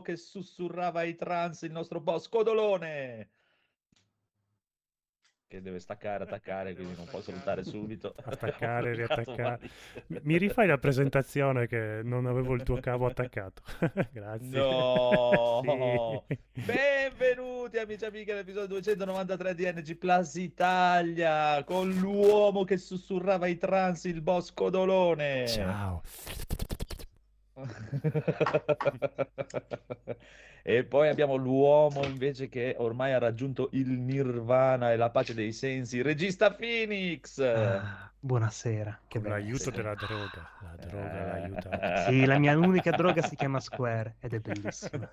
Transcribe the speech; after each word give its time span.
che 0.00 0.16
sussurrava 0.16 1.00
ai 1.00 1.16
trans, 1.16 1.62
il 1.62 1.72
nostro 1.72 2.00
boss 2.00 2.28
Codolone 2.28 3.30
che 5.50 5.60
deve 5.60 5.80
staccare, 5.80 6.22
attaccare, 6.22 6.74
quindi 6.76 6.94
non 6.94 7.06
può 7.06 7.20
salutare 7.20 7.64
subito. 7.64 8.14
Attaccare, 8.22 8.94
riattaccare. 8.94 9.58
Mi 10.22 10.38
rifai 10.38 10.68
la 10.68 10.78
presentazione 10.78 11.66
che 11.66 12.02
non 12.04 12.26
avevo 12.26 12.54
il 12.54 12.62
tuo 12.62 12.78
cavo 12.78 13.06
attaccato. 13.06 13.60
Grazie. 14.12 14.56
No! 14.56 16.24
sì. 16.28 16.38
Benvenuti 16.52 17.78
amici 17.78 18.04
e 18.04 18.06
amiche 18.06 18.30
all'episodio 18.30 18.68
293 18.68 19.54
di 19.56 19.64
NG 19.72 19.96
Plus 19.96 20.36
Italia 20.36 21.64
con 21.64 21.90
l'uomo 21.94 22.62
che 22.62 22.76
sussurrava 22.78 23.48
i 23.48 23.58
trans, 23.58 24.04
il 24.04 24.20
boss 24.20 24.52
Codolone. 24.52 25.48
Ciao. 25.48 26.02
E 30.62 30.84
poi 30.84 31.08
abbiamo 31.08 31.36
l'uomo 31.36 32.04
invece 32.04 32.48
che 32.48 32.74
ormai 32.78 33.12
ha 33.12 33.18
raggiunto 33.18 33.70
il 33.72 33.88
nirvana 33.88 34.92
e 34.92 34.96
la 34.96 35.10
pace 35.10 35.34
dei 35.34 35.52
sensi, 35.52 36.02
regista 36.02 36.52
Phoenix. 36.52 37.38
Ah, 37.38 38.10
buonasera. 38.18 39.00
Che 39.06 39.20
Con 39.20 39.30
l'aiuto 39.30 39.70
della 39.70 39.94
droga. 39.94 40.50
La 40.62 40.76
droga 40.76 41.12
eh... 41.12 41.26
l'aiuta. 41.26 42.04
Sì, 42.08 42.24
la 42.24 42.38
mia 42.38 42.56
unica 42.56 42.90
droga 42.90 43.22
si 43.22 43.36
chiama 43.36 43.60
Square 43.60 44.16
ed 44.20 44.34
è 44.34 44.38
bellissima. 44.40 45.10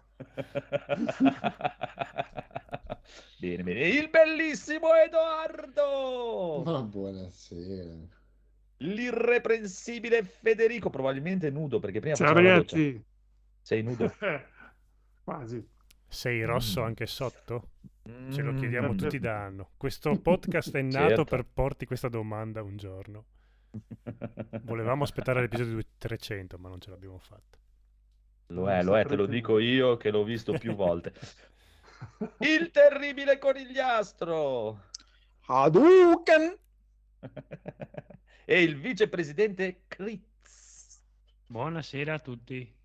bene, 3.39 3.63
bene. 3.63 3.87
Il 3.87 4.09
bellissimo 4.09 4.93
Edoardo. 4.93 6.63
Ma 6.65 6.81
buonasera 6.81 8.15
l'irreprensibile 8.78 10.23
Federico, 10.23 10.89
probabilmente 10.89 11.50
nudo 11.50 11.80
perché 11.80 12.00
prima 12.00 12.16
Ciao 12.16 12.33
ragazzi. 12.33 13.03
Sei 13.61 13.81
nudo? 13.83 14.14
Quasi. 15.23 15.67
Sei 16.08 16.44
rosso 16.44 16.81
anche 16.83 17.05
sotto? 17.05 17.72
Ce 18.30 18.42
lo 18.42 18.53
chiediamo 18.53 18.94
mm. 18.94 18.98
tutti 18.98 19.20
da 19.20 19.44
anno. 19.44 19.72
Questo 19.75 20.17
podcast 20.20 20.73
è 20.75 20.81
nato 20.81 21.08
certo. 21.08 21.23
per 21.25 21.45
porti 21.45 21.86
questa 21.86 22.08
domanda 22.08 22.61
un 22.61 22.78
giorno. 22.78 23.25
Volevamo 24.61 25.03
aspettare 25.03 25.42
l'episodio 25.42 25.81
300, 25.98 26.58
ma 26.58 26.70
non 26.70 26.80
ce 26.80 26.89
l'abbiamo 26.89 27.20
fatta. 27.20 27.58
Lo 28.48 28.70
è, 28.70 28.81
lo 28.81 28.98
è, 28.98 29.05
te 29.05 29.16
lo 29.16 29.25
dico 29.25 29.59
io 29.59 29.98
che 29.98 30.09
l'ho 30.09 30.23
visto 30.23 30.58
più 30.58 30.73
volte. 30.75 31.14
Il 32.39 32.72
terribile 32.72 33.38
conigliastro! 33.38 34.86
Hadouken! 35.48 36.58
e 38.49 38.63
il 38.63 38.79
vicepresidente 38.79 39.81
Critz. 39.89 41.02
Buonasera 41.47 42.13
a 42.13 42.19
tutti. 42.19 42.75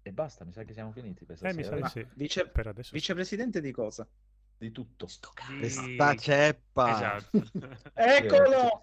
E 0.00 0.12
basta, 0.12 0.46
mi 0.46 0.52
sa 0.52 0.64
che 0.64 0.72
siamo 0.72 0.90
finiti. 0.90 1.26
Per 1.26 1.36
eh, 1.42 1.52
mi 1.52 1.62
sa 1.62 1.74
di 1.74 1.86
sì. 1.88 2.06
Vice... 2.14 2.48
Per 2.48 2.66
adesso 2.66 2.88
vicepresidente 2.94 3.60
di 3.60 3.72
cosa? 3.72 4.08
Di 4.56 4.70
tutto. 4.70 5.06
Di... 5.48 5.58
Questa 5.58 6.14
ceppa. 6.14 6.94
Esatto. 6.94 7.42
Eccolo! 7.92 8.80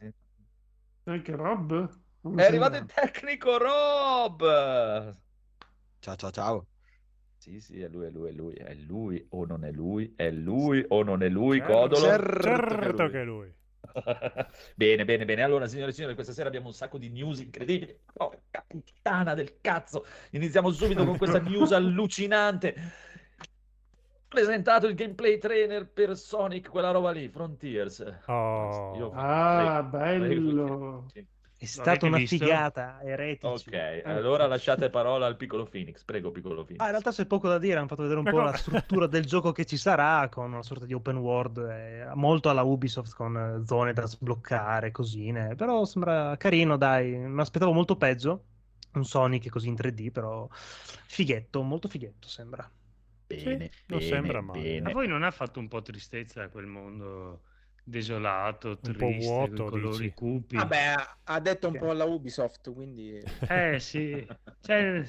Anche 1.06 1.36
Rob? 1.36 2.00
È 2.36 2.44
arrivato 2.44 2.78
il 2.78 2.86
tecnico 2.86 3.57
Rob! 3.57 5.18
Ciao 5.97 6.16
ciao 6.16 6.31
ciao. 6.31 6.68
Sì, 7.38 7.59
sì, 7.59 7.81
è 7.81 7.88
lui, 7.88 8.06
è 8.06 8.12
lui, 8.12 8.30
è 8.30 8.34
lui, 8.34 8.53
è 8.53 8.74
lui 8.75 9.25
o 9.30 9.46
non 9.46 9.66
è 9.66 9.72
lui, 9.72 10.13
è 10.16 10.30
lui 10.30 10.86
o 10.90 11.02
non 11.02 11.24
è 11.24 11.30
lui, 11.30 11.57
certo, 11.57 11.74
Codolo. 11.74 12.06
Certo, 12.06 12.41
certo 12.44 13.07
che 13.07 13.22
è 13.22 13.24
lui. 13.24 13.56
bene, 14.76 15.06
bene, 15.06 15.26
bene. 15.26 15.44
Allora, 15.44 15.68
signore 15.68 15.92
e 15.92 15.94
signori, 15.94 16.14
questa 16.14 16.34
sera 16.34 16.48
abbiamo 16.48 16.68
un 16.68 16.74
sacco 16.74 16.98
di 16.98 17.10
news 17.10 17.40
incredibili. 17.40 17.98
Oh, 18.18 18.32
puttana 18.68 19.34
del 19.34 19.60
cazzo! 19.62 20.06
Iniziamo 20.32 20.72
subito 20.72 21.06
con 21.06 21.18
questa 21.18 21.40
news 21.40 21.72
allucinante. 21.72 22.76
Presentato 24.28 24.88
il 24.88 24.96
gameplay 24.96 25.38
trainer 25.38 25.88
per 25.90 26.18
Sonic, 26.18 26.70
quella 26.70 26.92
roba 26.92 27.12
lì, 27.12 27.30
Frontiers. 27.30 28.04
Oh. 28.26 28.94
Io, 28.98 29.12
ah, 29.14 29.82
bello! 29.84 31.06
Sì. 31.14 31.26
È 31.59 31.66
stata 31.66 32.06
una 32.06 32.18
visto? 32.18 32.38
figata, 32.38 33.01
eretici. 33.01 33.69
Ok, 33.69 33.73
eh. 33.73 34.03
allora 34.06 34.45
lasciate 34.45 34.91
parola 34.91 35.25
al 35.25 35.38
piccolo 35.38 35.66
Phoenix. 35.66 36.03
Prego, 36.03 36.29
piccolo 36.29 36.63
Phoenix. 36.63 36.79
Ah, 36.79 36.85
in 36.85 36.91
realtà 36.91 37.12
c'è 37.12 37.25
poco 37.25 37.47
da 37.47 37.57
dire, 37.57 37.79
hanno 37.79 37.88
fatto 37.88 38.03
vedere 38.03 38.19
un 38.19 38.29
po' 38.29 38.41
la 38.41 38.53
struttura 38.53 39.07
del 39.07 39.25
gioco 39.25 39.51
che 39.51 39.66
ci 39.66 39.75
sarà, 39.75 40.29
con 40.29 40.51
una 40.51 40.62
sorta 40.62 40.85
di 40.85 40.94
open 40.94 41.18
world, 41.18 41.57
eh, 41.57 42.12
molto 42.13 42.50
alla 42.50 42.62
Ubisoft, 42.62 43.16
con 43.16 43.35
eh, 43.35 43.66
zone 43.66 43.94
da 43.94 44.06
sbloccare, 44.06 44.91
cosine. 44.91 45.56
Però 45.56 45.84
sembra 45.85 46.38
carino, 46.38 46.78
dai. 46.78 47.18
Mi 47.18 47.41
aspettavo 47.41 47.72
molto 47.72 47.95
peggio. 47.95 48.44
Un 48.94 49.03
Sonic 49.03 49.50
così 49.50 49.68
in 49.68 49.75
3D, 49.75 50.12
però 50.12 50.47
fighetto, 50.51 51.63
molto 51.63 51.88
fighetto 51.88 52.28
sembra. 52.28 52.69
Bene, 53.25 53.69
sì, 53.72 53.84
non 53.88 54.01
sembra 54.01 54.41
male. 54.41 54.79
A 54.79 54.91
voi 54.91 55.07
non 55.07 55.24
ha 55.24 55.31
fatto 55.31 55.59
un 55.59 55.68
po' 55.68 55.81
tristezza 55.81 56.50
quel 56.50 56.68
mondo 56.68 57.41
desolato, 57.88 58.78
triste, 58.80 59.03
un 59.03 59.12
po' 59.12 59.25
vuoto, 59.25 59.64
colori 59.70 59.98
dici. 59.98 60.14
cupi. 60.14 60.56
Vabbè, 60.58 60.96
ha 61.24 61.40
detto 61.40 61.68
un 61.70 61.78
po' 61.78 61.90
alla 61.90 62.03
Ubisoft, 62.03 62.74
quindi... 62.74 63.22
Eh 63.48 63.80
sì, 63.80 64.28
cioè, 64.62 65.03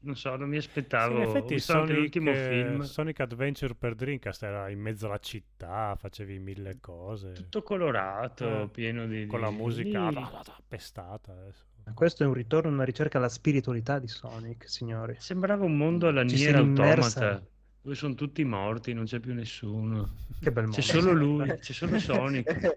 non 0.00 0.16
so, 0.16 0.34
non 0.36 0.48
mi 0.48 0.56
aspettavo. 0.56 1.14
Sì, 1.16 1.22
in 1.22 1.28
effetti 1.28 1.58
Sonic, 1.60 1.96
l'ultimo 1.96 2.34
film. 2.34 2.80
Sonic 2.82 3.20
Adventure 3.20 3.74
per 3.74 3.94
Dreamcast 3.94 4.42
era 4.42 4.68
in 4.68 4.80
mezzo 4.80 5.06
alla 5.06 5.18
città, 5.18 5.94
facevi 5.96 6.38
mille 6.40 6.78
cose. 6.80 7.32
Tutto 7.32 7.62
colorato, 7.62 8.62
eh, 8.62 8.68
pieno 8.68 9.06
di... 9.06 9.26
Con 9.26 9.40
la 9.40 9.50
musica 9.50 10.10
sì. 10.10 10.52
pestata 10.66 11.32
adesso. 11.32 11.66
Questo 11.94 12.24
è 12.24 12.26
un 12.26 12.32
ritorno, 12.32 12.70
una 12.70 12.84
ricerca 12.84 13.18
alla 13.18 13.28
spiritualità 13.28 13.98
di 13.98 14.08
Sonic, 14.08 14.68
signori. 14.68 15.16
Sembrava 15.18 15.64
un 15.64 15.76
mondo 15.76 16.08
alla 16.08 16.22
Nier 16.22 16.56
Automata. 16.56 17.42
Dove 17.84 17.96
sono 17.96 18.14
tutti 18.14 18.42
morti, 18.44 18.94
non 18.94 19.04
c'è 19.04 19.20
più 19.20 19.34
nessuno. 19.34 20.08
Che 20.40 20.50
bel 20.50 20.62
mondo. 20.62 20.78
C'è 20.78 20.82
solo 20.82 21.12
lui, 21.12 21.46
c'è 21.60 21.74
solo 21.74 21.98
Sonic. 21.98 22.76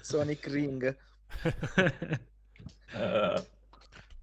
Sonic 0.00 0.46
Ring. 0.46 0.96
uh, 2.94 3.44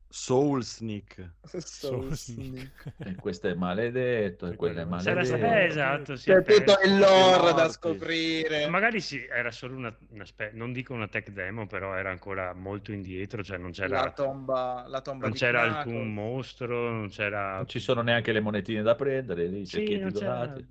Soul 0.10 0.64
Sneak. 0.64 1.34
Soul 1.44 2.14
Sneak. 2.14 2.94
E 2.98 3.16
questo 3.16 3.48
è 3.48 3.54
maledetto, 3.54 4.48
e 4.48 4.56
quello 4.56 4.80
è 4.80 4.86
maledetto. 4.86 5.26
Sarà, 5.26 5.60
eh, 5.60 5.66
esatto, 5.66 6.16
sì, 6.16 6.32
C'è 6.32 6.44
tutto 6.44 6.78
il 6.86 6.98
lore 6.98 7.54
da 7.54 7.70
scoprire. 7.70 8.68
Magari 8.68 9.02
sì, 9.02 9.24
era 9.26 9.52
solo 9.52 9.76
una, 9.76 9.96
una 10.10 10.26
spe- 10.26 10.52
non 10.54 10.72
dico 10.72 10.94
una 10.94 11.08
tech 11.08 11.30
demo, 11.32 11.68
però 11.68 11.94
era 11.96 12.10
ancora 12.10 12.54
molto 12.54 12.92
indietro, 12.92 13.44
cioè 13.44 13.58
non 13.58 13.72
c'era 13.72 14.04
la 14.04 14.12
tomba, 14.12 14.86
la 14.88 15.02
tomba 15.02 15.28
non 15.28 15.36
c'era 15.36 15.64
Knuckles. 15.64 15.86
alcun 15.86 16.14
mostro, 16.14 16.90
non 16.92 17.10
c'era 17.10 17.56
Non 17.58 17.68
ci 17.68 17.80
sono 17.80 18.02
neanche 18.02 18.32
le 18.32 18.40
monetine 18.40 18.82
da 18.82 18.96
prendere, 18.96 19.48
lì 19.48 19.66
sì, 19.66 19.78
cecchietti 19.78 20.12
dorati. 20.12 20.68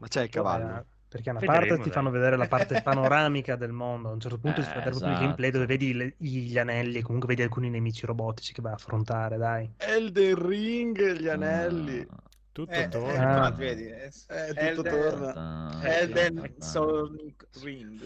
Ma 0.00 0.06
c'è 0.06 0.22
il 0.22 0.28
cavallo. 0.28 0.86
Perché 1.10 1.28
a 1.28 1.32
una 1.32 1.40
Vedremo, 1.40 1.66
parte 1.66 1.82
ti 1.82 1.90
fanno 1.90 2.10
vedere 2.10 2.36
la 2.36 2.46
parte 2.46 2.80
panoramica 2.82 3.56
del 3.56 3.72
mondo, 3.72 4.10
a 4.10 4.12
un 4.12 4.20
certo 4.20 4.38
punto 4.38 4.60
eh, 4.60 4.62
si 4.62 4.70
fa 4.70 4.78
esatto. 4.78 4.90
proprio 4.90 5.12
il 5.12 5.18
gameplay 5.18 5.50
dove 5.50 5.66
vedi 5.66 5.92
le, 5.92 6.14
gli 6.16 6.56
anelli 6.56 6.98
e 6.98 7.02
comunque 7.02 7.26
vedi 7.28 7.42
alcuni 7.42 7.68
nemici 7.68 8.06
robotici 8.06 8.52
che 8.52 8.62
vai 8.62 8.70
a 8.70 8.76
affrontare, 8.76 9.36
dai. 9.36 9.72
Elden 9.76 10.46
Ring, 10.46 11.12
gli 11.18 11.26
anelli. 11.26 12.06
Ah. 12.08 12.22
Tutto 12.52 12.70
eh, 12.70 12.88
torna. 12.88 13.12
Eh, 13.12 13.46
ah. 13.46 13.50
vedi, 13.50 13.86
è, 13.86 14.08
è 14.28 14.74
tutto 14.74 14.86
Elden, 14.86 15.00
torna. 15.00 15.80
Elden 15.82 16.54
Sonic 16.58 17.46
Ring. 17.60 18.00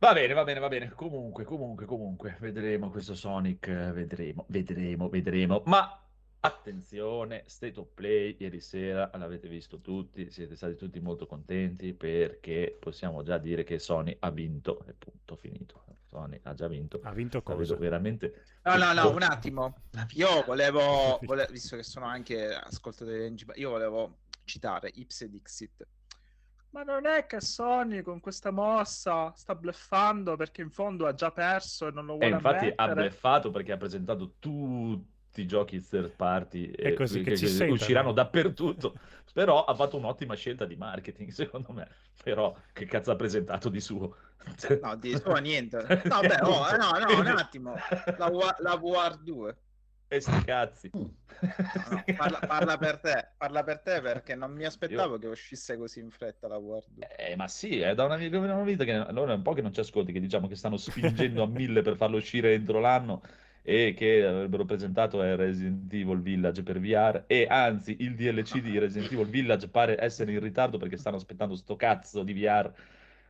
Va 0.00 0.12
bene, 0.12 0.32
va 0.32 0.42
bene, 0.42 0.58
va 0.58 0.68
bene. 0.68 0.92
Comunque, 0.96 1.44
comunque, 1.44 1.86
comunque, 1.86 2.36
vedremo 2.40 2.90
questo 2.90 3.14
Sonic, 3.14 3.68
vedremo, 3.68 4.44
vedremo, 4.48 5.08
vedremo. 5.08 5.62
Ma 5.66 6.00
Attenzione, 6.40 7.42
State 7.46 7.80
of 7.80 7.88
Play 7.94 8.36
ieri 8.38 8.60
sera 8.60 9.10
l'avete 9.14 9.48
visto 9.48 9.80
tutti, 9.80 10.30
siete 10.30 10.54
stati 10.54 10.76
tutti 10.76 11.00
molto 11.00 11.26
contenti 11.26 11.92
perché 11.94 12.76
possiamo 12.78 13.24
già 13.24 13.38
dire 13.38 13.64
che 13.64 13.80
Sony 13.80 14.16
ha 14.20 14.30
vinto 14.30 14.84
e 14.86 14.94
punto 14.94 15.34
finito. 15.34 15.84
Sony 16.08 16.38
ha 16.44 16.54
già 16.54 16.68
vinto. 16.68 17.00
Ha 17.02 17.12
vinto 17.12 17.42
cosa? 17.42 17.74
veramente 17.76 18.44
No, 18.62 18.76
no, 18.76 18.92
no, 18.92 19.10
un 19.10 19.22
attimo. 19.22 19.74
Io 20.12 20.42
volevo, 20.44 21.18
volevo 21.22 21.50
visto 21.50 21.76
che 21.76 21.82
sono 21.82 22.06
anche 22.06 22.54
ascoltatore 22.54 23.34
io 23.54 23.70
volevo 23.70 24.18
citare 24.44 24.90
Ipse 24.94 25.28
Dixit. 25.28 25.86
Ma 26.70 26.82
non 26.82 27.06
è 27.06 27.26
che 27.26 27.40
Sony 27.40 28.02
con 28.02 28.20
questa 28.20 28.50
mossa 28.50 29.32
sta 29.34 29.54
bluffando 29.54 30.36
perché 30.36 30.60
in 30.60 30.70
fondo 30.70 31.06
ha 31.06 31.14
già 31.14 31.32
perso 31.32 31.86
e 31.88 31.90
non 31.90 32.04
lo 32.04 32.12
vuole 32.12 32.26
E 32.26 32.30
infatti 32.30 32.56
ammettere? 32.76 32.90
ha 32.90 32.94
bluffato 32.94 33.50
perché 33.50 33.72
ha 33.72 33.76
presentato 33.76 34.34
tutti 34.38 35.16
i 35.40 35.46
giochi 35.46 35.80
third 35.80 36.10
party 36.10 36.94
così 36.94 37.22
che, 37.22 37.34
che, 37.34 37.46
che 37.46 37.64
usciranno 37.64 38.12
dappertutto. 38.12 38.94
Però 39.32 39.64
ha 39.64 39.74
fatto 39.74 39.96
un'ottima 39.96 40.34
scelta 40.34 40.64
di 40.64 40.76
marketing 40.76 41.30
secondo 41.32 41.72
me. 41.72 41.88
Però 42.22 42.56
che 42.72 42.86
cazzo 42.86 43.10
ha 43.10 43.16
presentato 43.16 43.68
di 43.68 43.80
suo? 43.80 44.16
No 44.82 44.96
di 44.96 45.16
suo 45.16 45.36
niente. 45.36 45.78
No 46.04 46.20
beh 46.20 46.40
oh, 46.42 46.76
no 46.76 46.98
no 46.98 47.18
un 47.20 47.26
attimo. 47.26 47.74
La, 48.16 48.56
la 48.58 48.76
VR 48.76 49.16
2 49.18 49.56
e 50.10 50.20
sti 50.20 50.44
cazzi. 50.44 50.90
No, 50.92 51.10
no, 51.90 52.04
parla, 52.16 52.38
parla, 52.38 52.78
per 52.78 52.98
te 52.98 53.28
parla 53.36 53.62
per 53.62 53.80
te 53.80 54.00
perché 54.00 54.34
non 54.34 54.52
mi 54.52 54.64
aspettavo 54.64 55.14
Io... 55.14 55.18
che 55.20 55.26
uscisse 55.28 55.76
così 55.76 56.00
in 56.00 56.10
fretta 56.10 56.48
la 56.48 56.58
2 56.58 56.82
eh 57.16 57.36
ma 57.36 57.46
sì 57.46 57.78
è 57.78 57.94
da 57.94 58.06
una, 58.06 58.16
una 58.16 58.62
vita 58.62 58.84
che 58.84 58.92
allora 58.92 59.34
è 59.34 59.36
un 59.36 59.42
po' 59.42 59.52
che 59.52 59.62
non 59.62 59.72
ci 59.72 59.80
ascolti 59.80 60.10
che 60.10 60.18
diciamo 60.18 60.48
che 60.48 60.56
stanno 60.56 60.78
spingendo 60.78 61.42
a 61.42 61.46
mille 61.46 61.82
per 61.82 61.96
farlo 61.96 62.16
uscire 62.16 62.54
entro 62.54 62.80
l'anno 62.80 63.22
e 63.62 63.94
che 63.96 64.24
avrebbero 64.24 64.64
presentato 64.64 65.22
è 65.22 65.36
Resident 65.36 65.92
Evil 65.92 66.20
Village 66.20 66.62
per 66.62 66.80
VR 66.80 67.24
e 67.26 67.46
anzi 67.48 67.96
il 68.00 68.14
DLC 68.14 68.60
di 68.60 68.78
Resident 68.78 69.12
Evil 69.12 69.26
Village 69.26 69.68
pare 69.68 69.96
essere 70.02 70.32
in 70.32 70.40
ritardo 70.40 70.78
perché 70.78 70.96
stanno 70.96 71.16
aspettando 71.16 71.54
sto 71.56 71.76
cazzo 71.76 72.22
di 72.22 72.32
VR 72.32 72.72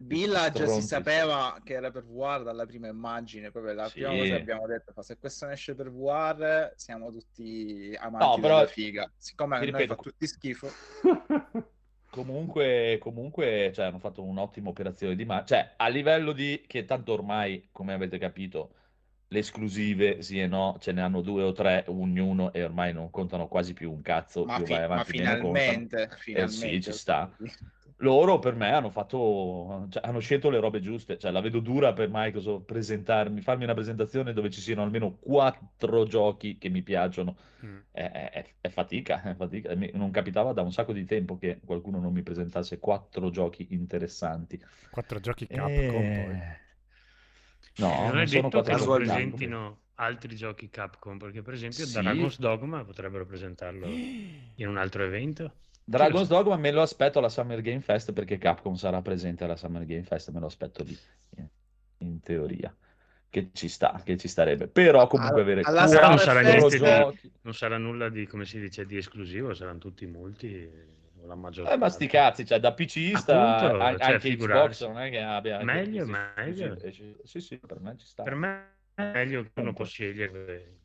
Village 0.00 0.64
si 0.69 0.82
sapeva 0.82 1.58
che 1.64 1.72
era 1.72 1.90
per 1.90 2.04
VR 2.04 2.44
dalla 2.44 2.66
prima 2.66 2.86
immagine, 2.86 3.50
proprio 3.50 3.75
la 3.75 3.88
Sì. 3.88 3.94
prima 3.94 4.10
cosa 4.10 4.22
che 4.22 4.34
abbiamo 4.34 4.66
detto, 4.69 4.92
fa, 4.92 5.02
se 5.02 5.19
questo 5.19 5.46
ne 5.46 5.54
esce 5.54 5.75
per 5.75 5.90
VR 5.90 6.72
siamo 6.76 7.10
tutti 7.10 7.92
amanti 7.98 8.24
No, 8.26 8.40
però- 8.40 8.58
della 8.58 8.69
figa. 8.69 9.10
Siccome 9.16 9.56
a 9.56 9.58
noi 9.58 9.66
ripeto, 9.66 9.94
fa 9.96 10.00
tutti 10.02 10.26
schifo, 10.28 10.69
Comunque, 12.10 12.96
comunque 13.00 13.70
cioè, 13.74 13.86
hanno 13.86 13.98
fatto 13.98 14.22
un'ottima 14.22 14.70
operazione 14.70 15.14
di 15.14 15.24
marketing. 15.26 15.60
Cioè, 15.62 15.74
a 15.76 15.88
livello 15.88 16.32
di 16.32 16.64
che 16.66 16.84
tanto 16.84 17.12
ormai, 17.12 17.69
come 17.70 17.92
avete 17.92 18.19
capito, 18.19 18.74
le 19.30 19.38
esclusive, 19.38 20.22
sì 20.22 20.40
e 20.40 20.46
no, 20.46 20.76
ce 20.80 20.92
ne 20.92 21.02
hanno 21.02 21.20
due 21.20 21.42
o 21.42 21.52
tre 21.52 21.84
ognuno 21.88 22.52
e 22.52 22.64
ormai 22.64 22.92
non 22.92 23.10
contano 23.10 23.46
quasi 23.46 23.75
più 23.75 23.92
un 23.92 24.00
cazzo. 24.00 24.44
ma, 24.44 24.56
più 24.56 24.64
fi- 24.64 24.72
vai 24.72 24.88
ma 24.88 25.04
finalmente, 25.04 26.08
finalmente. 26.19 26.80
ci 26.80 26.92
sta. 26.92 27.30
Loro 28.00 28.38
per 28.38 28.54
me 28.54 28.70
hanno 28.72 28.90
fatto, 28.90 29.86
cioè, 29.90 30.06
hanno 30.06 30.20
scelto 30.20 30.50
le 30.50 30.60
robe 30.60 30.80
giuste. 30.80 31.19
Cioè, 31.19 31.30
la 31.32 31.40
vedo 31.40 31.58
dura 31.58 31.92
per 31.92 32.08
Microsoft 32.10 32.64
presentarmi, 32.64 33.40
farmi 33.40 33.64
una 33.64 33.75
presentazione 33.75 34.32
dove 34.32 34.50
ci 34.50 34.60
siano 34.60 34.82
almeno 34.82 35.16
quattro 35.19 36.04
giochi 36.06 36.58
che 36.58 36.69
mi 36.69 36.82
piacciono. 36.82 37.36
Mm. 37.64 37.78
È, 37.90 38.10
è- 38.32 38.54
è 38.60 38.69
fatica, 38.69 39.22
è 39.22 39.34
fatica. 39.34 39.74
Mi- 39.74 39.90
Non 39.94 40.10
capitava 40.10 40.52
da 40.52 40.62
un 40.62 40.72
sacco 40.72 40.92
di 40.92 41.04
tempo 41.04 41.36
che 41.38 41.58
qualcuno 41.64 41.98
non 41.98 42.12
mi 42.12 42.22
presentasse 42.22 42.78
quattro 42.78 43.31
giochi 43.31 43.66
interessanti. 43.70 44.62
Quattro 44.90 45.19
giochi 45.19 45.46
Capcom 45.46 46.02
Eh, 46.02 46.24
poi. 46.24 46.66
No, 47.78 47.88
non 47.88 48.06
non 48.08 48.19
è 48.20 48.26
sono 48.26 48.42
detto 48.48 48.60
che 48.62 48.70
Capcom. 48.72 48.96
presentino 48.96 49.78
altri 49.94 50.36
giochi 50.36 50.69
Capcom, 50.70 51.19
perché 51.19 51.42
per 51.42 51.54
esempio 51.54 51.84
Sì. 51.86 51.92
Dragon's 52.00 52.38
Dogma 52.38 52.84
potrebbero 52.84 53.25
presentarlo 53.26 53.86
in 53.86 54.69
un 54.69 54.76
altro 54.76 55.04
evento. 55.04 55.52
Dragon's 55.84 56.28
Dogma 56.28 56.56
me 56.56 56.70
lo 56.70 56.82
aspetto 56.82 57.19
alla 57.19 57.28
Summer 57.28 57.60
Game 57.62 57.80
Fest 57.80 58.12
perché 58.12 58.36
Capcom 58.38 58.75
sarà 58.75 59.00
presente 59.00 59.44
alla 59.44 59.56
Summer 59.56 59.84
Game 59.86 60.02
Fest, 60.02 60.30
me 60.30 60.40
lo 60.40 60.46
aspetto 60.46 60.82
lì, 60.84 60.96
in- 61.98 62.20
teoria. 62.20 62.75
Che 63.30 63.50
ci 63.52 63.69
sta, 63.69 64.00
che 64.04 64.16
ci 64.16 64.26
starebbe. 64.26 64.69
Però 64.69 65.06
comunque 65.06 65.42
avere 65.42 65.60
alla 65.60 65.86
non 66.08 66.19
sarà 66.19 66.40
niente 66.40 66.78
di-. 66.78 67.31
Non 67.42 67.54
sarà 67.54 67.76
nulla 67.76 68.08
di, 68.08 68.26
come 68.26 68.46
si 68.46 68.58
dice, 68.58 68.86
di 68.86 68.96
esclusivo, 68.96 69.52
saranno 69.54 69.78
tutti 69.78 70.06
multi 70.06 70.66
o 70.66 70.97
la 71.28 71.34
maggior 71.34 71.66
Eh, 71.66 71.70
ma 71.70 71.76
parte. 71.76 71.94
sti 71.94 72.06
cazzi, 72.06 72.46
cioè 72.46 72.58
da 72.58 72.72
PCista 72.72 73.42
Appunto, 73.42 73.82
a- 73.84 73.96
cioè, 73.98 74.12
anche 74.12 74.19
figurarsi. 74.30 74.84
Xbox 74.84 74.92
non 74.94 75.02
è 75.02 75.10
che 75.10 75.20
abbia... 75.20 75.62
Meglio, 75.62 76.04
PlayStation 76.06 76.34
meglio. 76.36 76.82
esce- 76.82 77.16
Sì, 77.25 77.40
sì, 77.40 77.58
per 77.58 77.80
me 77.80 77.96
ci 77.96 78.06
sta. 78.06 78.22
Per 78.25 78.34
me 78.34 78.76
è 78.94 79.10
meglio 79.12 79.42
che 79.44 79.50
uno 79.60 79.72
può 79.72 79.84
scegliere 79.84 80.32
dove, 80.32 80.80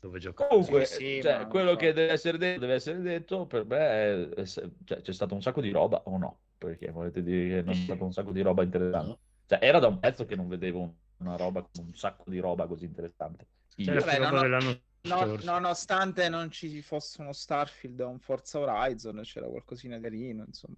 dove 0.00 0.18
giocare. 0.18 0.48
Comunque, 0.50 0.84
Sì, 0.84 0.94
sì, 0.96 1.22
cioè, 1.22 1.38
ma 1.38 1.46
quello 1.46 1.70
so. 1.70 1.76
che 1.76 1.92
deve 1.92 2.12
essere 2.12 2.38
detto, 2.38 2.60
deve 2.60 2.74
essere 2.74 3.00
detto, 3.00 3.46
per 3.46 3.64
me 3.64 4.32
è- 4.34 4.44
cioè, 4.44 5.00
c'è 5.00 5.12
stato 5.12 5.34
un 5.34 5.42
sacco 5.42 5.60
di 5.60 5.70
roba 5.70 6.02
o 6.06 6.18
no? 6.18 6.40
Perché 6.58 6.90
volete 6.90 7.22
dire 7.22 7.48
che 7.56 7.62
non 7.62 7.72
è 7.74 7.76
stato 7.76 8.04
un 8.04 8.12
sacco 8.12 8.32
di 8.32 8.40
roba 8.42 8.62
interessante? 8.62 9.18
Cioè, 9.46 9.58
era 9.62 9.78
da 9.78 9.86
un 9.88 9.98
pezzo 10.00 10.24
che 10.24 10.34
non 10.36 10.48
vedevo 10.48 10.80
un- 10.80 10.94
una 11.18 11.36
roba 11.36 11.62
con 11.62 11.84
un 11.86 11.94
sacco 11.94 12.28
di 12.28 12.38
roba 12.40 12.66
così 12.66 12.84
interessante. 12.84 13.46
Io. 13.76 13.86
C'è 13.86 13.94
la 13.94 14.00
Vabbè, 14.00 14.18
roba 14.18 14.30
no, 14.30 14.36
no, 14.36 14.42
dell'anno 14.42 14.80
No- 15.04 15.18
scorso. 15.18 15.50
nonostante 15.50 16.28
non 16.30 16.50
ci 16.50 16.80
fosse 16.80 17.20
uno 17.20 17.32
Starfield 17.32 18.00
o 18.00 18.08
un 18.08 18.18
Forza 18.18 18.58
Horizon, 18.58 19.20
c'era 19.22 19.46
qualcosina 19.46 19.96
di 19.96 20.02
carino, 20.02 20.44
insomma. 20.46 20.74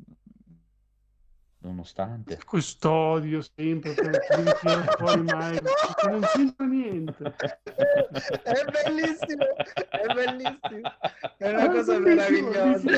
Nonostante. 1.59 2.39
Custodio 2.45 3.41
sempre 3.43 3.95
tirare 4.61 4.85
fuori 4.99 5.23
mai. 5.23 5.59
Non 6.05 6.21
c'entra 6.33 6.67
niente. 6.67 7.25
È 7.25 8.65
bellissimo, 8.85 9.57
è 9.91 10.15
bellissimo. 10.15 10.91
È 11.39 11.49
una 11.49 11.65
È 11.65 11.69
cosa 11.71 11.99
meravigliosa. 11.99 12.91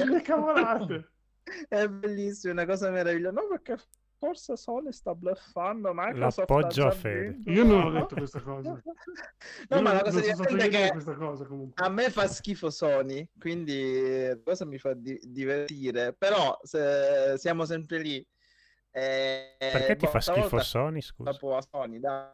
È 1.69 1.89
bellissimo, 1.89 2.53
è 2.53 2.57
una 2.57 2.67
cosa 2.67 2.91
meravigliosa. 2.91 3.41
No, 3.41 3.47
perché 3.49 3.77
forse 4.19 4.57
Sony 4.57 4.93
sta 4.93 5.15
bluffando, 5.15 5.93
Microsoft 5.95 6.51
L'appoggio 6.51 6.87
a 6.87 6.91
Fede. 6.91 7.51
Io 7.51 7.65
non 7.65 7.85
ho 7.87 7.91
detto 7.91 8.17
questa 8.17 8.41
cosa. 8.43 8.81
No, 9.69 9.77
Io 9.77 9.83
ma 9.83 9.93
la 9.93 10.03
cosa 10.03 10.21
divertente 10.21 10.65
è 10.65 10.69
che 10.69 10.91
questa 10.93 11.15
cosa 11.15 11.45
comunque. 11.47 11.85
a 11.85 11.89
me 11.89 12.11
fa 12.11 12.27
schifo 12.27 12.71
Sony, 12.71 13.29
quindi 13.39 14.27
la 14.27 14.39
cosa 14.43 14.65
mi 14.65 14.79
fa 14.79 14.95
di- 14.95 15.21
divertire. 15.23 16.13
Però 16.15 16.59
se 16.63 17.35
siamo 17.39 17.65
sempre 17.65 17.99
lì. 18.01 18.27
eh, 18.91 19.57
Perché 19.59 19.97
ti 19.97 20.07
fa 20.07 20.13
volta 20.13 20.19
a 20.19 20.21
schifo 20.35 20.59
Sony, 20.61 21.01
scusa? 21.01 21.31
dopo 21.31 21.57
a 21.57 21.63
Sony, 21.63 21.99
dai, 22.01 22.27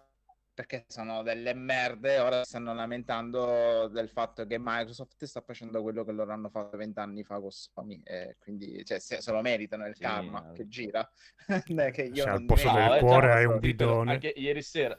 perché 0.55 0.85
sono 0.89 1.23
delle 1.23 1.53
merde. 1.53 2.19
Ora 2.19 2.45
stanno 2.45 2.73
lamentando 2.73 3.89
del 3.89 4.09
fatto 4.09 4.47
che 4.47 4.57
Microsoft 4.59 5.25
sta 5.25 5.41
facendo 5.41 5.83
quello 5.83 6.05
che 6.05 6.13
loro 6.13 6.33
hanno 6.33 6.49
fatto 6.49 6.77
vent'anni 6.77 7.25
fa 7.25 7.41
con 7.41 7.51
Sony, 7.51 8.01
e 8.05 8.37
quindi 8.39 8.85
cioè, 8.85 9.01
se, 9.01 9.21
se 9.21 9.33
lo 9.33 9.41
meritano 9.43 9.87
il 9.87 9.95
Sì, 9.97 10.03
karma 10.03 10.51
eh. 10.51 10.53
che 10.55 10.69
gira. 10.69 11.09
Non 11.67 11.81
è 11.81 11.91
che 11.91 12.03
io 12.03 12.23
Se 12.23 12.29
al 12.29 12.37
non 12.39 12.47
posto 12.47 12.73
del 12.73 12.93
eh, 12.93 12.99
cuore 13.01 13.27
già, 13.27 13.35
hai 13.35 13.45
un 13.45 13.59
bidone. 13.59 14.13
Anche 14.13 14.33
ieri 14.37 14.63
sera, 14.63 14.99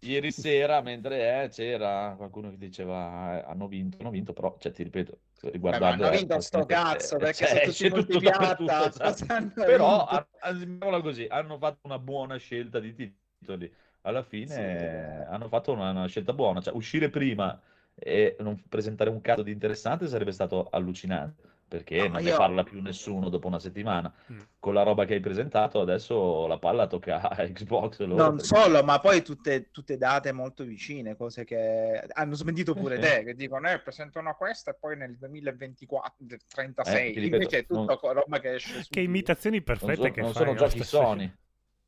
ieri 0.00 0.30
sera 0.30 0.80
mentre 0.80 1.42
eh, 1.44 1.48
c'era 1.48 2.14
qualcuno 2.16 2.50
che 2.50 2.56
diceva 2.56 3.38
eh, 3.38 3.50
hanno 3.50 3.66
vinto, 3.66 3.98
hanno 3.98 4.10
vinto, 4.10 4.32
però 4.32 4.56
cioè, 4.58 4.72
ti 4.72 4.82
ripeto, 4.84 5.18
riguardando... 5.42 6.04
hanno 6.04 6.14
eh, 6.14 6.18
vinto 6.18 6.40
sto 6.40 6.64
cazzo 6.64 7.16
eh, 7.16 7.18
perché 7.18 7.46
cioè, 7.46 7.70
sono 7.70 7.94
tutti 8.02 8.18
tutto 8.18 8.30
cosa 8.30 8.88
esatto. 8.88 9.32
hanno 9.32 9.52
Però, 9.54 10.06
mettiamola 10.52 11.00
così, 11.00 11.26
hanno 11.28 11.58
fatto 11.58 11.80
una 11.82 11.98
buona 11.98 12.36
scelta 12.36 12.78
di 12.78 12.94
titoli. 12.94 13.74
Alla 14.02 14.22
fine 14.22 14.54
Sì. 14.54 14.60
eh, 14.60 15.24
hanno 15.28 15.48
fatto 15.48 15.72
una, 15.72 15.90
una 15.90 16.06
scelta 16.06 16.32
buona, 16.32 16.60
cioè 16.60 16.74
uscire 16.74 17.10
prima 17.10 17.60
e 17.94 18.36
non 18.40 18.62
presentare 18.68 19.10
un 19.10 19.20
caso 19.20 19.42
di 19.42 19.50
interessante 19.50 20.06
sarebbe 20.06 20.30
stato 20.30 20.68
allucinante, 20.70 21.42
perché 21.66 22.06
No, 22.06 22.14
non 22.14 22.22
io- 22.22 22.30
ne 22.30 22.36
parla 22.36 22.62
più 22.62 22.80
nessuno 22.80 23.28
dopo 23.28 23.48
una 23.48 23.58
settimana. 23.58 24.10
Mm. 24.32 24.38
Con 24.60 24.72
la 24.72 24.84
roba 24.84 25.04
che 25.04 25.14
hai 25.14 25.20
presentato, 25.20 25.80
adesso 25.80 26.46
la 26.46 26.58
palla 26.58 26.86
tocca 26.86 27.20
a 27.28 27.44
Xbox. 27.48 27.98
loro, 27.98 28.14
Non 28.22 28.36
perché- 28.36 28.44
solo, 28.44 28.82
ma 28.84 29.00
poi 29.00 29.20
tutte, 29.22 29.70
tutte 29.72 29.96
date 29.98 30.30
molto 30.30 30.62
vicine, 30.64 31.16
cose 31.16 31.42
che 31.44 32.00
hanno 32.12 32.34
smentito 32.34 32.72
pure 32.72 32.94
Sì. 32.94 33.00
te, 33.02 33.24
che 33.24 33.34
dicono 33.34 33.68
eh, 33.68 33.80
presentano 33.80 34.32
questa 34.36 34.70
e 34.70 34.76
poi 34.78 34.96
nel 34.96 35.16
2024, 35.18 36.24
36, 36.48 36.94
Eh, 36.94 37.20
ripeto, 37.20 37.34
invece 37.34 37.58
è 37.58 37.66
tutto 37.66 37.98
non- 38.00 38.14
roba 38.14 38.38
che 38.38 38.54
esce 38.54 38.86
Che 38.88 39.00
imitazioni 39.00 39.56
non, 39.56 39.64
perfette 39.64 40.06
so- 40.06 40.10
che 40.12 40.20
non 40.20 40.32
fai. 40.32 40.44
sono 40.44 40.56
giochi. 40.56 40.84
Sony. 40.84 41.36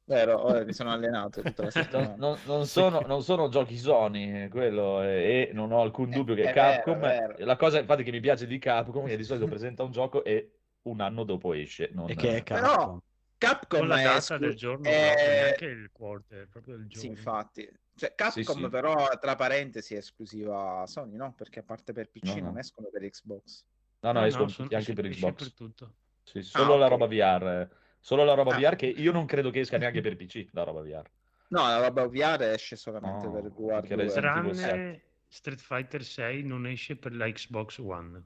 Vero, 0.05 0.45
ora 0.45 0.65
mi 0.65 0.73
sono 0.73 0.91
allenato 0.91 1.41
tutta 1.41 1.63
la 1.63 1.71
Non, 1.73 1.85
settimana. 1.85 2.15
non- 2.17 2.39
non 2.45 2.67
sono, 2.67 3.01
non 3.01 3.23
sono 3.23 3.49
giochi 3.49 3.77
Sony, 3.77 4.49
quello, 4.49 5.03
e, 5.03 5.49
e 5.49 5.53
non 5.53 5.71
ho 5.71 5.81
alcun 5.81 6.11
Eh, 6.11 6.15
dubbio 6.15 6.35
che 6.35 6.51
è 6.51 6.53
vero, 6.53 6.73
Capcom, 6.83 7.05
è 7.05 7.19
vero. 7.19 7.45
la 7.45 7.57
cosa 7.57 7.79
infatti 7.79 8.03
che 8.03 8.11
mi 8.11 8.21
piace 8.21 8.47
di 8.47 8.59
Capcom 8.59 9.05
è 9.07 9.11
che 9.11 9.17
di 9.17 9.25
solito 9.25 9.47
presenta 9.47 9.85
un 9.85 9.93
gioco 9.93 10.25
e 10.25 10.57
un 10.83 11.01
anno 11.01 11.23
dopo 11.25 11.53
esce. 11.53 11.91
non- 11.93 12.11
E 12.11 12.17
che 12.17 12.39
è 12.39 12.43
Però- 12.43 12.67
Capcom. 12.75 13.01
Capcom 13.39 13.79
Con 13.79 13.89
la 13.89 14.03
data 14.03 14.17
esclu- 14.19 14.39
del 14.41 14.55
giorno, 14.55 14.89
è- 14.89 15.07
proprio, 15.15 15.31
neanche 15.33 15.65
il 15.67 15.91
quarter, 15.93 16.49
proprio 16.49 16.75
il 16.75 16.87
Sì, 16.91 16.99
giorno. 16.99 17.11
infatti. 17.11 17.71
Cioè, 17.95 18.15
Capcom 18.15 18.63
sì. 18.65 18.69
però, 18.69 19.09
tra 19.19 19.35
parentesi, 19.37 19.95
è 19.95 19.99
esclusiva 19.99 20.85
Sony, 20.87 21.17
no? 21.17 21.33
Perché 21.35 21.61
a 21.61 21.63
parte 21.63 21.93
per 21.93 22.11
PC 22.11 22.25
No, 22.25 22.35
no. 22.35 22.41
non 22.47 22.59
escono 22.59 22.89
per 22.93 23.09
Xbox. 23.09 23.65
No, 24.01 24.13
no, 24.13 24.21
No, 24.21 24.27
escono 24.27 24.51
no, 24.59 24.67
anche 24.71 24.93
per 24.93 25.09
Xbox. 25.09 25.35
per 25.37 25.53
tutto. 25.55 25.95
Sì, 26.23 26.43
solo 26.43 26.75
Ah, 26.75 26.79
la 26.79 26.85
ok. 26.87 26.91
roba 26.91 27.07
VR. 27.07 27.69
Solo 28.01 28.25
la 28.25 28.35
roba 28.35 28.55
Ah. 28.55 28.59
VR 28.59 28.77
che 28.77 28.87
io 28.87 29.13
non 29.13 29.27
credo 29.27 29.51
che 29.51 29.61
esca 29.61 29.77
neanche 29.79 30.01
per 30.01 30.17
PC, 30.17 30.49
la 30.53 30.63
roba 30.65 30.81
VR. 30.83 31.09
No, 31.49 31.63
la 31.67 31.81
roba 31.87 32.07
VR 32.07 32.43
esce 32.43 32.77
solamente 32.77 33.27
No, 33.27 33.33
per 33.33 33.43
perché 33.53 33.95
VR2. 33.95 33.97
Resident 33.97 34.37
Evil 34.37 34.57
Tranne 34.57 35.03
Street 35.29 35.61
Fighter 35.61 36.03
6 36.05 36.43
non 36.45 36.67
esce 36.67 36.97
per 36.97 37.15
la 37.15 37.27
Xbox 37.31 37.79
One. 37.79 38.23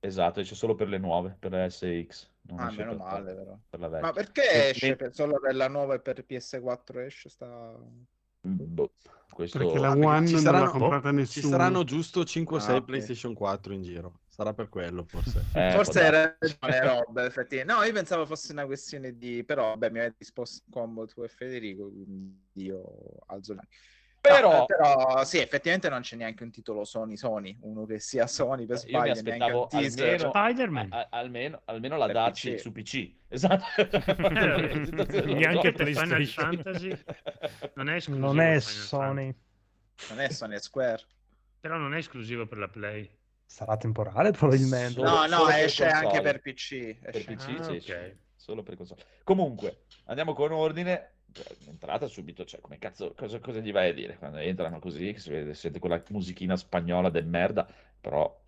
Esatto, 0.00 0.40
esce 0.40 0.54
solo 0.54 0.74
per 0.74 0.88
le 0.88 0.98
nuove, 0.98 1.36
per 1.38 1.50
la 1.52 1.68
SX. 1.68 2.30
Non 2.42 2.60
Ah, 2.60 2.68
esce 2.68 2.78
meno 2.84 2.90
per, 2.96 2.98
male, 2.98 3.34
però. 3.34 3.58
per 3.68 3.80
la 3.80 3.88
Ma 3.88 3.96
vecchia. 4.00 4.12
perché 4.12 4.42
E- 4.66 4.68
esce 4.70 4.86
e- 4.88 4.96
per- 4.96 5.12
solo 5.14 5.38
per 5.40 5.54
la 5.56 5.68
nuova 5.68 5.94
e 5.94 6.00
per 6.00 6.24
PS4 6.24 7.00
esce 7.00 7.28
sta... 7.28 7.74
Boh, 8.40 8.90
questo... 9.38 9.58
Perché 9.58 9.78
la 9.78 9.90
One 9.92 10.26
ci 10.26 10.32
non 10.32 10.42
saranno- 10.42 10.64
l'ha 10.64 10.70
comprata 10.70 11.08
Ci 11.10 11.14
nessuno. 11.14 11.48
saranno 11.48 11.84
giusto 11.84 12.22
5-6 12.24 12.74
Ah. 12.74 12.82
PlayStation 12.82 13.34
4 13.34 13.72
in 13.72 13.82
giro. 13.82 14.20
Sarà 14.28 14.52
per 14.52 14.68
quello, 14.68 15.04
forse. 15.04 15.44
eh, 15.54 15.70
Forse 15.72 16.00
può 16.58 16.68
era 16.68 16.94
robe, 17.04 17.24
effettivamente. 17.24 17.72
No, 17.72 17.82
io 17.84 17.92
pensavo 17.92 18.26
fosse 18.26 18.50
una 18.52 18.66
questione 18.66 19.16
di... 19.16 19.44
Però, 19.44 19.68
vabbè, 19.70 19.90
mi 19.90 19.98
avete 20.00 20.16
risposto 20.18 20.62
in 20.66 20.72
combo 20.72 21.06
tu 21.06 21.22
e 21.22 21.28
Federico, 21.28 21.88
quindi 21.90 22.40
io 22.54 22.82
alzo 23.26 23.54
la... 23.54 23.62
Però... 24.34 24.50
No, 24.50 24.62
eh, 24.62 24.66
però 24.66 25.24
sì, 25.24 25.38
effettivamente 25.38 25.88
non 25.88 26.00
c'è 26.02 26.16
neanche 26.16 26.42
un 26.44 26.50
titolo 26.50 26.84
Sony 26.84 27.16
Sony, 27.16 27.56
uno 27.62 27.84
che 27.86 27.98
sia 27.98 28.26
Sony 28.26 28.66
per 28.66 28.76
Io 28.78 28.82
mi 28.84 28.88
sbaglio, 28.90 29.04
neanche 29.22 29.44
aspettavo 29.44 29.68
almeno- 29.72 30.28
Spider-Man. 30.30 30.88
A- 30.92 31.06
almeno, 31.10 31.62
almeno 31.66 31.96
la 31.96 32.06
Per 32.06 32.14
darci 32.14 32.52
PC. 32.54 32.60
su 32.60 32.72
PC. 32.72 33.12
Esatto. 33.28 33.64
Neanche 35.24 35.72
PlayStation. 35.72 36.24
Final 36.24 36.26
Fantasy 36.26 36.88
non 37.74 37.88
è. 37.88 37.98
Non 38.08 38.40
è 38.40 38.60
Sony. 38.60 39.34
Non 40.10 40.20
è 40.20 40.28
Sony, 40.30 40.54
è 40.54 40.58
Square. 40.60 41.02
Però 41.60 41.76
non 41.76 41.94
è 41.94 41.98
esclusivo 41.98 42.46
per 42.46 42.58
la 42.58 42.68
Play. 42.68 43.10
Sarà 43.44 43.76
temporale 43.76 44.30
probabilmente. 44.32 45.00
No, 45.00 45.26
no, 45.26 45.36
solo 45.38 45.46
per 45.46 45.64
esce 45.64 45.86
anche 45.86 46.20
per 46.20 46.40
PC. 46.40 46.98
Per 46.98 47.16
esce 47.16 47.34
PC 47.34 47.48
anche- 47.48 47.62
sì, 47.62 47.70
Ah, 47.70 47.74
esce. 47.76 47.94
ok. 47.94 48.16
solo 48.36 48.62
per 48.62 48.76
console. 48.76 49.02
Comunque, 49.24 49.84
andiamo 50.06 50.34
con 50.34 50.52
ordine. 50.52 51.14
Cioè, 51.32 51.46
entrata 51.66 52.06
subito, 52.06 52.44
cioè, 52.44 52.60
come 52.60 52.78
cazzo, 52.78 53.14
cosa, 53.14 53.38
cosa, 53.38 53.60
gli 53.60 53.72
vai 53.72 53.90
a 53.90 53.94
dire? 53.94 54.16
Quando 54.16 54.38
entrano 54.38 54.78
così, 54.78 55.16
si 55.18 55.30
vede, 55.30 55.54
sente 55.54 55.78
quella 55.78 56.02
musichina 56.10 56.56
spagnola 56.56 57.10
del 57.10 57.26
merda, 57.26 57.66
però 58.00 58.42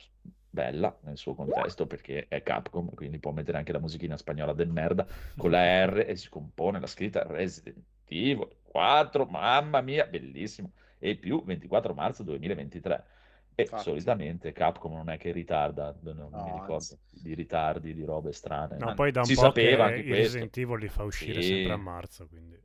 bella 0.52 0.96
nel 1.02 1.16
suo 1.16 1.34
contesto 1.34 1.86
perché 1.86 2.26
è 2.26 2.42
Capcom, 2.42 2.92
quindi 2.94 3.18
può 3.18 3.30
mettere 3.30 3.58
anche 3.58 3.72
la 3.72 3.78
musichina 3.78 4.16
spagnola 4.16 4.52
del 4.52 4.68
merda 4.68 5.06
con 5.36 5.52
la 5.52 5.86
R 5.86 6.04
e 6.06 6.16
si 6.16 6.28
compone 6.28 6.80
la 6.80 6.88
scritta 6.88 7.22
Resident 7.24 7.78
Evil 8.06 8.48
4, 8.64 9.26
mamma 9.26 9.80
mia, 9.80 10.06
bellissimo. 10.06 10.72
E 10.98 11.16
più 11.16 11.42
24 11.44 11.94
marzo 11.94 12.22
2023. 12.24 13.04
E 13.54 13.62
Infatti. 13.62 13.82
solitamente 13.82 14.52
Capcom 14.52 14.92
non 14.92 15.10
è 15.10 15.18
che 15.18 15.32
ritarda, 15.32 15.94
non, 16.02 16.28
no, 16.30 16.44
mi 16.44 16.50
ricordo 16.52 16.74
anzi. 16.74 16.98
di 17.10 17.34
ritardi, 17.34 17.94
di 17.94 18.04
robe 18.04 18.32
strane. 18.32 18.76
No, 18.78 18.94
poi 18.94 19.10
da 19.10 19.20
un 19.20 19.26
si 19.26 19.34
po' 19.34 19.40
sapeva 19.40 19.88
che 19.88 19.94
anche 19.96 20.14
Resident 20.14 20.56
Evil 20.56 20.78
li 20.78 20.88
fa 20.88 21.04
uscire 21.04 21.42
sì. 21.42 21.54
sempre 21.54 21.72
a 21.72 21.76
marzo, 21.76 22.26
quindi 22.26 22.58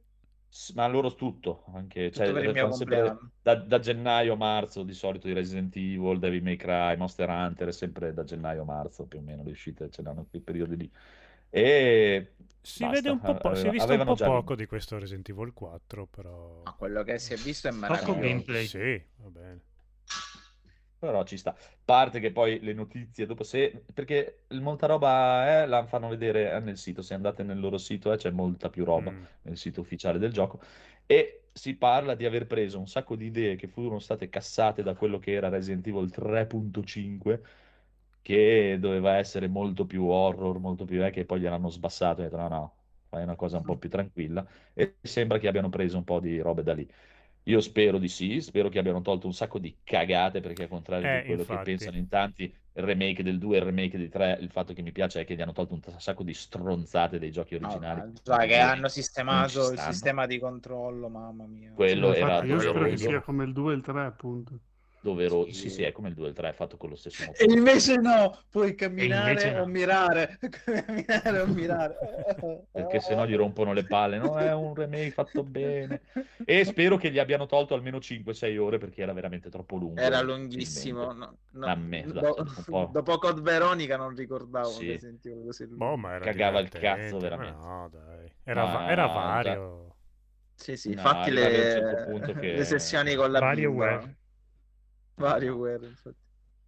ma 0.74 0.88
loro 0.88 1.16
tutto, 1.16 1.64
anche 1.74 2.12
cioè, 2.12 2.28
sempre, 2.72 3.18
da, 3.42 3.56
da, 3.56 3.80
gennaio 3.80 4.34
a 4.34 4.38
marzo 4.38 4.84
di 4.84 4.94
solito 4.94 5.28
di 5.28 5.34
Resident 5.34 5.76
Evil, 5.76 6.20
Devil 6.20 6.44
May 6.44 6.56
Cry, 6.56 6.96
Monster 6.98 7.30
Hunter, 7.30 7.74
sempre 7.74 8.14
da 8.14 8.24
gennaio 8.24 8.62
a 8.62 8.66
marzo 8.66 9.06
più 9.06 9.20
o 9.20 9.22
meno 9.22 9.44
le 9.44 9.52
uscite, 9.52 9.90
ce 9.90 10.02
l'hanno 10.02 10.26
quei 10.30 10.42
periodi 10.42 10.78
lì. 10.78 10.92
E 11.50 12.34
si 12.62 12.84
basta. 12.84 12.96
vede 12.96 13.10
un 13.10 13.20
po', 13.20 13.36
po- 13.36 13.56
si 13.56 13.68
è 13.68 13.70
visto 13.70 13.94
un 13.94 14.04
po' 14.04 14.16
poco 14.16 14.54
lì. 14.54 14.62
di 14.62 14.66
questo 14.66 14.98
Resident 14.98 15.30
Evil 15.30 15.54
4, 15.54 16.06
però... 16.08 16.62
Ma 16.64 16.74
quello 16.74 17.04
che 17.04 17.20
si 17.20 17.34
è 17.34 17.38
visto 17.38 17.68
è 17.68 17.72
meraviglioso. 17.72 18.20
gameplay. 18.20 18.66
Sì, 18.66 19.04
va 19.18 19.30
bene 19.30 19.62
però 21.06 21.24
ci 21.24 21.38
sta. 21.38 21.56
Parte 21.84 22.20
che 22.20 22.32
poi 22.32 22.60
le 22.62 22.74
notizie, 22.74 23.26
dopo 23.26 23.44
se... 23.44 23.84
Perché 23.94 24.44
molta 24.62 24.88
roba 24.88 25.64
eh, 25.64 25.68
la 25.68 25.86
fanno 25.86 26.08
vedere 26.10 26.52
eh, 26.54 26.60
nel 26.60 26.78
sito, 26.78 27.02
se 27.02 27.14
andate 27.14 27.44
nel 27.44 27.60
loro 27.60 27.78
sito 27.78 28.12
eh, 28.12 28.18
c'è 28.18 28.32
molta 28.32 28.70
più 28.70 28.84
roba 28.84 29.12
mm. 29.12 29.24
nel 29.44 29.58
sito 29.58 29.82
ufficiale 29.82 30.20
del 30.20 30.32
gioco. 30.34 30.60
E 31.06 31.44
si 31.52 31.76
parla 31.76 32.16
di 32.16 32.26
aver 32.26 32.48
preso 32.48 32.80
un 32.80 32.88
sacco 32.88 33.16
di 33.16 33.26
idee 33.28 33.56
che 33.56 33.68
furono 33.68 34.00
state 34.00 34.30
cassate 34.30 34.84
da 34.84 34.96
quello 34.96 35.20
che 35.20 35.32
era 35.32 35.50
Resident 35.50 35.88
Evil 35.88 36.12
3.5 36.14 37.40
che 38.26 38.78
doveva 38.80 39.18
essere 39.18 39.48
molto 39.48 39.86
più 39.86 40.08
horror, 40.08 40.58
molto 40.58 40.84
più 40.84 40.98
vecchio, 40.98 41.22
e 41.22 41.26
poi 41.26 41.40
gliel'hanno 41.40 41.70
sbassato 41.70 42.22
e 42.22 42.24
detto 42.24 42.38
no, 42.38 42.48
no, 42.48 42.76
fai 43.08 43.22
una 43.22 43.36
cosa 43.36 43.58
un 43.58 43.64
po' 43.64 43.78
più 43.78 43.88
tranquilla. 43.88 44.44
E 44.74 44.96
sembra 45.02 45.38
che 45.38 45.48
abbiano 45.48 45.70
preso 45.70 45.98
un 45.98 46.04
po' 46.04 46.20
di 46.20 46.40
robe 46.40 46.64
da 46.64 46.74
lì. 46.74 46.90
Io 47.48 47.62
spero 47.62 48.00
di 48.00 48.08
sì, 48.08 48.42
spero 48.42 48.70
che 48.70 48.80
abbiano 48.80 49.02
tolto 49.02 49.28
un 49.28 49.34
sacco 49.34 49.60
di 49.60 49.78
cagate 49.84 50.42
perché 50.42 50.64
al 50.64 50.70
contrario 50.70 51.08
eh, 51.08 51.20
di 51.20 51.26
quello 51.28 51.42
infatti. 51.42 51.58
che 51.58 51.64
pensano 51.64 51.98
in 51.98 52.08
tanti, 52.08 52.44
il 52.44 52.84
remake 52.84 53.22
del 53.22 53.38
2 53.38 53.56
e 53.56 53.60
il 53.60 53.66
remake 53.66 53.98
del 54.00 54.10
3, 54.10 54.40
il 54.42 54.50
fatto 54.50 54.74
che 54.74 54.82
mi 54.82 54.92
piace 54.92 55.22
è 55.22 55.26
che 55.26 55.36
gli 55.36 55.42
hanno 55.42 55.52
tolto 55.52 55.76
un 55.76 55.82
sacco 56.00 56.24
di 56.24 56.34
stronzate 56.34 57.20
dei 57.20 57.32
giochi 57.32 57.56
originali. 57.56 58.02
No, 58.02 58.14
già 58.24 58.38
che 58.46 58.58
hanno 58.58 58.88
sistemato 58.88 59.72
il 59.72 59.80
sistema 59.80 60.26
di 60.26 60.40
controllo, 60.40 61.08
mamma 61.08 61.46
mia. 61.46 61.72
Quello 61.74 62.14
sì, 62.14 62.20
era 62.20 62.44
io 62.44 62.60
spero 62.60 62.86
che 62.86 62.98
sia 62.98 63.22
come 63.22 63.44
il 63.44 63.54
2 63.54 63.74
e 63.74 63.76
il 63.76 63.82
3 63.84 64.02
appunto 64.02 64.60
doveroso. 65.06 65.52
Sì. 65.52 65.54
sì, 65.54 65.70
sì, 65.70 65.84
è 65.84 65.92
come 65.92 66.10
il 66.10 66.16
2 66.16 66.26
e 66.26 66.30
il 66.30 66.36
3 66.36 66.50
è 66.50 66.54
fatto 66.54 66.78
con 66.78 66.90
lo 66.90 66.96
stesso 66.96 67.24
modo. 67.24 67.38
E 67.38 67.46
invece 67.46 67.98
no, 67.98 68.40
puoi 68.50 68.74
camminare 68.74 69.52
no. 69.52 69.62
o 69.62 69.66
mirare. 69.68 70.40
camminare 70.66 71.40
o 71.40 71.46
mirare. 71.46 71.96
Perché 72.72 73.00
se 73.00 73.14
no 73.14 73.28
gli 73.28 73.36
rompono 73.36 73.72
le 73.72 73.86
palle, 73.86 74.18
no? 74.18 74.36
È 74.38 74.52
un 74.52 74.74
remake 74.74 75.12
fatto 75.12 75.44
bene. 75.44 76.02
E 76.44 76.66
spero 76.66 76.98
che 76.98 77.12
gli 77.12 77.20
abbiano 77.20 77.46
tolto 77.46 77.76
almeno 77.76 77.98
5-6 77.98 78.58
ore 78.58 78.78
perché 78.80 79.04
era 79.04 79.14
veramente 79.14 79.50
troppo 79.50 79.76
lungo. 79.76 80.02
Era 80.02 80.22
lunghissimo. 80.22 81.14
No, 81.14 81.38
no, 81.52 81.66
a 81.66 81.76
me, 81.76 82.04
do, 82.08 82.36
dopo 82.92 83.18
Code 83.20 83.42
Veronica 83.42 83.98
non 83.98 84.16
ricordavo 84.16 84.70
sì. 84.70 84.88
che 84.88 85.00
sentivo 85.00 85.44
così 85.44 85.68
boh, 85.68 85.96
ma 85.96 86.18
Cagava 86.18 86.60
il 86.60 86.70
cazzo 86.70 87.20
veramente. 87.20 87.58
No, 87.60 87.90
dai. 87.92 88.32
Era, 88.44 88.80
ah, 88.80 88.92
era 88.92 89.06
vario. 89.06 89.96
Sì, 90.56 90.78
sì, 90.78 90.92
infatti 90.92 91.30
le... 91.32 92.24
Che... 92.40 92.54
le 92.54 92.64
sessioni 92.64 93.14
con 93.14 93.32
la 93.32 93.40
WarioWare. 95.16 95.46
WarioWare, 95.46 95.86
infatti. 95.88 96.24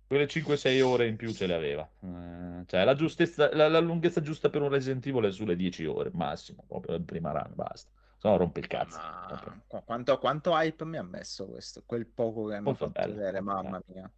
Quelle 0.07 0.25
5-6 0.25 0.81
ore 0.81 1.07
in 1.07 1.17
più 1.17 1.33
ce 1.33 1.47
le 1.47 1.53
aveva. 1.53 1.89
Eh, 1.99 2.63
cioè, 2.65 2.85
la, 2.85 2.95
giustezza, 2.95 3.53
la, 3.53 3.67
la, 3.67 3.79
lunghezza 3.79 4.21
giusta 4.21 4.49
per 4.49 4.61
un 4.61 4.69
Resident 4.69 5.05
Evil 5.05 5.25
è 5.25 5.31
sulle 5.33 5.57
10 5.57 5.85
ore, 5.85 6.11
massimo, 6.13 6.63
proprio 6.65 6.95
in 6.95 7.03
prima 7.03 7.31
run, 7.31 7.51
basta. 7.53 7.91
Se 8.17 8.29
no 8.29 8.37
rompe 8.37 8.61
il 8.61 8.67
cazzo. 8.67 8.97
Ma... 8.97 9.81
Quanto, 9.83 10.17
quanto, 10.17 10.55
hype 10.55 10.85
mi 10.85 10.95
ha 10.97 11.03
messo 11.03 11.45
questo? 11.47 11.83
Quel 11.85 12.07
poco 12.07 12.45
che 12.45 12.55
hanno 12.55 12.73
fatto 12.73 12.91
bello, 12.91 13.15
vedere, 13.15 13.41
mamma 13.41 13.81
mia. 13.87 14.09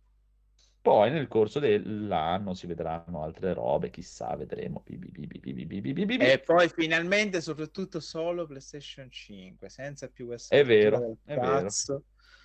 Poi 0.80 1.12
nel 1.12 1.28
corso 1.28 1.60
dell'anno 1.60 2.54
si 2.54 2.68
vedranno 2.68 3.24
altre 3.24 3.54
robe, 3.54 3.90
chissà, 3.90 4.36
vedremo. 4.36 4.84
E 4.86 6.40
poi 6.40 6.70
finalmente, 6.70 7.42
soprattutto 7.42 8.00
solo 8.00 8.46
PlayStation 8.46 9.10
5, 9.10 9.68
senza 9.70 10.08
più 10.08 10.28
questo. 10.28 10.54
È 10.54 10.64
vero, 10.64 11.18
è 11.26 11.36
cazzo. 11.36 11.94
vero. 11.94 12.04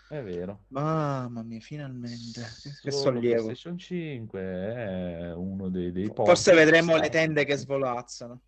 È 0.08 0.22
vero. 0.22 0.64
Mamma 0.68 1.42
mia, 1.42 1.60
finalmente. 1.60 2.42
Che 2.82 2.90
sollievo. 2.90 3.44
PlayStation 3.44 3.78
5 3.78 4.40
è 4.40 5.32
uno 5.32 5.68
dei, 5.68 5.92
dei 5.92 6.08
pochi. 6.12 6.28
Forse 6.28 6.52
vedremo 6.52 6.96
le 6.96 7.08
tende 7.08 7.44
che 7.44 7.56
svolazzano. 7.56 8.40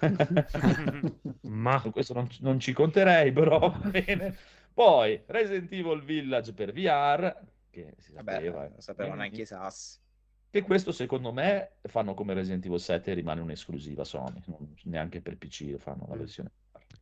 Ma 1.42 1.80
questo 1.90 2.14
non, 2.14 2.28
non, 2.40 2.58
ci 2.58 2.72
conterei, 2.72 3.32
però 3.32 3.70
bene. 3.88 4.36
Poi 4.72 5.22
Resident 5.26 5.72
Evil 5.72 6.02
Village 6.02 6.52
per 6.52 6.72
VR, 6.72 7.34
che 7.70 7.94
si 7.98 8.12
sapeva, 8.12 8.62
Vabbè, 8.62 8.80
sapevano 8.80 9.22
anche 9.22 9.42
i 9.42 9.46
sassi. 9.46 9.98
E 10.50 10.62
questo 10.62 10.92
secondo 10.92 11.32
me 11.32 11.76
fanno 11.82 12.14
come 12.14 12.34
Resident 12.34 12.64
Evil 12.64 12.80
7 12.80 13.10
e 13.10 13.14
rimane 13.14 13.40
un'esclusiva 13.40 14.04
Sony, 14.04 14.42
non, 14.46 14.74
neanche 14.84 15.20
per 15.20 15.36
PC 15.36 15.76
fanno 15.76 16.06
la 16.08 16.16
versione 16.16 16.50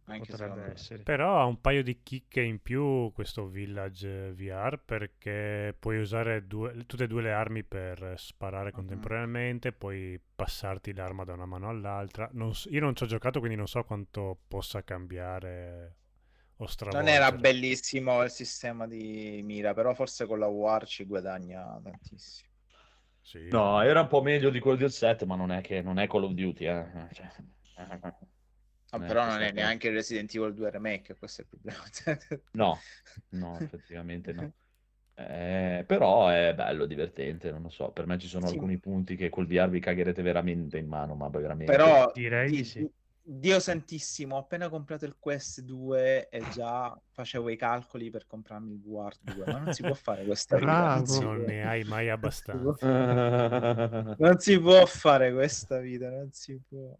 Potrebbe 0.04 0.72
essere. 0.72 1.02
Però 1.02 1.40
ha 1.40 1.44
un 1.44 1.60
paio 1.60 1.82
di 1.82 2.00
chicche 2.02 2.40
in 2.40 2.62
più 2.62 3.10
questo 3.12 3.46
Village 3.46 4.32
VR 4.32 4.80
perché 4.84 5.74
puoi 5.78 5.98
usare 5.98 6.46
due, 6.46 6.86
tutte 6.86 7.04
e 7.04 7.06
due 7.08 7.22
le 7.22 7.32
armi 7.32 7.64
per 7.64 8.14
sparare 8.16 8.68
uh-huh. 8.68 8.74
contemporaneamente, 8.74 9.72
puoi 9.72 10.20
passarti 10.34 10.94
l'arma 10.94 11.24
da 11.24 11.32
una 11.32 11.46
mano 11.46 11.68
all'altra. 11.68 12.28
Non, 12.32 12.52
io 12.66 12.80
non 12.80 12.94
ci 12.94 13.02
ho 13.02 13.06
giocato 13.06 13.40
quindi 13.40 13.56
non 13.56 13.66
so 13.66 13.82
quanto 13.82 14.38
possa 14.46 14.84
cambiare 14.84 15.96
o 16.58 16.68
Non 16.92 17.08
era 17.08 17.32
bellissimo 17.32 18.22
il 18.22 18.30
sistema 18.30 18.86
di 18.86 19.40
mira, 19.44 19.74
però 19.74 19.92
forse 19.92 20.24
con 20.24 20.38
la 20.38 20.46
War 20.46 20.86
ci 20.86 21.04
guadagna 21.04 21.78
tantissimo. 21.82 22.48
Sì. 23.20 23.48
No, 23.50 23.82
era 23.82 24.02
un 24.02 24.06
po' 24.06 24.22
meglio 24.22 24.50
di 24.50 24.60
quello 24.60 24.76
del 24.76 24.92
set, 24.92 25.24
ma 25.24 25.34
non 25.34 25.50
è 25.50 25.60
che 25.60 25.82
non 25.82 25.98
è 25.98 26.06
Call 26.06 26.22
of 26.22 26.32
Duty, 26.32 26.64
eh. 26.64 26.86
Cioè... 27.12 27.28
No, 28.96 29.04
eh, 29.04 29.06
però 29.06 29.26
non 29.26 29.40
è 29.40 29.52
neanche 29.52 29.90
Resident 29.90 30.34
Evil 30.34 30.54
2 30.54 30.70
Remake, 30.70 31.16
questo 31.16 31.42
è 31.42 31.44
il 31.44 31.50
problema. 31.50 31.82
no, 32.52 32.78
no, 33.30 33.58
effettivamente 33.58 34.32
no. 34.32 34.52
Eh, 35.18 35.82
però 35.86 36.28
è 36.28 36.52
bello, 36.54 36.84
divertente, 36.84 37.50
non 37.50 37.62
lo 37.62 37.70
so. 37.70 37.90
Per 37.90 38.06
me 38.06 38.18
ci 38.18 38.28
sono 38.28 38.46
sì. 38.46 38.54
alcuni 38.54 38.78
punti 38.78 39.16
che 39.16 39.30
col 39.30 39.46
VR 39.46 39.70
vi 39.70 39.80
cagherete 39.80 40.20
veramente 40.20 40.76
in 40.76 40.86
mano, 40.86 41.14
ma 41.14 41.28
veramente. 41.28 41.72
Però 41.72 42.10
direi 42.12 42.50
di 42.50 42.64
sì. 42.64 42.90
Dio 43.28 43.58
santissimo, 43.58 44.36
ho 44.36 44.38
appena 44.38 44.68
comprato 44.68 45.04
il 45.04 45.16
Quest 45.18 45.62
2 45.62 46.28
e 46.28 46.42
già 46.52 46.96
facevo 47.10 47.48
i 47.48 47.56
calcoli 47.56 48.08
per 48.08 48.24
comprarmi 48.24 48.70
il 48.74 48.80
VR 48.80 49.16
2, 49.20 49.44
ma 49.46 49.58
non 49.58 49.72
si 49.72 49.82
può 49.82 49.94
fare 49.94 50.24
questa 50.24 50.58
vita. 50.58 51.02
Non, 51.04 51.24
non 51.24 51.40
ne 51.40 51.66
hai 51.66 51.82
mai 51.82 52.08
abbastanza. 52.08 52.86
non 54.16 54.38
si 54.38 54.60
può 54.60 54.86
fare 54.86 55.32
questa 55.32 55.80
vita, 55.80 56.08
non 56.08 56.30
si 56.30 56.60
può. 56.68 56.96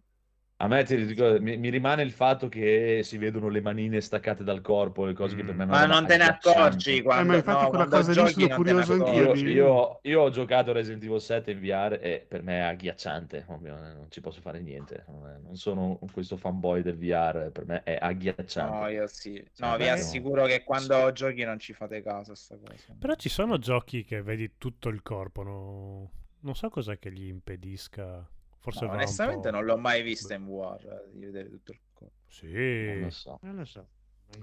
A 0.58 0.68
me 0.68 0.82
ricordo, 0.84 1.38
mi, 1.42 1.58
mi, 1.58 1.68
rimane 1.68 2.02
il 2.02 2.12
fatto 2.12 2.48
che 2.48 3.02
si 3.02 3.18
vedono 3.18 3.48
le 3.48 3.60
manine 3.60 4.00
staccate 4.00 4.42
dal 4.42 4.62
corpo, 4.62 5.04
le 5.04 5.12
cose 5.12 5.36
che 5.36 5.44
per 5.44 5.54
me 5.54 5.66
non 5.66 5.74
Ma 5.74 5.84
non 5.84 6.06
te 6.06 6.16
ne 6.16 6.24
accorgi 6.24 7.02
quando, 7.02 7.24
eh, 7.24 7.26
ma 7.26 7.36
infatti 7.36 7.62
no, 7.64 7.68
quella 7.68 7.86
cosa 7.86 8.22
lì 8.22 8.30
sono 8.30 8.54
curioso 8.54 8.92
anch'io. 8.94 9.34
Io, 9.34 9.98
io, 10.00 10.20
ho 10.22 10.30
giocato 10.30 10.72
Resident 10.72 11.04
Evil 11.04 11.20
7 11.20 11.50
in 11.50 11.60
VR 11.60 11.98
e 12.00 12.24
per 12.26 12.42
me 12.42 12.56
è 12.56 12.62
agghiacciante, 12.62 13.44
ovvio, 13.48 13.76
eh, 13.76 13.92
non 13.92 14.06
ci 14.08 14.22
posso 14.22 14.40
fare 14.40 14.60
niente. 14.60 15.04
Non 15.06 15.56
sono 15.56 15.98
questo 16.10 16.38
fanboy 16.38 16.80
del 16.80 16.96
VR, 16.96 17.50
per 17.50 17.66
me 17.66 17.82
è 17.82 17.98
agghiacciante. 18.00 18.78
No, 18.78 18.88
io 18.88 19.06
sì. 19.08 19.44
No, 19.58 19.76
vi 19.76 19.88
assicuro 19.88 20.46
che 20.46 20.64
quando 20.64 21.08
sì. 21.08 21.12
giochi 21.12 21.44
non 21.44 21.58
ci 21.58 21.74
fate 21.74 22.00
caso 22.00 22.32
a 22.32 22.34
sta 22.34 22.56
cosa. 22.56 22.96
Però 22.98 23.14
ci 23.14 23.28
sono 23.28 23.58
giochi 23.58 24.04
che 24.04 24.22
vedi 24.22 24.52
tutto 24.56 24.88
il 24.88 25.02
corpo, 25.02 25.42
no? 25.42 26.10
non 26.40 26.54
so 26.54 26.70
cosa 26.70 26.96
che 26.96 27.12
gli 27.12 27.26
impedisca 27.26 28.26
Forse 28.66 28.84
no, 28.84 28.92
onestamente 28.94 29.50
non 29.52 29.64
l'ho 29.64 29.76
mai 29.76 30.02
vista 30.02 30.34
in 30.34 30.44
War 30.44 30.84
eh, 30.84 31.10
di 31.12 31.24
vedere 31.24 31.48
tutto 31.48 31.70
il 31.70 31.78
corpo. 31.92 32.14
Sì, 32.26 32.48
non 32.48 33.00
lo 33.02 33.10
so. 33.10 33.38
Non 33.42 33.54
lo 33.54 33.64
so. 33.64 33.86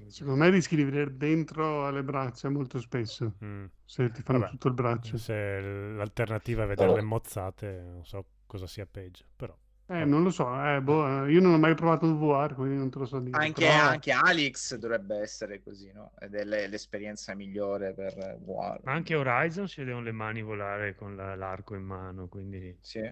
Secondo 0.07 0.41
me 0.41 0.49
rischi 0.49 0.77
di 0.77 0.85
vedere 0.85 1.17
dentro 1.17 1.85
alle 1.85 2.03
braccia 2.03 2.49
molto 2.49 2.79
spesso. 2.79 3.33
Mm. 3.43 3.65
Se 3.83 4.09
ti 4.11 4.21
fanno 4.21 4.39
Vabbè, 4.39 4.51
tutto 4.51 4.69
il 4.69 4.73
braccio. 4.75 5.17
Se 5.17 5.59
l'alternativa 5.59 6.63
è 6.63 6.67
vederle 6.67 7.01
oh. 7.01 7.03
mozzate, 7.03 7.81
non 7.81 8.05
so 8.05 8.25
cosa 8.45 8.65
sia 8.65 8.85
peggio. 8.85 9.25
Però. 9.35 9.53
Eh, 9.87 10.05
non 10.05 10.23
lo 10.23 10.29
so, 10.29 10.47
eh, 10.65 10.81
boh, 10.81 11.25
io 11.25 11.41
non 11.41 11.55
ho 11.55 11.57
mai 11.57 11.75
provato 11.75 12.05
il 12.05 12.15
VR, 12.15 12.53
quindi 12.55 12.77
non 12.77 12.89
te 12.89 12.99
lo 12.99 13.05
so 13.05 13.19
dire. 13.19 13.37
Anche, 13.37 13.65
però... 13.65 13.89
anche 13.89 14.11
Alex 14.11 14.75
dovrebbe 14.75 15.17
essere 15.17 15.61
così, 15.61 15.91
no? 15.91 16.13
Ed 16.17 16.33
è 16.33 16.45
l'esperienza 16.45 17.35
migliore 17.35 17.93
per 17.93 18.39
VR. 18.41 18.79
Anche 18.85 19.15
Horizon 19.15 19.67
si 19.67 19.83
vedono 19.83 20.01
le 20.01 20.13
mani 20.13 20.41
volare 20.41 20.95
con 20.95 21.17
la, 21.17 21.35
l'arco 21.35 21.75
in 21.75 21.83
mano, 21.83 22.27
quindi... 22.27 22.75
Sì. 22.79 23.11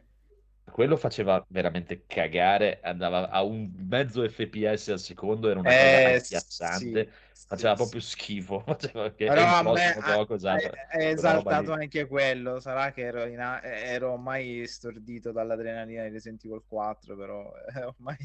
Quello 0.72 0.98
faceva 0.98 1.44
veramente 1.50 2.06
cagare, 2.08 2.80
andava 2.82 3.30
a 3.30 3.44
un 3.44 3.72
mezzo 3.88 4.28
fps 4.28 4.90
al 4.90 5.00
secondo, 5.00 5.50
era 5.50 5.60
una 5.60 5.70
cosa 5.70 5.86
Eh, 5.86 6.13
agghiacciante, 6.16 7.12
sì, 7.32 7.48
faceva 7.48 7.72
sì, 7.72 7.78
proprio 7.82 8.01
schifo, 8.01 8.60
faceva 8.66 9.12
che 9.13 9.25
è 9.25 9.28
Però 9.28 9.44
a 9.44 9.63
me 9.63 9.98
gioco, 10.04 10.34
esatto, 10.36 10.72
è, 10.90 11.10
esaltato 11.10 11.74
anche 11.74 12.08
quello. 12.08 12.60
Sarà 12.60 12.92
che 12.92 13.01
ero, 13.01 13.25
in 13.25 13.40
ero 13.40 14.13
ormai 14.13 14.66
stordito 14.68 15.32
dall'adrenalina 15.32 16.04
di 16.04 16.10
Resident 16.10 16.44
Evil 16.46 16.63
4, 16.68 17.16
però 17.16 17.51
eh, 17.75 17.84
ormai 17.84 18.18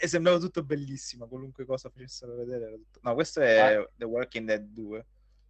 eh, 0.00 0.06
sembrava 0.06 0.38
tutto 0.38 0.62
bellissimo. 0.64 1.26
Qualunque 1.28 1.64
cosa 1.64 1.88
facessero 1.90 2.34
vedere. 2.34 2.72
tutto- 2.72 3.00
No, 3.02 3.14
questo 3.14 3.40
è 3.40 3.76
Ah. 3.76 3.88
The 3.96 4.04
Walking 4.04 4.46
Dead 4.46 4.62
2. 4.62 5.06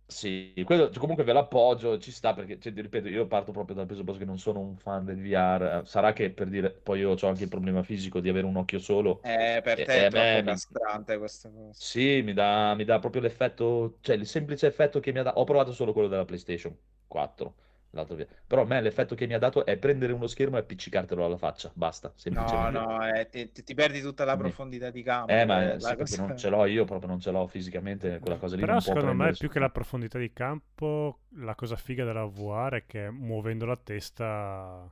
Sì, 0.08 0.52
quello 0.64 0.88
comunque 0.98 1.24
ve 1.24 1.32
l'appoggio, 1.32 1.98
ci 1.98 2.12
sta 2.12 2.32
perché, 2.32 2.60
cioè, 2.60 2.72
ripeto, 2.72 3.08
io 3.08 3.26
parto 3.26 3.50
proprio 3.50 3.74
dal 3.74 3.86
presupposto 3.86 4.20
che 4.20 4.24
non 4.24 4.38
sono 4.38 4.60
un 4.60 4.76
fan 4.76 5.04
del 5.04 5.20
VR, 5.20 5.80
eh, 5.82 5.86
sarà 5.86 6.12
che 6.12 6.30
per 6.32 6.48
dire, 6.48 6.70
poi 6.72 7.00
io 7.00 7.10
ho 7.20 7.26
anche 7.26 7.42
il 7.42 7.48
problema 7.48 7.82
fisico 7.82 8.20
di 8.20 8.28
avere 8.28 8.46
un 8.46 8.54
occhio 8.56 8.78
solo, 8.78 9.22
Eh, 9.22 9.60
per 9.62 9.82
E- 9.82 9.82
te 9.82 10.06
e 10.06 10.06
è 10.06 10.10
me 10.10 10.40
troppo 10.40 10.42
mi- 10.42 10.62
castrante 10.62 11.18
questa 11.18 11.50
cosa. 11.50 11.78
Sì, 11.78 12.22
mi 12.22 12.32
dà, 12.32 12.74
mi 12.74 12.84
dà 12.84 12.98
proprio 12.98 13.20
l'effetto, 13.20 13.98
cioè 14.00 14.16
il 14.16 14.26
semplice 14.26 14.66
effetto 14.66 14.98
che 14.98 15.12
mi 15.12 15.18
ha 15.18 15.22
dato. 15.22 15.38
Ho 15.40 15.44
provato 15.44 15.72
solo 15.72 15.92
quello 15.92 16.08
della 16.08 16.24
PlayStation 16.24 16.76
4, 17.06 17.54
l'altro 17.96 18.14
via. 18.16 18.26
Però 18.46 18.62
a 18.62 18.64
me 18.66 18.80
l'effetto 18.80 19.14
che 19.14 19.26
mi 19.26 19.34
ha 19.34 19.38
dato 19.38 19.64
è 19.66 19.76
prendere 19.78 20.12
uno 20.12 20.26
schermo 20.26 20.56
e 20.56 20.60
appiccicartelo 20.60 21.24
alla 21.24 21.36
faccia, 21.38 21.70
basta, 21.74 22.12
No, 22.28 22.70
no, 22.70 23.04
eh, 23.06 23.28
ti, 23.28 23.50
ti- 23.52 23.74
perdi 23.74 24.00
tutta 24.00 24.24
la 24.24 24.36
profondità 24.36 24.90
di 24.90 25.02
campo. 25.02 25.38
Eh, 25.38 25.44
ma 25.44 25.72
eh, 25.74 25.80
sì, 25.80 25.96
cosa- 25.96 26.16
non 26.16 26.36
ce 26.36 26.48
l'ho 26.48 26.64
io, 26.66 26.84
proprio 26.84 27.08
non 27.08 27.20
ce 27.20 27.30
l'ho 27.32 27.46
fisicamente, 27.48 28.18
quella 28.20 28.36
cosa 28.38 28.54
lì 28.56 28.64
Però 28.64 28.78
non 28.78 28.80
può 28.82 28.94
secondo 28.94 29.12
me 29.12 29.34
più 29.34 29.48
che 29.50 29.58
la 29.58 29.68
profondità 29.70 30.18
di 30.18 30.32
campo, 30.32 31.20
la 31.36 31.54
cosa 31.54 31.76
figa 31.76 32.04
della 32.04 32.24
VR 32.24 32.74
è 32.74 32.86
che 32.86 33.10
muovendo 33.10 33.66
la 33.66 33.76
testa 33.76 34.90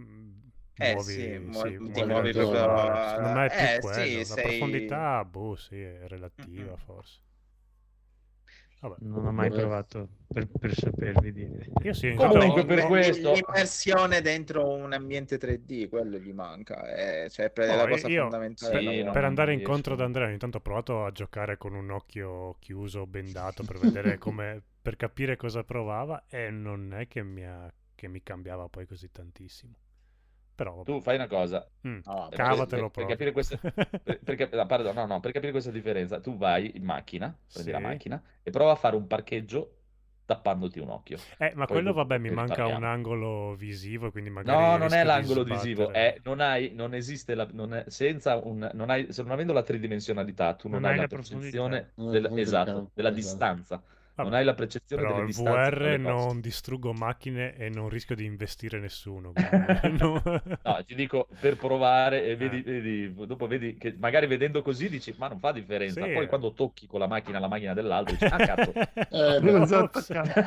mm, 0.00 0.40
Eh, 0.78 0.98
muovi, 0.98 1.38
sì, 1.38 1.38
muo- 1.38 1.72
sì, 1.74 1.78
ti 1.92 2.02
muovi 2.02 2.04
muovi 2.04 2.32
la 2.32 2.46
proprio-. 2.46 2.98
Secondo 3.06 3.28
me 3.30 3.46
è 3.46 3.52
più 3.54 3.72
eh, 3.76 3.78
quello. 3.78 4.22
sì, 4.22 4.26
la 4.26 4.36
sei- 4.36 4.38
profondità, 4.38 5.24
boh, 5.24 5.54
sì, 5.56 5.80
è 5.80 6.06
relativa 6.08 6.76
Mm-mm. 6.76 6.76
forse. 6.76 7.20
Vabbè. 8.82 8.96
Non 9.00 9.26
ho 9.26 9.30
mai 9.32 9.48
Vabbè. 9.48 9.60
provato 9.60 10.08
per, 10.26 10.48
per 10.58 10.74
sapervi 10.74 11.32
dire. 11.32 11.66
Io 11.84 11.92
sì, 11.92 12.12
Comunque 12.14 12.64
per 12.64 12.84
questo- 12.86 13.32
l'immersione 13.32 14.20
dentro 14.22 14.68
un 14.74 14.92
ambiente 14.92 15.38
3D, 15.38 15.88
quello 15.88 16.18
gli 16.18 16.32
manca, 16.32 16.92
eh, 17.24 17.30
cioè 17.30 17.50
per 17.50 17.68
la 17.68 17.84
Oh, 17.84 17.86
cosa 17.88 18.08
io- 18.08 18.22
fondamentale. 18.22 18.82
No, 18.82 18.90
VR. 18.90 19.10
per 19.12 19.24
andare 19.24 19.50
riesco. 19.52 19.68
incontro 19.68 19.94
ad 19.94 20.00
Andrea, 20.00 20.26
ogni 20.26 20.38
tanto 20.38 20.56
ho 20.56 20.60
provato 20.60 21.04
a 21.04 21.12
giocare 21.12 21.56
con 21.58 21.74
un 21.74 21.90
occhio 21.90 22.56
chiuso, 22.58 23.06
bendato, 23.06 23.62
per 23.62 23.78
vedere 23.78 24.18
come, 24.18 24.60
per 24.82 24.96
capire 24.96 25.36
cosa 25.36 25.62
provava 25.62 26.24
e 26.28 26.50
non 26.50 26.92
è 26.92 27.06
che 27.06 27.22
mi, 27.22 27.46
ha- 27.46 27.72
che 27.94 28.08
mi 28.08 28.20
cambiava 28.24 28.66
poi 28.68 28.84
così 28.84 29.12
tantissimo. 29.12 29.74
Però 30.62 30.74
vabbè. 30.76 30.90
Tu 30.90 31.00
fai 31.00 31.14
una 31.16 31.26
cosa, 31.26 31.68
Mm, 31.86 32.00
No, 32.04 32.28
per- 32.28 32.42
cavatelo 32.42 32.66
per, 32.70 32.90
per 32.90 33.04
capire 33.06 33.30
questa, 33.32 33.56
per, 34.02 34.20
per 34.22 34.34
cap- 34.36 34.52
no, 34.54 34.66
pardon, 34.66 34.94
no, 34.94 35.06
no, 35.06 35.20
per 35.20 35.30
capire 35.32 35.52
questa 35.52 35.70
differenza, 35.70 36.20
tu 36.20 36.36
vai 36.36 36.76
in 36.76 36.84
macchina, 36.84 37.36
prendi 37.52 37.70
la 37.70 37.78
Sì. 37.78 37.80
macchina 37.80 38.20
e 38.42 38.50
prova 38.50 38.72
a 38.72 38.74
fare 38.74 38.96
un 38.96 39.06
parcheggio 39.06 39.76
tappandoti 40.26 40.80
un 40.80 40.90
occhio. 40.90 41.24
Eh, 41.36 41.52
ma 41.54 41.66
Poi 41.66 41.82
quello 41.82 41.92
vabbè, 41.92 42.16
mi 42.18 42.30
manca 42.30 42.66
un 42.68 42.82
ripartiamo. 42.82 42.84
angolo 42.84 43.54
visivo, 43.54 44.10
quindi 44.10 44.30
magari 44.30 44.64
No, 44.64 44.76
non 44.76 44.92
è 44.92 45.04
di 45.04 45.04
l'angolo 45.04 45.44
visivo, 45.44 45.92
è, 45.92 46.18
non 46.24 46.40
hai, 46.40 46.72
non 46.74 46.94
esiste 46.94 47.36
la, 47.36 47.46
non 47.52 47.74
è- 47.74 47.84
senza 47.88 48.36
un, 48.38 48.68
non 48.74 48.90
hai, 48.90 49.12
se 49.12 49.22
non 49.22 49.30
avendo 49.30 49.52
la 49.52 49.62
tridimensionalità, 49.62 50.54
tu 50.56 50.66
non, 50.68 50.82
Non 50.82 50.84
hai 50.84 50.94
hai 50.94 50.98
la 50.98 51.06
la 51.06 51.06
percezione 51.06 51.92
hai 52.08 52.32
esatto, 52.32 52.90
della 52.92 53.10
esatto. 53.12 53.12
distanza, 53.12 53.80
non 54.20 54.32
Vabbè, 54.32 54.34
hai 54.34 54.44
la 54.44 54.54
percezione 54.54 55.02
Però 55.02 55.14
delle 55.14 55.24
distanze 55.24 55.76
VR 55.76 55.98
non 55.98 56.40
distruggo 56.40 56.92
macchine 56.92 57.54
e 57.56 57.68
non 57.68 57.88
rischio 57.88 58.14
di 58.14 58.24
investire 58.24 58.78
nessuno. 58.78 59.32
no. 59.98 60.22
No, 60.64 60.84
ti 60.84 60.94
dico 60.94 61.26
per 61.40 61.56
provare 61.56 62.22
e 62.24 62.36
vedi, 62.36 62.58
Eh. 62.58 62.62
vedi- 62.62 63.12
dopo 63.26 63.48
vedi 63.48 63.76
che 63.76 63.96
magari 63.98 64.26
vedendo 64.28 64.62
così 64.62 64.88
dici, 64.88 65.12
ma 65.18 65.26
non 65.26 65.40
fa 65.40 65.50
differenza. 65.50 66.06
Sì, 66.06 66.12
Poi 66.12 66.28
quando 66.28 66.52
tocchi 66.54 66.86
con 66.86 67.00
la 67.00 67.08
macchina 67.08 67.40
la 67.40 67.48
macchina 67.48 67.74
dell'altro 67.74 68.14
dici, 68.14 68.26
ah 68.28 68.40
cazzo. 68.40 68.72
Eh, 69.10 69.40
Ops. 69.72 70.10
esatto. 70.10 70.40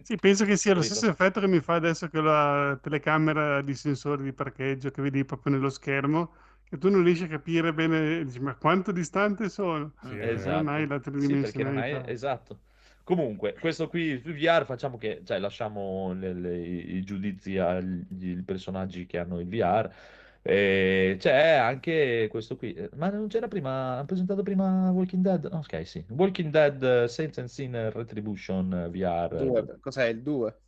Sì, 0.00 0.18
penso 0.18 0.44
che 0.44 0.56
sia 0.56 0.74
lo 0.74 0.82
stesso 0.82 1.08
effetto 1.08 1.40
che 1.40 1.48
mi 1.48 1.60
fa 1.60 1.74
adesso 1.74 2.08
con 2.08 2.24
la 2.24 2.78
telecamera 2.80 3.60
di 3.62 3.74
sensore 3.74 4.22
di 4.22 4.32
parcheggio 4.32 4.90
che 4.90 5.02
vedi 5.02 5.24
proprio 5.24 5.54
nello 5.54 5.68
schermo, 5.68 6.32
che 6.68 6.78
tu 6.78 6.90
non 6.90 7.02
riesci 7.04 7.24
a 7.24 7.28
capire 7.28 7.72
bene, 7.74 8.24
dici, 8.24 8.40
ma 8.40 8.54
quanto 8.56 8.92
distante 8.92 9.48
sono? 9.48 9.94
Sì, 9.98 10.16
Eh, 10.18 10.18
Esatto. 10.18 10.64
Non 10.64 10.68
hai 10.68 10.86
la 10.86 10.98
Sì, 11.16 11.36
perché 11.36 11.62
non 11.62 11.76
hai... 11.78 11.94
tridimensionalità. 11.94 12.04
Esatto. 12.04 12.62
Comunque, 13.02 13.54
questo 13.58 13.88
qui 13.88 14.18
su 14.20 14.32
VR 14.32 14.64
facciamo 14.64 14.96
che, 14.98 15.22
cioè, 15.24 15.38
lasciamo 15.38 16.12
le- 16.12 16.32
le- 16.34 16.58
i 16.58 17.02
giudizi 17.04 17.56
agli 17.58 18.42
personaggi 18.42 19.06
che 19.06 19.18
hanno 19.18 19.40
il 19.40 19.48
VR. 19.48 19.92
E 20.42 21.16
c'è 21.18 21.54
anche 21.54 22.28
questo 22.30 22.56
qui, 22.56 22.74
ma 22.96 23.08
non 23.10 23.26
c'era 23.28 23.48
prima, 23.48 23.94
hanno 23.96 24.04
presentato 24.04 24.42
prima 24.42 24.90
Walking 24.90 25.22
Dead? 25.22 25.44
Ok, 25.52 25.86
sì. 25.86 26.04
Walking 26.08 26.50
Dead 26.52 26.82
eh, 26.82 27.06
Saints 27.08 27.38
and 27.38 27.48
Sinner 27.48 27.92
Retribution 27.94 28.72
eh, 28.72 28.88
VR. 28.90 29.30
Due, 29.30 29.78
cos'è 29.80 30.06
il 30.06 30.22
2? 30.22 30.62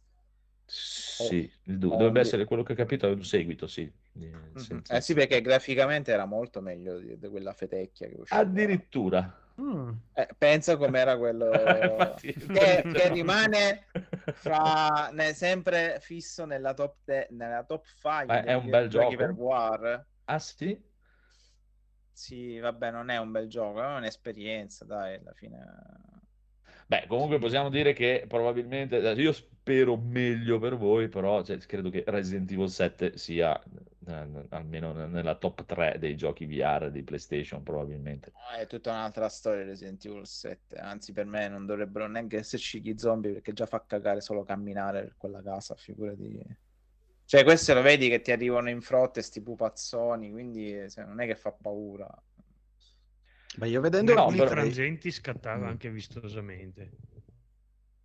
Sì, 0.66 1.50
il 1.64 1.78
du- 1.78 1.90
Oh, 1.90 1.94
dovrebbe 1.96 2.20
oh, 2.20 2.20
essere 2.20 2.44
quello 2.44 2.62
che 2.62 2.72
ho 2.72 2.76
capito, 2.76 3.06
è 3.08 3.11
un 3.12 3.24
seguito, 3.24 3.66
sì. 3.66 3.90
Di 4.18 4.61
Saints 4.61 4.90
Eh 4.90 5.00
sì, 5.00 5.14
perché 5.14 5.40
graficamente 5.40 6.12
era 6.12 6.24
molto 6.24 6.61
meglio 6.61 6.98
di, 6.98 7.18
di 7.18 7.28
quella 7.28 7.52
fetecchia 7.52 8.09
che 8.09 8.14
usciva. 8.16 8.40
Addirittura. 8.40 9.42
Mm. 9.61 9.90
Eh, 10.12 10.28
pensa 10.38 10.76
com'era 10.76 11.16
quello 11.18 11.50
Infatti- 11.83 12.33
che, 12.33 12.85
che 12.92 13.09
rimane 13.09 13.87
fra, 14.35 15.11
ne- 15.12 15.35
sempre 15.35 15.98
fisso 16.00 16.44
nella 16.44 16.74
top, 16.74 17.28
nella 17.31 17.64
top 17.64 17.85
5 17.87 18.26
Ma 18.26 18.42
è 18.44 18.54
un 18.54 18.70
bel 18.70 18.88
gioco? 18.88 19.16
per 19.16 19.31
War. 19.33 20.07
Ah 20.24 20.38
sì? 20.38 20.81
Sì, 22.12 22.59
vabbè, 22.59 22.90
non 22.90 23.11
è 23.11 23.16
un 23.18 23.31
bel 23.31 23.48
gioco, 23.48 23.81
è 23.83 23.94
un'esperienza, 23.96 24.85
dai, 24.85 25.16
alla 25.16 25.33
fine. 25.33 25.64
Beh, 26.88 27.05
comunque 27.07 27.38
possiamo 27.38 27.68
dire 27.68 27.92
che 27.92 28.24
probabilmente, 28.27 28.96
io 28.96 29.33
spero 29.33 29.98
meglio 29.98 30.59
per 30.59 30.74
voi, 30.74 31.09
però 31.09 31.44
cioè, 31.44 31.59
credo 31.59 31.90
che 31.90 32.03
Resident 32.07 32.51
Evil 32.51 32.70
7 32.70 33.18
sia 33.18 33.62
eh, 34.07 34.46
almeno 34.48 34.94
nella 35.07 35.35
top 35.35 35.66
3 35.66 35.98
dei 35.98 36.16
giochi 36.16 36.46
VR 36.46 36.90
di 36.90 37.03
PlayStation, 37.03 37.62
probabilmente. 37.62 38.33
È 38.59 38.66
tutta 38.66 38.92
un'altra 38.92 39.29
storia 39.29 39.66
Resident 39.66 40.03
Evil 40.07 40.27
7. 40.27 40.77
Anzi, 40.77 41.12
per 41.12 41.27
me 41.27 41.46
non 41.48 41.66
dovrebbero 41.66 42.09
neanche 42.09 42.38
esserci 42.38 42.81
gli 42.81 42.96
zombie 42.96 43.33
perché 43.33 43.53
già 43.53 43.66
fa 43.66 43.85
cagare 43.87 44.22
solo 44.22 44.42
camminare 44.42 45.03
per 45.03 45.14
quella 45.18 45.42
casa, 45.42 45.74
figurati. 45.74 46.40
Cioè, 47.27 47.44
queste 47.44 47.74
lo 47.74 47.83
vedi 47.83 48.09
che 48.09 48.22
ti 48.22 48.33
arrivano 48.33 48.70
in 48.70 48.81
frotte, 48.81 49.20
sti 49.20 49.42
pupazzoni, 49.42 50.31
quindi 50.31 50.88
cioè, 50.88 51.05
non 51.05 51.20
è 51.20 51.27
che 51.27 51.37
fa 51.37 51.53
paura. 51.53 52.09
Ma 53.59 53.66
io 53.66 53.81
vedendo 53.81 54.14
No, 54.14 54.27
però- 54.29 54.47
frangenti 54.47 55.11
scattava 55.11 55.66
Mm. 55.66 55.68
anche 55.68 55.90
vistosamente. 55.90 56.90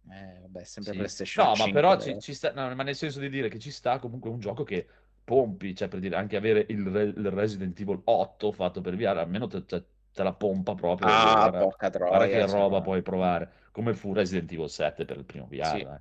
Eh, 0.10 0.40
vabbè, 0.42 0.64
sempre 0.64 0.92
Sì. 0.92 0.98
PlayStation 0.98 1.44
No, 1.46 1.50
ma 1.52 1.56
5, 1.64 1.74
però 1.74 1.96
eh. 1.96 2.00
ci, 2.02 2.20
ci 2.20 2.34
sta, 2.34 2.52
no, 2.54 2.74
ma 2.76 2.84
nel 2.84 2.96
senso 2.96 3.20
di 3.20 3.30
dire 3.30 3.48
che 3.50 3.60
ci 3.60 3.72
sta 3.72 4.00
comunque 4.00 4.30
un 4.30 4.40
gioco 4.40 4.64
che 4.64 4.88
pompi, 5.24 5.74
cioè 5.76 5.88
per 5.88 6.00
dire 6.00 6.16
anche 6.18 6.36
avere 6.36 6.66
il, 6.70 6.86
Re- 6.86 7.04
il 7.16 7.32
Resident 7.32 7.80
Evil 7.80 8.02
8 8.04 8.52
fatto 8.52 8.82
per 8.82 8.96
VR, 8.98 9.18
almeno 9.18 9.48
te, 9.48 9.64
te- 9.66 9.86
te 10.12 10.24
la 10.24 10.34
pompa 10.34 10.76
proprio. 10.76 11.08
Ah, 11.08 11.34
guarda, 11.50 11.60
porca 11.60 11.90
guarda 11.90 12.08
troia. 12.18 12.28
che 12.28 12.48
cioè, 12.50 12.60
roba 12.60 12.82
puoi 12.82 13.02
provare, 13.02 13.52
come 13.72 13.94
fu 13.94 14.12
Resident 14.14 14.52
Evil 14.52 14.70
7 14.70 15.06
per 15.06 15.18
il 15.18 15.24
primo 15.26 15.48
VR. 15.50 15.78
Sì. 15.78 15.84
dai. 15.84 16.00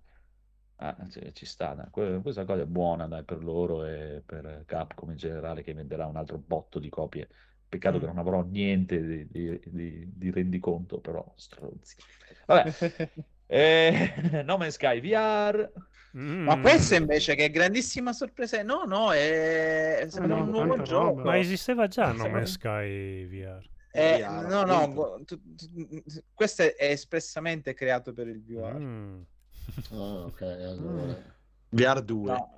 Ah, 0.76 0.96
ci, 1.08 1.30
ci 1.32 1.46
sta, 1.46 1.74
dai. 1.74 1.86
Que- 1.90 2.20
Questa 2.20 2.44
cosa 2.44 2.62
è 2.62 2.66
buona 2.66 3.06
dai, 3.06 3.22
per 3.22 3.44
loro 3.44 3.84
e 3.84 4.20
per 4.26 4.64
Capcom 4.66 5.10
in 5.10 5.16
generale 5.16 5.62
che 5.62 5.72
venderà 5.74 6.06
un 6.06 6.16
altro 6.16 6.38
botto 6.38 6.80
di 6.80 6.88
copie. 6.88 7.28
Peccato 7.72 7.98
che 7.98 8.04
Mm. 8.04 8.08
non 8.08 8.18
avrò 8.18 8.42
niente 8.42 9.00
di, 9.02 9.26
di, 9.30 9.60
di- 9.64 10.12
di 10.14 10.30
rendiconto, 10.30 10.98
però 11.00 11.24
stronzi. 11.36 11.96
Vabbè, 12.44 12.70
eh, 13.46 14.12
No 14.44 14.58
Man's 14.58 14.74
Sky 14.74 15.00
VR. 15.00 15.72
Ma 16.12 16.56
Mm. 16.56 16.60
questo 16.60 16.94
invece 16.96 17.34
che 17.34 17.48
grandissima 17.48 18.12
sorpresa. 18.12 18.62
No, 18.62 18.82
no, 18.84 19.10
è 19.14 20.04
sembra 20.10 20.36
no, 20.36 20.42
un 20.42 20.50
nuovo 20.50 20.82
gioco. 20.82 21.06
roba. 21.06 21.22
Ma 21.22 21.38
esisteva 21.38 21.86
già 21.88 22.12
No 22.12 22.28
Man's 22.28 22.50
Sky 22.50 23.24
VR. 23.24 23.66
Eh, 23.94 24.18
VR, 24.18 24.46
no, 24.48 24.64
no, 24.64 24.92
gu- 24.92 25.24
tu- 25.24 25.40
tu- 25.54 26.02
questo 26.34 26.62
è 26.62 26.74
espressamente 26.90 27.72
creato 27.72 28.12
per 28.12 28.26
il 28.28 28.42
VR. 28.44 28.76
Mm. 28.78 29.20
Ah, 29.92 30.24
ok, 30.26 30.42
allora. 30.42 31.22
VR 31.70 32.02
2. 32.02 32.30
No, 32.32 32.54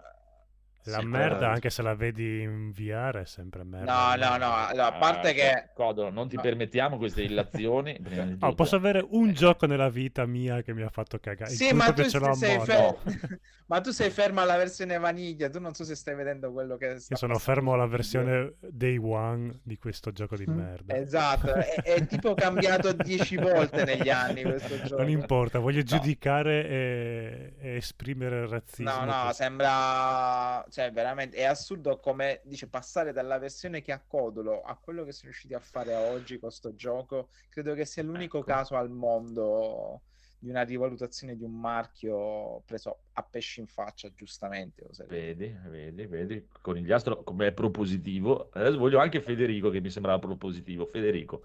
La 0.87 0.99
Sì, 0.99 1.07
merda, 1.07 1.39
però- 1.39 1.51
anche 1.53 1.71
se 1.71 1.81
la 1.83 1.95
vedi 1.95 2.43
in 2.43 2.71
VR, 2.71 3.21
è 3.23 3.25
sempre 3.27 3.65
merda. 3.65 4.15
no, 4.17 4.27
no, 4.29 4.37
no, 4.37 4.55
allora, 4.67 4.87
a 4.95 4.99
parte 4.99 5.31
Ah, 5.31 5.33
che... 5.33 5.71
Codolo, 5.75 6.11
non 6.11 6.29
ti 6.29 6.37
No. 6.37 6.43
permettiamo 6.43 6.99
queste 6.99 7.23
illazioni. 7.25 7.99
Oh, 8.41 8.55
posso 8.55 8.77
avere 8.77 9.03
un 9.09 9.33
gioco 9.33 9.65
nella 9.67 9.89
vita 9.89 10.27
mia 10.27 10.61
che 10.63 10.75
mi 10.75 10.83
ha 10.83 10.91
fatto 10.91 11.19
cagare. 11.19 11.51
Sì, 11.51 11.73
ma 11.73 11.91
tu, 11.93 12.03
ce 12.07 12.19
l'ho 12.19 12.29
a 12.29 12.35
sei 12.35 12.59
modo. 12.59 12.65
fer- 12.65 13.39
ma 13.67 13.81
tu 13.81 13.93
sei 13.93 14.11
fermo 14.11 14.41
alla 14.43 14.57
versione 14.59 14.99
vaniglia, 14.99 15.49
tu 15.49 15.59
non 15.59 15.73
so 15.73 15.85
se 15.85 15.95
stai 15.95 16.15
vedendo 16.15 16.53
quello 16.53 16.77
che 16.77 16.99
sta 16.99 17.15
Io 17.15 17.17
sono 17.19 17.39
fermo 17.39 17.73
alla 17.73 17.87
versione 17.87 18.55
day 18.61 18.99
one 18.99 19.61
di 19.63 19.79
questo 19.79 20.13
gioco 20.13 20.37
di 20.37 20.45
Mm. 20.47 20.55
merda. 20.57 20.95
Esatto, 20.97 21.55
è, 21.55 21.83
è 21.83 22.07
tipo 22.07 22.35
cambiato 22.35 22.93
dieci 22.93 23.37
volte 23.37 23.85
negli 23.85 24.11
anni 24.11 24.43
questo 24.43 24.79
gioco. 24.83 25.01
Non 25.01 25.09
importa, 25.11 25.59
voglio 25.61 25.79
No. 25.79 25.85
giudicare 25.85 26.67
e, 26.69 27.55
e 27.59 27.77
esprimere 27.77 28.41
il 28.43 28.49
razzismo. 28.49 28.91
No, 28.91 29.05
no, 29.07 29.23
così. 29.23 29.35
sembra... 29.35 30.65
cioè 30.75 30.91
veramente 30.91 31.37
è 31.37 31.45
assurdo 31.45 32.01
come 32.01 32.41
dice 32.43 32.67
passare 32.67 33.13
dalla 33.13 33.39
versione 33.39 33.81
che 33.81 33.93
ha 33.93 34.03
Codolo 34.05 34.63
a 34.63 34.75
quello 34.77 35.05
che 35.05 35.13
sono 35.13 35.31
riusciti 35.31 35.55
a 35.55 35.61
fare 35.61 35.95
oggi 35.95 36.41
con 36.41 36.51
sto 36.51 36.75
gioco. 36.75 37.29
Credo 37.49 37.75
che 37.75 37.85
sia 37.85 38.03
l'unico 38.03 38.39
Ecco. 38.39 38.47
caso 38.47 38.75
al 38.75 38.91
mondo 38.91 40.03
di 40.37 40.51
una 40.51 40.63
rivalutazione 40.63 41.37
di 41.37 41.45
un 41.45 41.53
marchio 41.53 42.61
preso 42.67 43.03
a 43.13 43.23
pesci 43.23 43.61
in 43.61 43.69
faccia, 43.69 44.11
giustamente. 44.13 44.85
Vedi, 45.07 45.57
vedi, 45.69 46.07
vedi, 46.07 46.49
Conigliastro 46.61 47.23
come 47.23 47.47
è 47.47 47.53
propositivo. 47.53 48.49
Adesso 48.53 48.77
voglio 48.77 48.99
anche 48.99 49.21
Federico 49.21 49.71
che 49.71 49.81
mi 49.81 49.91
sembrava 49.91 50.19
propositivo. 50.19 50.87
Federico. 50.87 51.45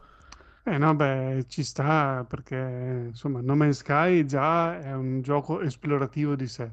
Eh 0.63 0.77
no, 0.79 0.95
beh, 0.95 1.45
ci 1.47 1.63
sta 1.63 2.25
perché 2.27 2.55
insomma 3.09 3.41
No 3.41 3.55
Man's 3.55 3.77
Sky 3.77 4.25
già 4.25 4.79
è 4.81 4.91
un 4.93 5.21
gioco 5.21 5.61
esplorativo 5.61 6.35
di 6.35 6.47
sé, 6.47 6.71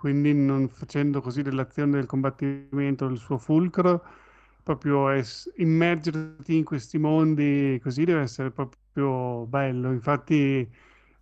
quindi 0.00 0.32
non 0.34 0.68
facendo 0.68 1.20
così 1.20 1.42
dell'azione 1.42 1.92
del 1.92 2.06
combattimento 2.06 3.04
il 3.06 3.18
suo 3.18 3.36
fulcro, 3.38 4.02
proprio 4.62 5.10
es- 5.10 5.52
immergerti 5.56 6.56
in 6.56 6.64
questi 6.64 6.98
mondi 6.98 7.78
così 7.82 8.04
deve 8.04 8.22
essere 8.22 8.50
proprio 8.50 9.44
bello. 9.46 9.92
Infatti 9.92 10.66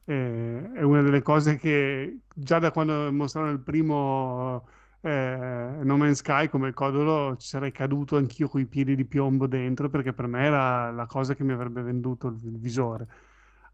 eh, 0.04 0.72
è 0.74 0.82
una 0.82 1.02
delle 1.02 1.22
cose 1.22 1.56
che 1.56 2.20
già 2.34 2.58
da 2.58 2.70
quando 2.70 3.12
mostrarono 3.12 3.52
il 3.52 3.60
primo 3.60 4.66
eh, 5.00 5.78
No 5.82 5.96
Man's 5.96 6.18
Sky 6.18 6.48
come 6.48 6.72
codolo 6.72 7.36
ci 7.36 7.46
sarei 7.48 7.72
caduto 7.72 8.16
anch'io 8.16 8.48
coi 8.48 8.66
piedi 8.66 8.94
di 8.96 9.04
piombo 9.04 9.46
dentro 9.46 9.88
perché 9.90 10.12
per 10.12 10.26
me 10.26 10.44
era 10.44 10.90
la 10.92 11.06
cosa 11.06 11.34
che 11.34 11.44
mi 11.44 11.52
avrebbe 11.52 11.82
venduto 11.82 12.28
il, 12.28 12.38
il 12.44 12.58
visore. 12.58 13.06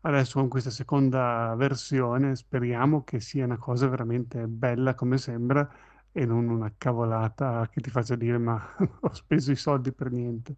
Adesso 0.07 0.39
con 0.39 0.49
questa 0.49 0.71
seconda 0.71 1.55
versione 1.57 2.37
speriamo 2.37 3.03
che 3.05 3.21
sia 3.21 3.45
una 3.45 3.57
cosa 3.59 3.89
veramente 3.89 4.47
bella 4.47 4.95
come 4.95 5.17
sembra 5.19 5.67
e 6.13 6.25
non 6.27 6.49
una 6.49 6.73
cavolata 6.77 7.69
che 7.71 7.81
ti 7.81 7.91
faccia 7.91 8.15
dire 8.15 8.37
ma 8.39 8.77
ho 9.01 9.13
speso 9.15 9.51
i 9.51 9.57
soldi 9.57 9.93
per 9.93 10.11
niente. 10.11 10.57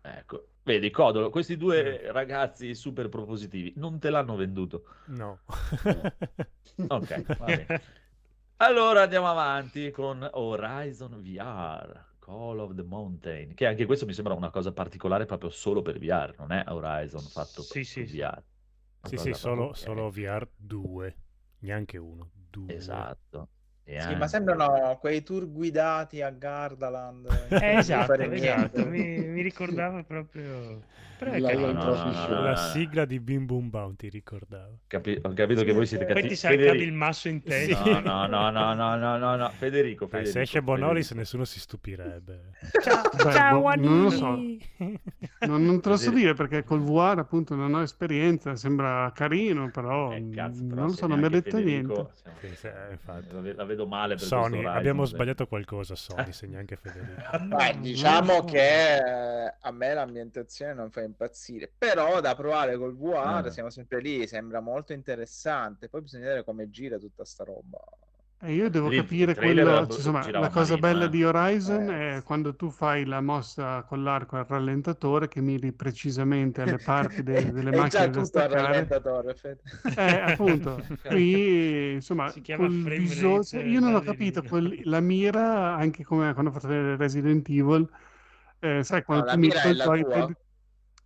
Ecco, 0.00 0.48
vedi, 0.62 0.90
Codolo, 0.90 1.30
questi 1.30 1.56
due 1.56 2.12
ragazzi 2.12 2.74
super 2.74 3.08
propositivi 3.08 3.72
non 3.76 3.98
te 3.98 4.10
l'hanno 4.10 4.36
venduto. 4.36 4.84
No. 5.06 5.38
Ok, 6.88 7.26
va 7.36 7.52
bene. 7.52 7.72
Allora 8.56 9.02
andiamo 9.02 9.28
avanti 9.28 9.90
con 9.90 10.28
Horizon 10.32 11.20
VR, 11.22 12.16
Call 12.18 12.58
of 12.60 12.74
the 12.74 12.82
Mountain, 12.82 13.54
che 13.54 13.66
anche 13.66 13.86
questo 13.86 14.06
mi 14.06 14.12
sembra 14.14 14.34
una 14.34 14.50
cosa 14.50 14.72
particolare 14.72 15.26
proprio 15.26 15.50
solo 15.50 15.82
per 15.82 15.98
VR, 15.98 16.34
non 16.38 16.52
è 16.52 16.64
Horizon 16.68 17.28
fatto 17.30 17.62
Sì, 17.62 17.82
su 17.82 17.82
sì, 17.84 18.06
sì. 18.06 18.18
VR. 18.18 18.42
Una 18.42 18.44
sì, 19.04 19.16
sì, 19.16 19.34
solo, 19.34 19.72
solo 19.74 20.10
VR 20.10 20.48
2, 20.56 21.16
neanche 21.60 21.98
uno, 21.98 22.30
2. 22.50 22.74
Esatto. 22.74 23.48
E 23.86 24.00
Sì, 24.00 24.06
anche- 24.06 24.16
ma 24.16 24.26
sembrano 24.28 24.96
quei 24.98 25.22
tour 25.22 25.50
guidati 25.50 26.22
a 26.22 26.30
Gardaland. 26.30 27.28
Eh, 27.50 27.76
esatto, 27.76 28.14
esatto. 28.14 28.86
Mi, 28.86 29.18
mi 29.18 29.42
ricordava 29.42 30.02
proprio... 30.04 30.80
La-. 31.20 31.52
No, 31.54 31.72
no, 31.72 31.72
no, 31.72 31.94
no, 32.12 32.26
no, 32.28 32.42
La 32.42 32.56
sigla 32.56 33.04
di 33.06 33.18
Bim 33.20 33.46
Boom 33.46 33.70
Bounty 33.70 34.08
ricordava. 34.10 34.68
Capi- 34.86 35.18
ho 35.22 35.32
capito 35.32 35.62
che 35.64 35.72
voi 35.72 35.86
siete 35.86 36.04
Poi 36.04 36.12
cattivi. 36.14 36.34
ti 36.34 36.38
saltavi 36.38 36.62
Federico- 36.64 36.84
il 36.90 36.92
masso 36.92 37.28
in 37.28 37.40
Sì. 37.40 37.48
testa. 37.48 38.00
No, 38.00 38.26
no, 38.26 38.50
no, 38.50 38.50
no, 38.50 38.74
no, 38.74 38.96
no, 38.96 39.16
no, 39.16 39.36
no. 39.36 39.48
Federico, 39.50 40.04
Dai, 40.04 40.10
Federico, 40.26 40.32
se 40.32 40.40
esce 40.42 40.60
Bonolis 40.62 41.08
Federico. 41.08 41.18
nessuno 41.20 41.44
si 41.44 41.60
stupirebbe. 41.60 42.40
Beh, 42.60 43.32
Ciao 43.32 43.60
boh, 43.60 43.74
non 43.76 44.02
lo 44.02 44.10
so. 44.10 44.26
Non, 45.46 45.64
non 45.64 45.80
te 45.80 45.88
lo 45.88 45.96
so 45.96 46.10
dire 46.10 46.34
perché 46.34 46.62
col 46.64 46.80
VR 46.80 47.18
appunto 47.20 47.54
non 47.54 47.72
ho 47.74 47.80
esperienza, 47.80 48.54
sembra 48.56 49.10
carino, 49.14 49.70
però 49.70 50.12
Eh, 50.12 50.28
cazzo, 50.30 50.62
però 50.64 50.74
non 50.80 50.86
lo 50.88 50.92
so, 50.94 51.06
non 51.06 51.20
mi 51.20 51.24
ha 51.26 51.30
detto 51.30 51.56
Federico, 51.56 51.92
niente. 51.94 52.10
siamo- 52.16 52.36
Sì, 52.40 52.56
sì, 52.56 52.66
eh, 52.66 52.90
infatti. 52.90 53.28
Vedo 53.74 53.86
male 53.86 54.14
per 54.14 54.24
Sony, 54.24 54.56
Horizon, 54.58 54.76
abbiamo 54.76 55.02
eh. 55.02 55.06
sbagliato 55.06 55.46
qualcosa 55.46 55.94
Sony, 55.94 56.32
se 56.32 56.46
neanche 56.46 56.76
Federico. 56.76 57.38
Non 57.38 57.80
diciamo 57.80 58.44
che 58.44 58.96
eh, 58.96 59.54
a 59.60 59.70
me 59.72 59.94
l'ambientazione 59.94 60.72
non 60.74 60.90
fa 60.90 61.02
impazzire, 61.02 61.70
però 61.76 62.20
da 62.20 62.34
provare 62.34 62.76
col 62.76 62.96
VR 62.96 63.22
Ah. 63.44 63.50
siamo 63.50 63.70
sempre 63.70 64.00
lì, 64.00 64.26
sembra 64.26 64.60
molto 64.60 64.92
interessante. 64.92 65.88
Poi 65.88 66.02
bisogna 66.02 66.24
vedere 66.24 66.44
come 66.44 66.70
gira 66.70 66.98
tutta 66.98 67.24
sta 67.24 67.44
roba. 67.44 67.78
E 68.40 68.52
io 68.52 68.68
devo 68.68 68.88
Lì 68.88 68.96
il 68.96 69.02
capire 69.02 69.34
quello, 69.34 69.60
era- 69.60 69.80
insomma, 69.80 70.30
la 70.30 70.50
cosa 70.50 70.76
malino, 70.76 70.76
bella 70.76 71.04
eh. 71.06 71.08
di 71.08 71.24
Horizon 71.24 71.88
Eh. 71.90 72.16
è 72.18 72.22
quando 72.22 72.54
tu 72.56 72.70
fai 72.70 73.06
la 73.06 73.22
mossa 73.22 73.82
con 73.84 74.02
l'arco 74.02 74.36
al 74.36 74.44
rallentatore 74.44 75.28
che 75.28 75.40
miri 75.40 75.72
precisamente 75.72 76.60
alle 76.60 76.78
parti 76.78 77.22
de- 77.22 77.50
delle 77.52 77.70
È 77.70 77.72
macchine 77.72 78.10
da 78.10 78.20
tutto 78.22 78.40
al 78.40 78.50
staccare. 78.50 78.50
rallentatore. 78.50 79.34
Eh, 79.96 80.02
appunto, 80.20 80.86
qui 81.06 81.92
insomma, 81.94 82.28
Si 82.28 82.40
chiama 82.42 82.68
viso- 82.68 83.36
rate 83.36 83.44
cioè, 83.44 83.62
io 83.62 83.80
non 83.80 83.94
ho 83.94 84.00
capito 84.02 84.42
quel- 84.42 84.80
la 84.84 85.00
mira, 85.00 85.74
anche 85.76 86.04
come 86.04 86.32
quando 86.34 86.50
ho 86.50 86.54
fatto 86.54 86.96
Resident 86.96 87.48
Evil, 87.48 87.88
eh, 88.58 88.82
sai, 88.84 89.02
quando 89.04 89.24
No, 89.24 89.30
tu 89.32 89.38
mira 89.38 89.62
la 89.72 89.84
joypad, 89.84 90.26
tua. 90.26 90.36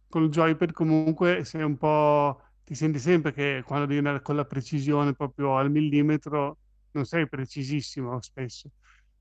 col 0.08 0.28
joypad 0.28 0.72
comunque 0.72 1.44
sei 1.44 1.62
un 1.62 1.76
po', 1.76 2.40
ti 2.64 2.74
senti 2.74 2.98
sempre 2.98 3.32
che 3.32 3.62
quando 3.64 3.86
devi 3.86 3.98
andare 3.98 4.22
con 4.22 4.36
la 4.36 4.44
precisione 4.44 5.14
proprio 5.14 5.56
al 5.56 5.70
millimetro, 5.70 6.58
non 6.98 7.06
sei 7.06 7.28
precisissimo 7.28 8.20
spesso. 8.20 8.70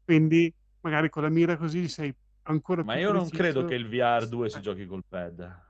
Quindi 0.03 0.53
magari 0.81 1.09
con 1.09 1.23
la 1.23 1.29
mira 1.29 1.57
così 1.57 1.87
sei 1.89 2.13
ancora 2.43 2.83
Ma 2.83 2.95
più 2.99 2.99
io 2.99 3.11
non 3.11 3.29
credo 3.29 3.63
che 3.63 3.75
il 3.75 3.87
VR 3.87 4.27
2 4.27 4.49
si 4.49 4.61
giochi 4.61 4.85
col 4.87 5.03
pad. 5.07 5.65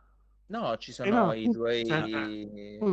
No, 0.49 0.77
ci 0.77 0.93
Eh 1.01 1.09
sono 1.09 1.11
no, 1.11 1.33
i 1.33 1.49
due 1.49 1.75
cioè, 1.81 2.09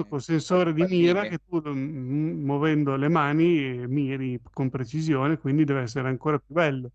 col 0.09 0.23
sensore 0.23 0.73
di 0.73 0.85
mira 0.87 1.27
che 1.27 1.39
tu 1.39 1.61
mm, 1.69 2.45
muovendo 2.45 2.97
le 2.97 3.09
mani 3.09 3.59
eh, 3.83 3.87
miri 3.89 4.41
con 4.53 4.69
precisione, 4.71 5.39
quindi 5.39 5.65
deve 5.65 5.83
essere 5.83 6.09
ancora 6.09 6.39
più 6.39 6.55
bello. 6.55 6.91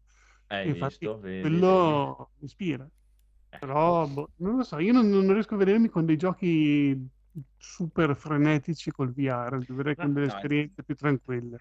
Hai 0.50 0.68
Infatti, 0.68 1.12
visto? 1.12 1.18
Vedi, 1.20 1.66
quello 1.66 2.32
mi 2.38 2.46
ispira. 2.46 2.88
vedi. 3.52 3.58
Però 3.58 4.08
boh, 4.08 4.32
non 4.38 4.58
lo 4.58 4.64
so, 4.64 4.80
io 4.80 4.94
non, 4.94 5.10
non 5.10 5.34
riesco 5.34 5.56
a 5.56 5.58
vedermi 5.58 5.90
con 5.90 6.06
dei 6.06 6.18
giochi 6.18 7.10
super 7.58 8.16
frenetici 8.16 8.92
col 8.92 9.12
VR, 9.14 9.64
dovrei 9.64 9.96
con 9.98 10.12
No, 10.12 10.14
delle 10.14 10.28
no, 10.28 10.36
esperienze 10.38 10.84
più 10.84 10.96
tranquille. 10.96 11.60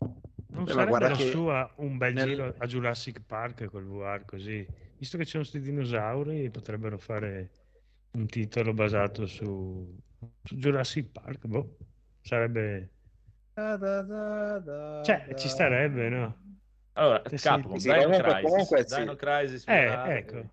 Non 0.00 0.64
Beh, 0.64 0.72
sarebbe 0.72 0.98
la 0.98 1.10
che 1.16 1.30
sua 1.30 1.70
un 1.76 1.96
bel 1.98 2.14
nel- 2.14 2.28
giro 2.28 2.54
a 2.56 2.66
Jurassic 2.66 3.20
Park 3.24 3.66
col 3.66 3.84
VR 3.84 4.24
così? 4.24 4.66
Visto 4.96 5.16
che 5.18 5.24
c'è 5.24 5.36
questi 5.38 5.60
dinosauri, 5.60 6.50
potrebbero 6.50 6.98
fare 6.98 7.50
un 8.12 8.26
titolo 8.26 8.72
basato 8.72 9.26
su, 9.26 9.96
su 10.42 10.54
Jurassic 10.56 11.10
Park, 11.10 11.46
boh, 11.46 11.76
sarebbe... 12.20 12.90
Cioè, 15.04 15.34
ci 15.36 15.48
starebbe, 15.48 16.08
no? 16.08 16.36
Allora, 16.92 17.22
sì. 17.26 17.36
Capcom, 17.36 17.76
Sì, 17.76 17.88
Dino 17.88 18.02
comunque- 18.04 18.22
Crisis, 18.32 18.50
comunque 18.50 18.84
sì. 18.86 18.96
Dino 18.98 19.14
Crisis 19.14 19.66
Eh, 19.68 20.02
ecco. 20.16 20.50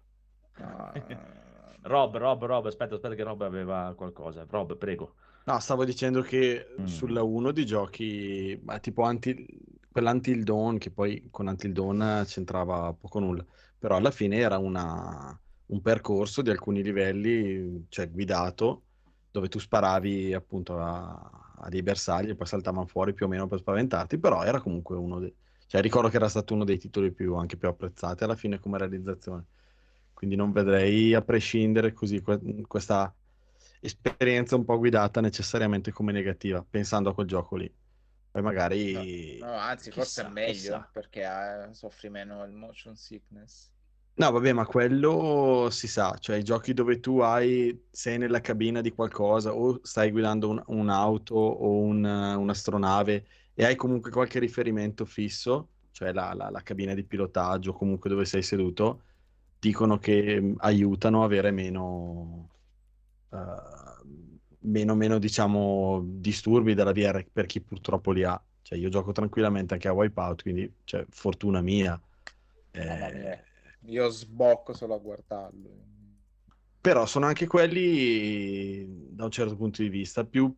No, 0.58 0.92
Rob, 1.82 2.18
Rob, 2.18 2.46
Rob, 2.46 2.66
aspetta, 2.66 2.96
aspetta 2.96 3.16
che 3.16 3.24
Rob 3.24 3.42
aveva 3.42 3.94
qualcosa. 3.96 4.46
Rob, 4.50 4.76
prego. 4.78 5.16
No, 5.48 5.60
stavo 5.60 5.86
dicendo 5.86 6.22
che 6.24 6.66
Mm. 6.80 6.86
sulla 6.88 7.22
1 7.22 7.52
di 7.52 7.66
giochi, 7.68 8.60
ma 8.64 8.80
tipo 8.80 9.04
anti, 9.04 9.46
quell'Until 9.92 10.44
Dawn, 10.44 10.80
che 10.80 10.90
poi 10.92 11.28
con 11.30 11.46
Until 11.48 11.72
Dawn 11.72 12.24
c'entrava 12.26 12.92
poco 12.94 13.20
nulla, 13.20 13.46
però 13.78 13.96
alla 13.96 14.10
fine 14.10 14.38
era 14.38 14.58
una- 14.58 15.40
un 15.68 15.82
percorso 15.82 16.42
di 16.42 16.50
alcuni 16.50 16.82
livelli, 16.82 17.86
cioè 17.90 18.10
guidato, 18.10 18.86
dove 19.30 19.48
tu 19.48 19.60
sparavi 19.60 20.34
appunto 20.34 20.80
a, 20.80 21.54
a 21.58 21.70
dei 21.70 21.84
bersagli 21.84 22.30
e 22.30 22.36
poi 22.36 22.48
saltavano 22.48 22.88
fuori 22.88 23.14
più 23.14 23.26
o 23.26 23.30
meno 23.30 23.48
per 23.48 23.60
spaventarti, 23.60 24.18
però 24.18 24.44
era 24.44 24.60
comunque 24.62 24.96
uno 24.98 25.20
dei... 25.20 25.36
Cioè 25.68 25.82
ricordo 25.82 26.10
che 26.10 26.16
era 26.18 26.28
stato 26.30 26.54
uno 26.56 26.64
dei 26.64 26.78
titoli 26.80 27.12
più, 27.14 27.36
anche 27.36 27.58
più 27.58 27.68
apprezzati 27.68 28.24
alla 28.24 28.36
fine 28.36 28.60
come 28.60 28.78
realizzazione. 28.80 29.46
Quindi 30.14 30.36
non 30.36 30.52
vedrei 30.52 31.14
a 31.14 31.22
prescindere 31.22 31.92
così 31.94 32.22
que- 32.22 32.40
questa 32.68 33.14
esperienza 33.86 34.56
un 34.56 34.66
po' 34.66 34.78
guidata 34.78 35.22
necessariamente 35.22 35.92
come 35.92 36.12
negativa, 36.12 36.64
pensando 36.68 37.10
a 37.10 37.14
quel 37.14 37.28
gioco 37.28 37.56
lì. 37.56 37.74
Poi 38.32 38.42
magari... 38.42 38.94
no, 39.40 39.54
anzi, 39.54 39.92
forse 39.92 40.22
chissà, 40.22 40.28
è 40.28 40.30
meglio 40.30 40.54
chissà. 40.54 40.90
perché 40.92 41.22
eh, 41.70 41.74
soffri 41.74 42.10
meno 42.10 42.44
il 42.44 42.52
motion 42.52 42.96
sickness. 42.96 43.72
No, 44.18 44.32
vabbè, 44.32 44.54
ma 44.54 44.66
quello 44.66 45.68
si 45.72 45.88
sa, 45.90 46.18
cioè 46.18 46.38
i 46.38 46.44
giochi 46.44 46.74
dove 46.74 47.02
tu 47.02 47.20
hai, 47.20 47.86
sei 47.92 48.18
nella 48.18 48.40
cabina 48.40 48.80
di 48.80 48.92
qualcosa 48.94 49.54
o 49.54 49.82
stai 49.84 50.10
guidando 50.12 50.48
un- 50.52 50.64
un'auto 50.68 51.36
o 51.36 51.80
un- 51.82 52.06
un'astronave 52.06 53.28
e 53.54 53.66
hai 53.66 53.76
comunque 53.76 54.12
qualche 54.12 54.40
riferimento 54.40 55.04
fisso, 55.04 55.72
cioè 55.92 56.14
la, 56.14 56.34
la- 56.34 56.50
la 56.50 56.62
cabina 56.62 56.94
di 56.94 57.04
pilotaggio, 57.06 57.74
comunque 57.74 58.10
dove 58.10 58.24
sei 58.24 58.42
seduto, 58.42 59.04
dicono 59.60 59.98
che 59.98 60.40
mh, 60.40 60.56
aiutano 60.60 61.22
a 61.22 61.26
avere 61.26 61.52
meno, 61.52 62.55
eh, 63.32 63.38
meno, 64.60 64.96
meno, 64.96 65.18
diciamo, 65.20 66.02
disturbi 66.06 66.74
dalla 66.74 66.92
VR 66.92 67.26
per 67.32 67.46
chi 67.46 67.62
purtroppo 67.62 68.12
li 68.12 68.24
ha. 68.24 68.42
Cioè 68.62 68.78
io 68.78 68.90
gioco 68.90 69.12
tranquillamente 69.12 69.74
anche 69.74 69.88
a 69.88 69.94
Wipeout, 69.94 70.42
quindi, 70.42 70.74
cioè, 70.84 71.06
fortuna 71.10 71.62
mia. 71.62 72.00
Eh, 72.72 73.12
mia, 73.14 73.44
io 73.86 74.10
sbocco 74.10 74.74
solo 74.74 74.96
a 74.96 74.98
guardarlo. 74.98 75.70
però 76.82 77.06
sono 77.06 77.26
anche 77.28 77.48
quelli, 77.48 79.14
da 79.16 79.26
un 79.26 79.32
certo 79.32 79.56
punto 79.56 79.82
di 79.82 79.90
vista, 79.90 80.26
più 80.26 80.54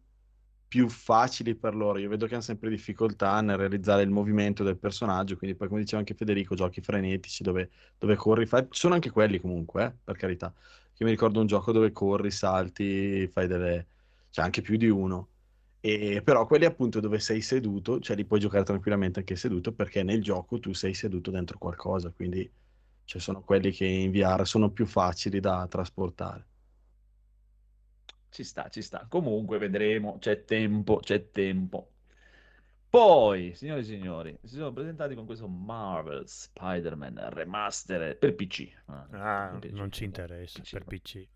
più 0.67 0.89
facili 0.89 1.56
per 1.56 1.75
loro. 1.75 1.97
Io 1.99 2.10
vedo 2.10 2.25
che 2.27 2.34
hanno 2.34 2.43
sempre 2.43 2.69
difficoltà 2.69 3.39
nel 3.41 3.58
realizzare 3.58 4.01
il 4.01 4.10
movimento 4.10 4.63
del 4.63 4.77
personaggio, 4.77 5.38
quindi 5.38 5.56
poi 5.56 5.67
come 5.67 5.80
diceva 5.82 5.99
anche 5.99 6.13
Federico, 6.13 6.56
giochi 6.56 6.82
frenetici 6.82 7.43
dove, 7.43 7.69
dove 7.97 8.15
corri, 8.15 8.45
fai... 8.45 8.67
sono 8.69 8.93
anche 8.93 9.10
quelli 9.10 9.39
comunque, 9.39 9.86
eh, 9.86 9.93
per 10.03 10.17
carità. 10.17 10.53
Io 11.00 11.06
mi 11.06 11.12
ricordo 11.12 11.40
un 11.40 11.48
gioco 11.48 11.72
dove 11.72 11.92
corri, 11.92 12.32
salti, 12.32 13.28
fai 13.28 13.48
delle... 13.48 13.88
c'è 14.32 14.42
anche 14.42 14.62
più 14.62 14.78
di 14.78 14.90
uno. 14.90 15.30
E, 15.80 16.22
però 16.24 16.46
quelli 16.48 16.66
appunto 16.66 17.00
dove 17.00 17.20
sei 17.20 17.42
seduto, 17.42 18.00
cioè 18.00 18.16
li 18.16 18.26
puoi 18.26 18.40
giocare 18.40 18.64
tranquillamente 18.64 19.20
anche 19.20 19.36
seduto 19.36 19.72
perché 19.74 20.04
nel 20.04 20.22
gioco 20.24 20.60
tu 20.60 20.74
sei 20.74 20.94
seduto 20.94 21.30
dentro 21.32 21.58
qualcosa, 21.60 22.12
quindi 22.12 22.50
cioè, 23.06 23.22
sono 23.22 23.42
quelli 23.42 23.72
che 23.72 23.86
in 23.86 24.12
VR 24.12 24.46
sono 24.46 24.72
più 24.72 24.86
facili 24.86 25.40
da 25.40 25.68
trasportare. 25.70 26.46
Ci 28.30 28.44
sta, 28.44 28.70
ci 28.70 28.82
sta. 28.82 29.06
Comunque 29.08 29.58
vedremo, 29.58 30.18
c'è 30.20 30.44
tempo, 30.44 30.98
c'è 30.98 31.32
tempo. 31.32 31.92
Poi, 32.98 33.54
signori 33.54 33.82
e 33.82 33.84
signori, 33.84 34.40
si 34.42 34.56
sono 34.56 34.74
presentati 34.74 35.14
con 35.14 35.28
questo 35.28 35.48
Marvel 35.48 36.28
Spider-Man 36.28 37.30
Remastered 37.30 38.18
per 38.18 38.34
PC. 38.34 38.72
Ah, 38.86 39.08
ah 39.12 39.60
non 39.70 39.92
ci 39.92 40.04
interessa, 40.04 40.60
PC, 40.60 40.72
per 40.72 40.84
PC. 40.86 41.28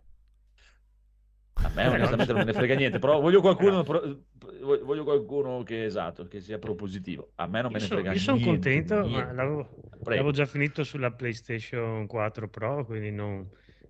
A 1.53 1.71
me 1.75 1.85
onestamente 1.85 2.31
non 2.33 2.41
me 2.41 2.45
ne 2.45 2.53
frega 2.53 2.73
niente, 2.73 2.97
però 2.97 3.19
voglio 3.21 3.41
qualcuno, 3.41 3.83
voglio 3.83 5.03
qualcuno 5.03 5.61
che 5.61 5.85
esatto, 5.85 6.27
che 6.27 6.39
sia 6.39 6.57
propositivo. 6.57 7.33
A 7.35 7.45
me 7.45 7.61
non 7.61 7.71
me 7.71 7.77
ne 7.77 7.85
frega 7.85 8.11
io 8.11 8.19
niente. 8.19 8.31
Io 8.31 8.37
sono 8.37 8.51
contento, 8.51 9.01
niente. 9.01 9.23
ma 9.23 9.31
l'avevo, 9.31 9.69
l'avevo, 10.03 10.31
già 10.31 10.47
finito 10.47 10.83
sulla 10.83 11.11
PlayStation 11.11 12.07
4 12.07 12.49
Pro, 12.49 12.85
quindi 12.87 13.11
non, 13.11 13.47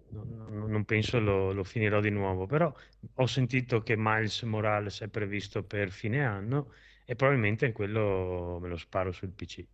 non, 0.09 0.69
non 0.69 0.83
penso 0.83 1.21
lo, 1.21 1.53
lo, 1.53 1.63
finirò 1.63 2.01
di 2.01 2.09
nuovo. 2.09 2.47
Però 2.47 2.69
ho 3.13 3.25
sentito 3.27 3.79
che 3.79 3.95
Miles 3.97 4.41
Morales 4.41 4.99
è 4.99 5.07
previsto 5.07 5.63
per 5.63 5.89
fine 5.89 6.25
anno 6.25 6.73
e 7.11 7.15
probabilmente 7.17 7.73
quello 7.73 8.57
me 8.61 8.69
lo 8.69 8.77
sparo 8.77 9.11
sul 9.11 9.31
PC. 9.31 9.65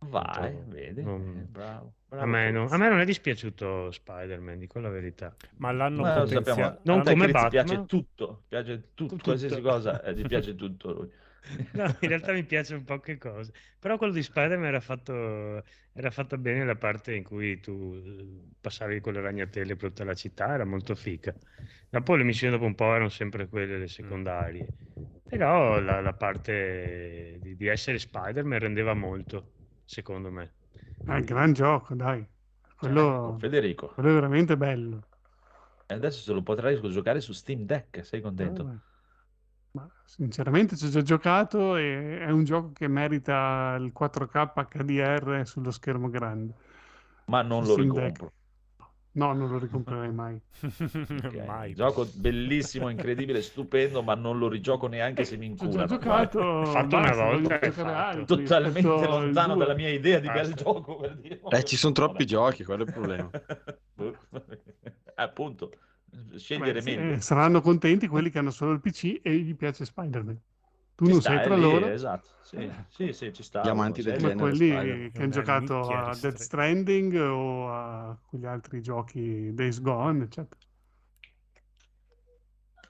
Vai, 0.00 0.52
vedi, 0.66 1.04
non... 1.04 1.46
bravo, 1.48 1.92
bravo 2.08 2.24
a, 2.24 2.26
me 2.26 2.50
non, 2.50 2.66
a, 2.72 2.76
me 2.76 2.88
non, 2.88 2.98
è 2.98 3.04
dispiaciuto 3.04 3.92
Spider-Man, 3.92 4.58
dico 4.58 4.80
la 4.80 4.88
verità. 4.88 5.32
Ma 5.58 5.70
l'hanno 5.70 6.02
Ma 6.02 6.14
potenziato. 6.14 6.80
Non 6.82 7.04
come 7.04 7.28
Batman. 7.28 7.50
piace 7.50 7.86
tutto, 7.86 8.42
piace 8.48 8.88
tutto, 8.94 9.14
tutto. 9.14 9.22
qualsiasi 9.22 9.60
cosa, 9.60 10.02
eh, 10.02 10.12
ti 10.12 10.22
piace 10.26 10.56
tutto 10.56 10.92
lui. 10.92 11.10
No, 11.72 11.84
in 12.00 12.08
realtà 12.08 12.32
mi 12.32 12.44
piacciono 12.44 12.82
poche 12.82 13.16
cose, 13.18 13.52
però 13.78 13.96
quello 13.96 14.12
di 14.12 14.22
Spider-Man 14.22 14.66
era 14.66 14.80
fatto, 14.80 15.62
era 15.92 16.10
fatto 16.10 16.36
bene 16.38 16.64
la 16.64 16.76
parte 16.76 17.14
in 17.14 17.22
cui 17.22 17.60
tu 17.60 17.94
eh, 17.94 18.54
passavi 18.60 19.00
con 19.00 19.12
le 19.12 19.20
ragnatele 19.20 19.76
per 19.76 19.90
tutta 19.90 20.04
la 20.04 20.14
città, 20.14 20.54
era 20.54 20.64
molto 20.64 20.96
fica. 20.96 21.32
Dopo 21.88 22.16
le 22.16 22.24
missioni 22.24 22.52
dopo 22.52 22.64
un 22.64 22.74
po' 22.74 22.92
erano 22.92 23.08
sempre 23.08 23.48
quelle 23.48 23.78
le 23.78 23.88
secondarie, 23.88 24.66
però 25.32 25.80
la, 25.80 26.02
la 26.02 26.12
parte 26.12 27.38
di, 27.40 27.56
di 27.56 27.66
essere 27.66 27.98
Spider-Man 27.98 28.58
rendeva 28.58 28.92
molto 28.92 29.52
secondo 29.86 30.30
me. 30.30 30.52
È 31.06 31.10
un 31.10 31.24
gran 31.24 31.54
gioco, 31.54 31.94
dai. 31.94 32.22
Quello, 32.76 33.36
Federico. 33.38 33.86
quello 33.94 34.10
è 34.10 34.12
veramente 34.12 34.58
bello. 34.58 35.00
E 35.86 35.94
adesso 35.94 36.20
se 36.20 36.34
lo 36.34 36.42
potrai 36.42 36.78
giocare 36.90 37.22
su 37.22 37.32
Steam 37.32 37.62
Deck, 37.64 38.04
sei 38.04 38.20
contento? 38.20 38.68
Eh, 38.68 38.76
ma 39.70 39.88
sinceramente 40.04 40.76
ci 40.76 40.84
ho 40.84 40.90
già 40.90 41.00
giocato 41.00 41.76
e 41.76 42.18
è 42.18 42.30
un 42.30 42.44
gioco 42.44 42.72
che 42.72 42.86
merita 42.86 43.74
il 43.80 43.90
4K 43.90 44.68
HDR 44.68 45.46
sullo 45.46 45.70
schermo 45.70 46.10
grande. 46.10 46.54
Ma 47.24 47.40
non 47.40 47.64
lo 47.64 47.74
ricompro. 47.74 48.26
Deck. 48.26 48.41
No, 49.14 49.34
non 49.34 49.50
lo 49.50 49.58
ricomprerei 49.58 50.10
mai. 50.10 50.40
okay. 50.62 51.44
mai. 51.44 51.74
Gioco 51.74 52.08
bellissimo, 52.14 52.88
incredibile, 52.88 53.42
stupendo, 53.42 54.02
ma 54.02 54.14
non 54.14 54.38
lo 54.38 54.48
rigioco 54.48 54.86
neanche 54.86 55.24
se 55.24 55.36
mi 55.36 55.46
incura. 55.46 55.82
Ho 55.82 55.86
giocato 55.86 56.64
fatto 56.64 56.96
una 56.96 57.14
volta. 57.14 57.60
Altri, 57.60 58.24
Totalmente 58.24 58.88
lontano 58.88 59.56
dalla 59.56 59.74
mia 59.74 59.90
idea 59.90 60.18
di 60.18 60.28
bel 60.28 60.54
gioco. 60.54 60.96
Per 60.96 61.16
dire. 61.16 61.40
Eh, 61.46 61.64
ci 61.64 61.76
sono 61.76 61.92
troppi 61.92 62.24
giochi, 62.24 62.64
quello 62.64 62.84
è 62.84 62.86
il 62.86 62.92
problema. 62.92 63.30
Appunto, 65.16 65.72
scegliere 66.36 66.80
Beh, 66.80 66.96
meglio. 66.96 67.14
Eh, 67.14 67.20
saranno 67.20 67.60
contenti 67.60 68.08
quelli 68.08 68.30
che 68.30 68.38
hanno 68.38 68.50
solo 68.50 68.72
il 68.72 68.80
PC 68.80 69.20
e 69.22 69.34
gli 69.36 69.54
piace 69.54 69.84
Spider-Man. 69.84 70.40
Tu 70.94 71.06
ci 71.06 71.10
non 71.12 71.20
sei 71.20 71.42
tra 71.42 71.54
lì, 71.54 71.60
loro. 71.60 71.86
Esatto, 71.88 72.28
sì, 72.42 72.70
sì, 72.88 73.12
sì, 73.12 73.32
ci 73.32 73.42
sta. 73.42 73.62
Gli 73.62 73.68
amanti 73.68 74.02
del 74.02 74.18
genere. 74.18 74.36
quelli 74.36 75.10
che 75.10 75.22
hanno 75.22 75.30
giocato 75.30 75.80
a 75.80 76.16
Dead 76.20 76.34
Stranding 76.34 77.14
o 77.14 77.70
a 77.70 78.18
quegli 78.26 78.46
altri 78.46 78.82
giochi 78.82 79.52
Days 79.54 79.80
Gone, 79.80 80.24
eccetera. 80.24 80.60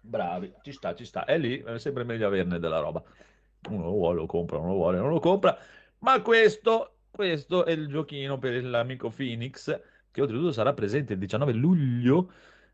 Bravi, 0.00 0.52
ci 0.62 0.72
sta, 0.72 0.94
ci 0.94 1.04
sta. 1.04 1.24
È 1.24 1.38
lì, 1.38 1.58
è 1.58 1.78
sempre 1.78 2.02
meglio 2.02 2.26
averne 2.26 2.58
della 2.58 2.80
roba. 2.80 3.02
Uno 3.68 3.84
lo 3.84 3.90
vuole, 3.90 4.16
lo 4.16 4.26
compra, 4.26 4.58
uno 4.58 4.68
lo 4.68 4.74
vuole, 4.74 4.98
non 4.98 5.10
lo 5.10 5.20
compra. 5.20 5.56
Ma 5.98 6.20
questo, 6.20 6.96
questo 7.08 7.64
è 7.64 7.70
il 7.70 7.86
giochino 7.86 8.36
per 8.38 8.64
l'amico 8.64 9.10
Phoenix, 9.10 9.80
che 10.10 10.20
oltretutto 10.20 10.50
sarà 10.50 10.72
presente 10.72 11.12
il 11.12 11.20
19 11.20 11.52
luglio 11.52 12.32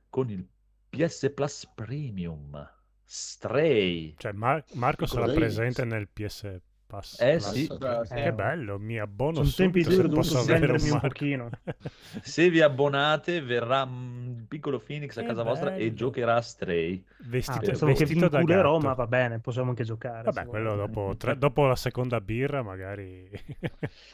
con 0.08 0.30
il 0.30 0.46
PS 0.88 1.30
Plus 1.34 1.70
Premium. 1.74 2.77
Stray. 3.10 4.14
Cioè, 4.18 4.32
Mar- 4.32 4.64
Marco 4.74 5.06
sarà 5.06 5.32
presente 5.32 5.82
nel 5.86 6.08
PS 6.08 6.60
Pass. 6.86 7.18
Eh 7.20 7.40
sì. 7.40 7.66
Eh, 7.66 8.22
che 8.22 8.32
bello, 8.34 8.78
mi 8.78 8.98
abbono 8.98 9.44
Sono 9.44 9.50
tempi 9.50 9.82
duri, 9.82 10.10
posso 10.10 10.38
avere 10.40 10.72
un, 10.72 10.90
un 10.90 11.00
pochino. 11.00 11.50
Se 12.20 12.50
vi 12.50 12.60
abbonate 12.60 13.40
verrà 13.40 13.84
un 13.84 14.44
piccolo 14.46 14.78
Phoenix 14.78 15.16
a 15.16 15.22
casa 15.22 15.42
vostra 15.42 15.74
e 15.74 15.94
giocherà 15.94 16.40
Stray. 16.42 17.02
Vestito, 17.20 17.70
ah, 17.70 17.86
vestito 17.86 18.28
da 18.28 18.42
gatto. 18.42 18.78
ma 18.78 18.92
va 18.92 19.06
bene, 19.06 19.38
possiamo 19.38 19.70
anche 19.70 19.84
giocare. 19.84 20.24
Vabbè, 20.30 20.46
quello 20.46 20.76
dopo, 20.76 21.14
tre, 21.20 21.38
dopo, 21.38 21.66
la 21.66 21.76
seconda 21.76 22.20
birra 22.20 22.62
magari 22.62 23.30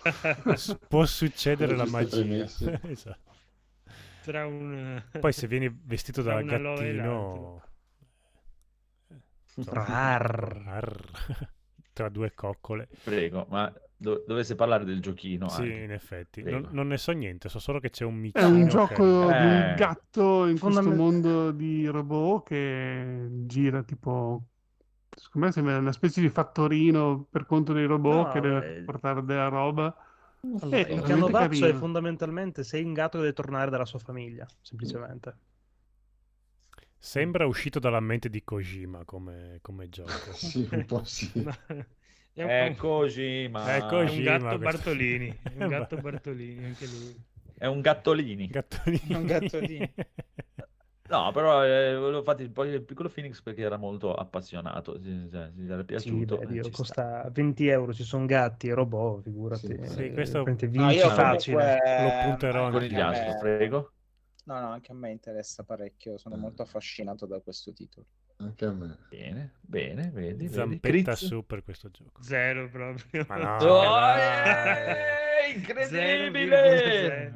può 0.89 1.05
succedere 1.05 1.75
la 1.75 1.87
magia. 1.87 2.45
esatto. 2.45 3.33
Un... 4.27 5.03
Poi 5.19 5.33
se 5.33 5.49
vieni 5.49 5.69
vestito 5.85 6.23
da 6.23 6.41
gattino. 6.43 7.61
Tra 11.95 12.09
due 12.09 12.35
coccole. 12.35 12.89
Prego, 13.05 13.47
ma 13.49 13.73
do- 13.97 14.25
dovesse 14.27 14.55
parlare 14.55 14.85
del 14.85 15.01
giochino. 15.01 15.49
Sì, 15.49 15.63
anche. 15.63 15.75
in 15.75 15.93
effetti. 15.93 16.43
Non, 16.43 16.69
non, 16.71 16.89
ne 16.89 16.99
so 16.99 17.13
niente, 17.13 17.49
so 17.49 17.59
solo 17.59 17.81
che 17.81 17.91
c'è 17.91 18.05
un 18.05 18.17
micino. 18.17 18.45
È 18.45 18.49
un 18.49 18.67
gioco 18.69 19.27
che... 19.27 19.39
di 19.39 19.47
un 19.47 19.71
eh. 19.71 19.75
gatto 19.77 20.47
in 20.47 20.59
questo 20.59 20.91
mondo 20.91 21.51
di 21.51 21.87
robot 21.87 22.47
che 22.47 23.29
gira 23.47 23.83
tipo... 23.83 24.43
Secondo 25.17 25.47
me 25.47 25.53
sembra 25.53 25.79
una 25.79 25.93
specie 25.93 26.21
di 26.21 26.29
fattorino 26.29 27.27
per 27.31 27.47
conto 27.47 27.73
dei 27.73 27.87
robot 27.87 28.27
no, 28.27 28.33
che 28.33 28.41
deve 28.41 28.83
portare 28.85 29.23
della 29.25 29.47
roba. 29.47 29.97
Allora, 30.61 30.79
il 30.79 31.01
canovaccio 31.03 31.67
è 31.67 31.73
fondamentalmente 31.73 32.65
sei 32.65 32.83
un 32.83 32.93
gatto 32.93 33.19
che 33.19 33.23
deve 33.23 33.33
tornare 33.33 33.71
dalla 33.71 33.85
sua 33.85 34.01
famiglia, 34.01 34.45
semplicemente. 34.61 35.37
Sembra 37.05 37.45
uscito 37.45 37.79
dalla 37.79 38.01
mente 38.01 38.31
di 38.31 38.43
Kojima 38.43 39.05
come, 39.05 39.59
come 39.61 39.91
gioco. 39.91 40.11
sì, 40.33 40.67
un 40.73 40.87
po' 40.87 41.05
sì. 41.05 41.31
È, 42.33 42.43
un... 42.43 42.49
è 42.49 42.75
Kojima. 42.75 43.77
È 43.77 43.81
Kojima. 43.87 44.31
È 44.31 44.37
un 44.37 44.39
gatto 44.41 44.59
Bartolini. 44.59 45.39
È 45.43 45.53
un 45.63 45.69
gatto 45.69 45.97
Bartolini, 45.99 46.65
anche 46.65 46.87
lui. 46.87 47.15
È 47.59 47.67
un 47.67 47.81
gattolini. 47.83 48.47
Gattolini. 48.47 49.07
È 49.07 49.15
un 49.17 49.27
gattolini. 49.27 49.95
No, 51.11 51.31
però 51.33 51.63
eh, 51.63 51.95
volevo 51.95 52.23
fare 52.23 52.49
poi 52.49 52.71
il 52.71 52.83
piccolo 52.83 53.11
Phoenix 53.11 53.43
perché 53.43 53.61
era 53.61 53.77
molto 53.77 54.15
appassionato, 54.15 54.99
si, 54.99 55.29
si 55.29 55.37
era 55.69 55.85
piaciuto. 55.85 56.39
Sì, 56.39 56.47
beh, 56.47 56.53
Dio, 56.53 56.71
costa 56.71 57.21
sta. 57.21 57.31
20 57.31 57.69
euro, 57.69 57.93
ci 57.93 58.03
sono 58.03 58.25
gatti 58.25 58.69
e 58.69 58.75
robot, 58.75 59.25
figurati. 59.25 59.67
Sì, 59.67 59.89
sì 59.89 60.11
questo 60.11 60.43
vince 60.43 60.69
no, 60.71 60.91
io 60.91 61.11
facile. 61.11 61.77
Lo 62.01 62.31
punterò 62.31 62.71
con 62.71 62.83
il 62.83 63.37
prego. 63.39 63.93
No, 64.45 64.61
no, 64.61 64.71
anche 64.71 64.93
a 64.93 64.95
me 64.95 65.11
interessa 65.11 65.63
parecchio, 65.63 66.19
sono 66.19 66.37
mm. 66.37 66.41
molto 66.41 66.63
affascinato 66.63 67.27
da 67.27 67.41
questo 67.41 67.73
titolo. 67.73 68.07
Anche 68.37 68.65
a 68.65 68.73
me. 68.73 68.99
Bene, 69.09 69.53
bene, 69.61 70.11
vedi. 70.13 70.49
Zampetta 70.49 71.13
vedi. 71.13 71.27
su 71.27 71.47
per 71.47 71.63
questo 71.63 71.89
gioco. 71.91 72.23
Zero 72.23 72.69
proprio. 72.69 73.25
Ma 73.29 73.37
no, 73.37 73.57
oh, 73.65 74.17
eh, 74.17 75.53
incredibile! 75.55 77.33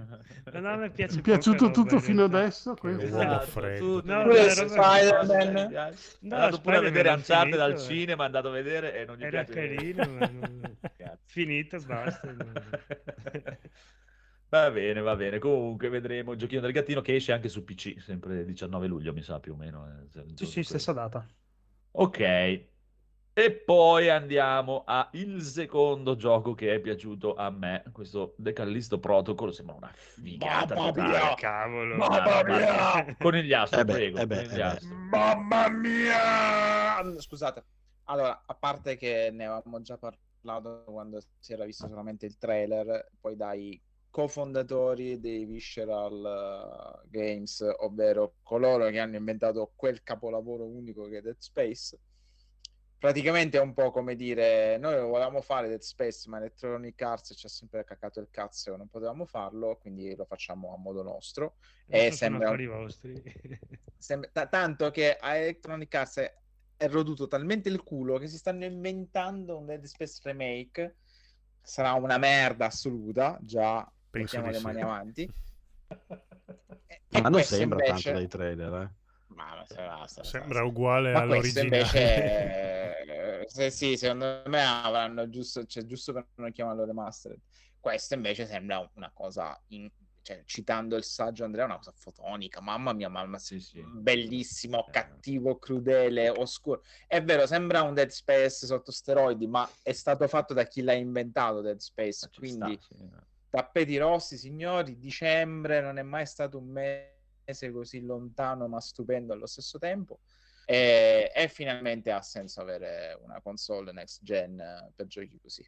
Ma 0.53 0.59
no, 0.59 0.77
mi 0.79 0.91
piace 0.91 1.19
È 1.19 1.23
piaciuto 1.23 1.71
tutto 1.71 2.01
fino 2.01 2.25
adesso? 2.25 2.75
Questo? 2.75 3.05
Esatto, 3.05 3.75
tu, 3.77 4.01
no, 4.05 4.25
Spider-Man. 4.33 5.57
È 5.73 5.93
andato 6.23 6.61
pure 6.61 6.77
a 6.79 6.81
vedere 6.81 7.11
Uncharted 7.11 7.57
dal 7.57 7.79
cinema, 7.79 8.25
è 8.25 8.27
andato 8.27 8.49
a 8.49 8.53
vedere 8.53 9.01
e 9.01 9.05
non 9.05 9.17
gli 9.17 9.25
Era 9.25 9.45
piace. 9.45 9.53
carino, 9.53 10.05
ma 10.09 10.27
non... 10.27 10.77
finito, 11.25 11.79
basta. 11.87 12.35
Va 14.51 14.71
bene, 14.71 15.01
va 15.01 15.15
bene. 15.15 15.39
Comunque 15.39 15.89
vedremo 15.89 16.33
il 16.33 16.39
giochino 16.39 16.63
del 16.63 16.73
gattino 16.73 17.03
che 17.03 17.15
esce 17.15 17.33
anche 17.33 17.49
su 17.49 17.65
PC, 17.65 18.01
sempre 18.01 18.41
il 18.41 18.47
19 18.47 18.87
luglio, 18.87 19.13
mi 19.13 19.23
sa 19.23 19.41
più 19.41 19.53
o 19.53 19.57
meno. 19.57 19.87
Eh, 20.15 20.25
sì, 20.35 20.47
sì, 20.47 20.63
stessa 20.63 20.93
data. 20.93 21.27
Ok. 21.93 22.67
E 23.39 23.53
poi 23.53 24.09
andiamo 24.09 24.83
al 24.85 25.41
secondo 25.43 26.17
gioco 26.17 26.55
che 26.55 26.75
è 26.75 26.81
piaciuto 26.81 27.37
a 27.37 27.51
me, 27.51 27.85
questo 27.93 28.35
The 28.37 28.53
Callisto 28.53 28.99
Protocol, 28.99 29.55
sembra 29.55 29.77
una 29.77 29.93
figata. 29.95 30.75
Mamma 30.75 31.09
mia, 31.09 31.35
cavolo. 31.35 31.97
Mamma 31.97 32.43
mia. 32.43 33.17
Con 33.17 33.37
il 33.37 33.55
astro, 33.55 33.81
eh 33.81 33.85
beh, 33.85 33.93
prego. 33.93 34.19
Eh 34.19 34.27
beh, 34.27 34.43
eh 34.43 34.79
Mamma 35.11 35.69
mia! 35.69 37.21
Scusate. 37.21 37.65
Allora, 38.05 38.43
a 38.45 38.55
parte 38.55 38.97
che 38.97 39.31
ne 39.31 39.47
avevamo 39.47 39.83
già 39.83 39.99
parlato 39.99 40.83
quando 40.87 41.21
si 41.39 41.53
era 41.53 41.65
visto 41.65 41.87
solamente 41.87 42.27
il 42.27 42.39
trailer, 42.39 43.09
poi 43.21 43.37
dai 43.37 43.81
cofondatori 44.11 45.21
dei 45.21 45.45
Visceral 45.45 47.03
uh, 47.05 47.09
Games, 47.09 47.65
ovvero 47.79 48.35
coloro 48.43 48.89
che 48.89 48.99
hanno 48.99 49.17
inventato 49.17 49.73
quel 49.75 50.03
capolavoro 50.03 50.65
unico 50.65 51.05
che 51.05 51.19
è 51.19 51.21
Dead 51.21 51.39
Space. 51.39 51.99
Praticamente 52.99 53.59
è 53.59 53.61
un 53.61 53.75
po' 53.75 53.93
come 53.93 54.17
dire, 54.17 54.77
noi 54.79 54.99
volevamo 55.01 55.41
fare 55.41 55.69
Dead 55.69 55.81
Space, 55.81 56.29
ma 56.29 56.39
Electronic 56.39 57.01
Arts 57.01 57.35
ci 57.37 57.47
ha 57.47 57.49
sempre 57.49 57.85
caccato 57.85 58.19
il 58.19 58.29
cazzo 58.29 58.75
e 58.75 58.77
non 58.77 58.89
potevamo 58.89 59.25
farlo, 59.25 59.77
quindi 59.77 60.17
lo 60.17 60.25
facciamo 60.25 60.75
a 60.75 60.79
modo 60.79 61.03
nostro. 61.03 61.57
E 61.87 62.11
sembra... 62.11 62.57
sembra... 63.97 64.31
T- 64.33 64.49
tanto 64.49 64.91
che 64.91 65.17
a 65.17 65.37
Electronic 65.37 65.95
Arts 65.95 66.17
è... 66.17 66.35
è 66.77 66.89
roduto 66.89 67.29
talmente 67.29 67.69
il 67.69 67.85
culo 67.85 68.19
che 68.19 68.27
si 68.27 68.37
stanno 68.37 68.65
inventando 68.65 69.59
un 69.59 69.67
Dead 69.67 69.85
Space 69.85 70.19
remake. 70.25 70.97
Sarà 71.63 71.93
una 71.93 72.19
merda 72.19 72.67
assoluta, 72.67 73.39
già 73.41 73.89
Penso 74.11 74.41
mettiamo 74.41 74.51
le 74.51 74.61
mani 74.61 74.81
avanti. 74.81 75.31
e, 77.09 77.21
ma 77.21 77.29
non 77.29 77.43
sembra 77.43 77.85
invece... 77.87 78.11
tanto 78.11 78.19
dai 78.19 78.29
trailer, 78.29 78.73
eh. 78.75 79.07
Ma 79.29 79.63
sarà, 79.67 80.07
sarà, 80.07 80.27
sembra 80.27 80.65
uguale 80.65 81.13
ma 81.13 81.21
all'originale. 81.21 81.77
Invece, 81.77 83.47
eh, 83.67 83.71
sì, 83.71 83.97
secondo 83.97 84.43
me 84.47 84.65
avranno 84.65 85.29
giusto, 85.29 85.65
cioè, 85.65 85.85
giusto 85.85 86.13
per 86.13 86.27
non 86.37 86.51
chiamarlo 86.51 86.85
remastered. 86.85 87.39
Questo 87.79 88.15
invece 88.15 88.47
sembra 88.47 88.91
una 88.95 89.11
cosa, 89.15 89.61
in, 89.69 89.89
cioè, 90.23 90.43
citando 90.45 90.97
il 90.97 91.05
saggio 91.05 91.45
Andrea, 91.45 91.67
una 91.67 91.77
cosa 91.77 91.93
fotonica. 91.95 92.61
Mamma 92.61 92.93
mia, 92.93 93.09
mamma, 93.09 93.39
sì, 93.39 93.61
sì. 93.61 93.81
bellissimo, 93.87 94.87
eh. 94.89 94.91
cattivo, 94.91 95.59
crudele, 95.59 96.31
oscuro. 96.31 96.83
È 97.07 97.23
vero, 97.23 97.47
sembra 97.47 97.83
un 97.83 97.95
Dead 97.95 98.09
Space 98.09 98.67
sotto 98.67 98.91
steroidi, 98.91 99.47
ma 99.47 99.69
è 99.83 99.93
stato 99.93 100.27
fatto 100.27 100.53
da 100.53 100.65
chi 100.65 100.83
l'ha 100.83 100.95
inventato 100.95 101.61
Dead 101.61 101.79
Space. 101.79 102.29
Quindi, 102.35 102.79
sta, 102.81 102.95
sì 102.97 103.27
tappeti 103.49 103.97
rossi, 103.97 104.37
signori, 104.37 104.99
dicembre 104.99 105.81
non 105.81 105.99
è 105.99 106.03
mai 106.03 106.27
stato 106.27 106.59
un 106.59 106.69
mese 106.69 107.71
così 107.71 108.01
lontano 108.03 108.69
ma 108.69 108.81
stupendo 108.81 109.33
allo 109.33 109.47
stesso 109.47 109.79
tempo 109.79 110.21
e, 110.67 111.33
e 111.35 111.49
finalmente 111.49 112.13
ha 112.13 112.21
senso 112.21 112.61
avere 112.61 113.19
una 113.23 113.41
console 113.41 113.91
next 113.93 114.23
gen 114.23 114.93
per 114.95 115.07
giochi 115.07 115.39
così. 115.41 115.67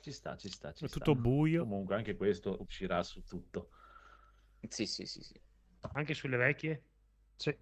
Ci 0.00 0.12
sta, 0.12 0.36
ci 0.36 0.48
sta. 0.48 0.72
Ci 0.72 0.84
è 0.84 0.88
sta. 0.88 0.98
tutto 0.98 1.14
buio. 1.14 1.62
Comunque 1.62 1.94
anche 1.94 2.16
questo 2.16 2.56
uscirà 2.60 3.02
su 3.02 3.24
tutto. 3.24 3.70
Sì, 4.68 4.86
sì, 4.86 5.04
sì, 5.06 5.20
sì. 5.22 5.40
Anche 5.92 6.14
sulle 6.14 6.36
vecchie? 6.36 6.82
Sì. 7.36 7.56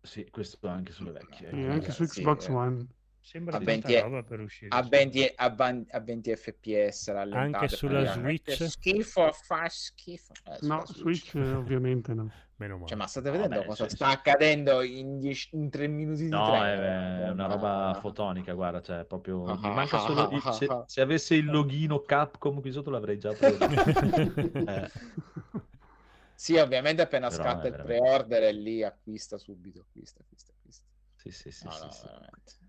Sì, 0.00 0.28
questo 0.30 0.66
anche 0.66 0.92
sulle 0.92 1.12
vecchie. 1.12 1.50
E 1.50 1.66
anche 1.66 1.90
su 1.90 2.04
Xbox 2.04 2.44
sì, 2.44 2.52
eh. 2.52 2.86
Sembra 3.24 3.56
a 3.56 3.58
20, 3.58 4.00
roba 4.00 4.22
per 4.22 4.40
uscire. 4.40 4.68
A 4.76 4.82
20, 4.82 5.32
a, 5.34 5.48
ban- 5.48 5.86
a 5.90 5.98
20 5.98 6.36
fps 6.36 7.08
Anche 7.08 7.68
sulla 7.68 8.12
Switch? 8.12 8.52
Schifo, 8.68 9.32
fa 9.32 9.66
schifo. 9.66 10.34
Eh, 10.44 10.58
no, 10.66 10.84
Switch, 10.84 11.30
Switch 11.30 11.56
ovviamente 11.56 12.12
no. 12.12 12.30
Meno 12.56 12.74
male. 12.74 12.88
Cioè, 12.88 12.98
ma 12.98 13.06
state 13.06 13.30
vedendo 13.30 13.54
Vabbè, 13.54 13.66
cosa 13.66 13.86
cioè, 13.86 13.96
sta 13.96 14.08
accadendo 14.08 14.82
in, 14.82 15.18
10, 15.20 15.56
in 15.56 15.70
3 15.70 15.86
minuti 15.88 16.24
di 16.24 16.28
no, 16.28 16.44
tempo? 16.44 16.58
No, 16.58 16.64
è, 16.64 17.20
è, 17.22 17.30
una 17.30 17.46
roba 17.46 17.98
fotonica, 17.98 18.52
guarda, 18.52 18.82
cioè 18.82 19.04
proprio... 19.06 19.44
Ah, 19.44 19.56
manca 19.56 19.98
solo... 20.00 20.28
il, 20.30 20.42
se, 20.52 20.68
se, 20.84 21.00
avesse 21.00 21.34
il 21.34 21.46
logino 21.46 22.00
Capcom 22.02 22.60
qui 22.60 22.72
sotto 22.72 22.90
l'avrei 22.90 23.18
già 23.18 23.32
preso. 23.32 23.64
eh. 23.64 24.90
Sì, 26.34 26.56
ovviamente 26.56 27.00
appena 27.00 27.28
Però 27.28 27.42
scatta 27.42 27.68
il 27.68 27.74
pre-order 27.74 28.42
e 28.42 28.52
lì 28.52 28.84
acquista 28.84 29.38
subito, 29.38 29.80
acquista, 29.80 30.20
acquista, 30.20 30.52
acquista. 30.52 30.84
Sì, 31.16 31.30
sì, 31.30 31.50
sì, 31.50 31.64
no, 31.64 31.70
sì, 31.72 31.84
no, 31.84 31.90
sì. 32.44 32.63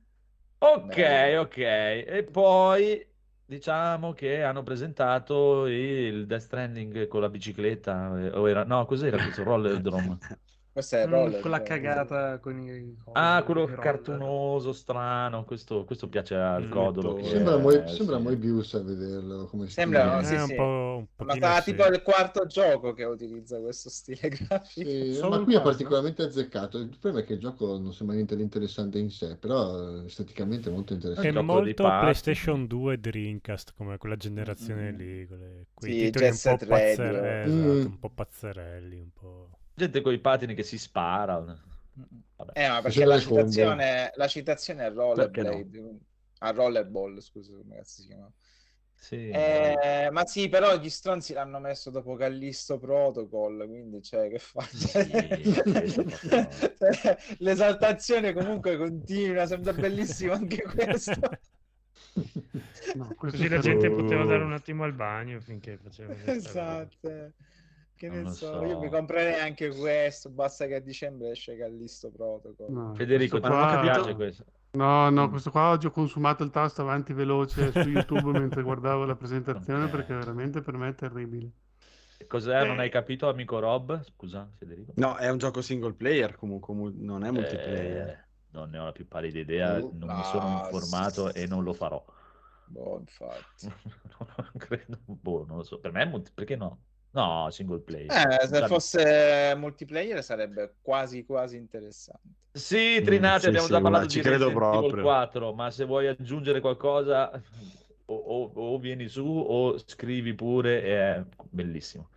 Ok, 0.58 0.96
Beh. 0.96 1.36
ok. 1.38 1.58
E 1.58 2.28
poi 2.32 3.06
diciamo 3.46 4.14
che 4.14 4.42
hanno 4.44 4.64
presentato 4.64 5.68
il 5.68 6.26
Death 6.26 6.42
Stranding 6.42 7.08
con 7.08 7.22
la 7.22 7.30
bicicletta. 7.30 8.20
Eh, 8.20 8.30
o 8.30 8.50
era... 8.50 8.64
No, 8.64 8.86
cos'era 8.86 9.20
questo 9.20 9.44
Roller 9.44 9.80
Questa 10.76 11.00
è 11.00 11.08
mm, 11.08 11.10
roller, 11.10 11.40
quella 11.40 11.62
cagata 11.62 12.38
con 12.40 12.60
i 12.60 12.98
Ah, 13.14 13.42
quello 13.46 13.66
cartunoso, 13.66 14.74
strano. 14.74 15.46
Questo, 15.46 15.86
questo 15.86 16.10
piace 16.10 16.36
al 16.36 16.68
codolo. 16.68 17.24
Sembra, 17.24 17.56
mo- 17.56 17.72
eh, 17.72 17.88
sembra 17.88 18.18
sì. 18.18 18.24
Moebius 18.24 18.74
a 18.74 18.82
vederlo. 18.82 19.46
Come 19.46 19.70
sembra, 19.70 20.16
no, 20.16 20.22
sì, 20.24 20.38
sì. 20.38 20.52
Un 20.52 20.56
po', 20.58 21.08
un 21.16 21.38
ma 21.40 21.62
tipo 21.62 21.86
il 21.86 22.02
quarto 22.02 22.46
gioco 22.46 22.92
che 22.92 23.06
utilizza 23.06 23.58
questo 23.62 23.90
stile 23.90 24.28
grafico. 24.28 24.90
Sì, 24.90 25.18
ma 25.22 25.42
qui 25.44 25.56
è 25.56 25.62
particolarmente 25.62 26.24
azzeccato. 26.24 26.78
Il 26.78 26.90
problema 26.90 27.20
è 27.20 27.24
che 27.24 27.34
il 27.36 27.40
gioco 27.40 27.78
non 27.78 27.94
sembra 27.94 28.16
niente 28.16 28.36
di 28.36 28.42
interessante 28.42 29.00
in 29.00 29.10
sé, 29.10 29.38
però 29.38 30.02
esteticamente 30.04 30.68
è 30.68 30.74
molto 30.74 30.92
interessante. 30.92 31.30
È 31.30 31.42
molto 31.42 31.84
PlayStation 31.84 32.68
2 32.68 33.00
Dreamcast, 33.00 33.76
come 33.78 33.98
quella 33.98 34.18
generazione 34.18 34.92
mm. 34.92 34.98
lì. 34.98 35.26
Quelle, 35.26 35.68
quei 35.74 35.92
sì, 35.94 36.00
titoli 36.12 36.26
un 36.26 36.58
po, 36.58 36.66
pazzerelli, 36.66 37.54
mm. 37.54 37.70
esatto, 37.70 37.88
un 37.88 38.00
po' 38.00 38.10
pazzerelli, 38.10 39.00
un 39.00 39.12
po' 39.14 39.50
gente 39.76 40.02
con 40.02 40.14
i 40.14 40.20
patini 40.20 40.56
che 40.56 40.64
si 40.64 40.78
spara. 40.78 41.40
Vabbè. 42.38 42.52
Eh, 42.54 42.68
ma 42.68 42.82
perché 42.82 43.06
la 43.06 43.20
citazione, 43.20 44.12
la 44.16 44.28
citazione 44.28 44.86
è 44.86 44.92
Rollerblade, 44.92 45.80
no? 45.80 46.00
a 46.40 46.52
Rollerball, 46.52 47.20
scusa 47.20 47.54
come 47.54 47.82
si 47.84 48.08
chiama. 48.08 48.32
Sì, 48.98 49.30
eh, 49.30 50.10
ma 50.12 50.26
sì, 50.26 50.50
però 50.50 50.78
gli 50.78 50.90
stronzi 50.90 51.34
l'hanno 51.34 51.60
messo 51.60 51.92
dopo 51.92 52.16
Callisto 52.16 52.80
Protocol, 52.80 53.68
quindi 53.68 54.02
cioè 54.02 54.30
che 54.30 54.40
fa? 54.40 54.62
Sì, 54.64 54.98
L'esaltazione 57.38 58.34
comunque 58.34 58.78
continua, 58.78 59.46
sembra 59.46 59.74
bellissimo 59.74 60.34
anche 60.34 60.64
questo. 60.64 61.20
No, 62.96 63.14
questo 63.16 63.38
Così 63.38 63.50
la 63.50 63.60
gente 63.60 63.90
poteva 63.92 64.24
dare 64.24 64.44
un 64.44 64.54
attimo 64.54 64.86
al 64.86 64.94
bagno 64.94 65.40
finché 65.42 65.78
faceva 65.78 66.16
esatto. 66.26 67.34
Che 67.98 68.10
ne 68.10 68.30
so, 68.30 68.34
so, 68.34 68.66
io 68.66 68.78
mi 68.80 68.90
comprerei 68.90 69.40
anche 69.40 69.70
questo, 69.70 70.30
basta 70.30 70.66
che 70.68 70.76
a 70.76 70.80
dicembre 70.80 71.32
esce 71.32 71.56
Callisto 71.56 72.12
Protocol. 72.12 72.70
No, 72.70 72.94
Federico, 72.94 73.40
ti 73.40 73.48
qua... 73.48 73.80
piace 73.82 74.16
questo? 74.16 74.44
No, 74.72 75.10
no, 75.10 75.30
questo 75.30 75.50
qua 75.50 75.70
oggi 75.70 75.86
ho 75.86 75.92
consumato 75.92 76.44
il 76.44 76.52
tasto 76.52 76.82
avanti 76.82 77.14
veloce 77.14 77.72
su 77.72 77.88
YouTube 77.88 78.32
mentre 78.38 78.62
guardavo 78.62 79.06
la 79.06 79.16
presentazione 79.16 79.86
okay. 79.86 79.92
perché 79.92 80.14
veramente 80.14 80.62
per 80.62 80.76
me 80.76 80.90
è 80.90 80.96
terribile. 80.96 81.50
Cos'è? 82.28 82.64
Eh. 82.64 82.68
Non 82.68 82.80
hai 82.80 82.90
capito, 82.90 83.30
amico 83.30 83.60
Rob? 83.60 84.04
Scusa, 84.04 84.50
Federico. 84.58 84.92
No, 84.96 85.16
è 85.16 85.30
un 85.30 85.38
gioco 85.38 85.62
single 85.62 85.94
player 85.94 86.36
comunque, 86.36 86.74
non 86.96 87.24
è 87.24 87.32
multiplayer. 87.32 88.08
Eh, 88.08 88.26
non 88.52 88.70
ne 88.70 88.78
ho 88.80 88.86
la 88.86 88.92
più 88.92 89.08
pallida 89.08 89.40
idea, 89.40 89.78
uh, 89.78 89.92
non 89.98 90.16
mi 90.16 90.24
sono 90.24 90.64
informato 90.64 91.32
sì. 91.32 91.40
e 91.40 91.48
non 91.48 91.64
lo 91.64 91.74
farò. 91.74 92.04
Boh, 92.66 93.00
infatti. 93.00 93.68
non 94.20 94.52
credo, 94.58 95.00
boh, 95.06 95.46
non 95.48 95.58
lo 95.58 95.64
so. 95.64 95.80
Per 95.80 95.92
me 95.92 96.02
è 96.02 96.06
multi... 96.06 96.32
perché 96.34 96.56
no? 96.56 96.80
No, 97.16 97.48
single 97.50 97.80
player. 97.80 98.12
Eh, 98.12 98.46
se 98.46 98.68
fosse 98.68 99.54
multiplayer 99.56 100.22
sarebbe 100.22 100.76
quasi 100.82 101.24
quasi 101.24 101.56
interessante. 101.56 102.28
Sì, 102.52 103.02
Trinati, 103.02 103.36
mm, 103.36 103.40
sì, 103.40 103.48
abbiamo 103.48 103.66
sì, 103.68 103.72
già 103.72 103.82
parlato 103.82 104.06
di 104.08 104.22
Resident 104.22 104.74
Evil 104.74 105.02
4, 105.02 105.54
ma 105.54 105.72
se 105.72 105.86
vuoi 105.86 106.08
aggiungere 106.08 106.60
qualcosa 106.60 107.32
o, 108.06 108.16
o, 108.16 108.52
o, 108.54 108.80
vieni 108.80 109.08
su 109.08 109.26
o 109.26 109.78
scrivi 109.78 110.34
pure, 110.34 110.84
è 110.84 111.24
bellissimo. 111.50 112.10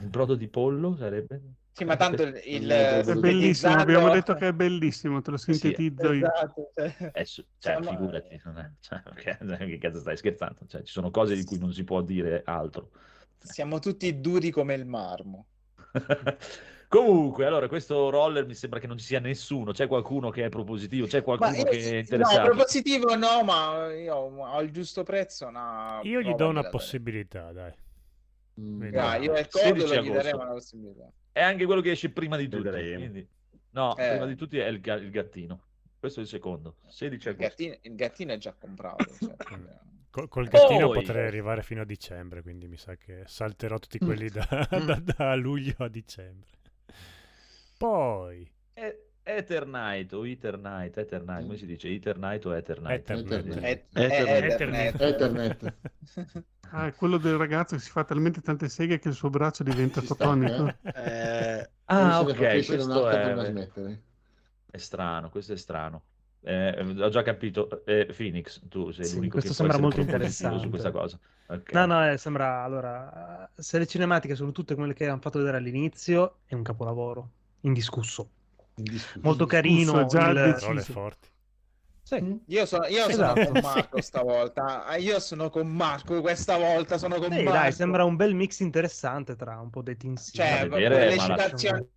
Il 0.00 0.08
brodo 0.08 0.36
di 0.36 0.46
pollo 0.46 0.94
sarebbe? 0.96 1.40
Sì, 1.72 1.84
ma 1.84 1.96
tanto 1.96 2.22
il, 2.22 2.40
il 2.46 2.68
è 2.68 3.14
bellissimo, 3.14 3.74
abbiamo 3.74 4.10
detto 4.10 4.34
che 4.38 4.48
è 4.48 4.52
bellissimo, 4.52 5.20
te 5.22 5.32
lo 5.32 5.36
sintetizzo 5.36 6.12
sì, 6.12 6.16
esatto, 6.18 6.70
cioè... 6.74 7.10
È 7.12 7.24
su... 7.24 7.44
cioè, 7.58 7.82
figurati, 7.82 8.40
non 8.44 8.58
è... 8.58 8.70
cioè, 8.78 9.02
che 9.66 9.78
cazzo 9.78 9.98
stai 9.98 10.16
scherzando? 10.16 10.66
Cioè, 10.68 10.82
ci 10.82 10.92
sono 10.92 11.10
cose 11.10 11.34
di 11.34 11.42
cui 11.42 11.58
non 11.58 11.72
si 11.72 11.82
può 11.82 12.00
dire 12.00 12.42
altro. 12.44 12.90
Siamo 13.38 13.78
tutti 13.78 14.20
duri 14.20 14.50
come 14.50 14.74
il 14.74 14.86
marmo. 14.86 15.46
Comunque, 16.88 17.44
allora, 17.44 17.68
questo 17.68 18.08
roller 18.08 18.46
mi 18.46 18.54
sembra 18.54 18.80
che 18.80 18.86
non 18.86 18.96
ci 18.96 19.04
sia 19.04 19.20
nessuno. 19.20 19.72
C'è 19.72 19.86
qualcuno 19.86 20.30
che 20.30 20.46
è 20.46 20.48
propositivo? 20.48 21.06
C'è 21.06 21.22
qualcuno 21.22 21.54
io, 21.54 21.64
che 21.64 21.90
è 21.90 21.96
interessato? 21.96 22.38
No, 22.38 22.44
propositivo 22.46 23.14
no, 23.14 23.42
ma 23.44 23.92
io 23.92 24.14
ho 24.14 24.60
il 24.62 24.70
giusto 24.70 25.02
prezzo. 25.02 25.50
No, 25.50 26.00
io 26.02 26.22
gli 26.22 26.32
do 26.32 26.48
una 26.48 26.66
possibilità, 26.70 27.52
dai. 27.52 27.72
Mm. 28.58 28.94
Ah, 28.96 29.16
io 29.16 29.34
al 29.34 29.48
codolo 29.48 30.02
gli 30.02 30.10
darei 30.10 30.32
una 30.32 30.46
possibilità. 30.46 31.12
È 31.30 31.42
anche 31.42 31.66
quello 31.66 31.82
che 31.82 31.90
esce 31.90 32.10
prima 32.10 32.38
di 32.38 32.48
tutti. 32.48 32.70
Quindi... 32.70 33.28
No, 33.70 33.94
eh. 33.96 34.08
prima 34.08 34.24
di 34.24 34.34
tutti 34.34 34.58
è 34.58 34.66
il, 34.66 34.80
il, 34.82 35.10
gattino. 35.10 35.62
Questo 36.00 36.20
è 36.20 36.22
il 36.22 36.28
secondo. 36.28 36.76
16 36.86 37.28
il 37.28 37.36
gattino, 37.36 37.76
il 37.82 37.94
gattino 37.94 38.32
è 38.32 38.38
già 38.38 38.54
comprato. 38.58 39.04
Cioè, 39.20 39.34
Col, 40.10 40.28
col 40.28 40.48
gattino 40.48 40.88
Poi... 40.88 41.00
potrei 41.00 41.26
arrivare 41.26 41.62
fino 41.62 41.82
a 41.82 41.84
dicembre, 41.84 42.42
quindi 42.42 42.66
mi 42.66 42.76
sa 42.76 42.96
che 42.96 43.22
salterò 43.26 43.78
tutti 43.78 43.98
quelli 43.98 44.28
da, 44.28 44.46
da, 44.70 45.02
da 45.04 45.34
luglio 45.34 45.74
a 45.78 45.88
dicembre. 45.88 46.50
Poi... 47.76 48.50
E... 48.72 49.02
Eternite 49.28 50.16
o 50.16 50.26
Eternite, 50.26 51.00
Eternite, 51.00 51.42
come 51.42 51.56
si 51.58 51.66
dice? 51.66 51.88
Eternite 51.88 52.48
o 52.48 52.56
Eternite? 52.56 52.94
Eternite. 52.94 53.86
Eternite. 53.92 55.06
Eternite. 55.06 55.76
Ah, 56.70 56.86
è 56.86 56.94
quello 56.94 57.16
del 57.16 57.38
ragazzo 57.38 57.76
che 57.76 57.80
si 57.80 57.88
fa 57.88 58.04
talmente 58.04 58.42
tante 58.42 58.68
seghe 58.68 58.98
che 58.98 59.08
il 59.08 59.14
suo 59.14 59.30
braccio 59.30 59.62
diventa 59.62 60.02
fotonico. 60.02 60.74
Eh... 60.82 61.66
Ah, 61.86 62.20
ok, 62.20 62.36
questo 62.36 63.08
è... 63.08 63.72
è 64.70 64.76
strano, 64.76 65.30
questo 65.30 65.54
è 65.54 65.56
strano. 65.56 66.02
Eh, 66.40 66.80
ho 67.00 67.08
già 67.08 67.22
capito. 67.22 67.84
Eh, 67.84 68.06
Phoenix, 68.16 68.60
tu 68.68 68.90
sei 68.90 69.08
Sì, 69.08 69.08
l'unico 69.08 69.32
questo 69.32 69.52
che 69.54 69.54
sembra 69.54 69.78
molto 69.78 70.04
positivo 70.04 70.58
su 70.58 70.68
questa 70.68 70.90
interessante. 70.90 70.92
cosa. 70.92 71.18
Ok. 71.46 71.72
No, 71.72 71.86
no, 71.86 72.10
eh, 72.10 72.16
sembra 72.18 72.62
allora, 72.62 73.50
se 73.54 73.78
le 73.78 73.86
cinematiche 73.86 74.34
sono 74.34 74.52
tutte 74.52 74.74
quelle 74.74 74.94
che 74.94 75.06
hanno 75.06 75.20
fatto 75.20 75.38
vedere 75.38 75.58
all'inizio, 75.58 76.40
è 76.46 76.54
un 76.54 76.62
capolavoro, 76.62 77.30
indiscusso. 77.60 78.30
Indiscusso. 78.76 79.22
Molto 79.22 79.46
carino. 79.46 80.00
è 80.00 80.06
già 80.06 80.30
il- 80.30 80.82
forti. 80.84 81.28
Sì. 82.08 82.40
Io 82.46 82.64
sono, 82.64 82.86
io 82.86 83.02
sono 83.10 83.32
Esatto. 83.34 83.50
con 83.52 83.60
Marco 83.60 84.00
stavolta. 84.00 84.86
Ah, 84.86 84.96
Io 84.96 85.20
sono 85.20 85.50
con 85.50 85.66
Marco 85.68 86.22
questa 86.22 86.56
volta. 86.56 86.96
Sono 86.96 87.16
con 87.16 87.30
Sì, 87.30 87.42
Marco. 87.42 87.50
dai, 87.58 87.72
sembra 87.72 88.04
un 88.04 88.16
bel 88.16 88.34
mix 88.34 88.60
interessante 88.60 89.36
tra 89.36 89.58
un 89.60 89.68
po' 89.68 89.82
dei 89.82 89.94
sim. 90.00 90.16
Cioè, 90.16 90.60
Da 90.60 90.68
pure, 90.68 90.88
vedere, 90.88 91.08
le 91.10 91.16
la- 91.16 91.22
citazioni, 91.22 91.88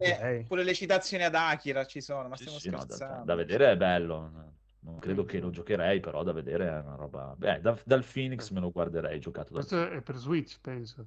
pure 0.47 0.63
le 0.63 0.73
citazioni 0.73 1.23
ad 1.23 1.33
Akira 1.35 1.85
ci 1.85 2.01
sono. 2.01 2.27
Ma 2.27 2.35
stiamo 2.35 2.59
sì, 2.59 2.69
no, 2.69 2.77
da, 2.79 2.83
scherzando. 2.93 3.23
da 3.23 3.35
vedere 3.35 3.71
è 3.71 3.77
bello. 3.77 4.49
Non 4.83 4.99
credo 4.99 5.23
che 5.23 5.39
lo 5.39 5.49
giocherei, 5.49 6.01
però 6.01 6.23
da 6.23 6.33
vedere 6.33 6.67
è 6.67 6.79
una 6.79 6.95
roba. 6.95 7.33
Beh, 7.37 7.61
da- 7.61 7.77
dal 7.85 8.03
Phoenix 8.03 8.49
me 8.49 8.59
lo 8.59 8.69
guarderei 8.71 9.17
giocato 9.19 9.53
da 9.53 9.59
Questo 9.59 9.89
è 9.91 10.01
per 10.01 10.15
Switch, 10.17 10.57
penso. 10.59 11.05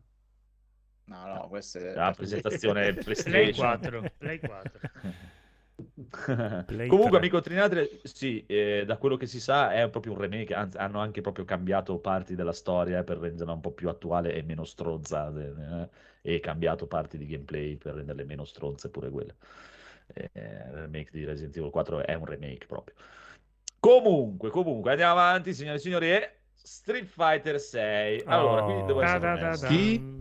No, 1.06 1.26
no, 1.26 1.48
questo 1.48 1.76
è... 1.78 1.92
la 1.92 2.10
presentazione 2.16 2.94
Play 2.94 3.02
PlayStation. 3.04 3.52
4. 3.78 4.10
Play 4.16 4.38
4. 4.38 4.80
Comunque, 5.76 6.64
3. 6.66 7.16
amico 7.16 7.40
Trinadre, 7.40 8.00
sì, 8.04 8.44
eh, 8.46 8.84
da 8.86 8.96
quello 8.96 9.16
che 9.16 9.26
si 9.26 9.40
sa 9.40 9.72
è 9.72 9.88
proprio 9.90 10.12
un 10.12 10.18
remake, 10.18 10.54
anzi 10.54 10.76
hanno 10.78 11.00
anche 11.00 11.20
proprio 11.20 11.44
cambiato 11.44 11.98
parti 11.98 12.34
della 12.34 12.52
storia 12.52 13.00
eh, 13.00 13.04
per 13.04 13.18
renderla 13.18 13.52
un 13.52 13.60
po' 13.60 13.72
più 13.72 13.88
attuale 13.88 14.34
e 14.34 14.42
meno 14.42 14.64
stronza, 14.64 15.32
eh, 15.36 15.88
e 16.22 16.40
cambiato 16.40 16.86
parti 16.86 17.18
di 17.18 17.26
gameplay 17.26 17.76
per 17.76 17.94
renderle 17.94 18.24
meno 18.24 18.44
stronze 18.44 18.88
pure 18.90 19.10
quelle. 19.10 19.34
Eh, 20.12 20.30
il 20.34 20.72
remake 20.72 21.10
di 21.12 21.24
Resident 21.24 21.56
Evil 21.56 21.70
4 21.70 22.04
è 22.04 22.14
un 22.14 22.24
remake 22.24 22.66
proprio. 22.66 22.94
Comunque, 23.80 24.50
comunque, 24.50 24.90
andiamo 24.92 25.12
avanti, 25.12 25.52
signore 25.52 25.76
e 25.76 25.80
signori, 25.80 26.10
e 26.10 26.38
Street 26.54 27.06
Fighter 27.06 27.60
6. 27.60 28.22
Allora, 28.26 28.62
Oh. 28.62 28.64
qui 28.64 28.84
devo 28.86 29.00
Da, 29.00 29.06
essere 29.06 29.20
da, 29.20 29.36
da, 29.36 29.56
da. 29.56 29.66
Chi? 29.68 30.12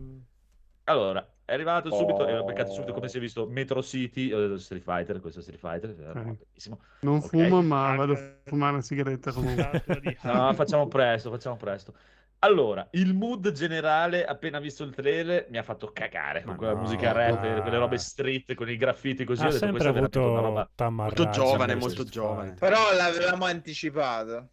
Allora, 0.86 1.33
è 1.46 1.54
arrivato 1.54 1.92
subito, 1.92 2.26
e 2.26 2.38
ho 2.38 2.44
beccato 2.44 2.72
Oh. 2.72 2.74
subito 2.74 2.94
come 2.94 3.08
si 3.10 3.18
è 3.18 3.20
visto 3.20 3.48
Metro 3.48 3.82
City, 3.84 4.30
eh, 4.32 4.58
Street 4.58 4.84
Fighter, 4.84 5.20
questo 5.20 5.40
è 5.40 5.42
Street 5.42 5.60
Fighter, 5.60 5.90
eh, 6.00 6.10
Ok. 6.10 6.38
bellissimo. 6.38 6.80
Non 7.02 7.18
Ok. 7.18 7.28
fumo, 7.28 7.62
ma 7.62 7.96
vado 7.96 8.14
a 8.14 8.36
fumare 8.46 8.74
una 8.74 8.82
sigaretta 8.82 9.32
comunque. 9.32 9.84
Di 10.02 10.18
No, 10.24 10.54
facciamo 10.54 10.88
presto, 10.88 11.30
facciamo 11.30 11.58
presto. 11.58 11.94
Allora, 12.40 12.86
il 12.92 13.14
mood 13.14 13.52
generale, 13.52 14.26
appena 14.26 14.60
visto 14.60 14.84
il 14.84 14.94
trailer, 14.94 15.48
mi 15.50 15.58
ha 15.58 15.64
fatto 15.64 15.92
cagare 15.94 16.42
con 16.44 16.52
Ma 16.52 16.58
quella 16.58 16.74
no, 16.74 16.82
musica 16.82 17.14
rap, 17.14 17.42
ma- 17.42 17.62
quelle 17.62 17.78
robe 17.78 17.98
street 17.98 18.54
con 18.54 18.70
i 18.70 18.76
graffiti 18.76 19.24
così. 19.24 19.44
Ha 19.44 19.48
ho 19.48 19.52
detto, 19.52 19.66
sempre 19.66 19.88
avuto 19.88 20.30
una 20.30 20.42
roba... 20.42 20.70
Molto 20.90 21.30
giovane, 21.30 21.76
molto 21.76 22.04
giovane. 22.04 22.56
Però 22.60 22.94
l'avevamo 22.94 23.46
anticipato. 23.46 24.50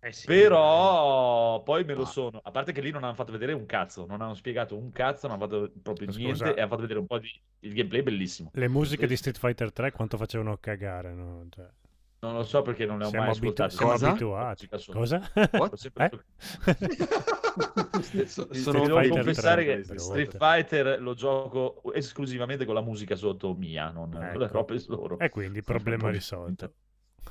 Eh 0.00 0.12
sì, 0.12 0.26
Però 0.26 1.60
poi 1.64 1.82
me 1.84 1.94
lo 1.94 2.02
Ah. 2.02 2.06
sono. 2.06 2.40
A 2.44 2.50
parte 2.52 2.70
che 2.72 2.80
lì 2.80 2.92
non 2.92 3.02
hanno 3.02 3.14
fatto 3.14 3.32
vedere 3.32 3.52
un 3.52 3.66
cazzo, 3.66 4.06
non 4.06 4.20
hanno 4.22 4.34
spiegato 4.34 4.76
un 4.76 4.92
cazzo, 4.92 5.26
non 5.26 5.36
hanno 5.36 5.48
fatto 5.48 5.72
proprio 5.82 6.06
Scusa. 6.12 6.18
niente 6.24 6.54
e 6.54 6.60
hanno 6.60 6.68
fatto 6.68 6.82
vedere 6.82 7.00
un 7.00 7.06
po' 7.06 7.18
di... 7.18 7.28
Il 7.60 7.72
gameplay 7.74 8.02
bellissimo. 8.02 8.50
Le 8.54 8.68
musiche 8.68 9.08
di 9.08 9.16
Street 9.16 9.36
Fighter 9.38 9.72
3 9.72 9.90
quanto 9.90 10.16
facevano 10.16 10.56
cagare, 10.60 11.12
no? 11.12 11.44
Cioè, 11.50 11.66
Non 12.20 12.34
lo 12.34 12.44
so 12.44 12.62
perché 12.62 12.86
non 12.86 12.98
le 12.98 13.06
ho 13.06 13.08
siamo, 13.08 13.24
mai 13.26 13.36
abitu- 13.36 13.60
ascoltate. 13.60 13.76
siamo 13.76 13.92
Cosa? 13.92 14.08
abituati. 14.10 14.68
Cosa? 14.92 15.32
Eh? 15.34 16.10
So- 18.26 18.46
Ti 18.46 18.58
sono 18.58 18.80
devo 18.82 18.98
Fighter 19.00 19.10
confessare 19.10 19.64
3, 19.64 19.82
che 19.94 19.98
Street. 19.98 20.36
Fighter 20.36 21.00
lo 21.02 21.14
gioco 21.14 21.82
esclusivamente 21.92 22.64
con 22.64 22.74
la 22.74 22.80
musica 22.82 23.16
sotto 23.16 23.52
mia, 23.54 23.90
non 23.90 24.14
Ecco. 24.14 24.46
robe 24.46 24.80
loro. 24.86 25.18
E 25.18 25.28
quindi 25.30 25.62
problema 25.62 26.10
risolto. 26.10 26.72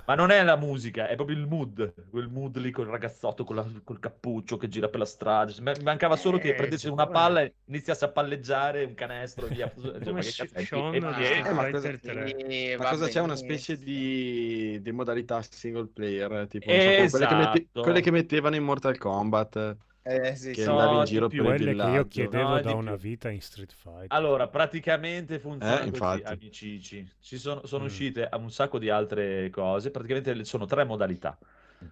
Ma 0.06 0.16
non 0.16 0.30
è 0.32 0.42
la 0.44 0.56
musica, 0.56 1.08
è 1.08 1.16
proprio 1.16 1.36
il 1.38 1.48
mood, 1.48 1.94
quel 2.10 2.30
mood 2.30 2.58
lì 2.58 2.72
col 2.72 2.86
ragazzotto 2.88 3.44
con 3.44 3.56
la- 3.58 3.68
col 3.84 4.00
cappuccio 4.00 4.56
che 4.56 4.68
gira 4.70 4.88
per 4.88 5.00
la 5.00 5.06
strada. 5.06 5.52
Mancava 5.84 6.16
solo 6.16 6.38
che 6.38 6.50
Eh, 6.50 6.54
prendesse 6.56 6.88
sì, 6.88 6.94
una 6.94 7.08
palla 7.08 7.42
e 7.42 7.56
iniziasse 7.66 8.06
a 8.06 8.10
palleggiare 8.12 8.86
un 8.86 8.94
canestro 8.94 9.48
e 9.48 9.50
via. 9.50 9.74
Cioè, 9.74 10.50
Come 10.70 11.00
ma 11.00 11.14
che 11.18 11.38
Eh, 11.40 11.54
ma 11.54 11.70
cosa- 11.70 11.90
Fighter 11.90 12.00
3. 12.00 12.36
Sì, 12.38 12.76
Ma 12.78 12.84
va 12.84 12.90
cosa 12.90 13.08
c'è? 13.08 13.20
Una 13.20 13.36
specie 13.36 13.78
di, 13.78 14.80
di 14.82 14.92
modalità 14.92 15.42
single 15.42 15.88
player, 15.88 16.48
tipo 16.48 16.72
non 16.72 16.80
so, 16.80 17.10
quelle, 17.10 17.28
che 17.28 17.36
mette- 17.36 17.58
Esatto. 17.60 17.82
quelle 17.82 18.02
che 18.02 18.12
mettevano 18.12 18.56
in 18.56 18.64
Mortal 18.64 18.98
Kombat, 18.98 19.78
Eh, 20.10 20.36
sì, 20.36 20.52
che 20.52 20.66
andavi 20.66 20.98
in 20.98 21.04
giro 21.06 21.28
più. 21.28 21.44
per 21.44 21.54
il 21.54 21.58
Quelle 21.58 21.72
che 21.72 21.78
io 21.78 21.86
villaggio. 21.88 22.08
chiedevo 22.08 22.50
No, 22.50 22.62
da 22.62 22.74
una 22.74 22.92
più. 22.92 23.00
vita 23.10 23.30
in 23.30 23.42
Street 23.42 23.74
Fighter. 23.74 24.08
Allora, 24.10 24.48
praticamente 24.48 25.40
funziona 25.40 25.76
Eh, 25.76 25.78
così, 25.80 25.88
infatti. 25.90 26.24
amicici. 26.24 27.12
Ci 27.20 27.38
sono, 27.38 27.66
sono 27.66 27.84
Mm. 27.84 27.88
uscite 27.88 28.26
a 28.28 28.38
un 28.38 28.52
sacco 28.52 28.80
di 28.80 28.90
altre 28.90 29.50
cose. 29.50 29.92
Praticamente 29.92 30.44
sono 30.46 30.66
tre 30.66 30.84
modalità. 30.86 31.38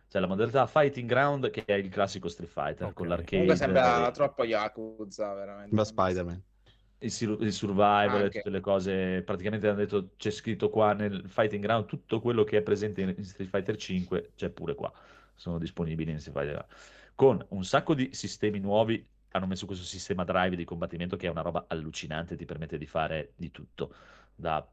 C'è 0.10 0.20
la 0.20 0.26
modalità 0.28 0.66
Fighting 0.66 1.08
Ground, 1.08 1.50
che 1.52 1.64
è 1.66 1.74
il 1.74 1.90
classico 1.90 2.28
Street 2.28 2.50
Fighter, 2.50 2.88
Ok. 2.88 2.94
con 2.94 3.08
l'arcade. 3.08 3.30
Comunque 3.32 3.56
sembra 3.56 4.08
eh, 4.08 4.12
troppo 4.12 4.44
Yakuza, 4.44 5.34
veramente. 5.34 5.76
Da 5.76 5.84
Spider-Man. 5.84 6.42
il, 7.00 7.38
il 7.42 7.54
survival 7.54 8.24
e 8.24 8.30
tutte 8.30 8.50
le 8.50 8.60
cose. 8.62 9.22
Praticamente 9.24 9.68
hanno 9.68 9.78
detto 9.78 10.12
c'è 10.18 10.32
scritto 10.32 10.70
qua 10.70 10.94
nel 10.94 11.24
Fighting 11.28 11.62
Ground 11.62 11.86
tutto 11.86 12.20
quello 12.20 12.44
che 12.44 12.58
è 12.58 12.62
presente 12.64 13.02
in, 13.02 13.14
in 13.16 13.24
Street 13.26 13.50
Fighter 13.50 13.76
5, 13.76 14.32
c'è 14.36 14.50
pure 14.50 14.74
qua. 14.74 14.92
Sono 15.36 15.60
disponibili 15.60 16.10
in 16.12 16.20
Street 16.20 16.36
Fighter. 16.38 16.66
Con 17.16 17.44
un 17.50 17.64
sacco 17.64 17.94
di 17.94 18.14
sistemi 18.14 18.60
nuovi. 18.60 19.06
Hanno 19.30 19.48
messo 19.48 19.66
questo 19.66 19.84
sistema 19.84 20.24
drive 20.24 20.56
di 20.56 20.64
combattimento 20.64 21.18
che 21.18 21.28
è 21.28 21.30
una 21.30 21.42
roba 21.42 21.66
allucinante, 21.68 22.38
ti 22.38 22.46
permette 22.46 22.78
di 22.78 22.86
fare 22.86 23.34
di 23.36 23.52
tutto. 23.52 23.94
Da 24.34 24.66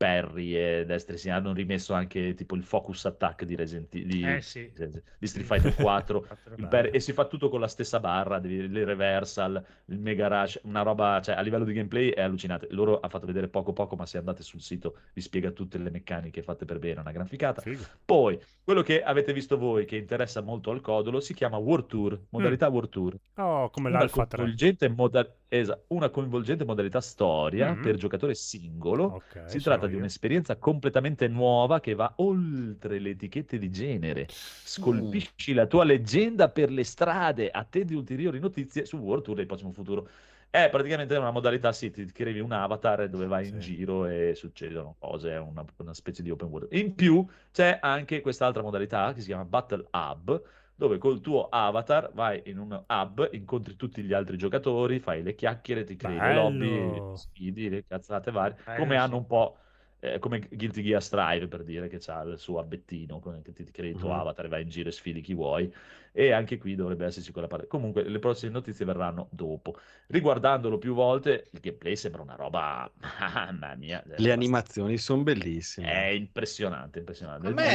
parry 0.00 0.56
e 0.56 0.86
e 0.88 0.98
sinistra. 0.98 1.34
Hanno 1.34 1.52
rimesso 1.52 1.92
anche 1.92 2.32
tipo 2.32 2.54
il 2.54 2.62
focus 2.64 3.04
attack 3.04 3.44
di, 3.44 3.54
Resident 3.54 3.88
di, 3.90 4.22
Eh 4.24 4.40
sì. 4.40 4.72
di 5.18 5.26
Street 5.26 5.46
Fighter 5.46 5.74
4. 5.76 6.20
Quattro 6.22 6.54
Il 6.54 6.66
barre. 6.66 6.82
per- 6.88 6.94
e 6.96 7.00
si 7.00 7.12
fa 7.12 7.26
tutto 7.26 7.50
con 7.50 7.60
la 7.60 7.68
stessa 7.68 8.00
barra, 8.00 8.38
devi- 8.38 8.66
le 8.68 8.84
reversal, 8.84 9.62
il 9.86 9.98
mega 9.98 10.26
rush, 10.28 10.58
una 10.62 10.80
roba, 10.80 11.20
cioè 11.22 11.34
a 11.34 11.40
livello 11.42 11.64
di 11.64 11.74
gameplay 11.74 12.08
è 12.08 12.22
allucinante. 12.22 12.68
Loro 12.70 12.98
ha 12.98 13.08
fatto 13.10 13.26
vedere 13.26 13.48
poco 13.48 13.74
poco, 13.74 13.94
ma 13.96 14.06
se 14.06 14.16
andate 14.16 14.42
sul 14.42 14.62
sito 14.62 14.96
vi 15.12 15.20
spiega 15.20 15.50
tutte 15.50 15.76
le 15.76 15.90
meccaniche 15.90 16.42
fatte 16.42 16.64
per 16.64 16.78
bene, 16.78 17.00
una 17.00 17.12
gran 17.12 17.26
ficata. 17.26 17.60
Figo. 17.60 17.82
Poi, 18.02 18.40
quello 18.64 18.80
che 18.80 19.02
avete 19.02 19.34
visto 19.34 19.58
voi, 19.58 19.84
che 19.84 19.96
interessa 19.96 20.40
molto 20.40 20.70
al 20.70 20.80
codolo, 20.80 21.20
si 21.20 21.34
chiama 21.34 21.58
War 21.58 21.82
Tour, 21.84 22.18
modalità 22.30 22.68
War 22.68 22.88
Tour. 22.88 23.14
Oh, 23.34 23.68
come 23.68 23.90
l'Alpha 23.90 24.24
3. 24.26 24.38
coinvolgente, 24.38 24.88
moda- 24.88 25.30
esa- 25.50 25.82
una 25.88 26.08
coinvolgente 26.10 26.64
modalità 26.64 27.00
storia 27.00 27.74
Mhm. 27.74 27.80
per 27.80 27.96
giocatore 27.96 28.34
singolo. 28.34 29.04
Ok, 29.04 29.42
Si 29.44 29.60
tratta 29.60 29.86
di 29.86 29.92
io. 29.92 29.98
un'esperienza 29.98 30.56
completamente 30.56 31.28
nuova 31.28 31.80
che 31.80 31.94
va 31.94 32.12
oltre 32.18 32.98
le 33.00 33.10
etichette 33.10 33.58
di 33.58 33.70
genere. 33.70 34.26
Scolpisci 34.28 35.52
la 35.52 35.66
tua 35.66 35.84
leggenda 35.84 36.48
per 36.50 36.70
le 36.70 36.84
strade. 36.84 37.50
Attendi 37.50 37.94
ulteriori 37.94 38.38
notizie 38.38 38.84
su 38.86 38.96
World 38.98 39.24
Tour 39.24 39.36
del 39.36 39.46
prossimo 39.46 39.72
futuro. 39.72 40.08
È 40.48 40.68
praticamente 40.70 41.16
una 41.16 41.30
modalità, 41.30 41.72
sì, 41.72 41.90
ti 41.90 42.04
crei 42.06 42.40
un 42.40 42.50
avatar 42.52 43.08
dove 43.08 43.26
vai 43.26 43.48
in 43.48 43.60
Sì. 43.60 43.76
giro 43.76 44.06
e 44.06 44.34
succedono 44.34 44.96
cose, 44.98 45.30
è 45.32 45.38
una, 45.38 45.64
una 45.76 45.94
specie 45.94 46.22
di 46.22 46.30
open 46.30 46.48
world. 46.48 46.72
In 46.72 46.94
più 46.94 47.24
c'è 47.52 47.78
anche 47.80 48.20
quest'altra 48.20 48.62
modalità 48.62 49.12
che 49.12 49.20
si 49.20 49.26
chiama 49.28 49.44
Battle 49.44 49.86
Hub, 49.92 50.42
dove 50.80 50.96
col 50.98 51.20
tuo 51.20 51.48
avatar 51.50 52.10
vai 52.14 52.40
in 52.46 52.58
un 52.58 52.84
hub, 52.88 53.28
incontri 53.32 53.76
tutti 53.76 54.02
gli 54.02 54.14
altri 54.14 54.38
giocatori, 54.38 54.98
fai 54.98 55.22
le 55.22 55.34
chiacchiere, 55.34 55.84
ti 55.84 55.94
crei 55.94 56.20
le 56.20 56.32
lobby, 56.32 57.02
Bello. 57.02 57.14
sfidi, 57.14 57.68
le 57.68 57.84
cazzate 57.84 58.30
varie, 58.30 58.56
Bello, 58.64 58.72
come 58.72 58.96
hanno 58.96 59.16
un 59.18 59.26
po' 59.26 59.58
eh, 60.00 60.18
come 60.18 60.40
Guilty 60.50 60.82
Gear 60.82 61.02
Strive 61.02 61.48
per 61.48 61.62
dire 61.64 61.88
che 61.88 61.98
c'ha 61.98 62.22
il 62.22 62.38
suo 62.38 62.58
abbettino 62.58 63.18
con- 63.20 63.42
che 63.42 63.52
ti 63.52 63.64
ti 63.64 63.70
crei 63.72 63.90
il 63.90 63.96
tuo 63.98 64.12
Mhm. 64.12 64.14
avatar 64.14 64.46
e 64.46 64.48
vai 64.48 64.62
in 64.62 64.68
giro 64.68 64.88
e 64.88 64.92
sfidi 64.92 65.20
chi 65.20 65.34
vuoi. 65.34 65.72
E 66.12 66.32
anche 66.32 66.58
qui 66.58 66.74
dovrebbe 66.74 67.06
esserci 67.06 67.30
quella 67.32 67.46
parte. 67.46 67.66
Comunque 67.66 68.02
le 68.02 68.18
prossime 68.18 68.52
notizie 68.52 68.84
verranno 68.84 69.28
dopo. 69.30 69.76
Riguardandolo 70.08 70.78
più 70.78 70.94
volte 70.94 71.48
il 71.52 71.60
gameplay 71.60 71.96
sembra 71.96 72.22
una 72.22 72.34
roba 72.34 72.90
mamma 73.20 73.74
mia 73.76 74.02
è 74.02 74.08
Le 74.18 74.30
animazioni 74.30 74.98
sono 74.98 75.24
bellissime. 75.24 76.06
è 76.06 76.08
impressionante 76.10 76.98
impressionante. 77.00 77.48
A 77.48 77.50
me, 77.50 77.66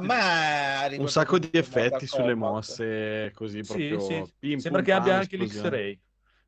me 0.00 0.18
ha 0.20 0.88
un 0.96 1.08
sacco 1.08 1.38
di 1.38 1.48
effetti 1.52 2.06
sulle 2.06 2.34
mosse 2.34 3.32
così 3.34 3.64
Sì, 3.64 3.98
proprio 3.98 3.98
sì, 3.98 4.34
pim, 4.38 4.60
sembra 4.60 4.82
pum, 4.82 4.82
che 4.82 4.92
abbia 4.92 5.16
anche 5.16 5.36
l'X-Ray. 5.36 6.00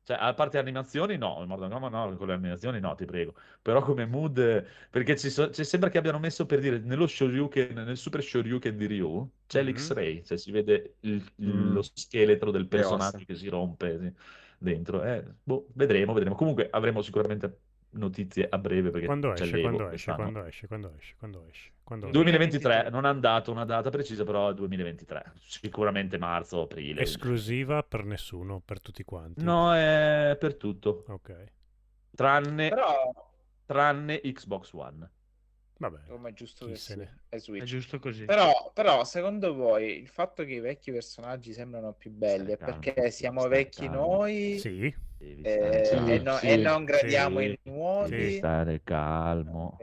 Cioè, 0.07 0.15
a 0.17 0.33
parte 0.33 0.57
animazioni, 0.57 1.17
no, 1.17 1.39
in 1.41 1.47
Mortal 1.49 1.69
Kombat 1.69 1.91
no, 1.91 2.15
con 2.15 2.27
le 2.27 2.33
animazioni 2.33 2.79
no, 2.79 2.95
ti 2.95 3.03
prego. 3.03 3.33
Però 3.61 3.81
come 3.81 4.05
mood, 4.05 4.65
perché 4.89 5.17
ci 5.17 5.29
so- 5.29 5.49
cioè, 5.51 5.65
sembra 5.65 5.89
che 5.89 5.97
abbiano 5.97 6.17
messo 6.17 6.45
per 6.45 6.59
dire, 6.61 6.79
nello 6.79 7.07
Shoryuken, 7.07 7.73
nel 7.73 7.97
Super 7.97 8.23
Shoryuken 8.23 8.77
di 8.77 8.85
Ryu, 8.85 9.29
c'è 9.45 9.63
Mhm. 9.63 9.67
l'X-Ray, 9.67 10.23
cioè 10.23 10.37
si 10.37 10.51
vede 10.51 10.95
il- 11.01 11.29
il- 11.39 11.49
Mm. 11.49 11.73
lo 11.73 11.81
scheletro 11.81 12.51
del 12.51 12.67
personaggio 12.69 13.25
che 13.25 13.35
si 13.35 13.49
rompe 13.49 13.99
sì, 13.99 14.13
dentro. 14.57 15.03
Eh, 15.03 15.25
boh, 15.43 15.67
vedremo, 15.73 16.13
vedremo. 16.13 16.35
Comunque 16.35 16.69
avremo 16.69 17.01
sicuramente 17.01 17.59
notizie 17.97 18.47
a 18.49 18.57
breve 18.57 18.89
perché 18.89 19.05
Quando 19.05 19.33
esce, 19.33 19.61
quando 19.61 19.89
esce, 19.89 20.13
quando 20.13 20.45
esce, 20.45 20.67
quando 20.67 20.93
esce, 20.95 21.15
quando 21.17 21.45
esce, 21.47 21.71
quando 21.83 22.05
esce. 22.05 22.17
2023, 22.17 22.89
non 22.89 23.05
hanno 23.05 23.19
dato 23.19 23.51
una 23.51 23.65
data 23.65 23.89
precisa, 23.89 24.23
però 24.23 24.49
è 24.49 24.53
2023. 24.53 25.33
Sicuramente 25.39 26.17
marzo, 26.17 26.61
aprile. 26.61 27.01
Esclusiva 27.01 27.83
per 27.83 28.05
nessuno, 28.05 28.61
per 28.63 28.81
tutti 28.81 29.03
quanti. 29.03 29.43
No, 29.43 29.73
è 29.73 30.35
per 30.39 30.55
tutto. 30.55 31.05
Ok. 31.07 31.43
Tranne, 32.15 32.69
Però 32.69 33.31
tranne 33.65 34.21
Xbox 34.21 34.73
One. 34.73 35.11
Vabbè, 35.79 36.07
come 36.07 36.29
è 36.29 36.33
giusto 36.33 36.65
che 36.65 36.75
sia. 36.75 36.95
È. 37.29 37.37
È 37.37 37.63
giusto 37.63 37.99
così. 37.99 38.25
Però, 38.25 38.71
però, 38.73 39.03
secondo 39.03 39.53
voi 39.53 39.99
il 39.99 40.07
fatto 40.07 40.43
che 40.43 40.53
i 40.53 40.59
vecchi 40.59 40.91
personaggi 40.91 41.53
sembrano 41.53 41.93
più 41.93 42.09
belli 42.09 42.53
è 42.53 42.57
perché 42.57 43.11
siamo 43.11 43.41
stai 43.41 43.51
vecchi 43.51 43.85
calmo. 43.85 44.07
noi 44.07 44.57
Sì, 44.57 44.93
Devi 45.17 45.45
eh, 45.45 45.47
stare 45.47 45.81
Sì, 45.81 45.95
e, 46.13 46.19
calmo. 46.19 46.19
no- 46.19 46.39
sì, 46.39 46.47
e 46.47 46.57
non 46.57 46.85
gradiamo 46.85 47.39
sì, 47.39 47.41
i 47.41 47.59
nuovi? 47.63 48.11
Devi 48.11 48.29
stare 48.31 48.81
calmo. 48.83 49.77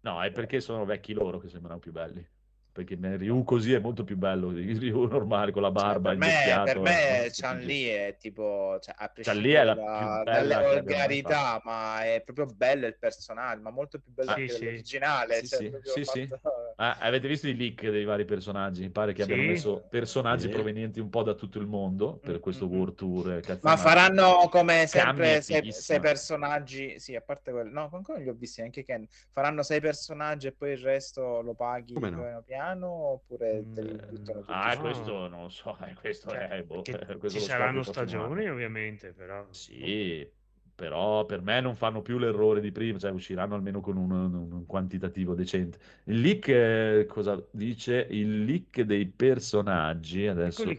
No, 0.00 0.22
è 0.22 0.30
perché 0.32 0.60
sono 0.60 0.84
vecchi 0.84 1.12
loro 1.12 1.38
che 1.38 1.48
sembrano 1.48 1.78
più 1.80 1.92
belli. 1.92 2.26
Perché 2.70 2.96
Ryu 3.00 3.42
così 3.44 3.72
è 3.72 3.78
molto 3.80 4.04
più 4.04 4.16
bello 4.16 4.52
di 4.52 4.72
Ryu 4.78 5.06
normale 5.06 5.50
con 5.50 5.62
la 5.62 5.70
Cioè, 5.72 5.98
barba 5.98 6.00
per 6.00 6.16
me, 6.16 6.60
per 6.62 6.78
eh, 6.82 7.26
me 7.26 7.30
si 7.30 7.42
Chun-Li 7.42 7.84
è 7.88 8.16
tipo 8.18 8.78
cioè, 8.80 8.94
a 8.96 9.08
Chun-Li 9.22 9.52
è 9.52 9.64
la 9.64 9.76
prescindere 9.76 9.90
più 9.90 10.08
da- 10.08 10.22
bella 10.22 10.64
dalle 10.64 10.82
che 10.82 10.82
volgarità 10.82 11.60
ma 11.64 12.02
è 12.04 12.22
proprio 12.24 12.46
bello 12.46 12.86
il 12.86 12.96
personaggio 12.98 13.60
ma 13.60 13.70
molto 13.70 13.98
più 14.00 14.10
bello 14.12 14.30
Sì, 14.30 14.32
anche 14.32 14.52
sì. 14.52 14.54
dell'originale 14.54 15.42
Sì, 15.42 15.46
cioè, 15.46 15.58
sì, 15.58 15.78
sì, 15.82 16.04
sì. 16.04 16.34
Ah, 16.78 16.98
avete 17.00 17.26
visto 17.26 17.48
i 17.48 17.56
leak 17.56 17.88
dei 17.88 18.04
vari 18.04 18.24
personaggi? 18.26 18.82
Mi 18.82 18.90
pare 18.90 19.12
che 19.14 19.22
abbiano 19.22 19.42
Sì. 19.42 19.48
messo 19.48 19.86
personaggi 19.88 20.48
Sì. 20.48 20.50
provenienti 20.50 21.00
un 21.00 21.08
po' 21.08 21.22
da 21.22 21.34
tutto 21.34 21.58
il 21.58 21.66
mondo 21.66 22.18
per 22.18 22.34
Mm, 22.34 22.40
questo 22.40 22.66
mm, 22.66 22.68
World 22.68 22.94
Tour. 22.94 23.32
eh, 23.32 23.58
ma 23.62 23.76
faranno 23.76 24.48
come 24.50 24.86
sempre 24.86 25.40
sei, 25.42 25.70
sei 25.72 26.00
personaggi 26.00 26.98
sì 26.98 27.14
a 27.14 27.20
parte 27.22 27.50
quello 27.52 27.70
no 27.70 27.88
ancora 27.92 28.18
non 28.18 28.22
li 28.26 28.28
ho 28.28 28.34
visti 28.34 28.60
anche 28.62 28.84
Ken 28.84 29.06
faranno 29.32 29.62
sei 29.62 29.80
personaggi 29.80 30.48
e 30.48 30.52
poi 30.52 30.72
il 30.72 30.78
resto 30.78 31.40
lo 31.42 31.54
paghi 31.54 31.94
Come 31.94 32.10
no? 32.10 32.16
piano 32.16 32.42
piano 32.42 32.88
oppure 32.88 33.62
Mm, 33.62 33.76
buttano 34.08 34.42
tutti 34.44 34.52
Ah, 34.52 34.76
su? 34.76 34.80
questo 34.80 35.28
non 35.28 35.42
lo 35.42 35.48
so, 35.48 35.78
eh, 35.78 35.94
questo 35.94 36.30
Cioè, 36.30 36.48
è... 36.48 36.62
boh, 36.64 36.82
questo 37.18 37.38
ci 37.38 37.40
saranno 37.40 37.82
stagioni, 37.82 38.48
ovviamente, 38.48 39.12
però. 39.12 39.46
Sì, 39.50 40.30
però 40.76 41.24
per 41.26 41.42
me 41.42 41.60
non 41.60 41.74
fanno 41.76 42.02
più 42.02 42.18
l'errore 42.18 42.60
di 42.60 42.70
prima, 42.72 42.98
cioè 43.00 43.10
usciranno 43.12 43.56
almeno 43.56 43.80
con 43.80 43.96
un, 43.96 44.10
un- 44.12 44.34
un 44.52 44.66
quantitativo 44.66 45.34
decente. 45.34 45.78
Il 46.04 46.20
leak, 46.20 46.48
eh, 46.48 47.06
cosa 47.08 47.44
dice? 47.52 48.06
Il 48.10 48.44
leak 48.44 48.82
dei 48.82 49.06
personaggi, 49.08 50.26
adesso 50.28 50.78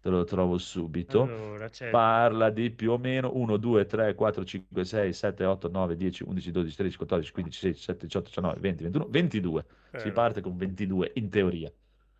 te 0.00 0.08
lo 0.10 0.24
trovo 0.24 0.58
subito, 0.58 1.34
Allora, 1.34 1.70
parla 1.88 2.50
di 2.50 2.70
più 2.70 2.92
o 2.92 2.98
meno 2.98 3.32
1, 3.34 3.56
2, 3.56 3.86
3, 3.86 4.14
4, 4.14 4.44
5, 4.44 4.84
6, 4.84 5.12
7, 5.12 5.44
8, 5.44 5.68
9, 5.68 5.96
10, 5.96 6.22
11, 6.24 6.50
12, 6.50 6.74
13, 6.76 6.96
14, 6.96 7.32
15, 7.32 7.58
16, 7.58 7.78
17, 7.78 8.06
18, 8.06 8.26
19, 8.28 8.60
20, 8.60 8.82
21, 8.82 9.06
22. 9.08 9.64
Si 9.94 10.12
Eh, 10.12 10.12
parte 10.12 10.40
con 10.40 10.56
22 10.56 11.12
in 11.16 11.28
teoria. 11.30 11.72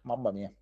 mamma 0.03 0.31
mia 0.33 0.53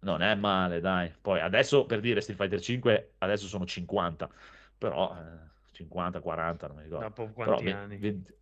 Non 0.00 0.20
è 0.22 0.34
male, 0.34 0.80
dai. 0.80 1.10
Poi 1.20 1.40
adesso 1.40 1.86
per 1.86 2.00
dire 2.00 2.20
Street 2.20 2.38
Fighter 2.38 2.60
5, 2.60 3.14
adesso 3.18 3.46
sono 3.46 3.64
50, 3.64 4.30
però 4.76 5.16
eh, 5.16 5.50
50, 5.74 6.20
40, 6.20 6.66
non 6.68 6.76
mi 6.76 6.82
ricordo. 6.84 7.04
dopo 7.06 7.24
Però 7.32 7.34
quanti 7.34 7.64
ve- 7.64 7.72
anni? 7.72 7.96
venti- 7.98 8.34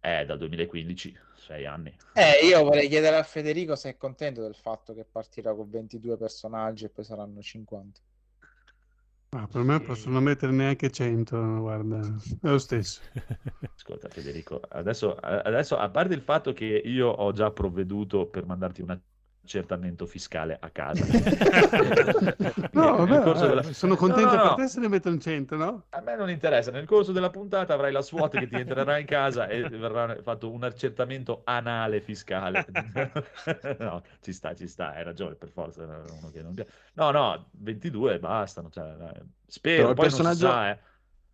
eh, 0.00 0.24
dal 0.24 0.38
2015, 0.38 1.16
6 1.36 1.66
anni. 1.66 1.96
Eh, 2.14 2.46
io 2.46 2.62
vorrei 2.62 2.88
chiedere 2.88 3.16
a 3.16 3.22
Federico 3.22 3.74
se 3.76 3.90
è 3.90 3.96
contento 3.96 4.42
del 4.42 4.54
fatto 4.54 4.94
che 4.94 5.04
partirà 5.04 5.54
con 5.54 5.70
22 5.70 6.16
personaggi 6.16 6.84
e 6.84 6.90
poi 6.90 7.04
saranno 7.04 7.40
50. 7.40 8.00
Ma 9.30 9.46
per 9.46 9.62
me 9.62 9.78
Sì. 9.78 9.86
possono 9.86 10.20
mettere 10.20 10.52
neanche 10.52 10.90
100, 10.90 11.38
guarda, 11.60 12.00
è 12.40 12.48
lo 12.48 12.58
stesso. 12.58 13.00
Ascolta 13.74 14.08
Federico, 14.10 14.60
adesso, 14.68 15.14
adesso 15.16 15.76
a 15.76 15.90
parte 15.90 16.14
il 16.14 16.20
fatto 16.22 16.52
che 16.52 16.64
io 16.66 17.08
ho 17.08 17.32
già 17.32 17.50
provveduto 17.50 18.28
per 18.28 18.44
mandarti 18.46 18.82
un 18.82 18.90
accertamento 19.44 20.06
fiscale 20.06 20.56
a 20.60 20.70
casa. 20.70 21.04
No, 22.72 22.96
vabbè, 23.04 23.28
eh, 23.28 23.46
della- 23.48 23.62
sono 23.72 23.96
contento 23.96 24.30
No, 24.30 24.36
no, 24.36 24.40
per 24.42 24.50
no. 24.50 24.54
te 24.56 24.68
se 24.68 24.80
ne 24.80 24.88
mettono 24.88 25.18
100, 25.18 25.56
no? 25.56 25.84
A 25.90 26.00
me 26.00 26.16
non 26.16 26.30
interessa, 26.30 26.70
nel 26.70 26.86
corso 26.86 27.12
della 27.12 27.30
puntata 27.30 27.74
avrai 27.74 27.92
la 27.92 28.00
SWAT 28.00 28.38
che 28.38 28.48
ti 28.48 28.54
entrerà 28.54 28.98
in 28.98 29.06
casa 29.06 29.46
e 29.48 29.68
verrà 29.68 30.16
fatto 30.22 30.50
un 30.50 30.62
accertamento 30.64 31.42
anale 31.44 32.00
fiscale. 32.00 32.64
no, 33.78 34.02
ci 34.20 34.32
sta, 34.32 34.54
ci 34.54 34.66
sta, 34.66 34.92
hai 34.94 35.04
ragione, 35.04 35.34
per 35.34 35.50
forza. 35.50 35.84
che 36.32 36.42
non. 36.42 36.54
No, 36.94 37.10
no, 37.10 37.48
22 37.52 38.18
bastano. 38.18 38.70
Cioè, 38.70 38.92
dai, 38.94 39.12
spero, 39.46 39.76
Però 39.76 39.88
il 39.90 39.94
poi 39.94 40.08
non 40.08 40.10
si 40.10 40.22
personaggio- 40.22 40.46
sa, 40.46 40.70
eh. 40.70 40.78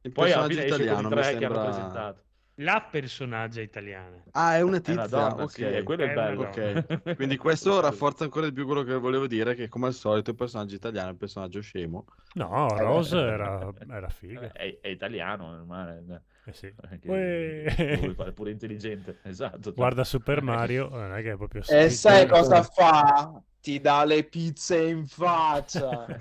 Il 0.01 0.13
Poi 0.13 0.33
alla 0.33 0.47
personaggio 0.47 0.77
fine 0.77 0.85
esce 0.85 0.95
con 0.95 1.05
i 1.05 1.09
tre 1.09 1.23
che 1.39 1.45
hanno 1.45 1.53
sembra... 1.53 1.65
presentato. 1.65 2.23
La 2.61 2.85
personaggia 2.91 3.61
italiana. 3.61 4.21
Ah, 4.33 4.57
è 4.57 4.63
una 4.63 4.79
È 4.79 4.81
tizia, 4.81 4.95
una 4.95 5.07
donna, 5.07 5.43
ok. 5.45 5.51
sì, 5.51 5.83
quello 5.85 6.03
è 6.03 6.11
È 6.11 6.15
bello. 6.15 6.43
Ok, 6.43 7.15
quindi 7.15 7.37
questo 7.39 7.81
rafforza 7.81 8.25
ancora 8.25 8.47
di 8.47 8.53
più 8.53 8.67
quello 8.67 8.83
che 8.83 8.95
volevo 8.95 9.29
dire, 9.29 9.55
che 9.55 9.69
come 9.69 9.87
al 9.87 9.95
solito 9.95 10.31
il 10.31 10.37
personaggio 10.37 10.75
italiano 10.75 11.09
è 11.09 11.13
un 11.13 11.19
personaggio 11.19 11.61
scemo. 11.61 12.05
No, 12.35 12.69
Rose 12.77 13.17
era, 13.17 13.73
era 13.89 14.09
figa. 14.09 14.51
È, 14.51 14.79
è 14.81 14.89
italiano, 14.89 15.51
normale. 15.55 16.23
Eh 16.47 16.53
sì. 16.53 16.75
Lo 17.03 18.01
vuoi 18.01 18.15
fare 18.15 18.33
pure 18.33 18.51
intelligente, 18.51 19.19
esatto. 19.23 19.73
Guarda 19.73 20.03
Super 20.03 20.43
Mario, 20.43 20.89
non 20.89 21.15
è 21.15 21.23
che 21.23 21.33
è 21.33 21.37
proprio 21.37 21.63
E 21.69 21.91
sai 21.91 22.27
cosa 22.27 22.63
fa? 22.63 23.41
Ti 23.61 23.81
dà 23.81 24.05
le 24.05 24.25
pizze 24.25 24.83
in 24.83 25.07
faccia. 25.07 26.07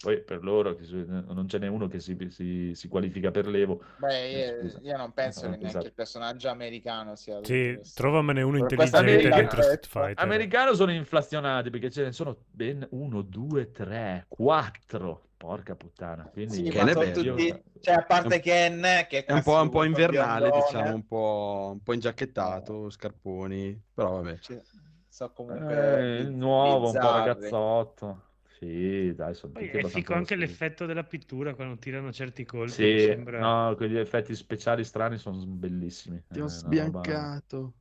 Poi 0.00 0.22
per 0.22 0.42
loro 0.42 0.74
che 0.74 0.86
non 0.94 1.46
ce 1.46 1.58
n'è 1.58 1.66
uno 1.66 1.86
che 1.86 2.00
si, 2.00 2.16
si- 2.30 2.74
si 2.74 2.88
qualifica 2.88 3.30
per 3.30 3.46
l'Evo. 3.46 3.82
Beh, 3.96 4.30
Eh, 4.30 4.62
io, 4.62 4.78
io 4.82 4.96
non 4.96 5.12
penso 5.12 5.46
No, 5.46 5.52
che 5.52 5.58
neanche 5.58 5.86
il 5.88 5.92
personaggio 5.92 6.48
americano 6.48 7.16
sia... 7.16 7.38
Sì, 7.44 7.78
trovamene 7.94 8.40
uno 8.40 8.64
Per 8.64 8.72
intelligente 8.72 9.28
dentro 9.28 9.60
Street 9.60 9.80
festa. 9.86 10.00
Fighter. 10.00 10.24
Americano 10.24 10.74
sono 10.74 10.92
inflazionati 10.92 11.68
perché 11.70 11.90
ce 11.90 12.04
ne 12.04 12.12
sono 12.12 12.36
ben 12.50 12.86
1, 12.90 13.22
2, 13.22 13.70
3, 13.72 14.24
4. 14.28 15.24
Porca 15.36 15.74
puttana. 15.74 16.24
Quindi 16.24 16.54
Sì, 16.54 16.66
è 16.68 16.72
sono 16.72 16.84
bello. 17.00 17.34
tutti... 17.34 17.62
Cioè, 17.80 17.94
a 17.94 18.02
parte 18.02 18.40
Ken, 18.40 18.82
che 19.08 19.24
È 19.24 19.32
un 19.32 19.42
po', 19.42 19.54
un 19.60 19.70
po' 19.70 19.84
invernale, 19.84 20.50
biondone, 20.50 20.64
diciamo, 20.66 20.94
un 20.94 21.06
po', 21.06 21.68
un 21.72 21.82
po' 21.82 21.92
ingiacchettato, 21.94 22.90
scarponi, 22.90 23.82
però 23.94 24.20
vabbè. 24.22 24.38
cioè, 24.38 24.60
so 25.08 25.32
comunque... 25.32 26.20
Eh, 26.20 26.24
nuovo, 26.24 26.86
un 26.90 26.92
po' 26.98 26.98
bizzarri. 26.98 27.24
ragazzotto. 27.24 28.22
Sì, 28.60 29.14
dai, 29.14 29.34
sono 29.34 29.54
Poi 29.54 29.64
tutti 29.64 29.78
è 29.78 29.84
fico 29.84 30.12
anche 30.12 30.34
così. 30.34 30.46
l'effetto 30.46 30.84
della 30.84 31.04
pittura 31.04 31.54
quando 31.54 31.78
tirano 31.78 32.12
certi 32.12 32.44
colpi. 32.44 32.74
Sì, 32.74 32.98
sembra... 32.98 33.40
no, 33.40 33.74
quegli 33.74 33.96
effetti 33.96 34.34
speciali 34.34 34.84
strani 34.84 35.16
sono 35.16 35.38
bellissimi. 35.46 36.22
Ti 36.30 36.38
Eh, 36.38 36.42
ho 36.42 36.46
roba- 36.46 36.48
sbiancato. 36.48 37.74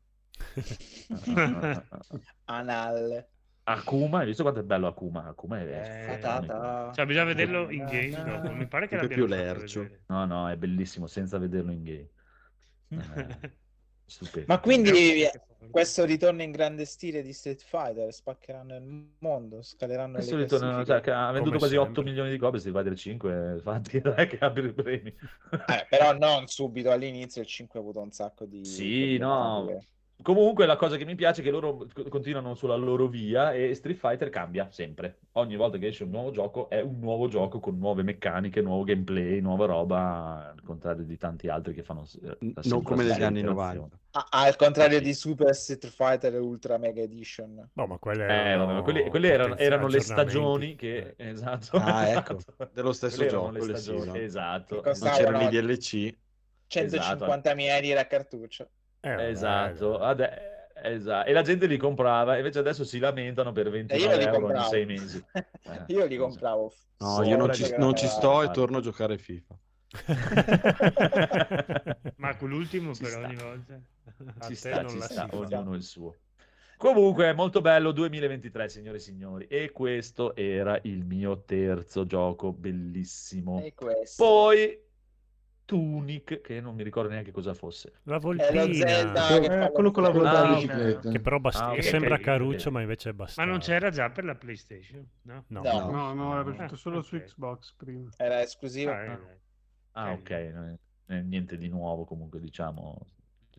Ah. 1.09 1.84
Anal. 2.47 3.25
Akuma, 3.65 4.19
hai 4.19 4.25
visto 4.25 4.41
quanto 4.41 4.61
è 4.61 4.63
bello 4.63 4.88
Akuma? 4.88 5.25
Akuma 5.25 5.59
è 5.59 5.63
Eh. 5.63 6.91
Cioè, 6.95 7.05
bisogna 7.05 7.25
vederlo 7.25 7.69
in 7.69 7.86
game 7.86 8.23
dopo. 8.23 8.51
Mi 8.53 8.67
pare 8.67 8.88
che 8.88 8.95
l'abbiano 8.95 9.25
più 9.25 9.25
lercio. 9.27 9.88
No, 10.07 10.25
no, 10.25 10.49
è 10.49 10.57
bellissimo 10.57 11.07
senza 11.07 11.38
vederlo 11.38 11.71
in 11.71 11.84
game. 11.84 12.09
Eh, 12.91 13.68
stupendo. 14.10 14.45
Ma 14.47 14.60
quindi 14.60 15.28
questo 15.70 16.05
ritorno 16.05 16.41
in 16.41 16.51
grande 16.51 16.86
stile 16.86 17.22
di 17.22 17.32
Street 17.34 17.62
Fighter 17.64 18.12
spaccheranno 18.12 18.76
il 18.76 19.07
mondo, 19.20 19.62
scaleranno 19.62 20.16
Questo 20.16 20.36
le 20.36 20.43
ritorno, 20.43 20.86
cioè, 20.86 21.01
che 21.01 21.12
ha 21.12 21.32
venduto 21.32 21.57
Come 21.57 21.60
quasi 21.60 21.76
sempre. 21.76 21.91
8 21.91 22.01
milioni 22.01 22.30
di 22.32 22.38
copie, 22.38 22.60
Street 22.60 22.78
Fighter 22.78 22.97
5, 22.97 23.51
infatti 23.55 24.01
non 24.03 24.14
è 24.18 24.28
che 24.28 24.38
abbia 24.39 24.64
i 24.64 24.74
premi. 24.74 25.10
Eh, 25.10 25.86
però 25.89 26.14
non 26.18 26.47
subito 26.47 26.91
all'inizio 26.91 27.41
il 27.41 27.47
5 27.47 27.80
ha 27.80 27.82
avuto 27.82 28.01
un 28.01 28.12
sacco 28.12 28.45
di 28.45 28.66
Sì, 28.66 29.18
no. 29.18 29.64
problematiche. 29.64 29.88
Comunque 30.22 30.65
la 30.65 30.76
cosa 30.76 30.97
che 30.97 31.05
mi 31.05 31.15
piace 31.15 31.39
è 31.39 31.43
che 31.45 31.49
loro 31.49 31.88
co- 31.93 32.03
continuano 32.09 32.53
sulla 32.53 32.76
loro 32.76 33.07
via 33.07 33.53
e 33.53 33.74
Street 33.74 33.97
Fighter 33.97 34.30
cambia 34.30 34.70
sempre. 34.70 35.20
Ogni 35.34 35.55
volta 35.55 35.78
che 35.78 35.88
esce 35.88 36.03
un 36.03 36.09
nuovo 36.09 36.32
gioco 36.32 36.70
è 36.70 36.82
un 36.82 36.99
nuovo 36.99 37.30
gioco 37.30 37.61
con 37.61 37.78
nuove 37.78 38.03
meccaniche, 38.03 38.61
nuovo 38.61 38.84
gameplay, 38.84 39.39
nuova 39.39 39.65
roba, 39.65 40.49
al 40.53 40.61
contrario 40.61 41.05
di 41.05 41.15
tanti 41.17 41.47
altri 41.47 41.74
che 41.74 41.84
fanno... 41.84 42.05
eh, 42.22 42.38
Non 42.63 42.82
come 42.84 43.03
negli 43.03 43.24
anni 43.24 43.39
iterazione. 43.39 43.74
90. 43.76 43.99
Ah, 44.11 44.28
al 44.30 44.55
contrario 44.57 44.99
di 44.99 45.13
Super 45.13 45.55
Street 45.55 45.88
Fighter 45.88 46.34
Ultra 46.41 46.78
Mega 46.78 47.01
Edition. 47.01 47.70
No, 47.74 47.88
ma 47.88 47.97
quelle 47.97 48.26
Eh, 48.28 48.32
erano 48.49 48.65
vabbè, 48.65 48.82
quelli, 48.84 49.09
quelli 49.09 49.28
erano, 49.30 49.55
erano 49.55 49.88
le 49.88 50.01
stagioni 50.01 50.76
che... 50.76 51.13
Esatto. 51.15 51.78
Ah, 51.78 52.09
ecco, 52.09 52.36
esatto. 52.36 52.70
dello 52.74 52.91
stesso 52.91 53.26
gioco, 53.26 53.51
le 53.51 53.61
stagioni, 53.61 53.99
season. 54.01 54.15
Esatto. 54.17 54.82
Che 54.82 54.91
Non 54.99 55.11
c'erano 55.11 55.41
i. 55.43 55.47
DLC. 55.47 56.17
150.000 56.70 57.82
lire 57.82 57.99
a 57.99 58.05
cartuccio. 58.05 58.70
Eh, 59.01 59.29
Esatto, 59.29 59.97
dai. 59.97 60.09
ade- 60.09 60.41
esatto. 60.83 61.29
E 61.29 61.33
la 61.33 61.41
gente 61.41 61.67
li 61.67 61.77
comprava, 61.77 62.37
invece 62.37 62.59
adesso 62.59 62.83
si 62.83 62.99
lamentano 62.99 63.51
per 63.51 63.67
E 63.67 63.69
io 63.69 63.73
29 63.73 64.17
li 64.17 64.23
euro 64.25 64.39
compravo. 64.39 64.69
6 64.69 64.85
mesi. 64.85 65.23
Eh, 65.33 65.45
io 65.87 66.05
li 66.05 66.17
compravo. 66.17 66.73
No, 66.99 67.23
io 67.23 67.37
non 67.37 67.53
ci, 67.53 67.73
non 67.77 67.95
ci 67.95 68.07
sto 68.07 68.43
e 68.43 68.51
torno 68.51 68.77
a 68.77 68.81
giocare 68.81 69.17
FIFA. 69.17 69.55
Ma 72.17 72.35
con 72.35 72.49
l'ultimo 72.49 72.93
Ci 72.93 73.03
però 73.03 73.17
sta. 73.17 73.25
ogni 73.25 73.35
volta. 73.35 73.79
A 74.39 74.47
Ci 74.47 74.55
sta, 74.55 74.85
ci 74.85 75.01
sta, 75.01 75.27
ognuno 75.31 75.75
il 75.75 75.83
suo. 75.83 76.15
Comunque 76.77 77.33
molto 77.33 77.61
bello 77.61 77.91
2023, 77.91 78.69
signore 78.69 78.97
e 78.97 78.99
signori. 78.99 79.47
E 79.47 79.71
questo 79.71 80.35
era 80.35 80.79
il 80.83 81.03
mio 81.05 81.43
terzo 81.43 82.05
gioco, 82.05 82.53
bellissimo. 82.53 83.61
E 83.61 83.73
questo. 83.73 84.23
Poi 84.23 84.77
Tunic, 85.70 86.41
che 86.41 86.59
non 86.61 86.74
mi 86.74 86.82
ricordo 86.82 87.09
neanche 87.11 87.30
cosa 87.30 87.53
fosse. 87.53 87.99
La 88.03 88.15
lo 88.15 88.20
volpina. 88.22 88.74
Zelda 88.74 89.65
Eh, 89.67 89.72
quello 89.72 89.91
con 89.91 90.01
la 90.01 90.09
Quello 90.09 90.28
Ah. 90.28 90.57
Che 91.11 91.20
però 91.20 91.39
bast- 91.39 91.61
Ah, 91.61 91.72
che 91.74 91.78
ok. 91.78 91.84
sembra 91.84 92.17
caruccio, 92.17 92.72
ma 92.72 92.82
invece 92.82 93.11
è 93.11 93.13
bastardo. 93.13 93.51
Ma 93.51 93.55
non 93.55 93.63
c'era 93.63 93.91
già 93.91 94.09
per 94.09 94.24
la 94.24 94.34
PlayStation? 94.34 95.07
No. 95.22 95.43
No. 95.47 95.61
No. 95.61 95.91
No, 95.91 96.13
no, 96.15 96.39
era 96.39 96.49
Ah, 96.49 96.51
uscito 96.53 96.76
solo 96.76 97.01
su. 97.03 97.17
Xbox 97.20 97.74
prima. 97.76 98.09
Era 98.17 98.41
esclusivo. 98.41 98.89
Ah, 98.91 99.03
eh, 99.03 99.39
Ah, 99.91 100.11
Ok. 100.13 100.20
ok, 100.22 100.30
non 100.53 100.63
è- 100.70 100.80
non 101.05 101.17
è 101.17 101.22
niente 101.22 101.55
di 101.57 101.67
nuovo 101.67 102.03
comunque, 102.05 102.39
diciamo. 102.39 102.97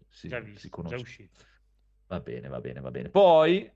si, 0.09 0.27
Già 0.27 0.39
si 0.41 0.45
visto, 0.51 0.61
già 0.69 0.75
conosce. 0.75 0.97
uscito. 1.01 1.39
Va 2.09 2.19
bene, 2.19 2.49
va 2.49 2.61
bene, 2.61 2.81
va 2.81 2.91
bene. 2.91 3.09
Poi, 3.11 3.71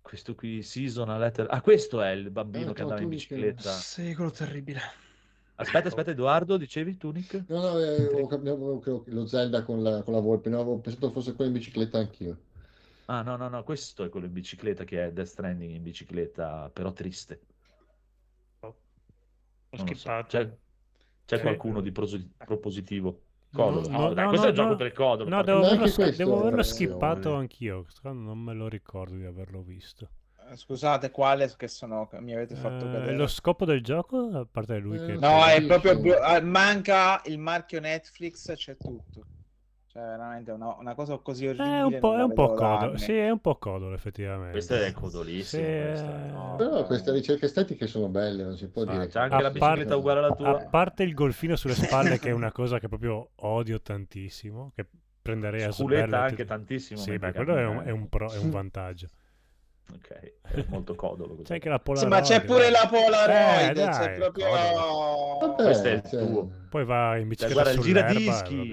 questo 0.00 0.36
qui, 0.36 0.62
Seasonal 0.62 1.18
Letter... 1.18 1.48
Ah, 1.50 1.60
questo 1.60 2.00
è 2.00 2.10
il 2.10 2.30
bambino 2.30 2.70
Eh, 2.70 2.74
che 2.74 2.82
andava 2.82 3.00
in 3.00 3.08
bicicletta. 3.08 3.72
Sì, 3.72 4.14
quello 4.14 4.30
terribile. 4.30 4.80
Aspetta, 5.58 5.88
aspetta, 5.88 6.10
Edoardo, 6.10 6.56
dicevi 6.56 6.96
Tunic? 6.96 7.44
No, 7.48 7.60
no, 7.60 7.78
eh, 7.78 7.88
avevo 8.06 8.26
cap- 8.26 8.40
avevo- 8.40 8.78
credo 8.78 9.02
che 9.02 9.10
lo 9.10 9.26
Zelda 9.26 9.62
con 9.64 9.82
la, 9.82 10.02
con 10.02 10.12
la 10.14 10.20
volpe, 10.20 10.50
no, 10.50 10.60
avevo 10.60 10.78
pensato 10.80 11.10
fosse 11.10 11.34
quello 11.34 11.50
in 11.50 11.56
bicicletta 11.56 11.98
anch'io. 11.98 12.36
Ah, 13.06 13.22
no, 13.22 13.36
no, 13.36 13.48
no, 13.48 13.62
questo 13.62 14.04
è 14.04 14.08
quello 14.08 14.26
in 14.26 14.32
bicicletta 14.32 14.84
che 14.84 15.04
è 15.06 15.12
Death 15.12 15.28
Stranding 15.28 15.74
in 15.74 15.82
bicicletta, 15.82 16.70
però 16.70 16.92
triste. 16.92 17.40
Ho 18.60 18.74
Non 19.70 19.86
lo 19.86 19.94
so. 19.94 20.24
C'è, 20.26 20.58
c'è 21.24 21.36
Sì. 21.36 21.42
qualcuno 21.42 21.80
di 21.80 21.92
prosi- 21.92 22.30
propositivo? 22.36 23.22
Codolo. 23.52 23.88
No, 23.88 23.98
no, 24.08 24.12
dai, 24.14 24.24
no, 24.24 24.28
questo 24.30 24.46
è 24.48 24.50
no, 24.50 24.54
il 24.54 24.56
gioco 24.58 24.70
no. 24.70 24.76
per 24.76 24.92
Codolo. 24.92 25.30
No, 25.30 25.42
devo 25.42 25.58
averlo, 25.64 26.10
devo 26.10 26.40
averlo 26.40 26.60
è- 26.60 26.64
skippato 26.64 27.34
anch'io. 27.34 27.86
Non 28.02 28.38
me 28.38 28.52
lo 28.54 28.68
ricordo 28.68 29.14
di 29.16 29.24
averlo 29.24 29.62
visto. 29.62 30.10
Eh, 30.50 30.56
Scusate, 30.56 31.10
quale 31.10 31.52
che 31.56 31.68
sono 31.68 32.08
mi 32.20 32.34
avete 32.34 32.54
fatto 32.54 32.84
Eh, 32.86 32.88
vedere? 32.88 33.16
lo 33.16 33.26
scopo 33.26 33.64
del 33.64 33.82
gioco, 33.82 34.30
a 34.32 34.46
parte 34.50 34.78
lui 34.78 34.98
che... 34.98 35.12
Eh, 35.12 35.16
No, 35.18 35.44
è 35.44 35.62
proprio 35.64 36.18
ah, 36.20 36.40
manca 36.40 37.20
il 37.24 37.38
marchio 37.38 37.80
Netflix, 37.80 38.52
c'è 38.54 38.76
tutto. 38.76 39.24
Cioè, 39.88 40.02
veramente 40.04 40.50
una, 40.50 40.74
una 40.78 40.94
cosa 40.94 41.16
così 41.16 41.46
orribile. 41.46 41.78
È 41.78 41.82
un 41.82 41.98
po', 41.98 42.16
è 42.18 42.22
un 42.22 42.32
po' 42.34 42.54
anni. 42.56 42.98
Sì, 42.98 43.16
è 43.16 43.30
un 43.30 43.40
po' 43.40 43.56
codolo, 43.56 43.94
effettivamente. 43.94 44.50
Questo 44.52 44.74
è 44.74 44.92
codolissimo. 44.92 45.62
Sì, 45.64 45.68
questo 45.68 46.06
è- 46.10 46.24
eh. 46.26 46.30
No, 46.30 46.54
Però 46.58 46.84
queste 46.84 47.12
ricerche 47.12 47.46
estetiche 47.46 47.86
sono 47.86 48.08
belle, 48.08 48.42
non 48.44 48.56
si 48.58 48.68
può 48.68 48.82
Ah, 48.82 48.92
dire. 48.92 49.06
c'è 49.08 49.20
anche 49.20 49.34
A 49.34 49.40
la 49.40 49.50
bicicletta 49.50 49.74
parte- 49.76 49.94
uguale 49.94 50.18
alla 50.18 50.28
A 50.28 50.34
tua. 50.34 50.66
parte 50.70 51.02
il 51.02 51.14
golfino 51.14 51.56
sulle 51.56 51.74
spalle, 52.14 52.18
che 52.18 52.28
è 52.28 52.32
una 52.32 52.52
cosa 52.52 52.78
che 52.78 52.88
proprio 52.88 53.30
odio 53.36 53.80
tantissimo, 53.80 54.72
che 54.74 54.86
prenderei 55.22 55.62
a 55.62 55.72
Sculetta 55.72 56.06
sberle 56.06 56.16
anche 56.16 56.30
tutti- 56.36 56.46
tantissimo. 56.48 57.00
Sì, 57.00 57.18
beh, 57.18 57.32
quello 57.32 57.56
è 57.56 57.64
un, 57.66 57.82
è 57.86 57.90
un 57.90 58.08
pro- 58.10 58.30
è 58.30 58.38
un 58.38 58.50
vantaggio. 58.50 59.08
Ok, 59.94 60.32
è 60.42 60.64
molto 60.68 60.94
codolo. 60.94 61.34
questo. 61.34 61.44
C'è 61.44 61.54
anche 61.54 61.68
la 61.68 61.76
Sì, 61.76 61.82
Polaroid. 61.84 62.12
ma 62.12 62.20
c'è 62.20 62.44
pure 62.44 62.70
la 62.70 62.88
Polaroid, 62.90 63.76
Eh, 63.78 63.88
c'è 63.88 64.08
dai, 64.08 64.18
proprio... 64.18 64.46
Vabbè, 65.38 65.62
Questo 65.62 65.88
è 65.88 65.92
il 65.92 66.02
cioè, 66.02 66.26
tuo. 66.26 66.50
Poi 66.68 66.84
va 66.84 67.16
in 67.16 67.20
Cioè, 67.34 67.48
bicicletta 67.48 67.52
guarda, 67.52 67.82
sull'erba. 67.82 68.06
è 68.08 68.12
il 68.12 68.16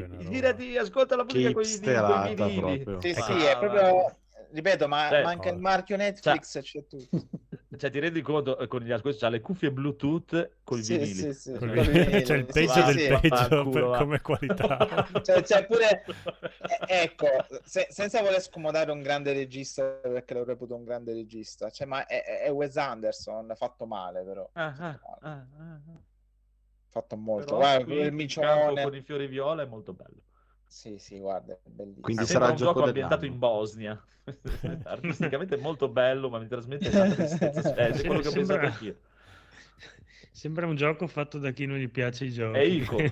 roba. 0.07 0.29
giradischi, 0.29 0.77
ascolta 0.77 1.15
la 1.15 1.23
musica 1.23 1.51
con 1.51 1.61
i 1.61 1.65
vinili, 1.65 1.75
hipsterata 1.75 2.23
coi 2.23 2.35
vinili. 2.35 2.83
proprio. 2.83 3.13
Sì, 3.13 3.21
sì, 3.21 3.31
è 3.45 3.53
va, 3.53 3.57
proprio... 3.59 4.17
Ripeto, 4.51 4.87
ma 4.87 5.07
Cioè, 5.09 5.23
manca 5.23 5.49
il 5.49 5.55
no. 5.55 5.61
marchio 5.61 5.95
Netflix, 5.97 6.59
c'è 6.61 6.85
tutto. 6.87 7.07
Cioè, 7.77 7.89
ti 7.89 7.99
rendi 7.99 8.21
conto 8.21 8.57
eh, 8.59 8.67
con 8.67 8.81
gli 8.81 8.91
ascolti, 8.91 9.17
c'ha 9.19 9.29
le 9.29 9.41
cuffie 9.41 9.71
Bluetooth 9.71 10.57
con 10.63 10.79
i 10.79 10.83
Sì, 10.83 10.97
vinili. 10.97 11.13
sì, 11.13 11.33
sì, 11.33 11.51
Col 11.53 11.69
con 11.73 11.83
Cioè, 11.83 11.83
i 11.83 11.87
vi- 11.87 11.99
vinili, 12.05 12.21
C'è 12.23 12.35
il 12.35 12.45
peggio 12.45 12.71
sì, 12.73 12.83
del 12.83 12.99
sì. 12.99 13.07
peggio 13.07 13.27
Vaffanculo, 13.29 13.69
per- 13.71 13.83
va. 13.83 13.97
come 13.97 14.21
qualità. 14.21 15.07
Cioè, 15.23 15.41
c'è 15.41 15.65
pure... 15.65 16.03
eh, 16.05 17.01
ecco, 17.03 17.27
se- 17.63 17.87
senza 17.89 18.21
voler 18.21 18.41
scomodare 18.41 18.91
un 18.91 19.01
grande 19.01 19.33
regista, 19.33 19.83
perché 20.01 20.33
lo 20.33 20.43
reputo 20.43 20.75
un 20.75 20.83
grande 20.83 21.13
regista, 21.13 21.69
cioè, 21.69 21.87
ma 21.87 22.05
è, 22.05 22.23
è 22.41 22.51
Wes 22.51 22.77
Anderson, 22.77 23.53
fatto 23.55 23.85
male 23.85 24.23
però. 24.23 24.49
Ah, 24.53 24.75
ah, 24.77 24.99
ah, 25.03 25.17
ah, 25.21 25.31
ah. 25.31 26.01
Fatto 26.89 27.15
molto. 27.17 27.45
Però 27.45 27.57
Guarda, 27.57 27.93
il 27.93 27.99
campo 28.01 28.15
micione. 28.15 28.83
con 28.83 28.95
i 28.95 29.01
fiori 29.01 29.27
viola 29.27 29.63
è 29.63 29.65
molto 29.65 29.93
bello. 29.93 30.21
Sì, 30.73 30.97
sì, 30.97 31.19
guarda, 31.19 31.53
è 31.53 31.59
bellissimo. 31.69 32.01
Quindi 32.01 32.25
sarà 32.25 32.49
un 32.49 32.55
gioco 32.55 32.73
gioco 32.73 32.87
ambientato 32.87 33.25
in 33.25 33.37
Bosnia. 33.37 34.03
Artisticamente 34.85 35.55
è 35.55 35.59
molto 35.59 35.87
bello, 35.87 36.29
ma 36.29 36.39
mi 36.39 36.47
trasmette 36.47 36.89
tanta 36.89 37.13
tristezza. 37.13 37.61
Cioè, 37.61 37.89
è 37.91 38.05
quello 38.05 38.21
che 38.21 38.27
ho 38.27 38.31
Sembra- 38.31 38.57
pensato 38.57 38.73
anch'io. 38.73 38.95
Sembra 40.31 40.65
un 40.65 40.75
gioco 40.75 41.05
fatto 41.05 41.37
da 41.37 41.51
chi 41.51 41.67
non 41.67 41.77
gli 41.77 41.87
piace 41.89 42.25
i 42.25 42.31
giochi. 42.31 42.57
È 42.57 42.61
Ico. 42.63 42.95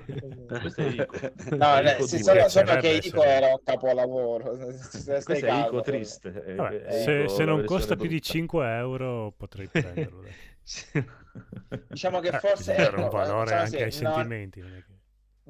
Questo 0.59 0.82
è 0.82 0.88
Ico. 0.88 1.16
No, 1.51 1.76
È 1.76 1.86
eh, 1.88 1.91
Ico 1.93 2.07
sì, 2.07 2.24
solo, 2.24 2.45
che 2.80 2.99
Ico 3.03 3.24
era 3.24 3.47
un 3.49 3.59
capolavoro. 3.64 4.55
Questo 4.55 5.12
è 5.45 5.51
Ico 5.53 5.82
triste. 5.82 6.43
è- 6.43 6.55
Vabbè, 6.55 6.82
è 6.82 6.91
se, 7.03 7.12
Ico 7.12 7.28
se 7.28 7.45
non 7.45 7.64
costa 7.64 7.95
più 7.95 8.07
di 8.07 8.16
brutta. 8.16 8.32
5 8.32 8.76
euro 8.76 9.34
potrei 9.38 9.68
prenderlo. 9.68 10.24
Diciamo 11.88 12.20
che 12.20 12.30
Eh, 12.30 12.39
forse 12.39 12.74
dare 12.76 12.95
un 12.95 13.03
ecco, 13.03 13.12
valore 13.12 13.43
diciamo 13.43 13.62
anche 13.62 13.84
ai 13.84 13.91
sì, 13.91 14.01
non- 14.01 14.14
sentimenti. 14.14 14.62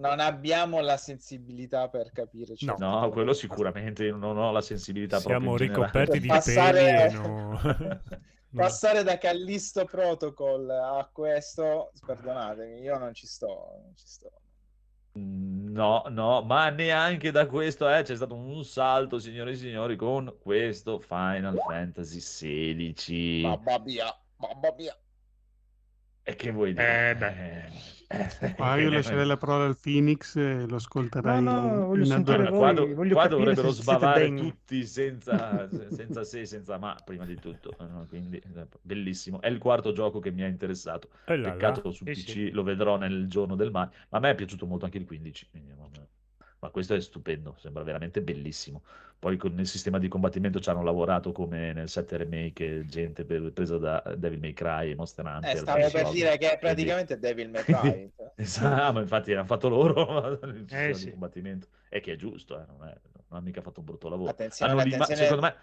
Non 0.01 0.19
abbiamo 0.19 0.81
la 0.81 0.97
sensibilità 0.97 1.87
per 1.87 2.11
capire. 2.11 2.55
No. 2.61 2.75
No, 2.77 3.09
quello 3.09 3.33
sicuramente 3.33 4.11
non 4.11 4.37
ho 4.37 4.51
la 4.51 4.61
sensibilità 4.61 5.19
Siamo 5.19 5.55
ricoperti 5.55 6.19
di 6.19 6.27
Passare- 6.27 7.09
peli 7.09 7.13
no... 7.13 8.01
Passare 8.53 9.03
da 9.03 9.17
Callisto 9.17 9.85
Protocol 9.85 10.69
a 10.69 11.09
questo, 11.09 11.93
perdonatemi, 12.05 12.81
io 12.81 12.97
non 12.97 13.13
ci 13.13 13.25
sto. 13.25 13.79
Non 13.81 13.93
ci 13.95 14.05
sto. 14.05 14.29
No, 15.13 16.03
no, 16.09 16.41
ma 16.41 16.69
neanche 16.69 17.31
da 17.31 17.45
questo 17.45 17.89
eh, 17.89 18.01
c'è 18.03 18.15
stato 18.15 18.35
un 18.35 18.65
salto, 18.65 19.19
signore 19.19 19.51
e 19.51 19.55
signori, 19.55 19.95
con 19.95 20.35
questo 20.41 20.99
Final 20.99 21.57
Fantasy 21.65 22.19
XVI. 22.19 23.41
Mamma 23.43 23.79
mia, 23.79 24.21
mamma 24.35 24.73
mia. 24.75 24.97
E 26.23 26.35
che 26.35 26.51
vuoi 26.51 26.73
dire? 26.73 27.09
Eh, 27.09 27.15
beh. 27.15 28.00
Eh, 28.13 28.53
Qua 28.55 28.75
io 28.77 28.89
lascerei 28.89 29.25
la 29.25 29.37
parola 29.37 29.65
al 29.65 29.77
Phoenix 29.79 30.35
e 30.35 30.65
lo 30.67 30.75
ascolterei 30.75 31.41
No, 31.41 31.61
no, 31.61 31.85
voglio 31.87 32.03
in 32.03 32.05
sentire 32.05 32.43
voi. 32.49 32.57
qua, 32.57 32.73
do- 32.73 32.93
voglio 32.93 33.13
qua 33.13 33.23
capire 33.23 33.29
dovrebbero 33.39 33.71
se 33.71 33.81
sbavare 33.81 34.33
tutti 34.33 34.85
senza, 34.85 35.69
senza 35.89 36.23
se, 36.23 36.45
senza 36.45 36.77
ma, 36.77 36.95
prima 37.03 37.25
di 37.25 37.39
tutto. 37.39 37.75
no? 37.79 38.05
Quindi, 38.09 38.37
eh, 38.37 38.67
bellissimo. 38.81 39.39
È 39.41 39.47
il 39.47 39.57
quarto 39.59 39.93
gioco 39.93 40.19
che 40.19 40.31
mi 40.31 40.43
ha 40.43 40.47
interessato. 40.47 41.09
Là 41.25 41.35
là. 41.37 41.51
Peccato 41.51 41.91
su 41.91 42.03
Sì, 42.05 42.11
PC, 42.11 42.29
sì. 42.29 42.49
lo 42.51 42.63
vedrò 42.63 42.97
nel 42.97 43.27
giorno 43.27 43.55
del 43.55 43.71
mai. 43.71 43.87
Ma 44.09 44.17
a 44.17 44.21
me 44.21 44.31
è 44.31 44.35
piaciuto 44.35 44.65
molto 44.65 44.85
anche 44.85 44.97
il 44.97 45.05
15. 45.05 45.47
quindi, 45.49 45.73
ma, 46.61 46.69
questo 46.69 46.93
è 46.93 47.01
stupendo, 47.01 47.55
sembra 47.57 47.81
veramente 47.83 48.21
bellissimo. 48.21 48.83
Poi 49.17 49.35
con 49.37 49.57
il 49.59 49.67
sistema 49.67 49.97
di 49.99 50.07
combattimento 50.07 50.59
ci 50.59 50.69
hanno 50.69 50.83
lavorato 50.83 51.31
come 51.31 51.73
nel 51.73 51.89
7 51.89 52.17
remake, 52.17 52.85
gente 52.85 53.25
per- 53.25 53.51
presa 53.51 53.77
da 53.77 54.01
Devil 54.17 54.39
May 54.39 54.53
Cry 54.53 54.91
e 54.91 54.95
Monster 54.95 55.25
Hunter. 55.25 55.55
Eh, 55.55 55.57
stavo 55.57 55.89
per 55.91 56.09
dire 56.09 56.37
che 56.37 56.53
è 56.53 56.57
Quindi- 56.59 56.59
praticamente 56.59 57.19
Devil 57.19 57.49
May 57.49 57.63
Cry. 57.63 58.11
Esatto, 58.35 58.93
ma 58.93 59.01
infatti 59.01 59.33
hanno 59.33 59.45
fatto 59.45 59.69
loro 59.69 60.31
il 60.45 60.65
sistema 60.67 60.87
di 60.87 60.93
sì. 60.95 61.11
combattimento. 61.11 61.67
E 61.89 61.99
che 61.99 62.13
è 62.13 62.15
giusto, 62.15 62.59
eh, 62.59 62.65
non, 62.67 62.87
è- 62.87 62.97
non 63.29 63.39
ha 63.39 63.41
mica 63.41 63.61
fatto 63.61 63.79
un 63.79 63.85
brutto 63.85 64.09
lavoro. 64.09 64.29
Attenzione, 64.29 64.71
Hanno 64.71 64.81
lima- 64.83 65.03
attenzione. 65.03 65.23
Secondo 65.29 65.45
me 65.47 65.55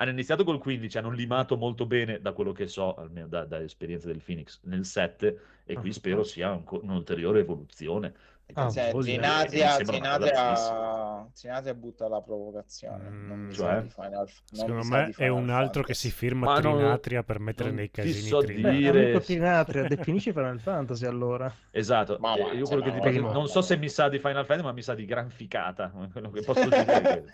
hanno 0.00 0.10
iniziato 0.10 0.44
col 0.44 0.58
15, 0.58 0.98
hanno 0.98 1.10
limato 1.10 1.56
molto 1.56 1.84
bene 1.86 2.20
da 2.20 2.32
quello 2.32 2.52
che 2.52 2.68
so, 2.68 2.94
almeno 2.94 3.26
da, 3.26 3.44
da 3.44 3.60
esperienza 3.62 4.06
del 4.06 4.22
Phoenix, 4.24 4.60
nel 4.64 4.84
7 4.84 5.38
e 5.64 5.74
qui 5.74 5.88
Ah. 5.90 5.92
spero 5.92 6.22
sia 6.24 6.52
un 6.52 6.62
un'ulteriore 6.82 7.40
evoluzione. 7.40 8.14
Ah, 8.54 8.70
Cioè. 8.70 8.90
Trinatria, 8.90 9.76
cosa 9.76 9.84
Trinatria, 9.84 11.28
Trinatria 11.34 11.74
butta 11.74 12.08
la 12.08 12.22
provocazione. 12.22 13.08
Mm, 13.10 13.28
non 13.28 13.38
mi 13.40 13.52
cioè? 13.52 13.74
sa 13.74 13.80
di 13.80 13.88
Final, 13.90 14.12
non 14.12 14.26
Secondo 14.50 14.74
mi 14.74 14.82
sa 14.84 14.96
me 14.96 15.14
è 15.16 15.28
un 15.28 15.50
altro 15.50 15.82
che 15.82 15.94
si 15.94 16.10
firma 16.10 16.46
Ma 16.46 16.58
non- 16.58 16.76
Trinatria 16.78 17.22
per 17.22 17.40
mettere 17.40 17.68
non 17.68 17.78
nei 17.78 17.90
casini 17.90 18.28
so. 18.28 18.40
Beh, 18.40 18.54
dire- 18.54 19.02
amico 19.02 19.20
Trinatria, 19.20 19.84
definisci 19.84 20.32
Final 20.32 20.60
Fantasy 20.60 21.04
allora. 21.06 21.54
Esatto, 21.70 22.16
Ma 22.20 22.34
eh, 22.34 22.42
va, 22.42 22.52
io 22.52 22.64
cioè, 22.64 22.80
quello 22.80 22.82
che 22.82 22.90
ma 22.90 23.10
ti 23.10 23.18
ma 23.20 23.32
non 23.32 23.48
so 23.48 23.60
se 23.60 23.76
mi 23.76 23.88
sa 23.88 24.08
di 24.08 24.18
Final 24.18 24.46
Fantasy, 24.46 24.62
ma 24.62 24.72
mi 24.72 24.82
sa 24.82 24.94
di 24.94 25.04
granficata, 25.04 25.90
quello 26.10 26.30
che 26.30 26.40
posso 26.42 26.68
dire. 26.68 27.24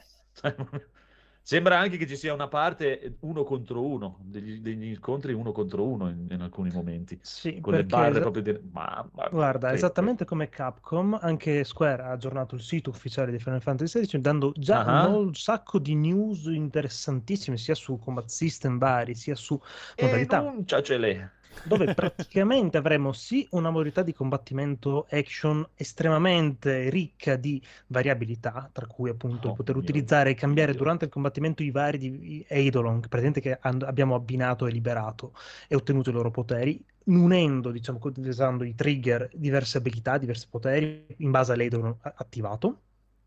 Sembra 1.47 1.79
anche 1.79 1.99
che 1.99 2.07
ci 2.07 2.17
sia 2.17 2.33
una 2.33 2.49
parte 2.49 3.17
uno 3.21 3.45
contro 3.45 3.85
uno, 3.87 4.17
degli, 4.23 4.61
degli 4.61 4.85
incontri 4.87 5.35
uno 5.35 5.53
contro 5.53 5.87
uno 5.87 6.09
in, 6.09 6.27
in 6.31 6.41
alcuni 6.41 6.71
momenti, 6.73 7.19
Sì, 7.21 7.61
con 7.61 7.75
le 7.75 7.85
barre 7.85 8.13
esa- 8.13 8.21
proprio 8.21 8.43
di... 8.43 8.59
Ma, 8.73 9.07
ma- 9.13 9.29
Guarda, 9.29 9.59
credo, 9.69 9.75
esattamente 9.75 10.25
come 10.25 10.49
Capcom, 10.49 11.19
anche 11.21 11.63
Square 11.65 12.03
ha 12.03 12.11
aggiornato 12.13 12.55
il 12.55 12.63
sito 12.63 12.89
ufficiale 12.89 13.31
di 13.31 13.39
Final 13.39 13.61
Fantasy 13.61 14.01
XVI 14.07 14.21
dando 14.23 14.53
già 14.57 14.85
Ah. 14.87 15.07
un 15.07 15.35
sacco 15.35 15.79
di 15.79 15.95
news 15.95 16.45
interessantissime 16.47 17.59
sia 17.59 17.75
su 17.75 17.99
combat 17.99 18.27
system 18.29 18.79
vari 18.79 19.15
sia 19.15 19.35
su 19.35 19.61
modalità, 20.01 20.39
Enunciacele. 20.41 21.33
Dove 21.63 21.91
praticamente 21.93 22.77
avremo 22.77 23.13
sì 23.13 23.47
una 23.53 23.71
modalità 23.71 24.03
di 24.03 24.13
combattimento 24.13 25.07
action 25.11 25.67
estremamente 25.75 26.91
ricca 26.91 27.37
di 27.37 27.63
variabilità, 27.89 28.69
tra 28.73 28.87
cui 28.87 29.11
appunto 29.11 29.49
Oh 29.49 29.53
poter 29.53 29.77
mio 29.77 29.85
utilizzare 29.85 30.31
e 30.31 30.35
cambiare 30.35 30.73
Dio. 30.73 30.81
durante 30.81 31.07
il 31.07 31.11
combattimento 31.11 31.63
i 31.63 31.71
vari 31.71 31.99
di 31.99 32.45
Eidolon, 32.49 33.01
presente 33.09 33.41
che 33.41 33.59
and- 33.61 33.83
abbiamo 33.83 34.15
abbinato 34.15 34.67
e 34.67 34.71
liberato 34.73 35.33
e 35.69 35.75
ottenuto 35.75 36.11
i 36.11 36.13
loro 36.13 36.31
poteri, 36.31 36.85
unendo, 37.05 37.71
diciamo, 37.71 37.99
utilizzando 38.03 38.65
i 38.65 38.75
trigger, 38.75 39.29
diverse 39.35 39.79
abilità, 39.79 40.19
diversi 40.19 40.47
poteri 40.49 41.07
in 41.19 41.31
base 41.31 41.53
all'Eidolon 41.53 41.97
attivato. 42.01 42.83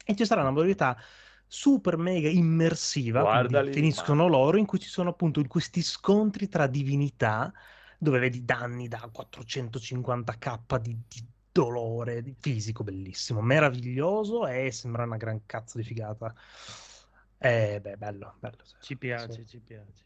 E 0.05 0.15
ci 0.15 0.25
sarà 0.25 0.41
una 0.41 0.51
modalità 0.51 0.97
super 1.47 1.97
mega 1.97 2.29
immersiva, 2.29 3.21
definiscono 3.47 4.27
loro, 4.27 4.57
in 4.57 4.65
cui 4.65 4.79
ci 4.79 4.89
sono 4.89 5.09
appunto 5.09 5.41
questi 5.47 5.81
scontri 5.81 6.47
tra 6.49 6.67
divinità, 6.67 7.51
dove 7.97 8.19
vedi 8.19 8.43
danni 8.45 8.87
da 8.87 9.09
450k 9.11 10.77
di, 10.79 10.93
di 11.07 11.25
dolore 11.51 12.21
di 12.21 12.35
fisico, 12.39 12.83
bellissimo, 12.83 13.41
meraviglioso 13.41 14.45
e 14.47 14.71
sembra 14.71 15.03
una 15.03 15.17
gran 15.17 15.45
cazzo 15.45 15.77
di 15.77 15.83
figata. 15.83 16.33
Eh, 17.39 17.79
beh, 17.81 17.97
bello, 17.97 18.35
bello. 18.39 18.63
sì. 18.63 18.75
Ci 18.79 18.97
piace, 18.97 19.41
Sì. 19.43 19.47
ci 19.47 19.59
piace. 19.59 20.05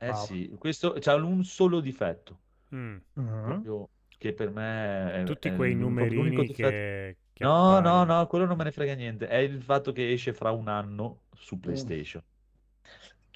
Eh 0.00 0.12
Wow. 0.12 0.26
sì, 0.26 0.48
questo 0.58 0.94
c'ha 1.00 1.14
un 1.16 1.42
solo 1.44 1.80
difetto, 1.80 2.40
Mm. 2.72 3.02
Mhm. 3.16 3.66
proprio 3.66 3.90
che 4.08 4.32
per 4.34 4.50
me 4.50 5.12
è, 5.12 5.22
Tutti 5.24 5.48
è 5.48 5.52
quei 5.52 5.74
numerini 5.74 6.46
difetto. 6.46 6.82
che, 6.82 7.16
No, 7.38 7.80
no, 7.80 8.04
no, 8.04 8.26
quello 8.26 8.46
non 8.46 8.56
me 8.56 8.64
ne 8.64 8.72
frega 8.72 8.94
niente. 8.94 9.28
È 9.28 9.36
il 9.36 9.62
fatto 9.62 9.92
che 9.92 10.10
esce 10.12 10.32
fra 10.34 10.50
un 10.52 10.68
anno 10.68 11.26
su 11.34 11.58
Mm. 11.66 11.92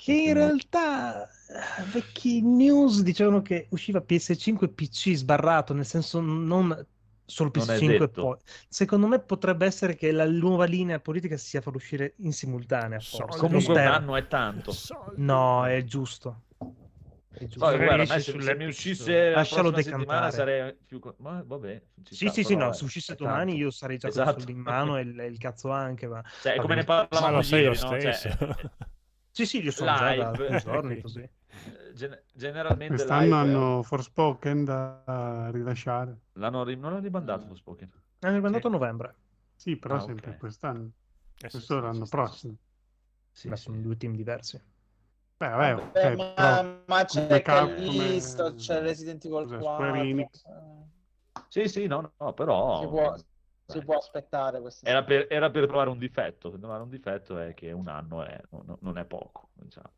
Che 0.03 0.13
in 0.13 0.35
realtà 0.35 1.29
eh, 1.29 1.85
vecchi 1.93 2.41
news 2.43 3.03
dicevano 3.03 3.41
che 3.41 3.69
usciva 3.71 4.01
PS5 4.01 4.65
e 4.65 4.69
PC 4.69 5.15
sbarrato, 5.15 5.75
nel 5.75 5.87
senso 5.87 6.21
non 6.21 6.87
solo 7.25 7.51
Non 7.55 7.71
è 7.71 7.77
PS5 7.77 8.03
e 8.03 8.09
poi. 8.09 8.37
Secondo 8.69 9.07
me 9.07 9.21
potrebbe 9.21 9.65
essere 9.65 9.95
che 9.95 10.11
la 10.11 10.27
nuova 10.29 10.65
linea 10.65 10.99
politica 10.99 11.37
sia 11.37 11.61
far 11.61 11.77
uscire 11.77 12.15
in 12.17 12.33
simultanea, 12.33 12.99
forse. 12.99 13.39
Comunque 13.39 13.75
un 13.75 13.79
anno 13.79 14.17
è 14.17 14.27
tanto. 14.27 14.75
No, 15.19 15.67
è 15.67 15.85
giusto. 15.85 16.43
È 16.59 17.45
giusto. 17.45 17.61
Poi, 17.61 17.79
Magari 17.79 18.05
guarda, 18.05 18.19
se, 18.19 18.41
se 18.41 18.55
mi 18.57 18.67
uscisse 18.67 19.31
la 19.31 19.37
Lascialo 19.37 19.73
settimana 19.75 20.03
decantare. 20.03 20.33
sarei 20.33 20.77
più... 20.85 21.01
Ma 21.19 21.43
vabbè, 21.47 21.83
Sì, 22.11 22.15
sta, 22.17 22.31
sì, 22.33 22.43
sì, 22.43 22.57
no, 22.57 22.71
è- 22.71 22.75
se 22.75 22.85
uscisse 22.85 23.15
domani 23.15 23.53
tanto. 23.53 23.65
io 23.65 23.71
sarei 23.71 23.99
già 23.99 24.09
con 24.09 24.23
Esatto. 24.23 24.51
in 24.51 24.59
mano 24.59 24.97
e 24.99 25.03
il, 25.03 25.19
il 25.31 25.39
cazzo 25.39 25.71
anche, 25.71 26.09
ma... 26.09 26.21
Cioè, 26.43 26.57
come 26.57 26.75
ne. 26.75 26.85
Ma 26.87 27.07
parlavamo 27.07 27.37
lo 27.37 27.43
sei 27.43 27.63
ieri, 27.63 27.79
no? 27.79 28.01
Cioè. 28.01 28.37
Sì, 29.33 29.47
sì, 29.47 29.63
io 29.63 29.71
sono 29.73 29.95
già 29.95 30.13
da 30.13 30.35
Live. 30.35 30.45
due 30.45 30.57
giorni 30.59 30.99
così. 31.01 31.21
eh, 31.21 31.93
gen- 31.95 32.23
generalmente 32.33 33.05
Quest'anno 33.05 33.35
live 33.35 33.37
hanno 33.37 33.83
Forspoken 33.83 34.65
da 34.65 35.51
rilasciare. 35.51 36.21
l'hanno 36.33 36.63
ri- 36.65 36.77
non 36.77 36.91
l'hanno 36.93 37.03
rimandato 37.05 37.47
Forspoken. 37.47 37.91
Hanno 38.21 38.35
rimandato 38.37 38.67
Sì. 38.67 38.69
a 38.69 38.71
novembre. 38.71 39.17
Sì, 39.55 39.77
però 39.77 39.99
Ah, 39.99 40.01
sempre 40.01 40.31
ok. 40.31 40.37
quest'anno. 40.37 40.91
Eh, 41.41 41.51
Questo 41.51 41.81
sì, 41.81 41.81
l'anno 41.81 42.07
sì, 42.07 42.09
prossimo. 42.09 42.57
Sì, 43.31 43.51
Beh, 43.51 43.57
sì. 43.57 43.71
sono 43.71 43.81
due 43.81 43.97
team 43.97 44.15
diversi. 44.15 44.57
Beh, 45.37 45.49
vabbè, 45.49 45.91
Vabbè, 45.93 45.95
cioè, 45.97 46.17
ma, 46.17 46.27
però 46.35 46.69
ma 46.87 47.05
c'è 47.05 47.27
come 47.29 47.43
cap- 47.43 47.83
Callisto, 47.83 48.55
come- 48.55 48.55
c'è 48.55 48.81
Resident 48.81 49.25
Evil 49.25 49.49
cos'è, 49.49 49.57
4. 49.57 49.65
Square 49.65 50.09
Enix. 50.09 50.45
eh, 50.47 50.87
Sì, 51.49 51.69
sì, 51.69 51.87
no, 51.87 52.15
no, 52.19 52.33
però 52.35 52.57
Si 52.77 52.87
può, 52.87 53.15
si 53.73 53.83
può 53.83 53.97
aspettare 53.97 54.61
questa 54.61 54.89
era 54.91 55.05
per, 55.05 55.27
era 55.31 55.51
per 55.51 55.67
trovare 55.67 55.91
un 55.91 55.99
difetto. 55.99 56.51
Per 56.51 56.59
trovare 56.61 56.83
un 56.83 56.89
difetto 56.91 57.39
è 57.39 57.55
che 57.55 57.73
un 57.73 57.89
anno 57.89 58.23
è- 58.25 58.41
non, 58.51 58.77
non 58.81 58.99
è 58.99 59.05
poco, 59.05 59.51
diciamo. 59.55 59.93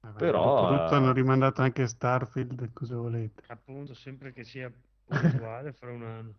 vabbè, 0.00 0.32
però, 0.32 0.34
dopotutto 0.36 0.94
eh, 0.94 0.96
hanno 0.96 1.12
rimandato 1.12 1.62
anche 1.62 1.86
Starfield, 1.86 2.72
cosa 2.72 2.96
volete? 2.96 3.42
Appunto, 3.48 3.92
sempre 3.94 4.32
che 4.32 4.44
sia 4.44 4.72
puntuale 5.08 5.72
fra 5.72 5.90
un 5.90 6.04
anno. 6.04 6.34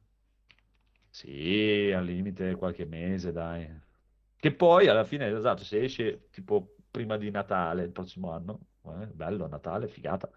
Sì, 1.09 1.91
al 1.95 2.05
limite 2.05 2.55
qualche 2.55 2.85
mese, 2.85 3.31
dai. 3.31 3.67
Che 4.35 4.53
poi 4.53 4.87
alla 4.87 5.03
fine, 5.03 5.27
esatto, 5.35 5.63
se 5.63 5.81
esce 5.83 6.29
tipo 6.29 6.75
prima 6.91 7.17
di 7.17 7.31
Natale 7.31 7.83
il 7.83 7.91
prossimo 7.91 8.31
anno, 8.31 8.59
eh, 9.01 9.07
bello, 9.07 9.47
Natale, 9.47 9.87
figata, 9.87 10.29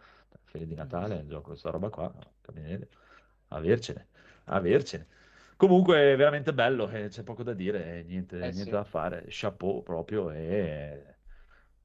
fine 0.44 0.64
di 0.66 0.74
Natale, 0.74 1.26
gioco 1.26 1.48
questa 1.50 1.70
roba 1.70 1.90
qua, 1.90 2.10
avercene, 3.48 4.08
avercene. 4.46 5.06
Comunque 5.60 6.12
è 6.12 6.16
veramente 6.16 6.54
bello, 6.54 6.88
eh, 6.88 7.08
c'è 7.08 7.22
poco 7.22 7.42
da 7.42 7.52
dire, 7.52 7.98
eh, 7.98 8.02
niente, 8.04 8.36
Eh, 8.40 8.52
niente 8.52 8.70
sì. 8.70 8.70
da 8.76 8.82
fare, 8.84 9.26
chapeau 9.28 9.82
proprio 9.82 10.30
e 10.30 11.16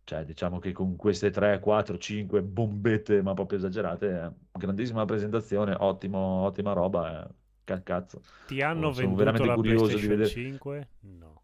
cioè 0.05 0.23
diciamo 0.25 0.59
che 0.59 0.71
con 0.71 0.95
queste 0.95 1.29
3, 1.29 1.59
4, 1.59 1.97
5 1.97 2.41
bombette, 2.43 3.21
ma 3.21 3.33
proprio 3.33 3.57
esagerate, 3.59 4.07
eh, 4.53 4.59
grandissima 4.59 5.03
presentazione, 5.05 5.75
ottimo, 5.77 6.17
ottima 6.45 6.71
roba, 6.73 7.27
eh, 7.27 7.33
ca- 7.65 7.83
cazzo. 7.83 8.23
Ti 8.45 8.61
hanno 8.63 8.91
sono 8.91 9.13
venduto 9.13 9.15
veramente 9.15 9.45
la 9.45 9.59
curioso 9.59 9.97
di 9.99 10.07
vedere. 10.07 10.31
5? 10.31 10.89
No. 11.01 11.43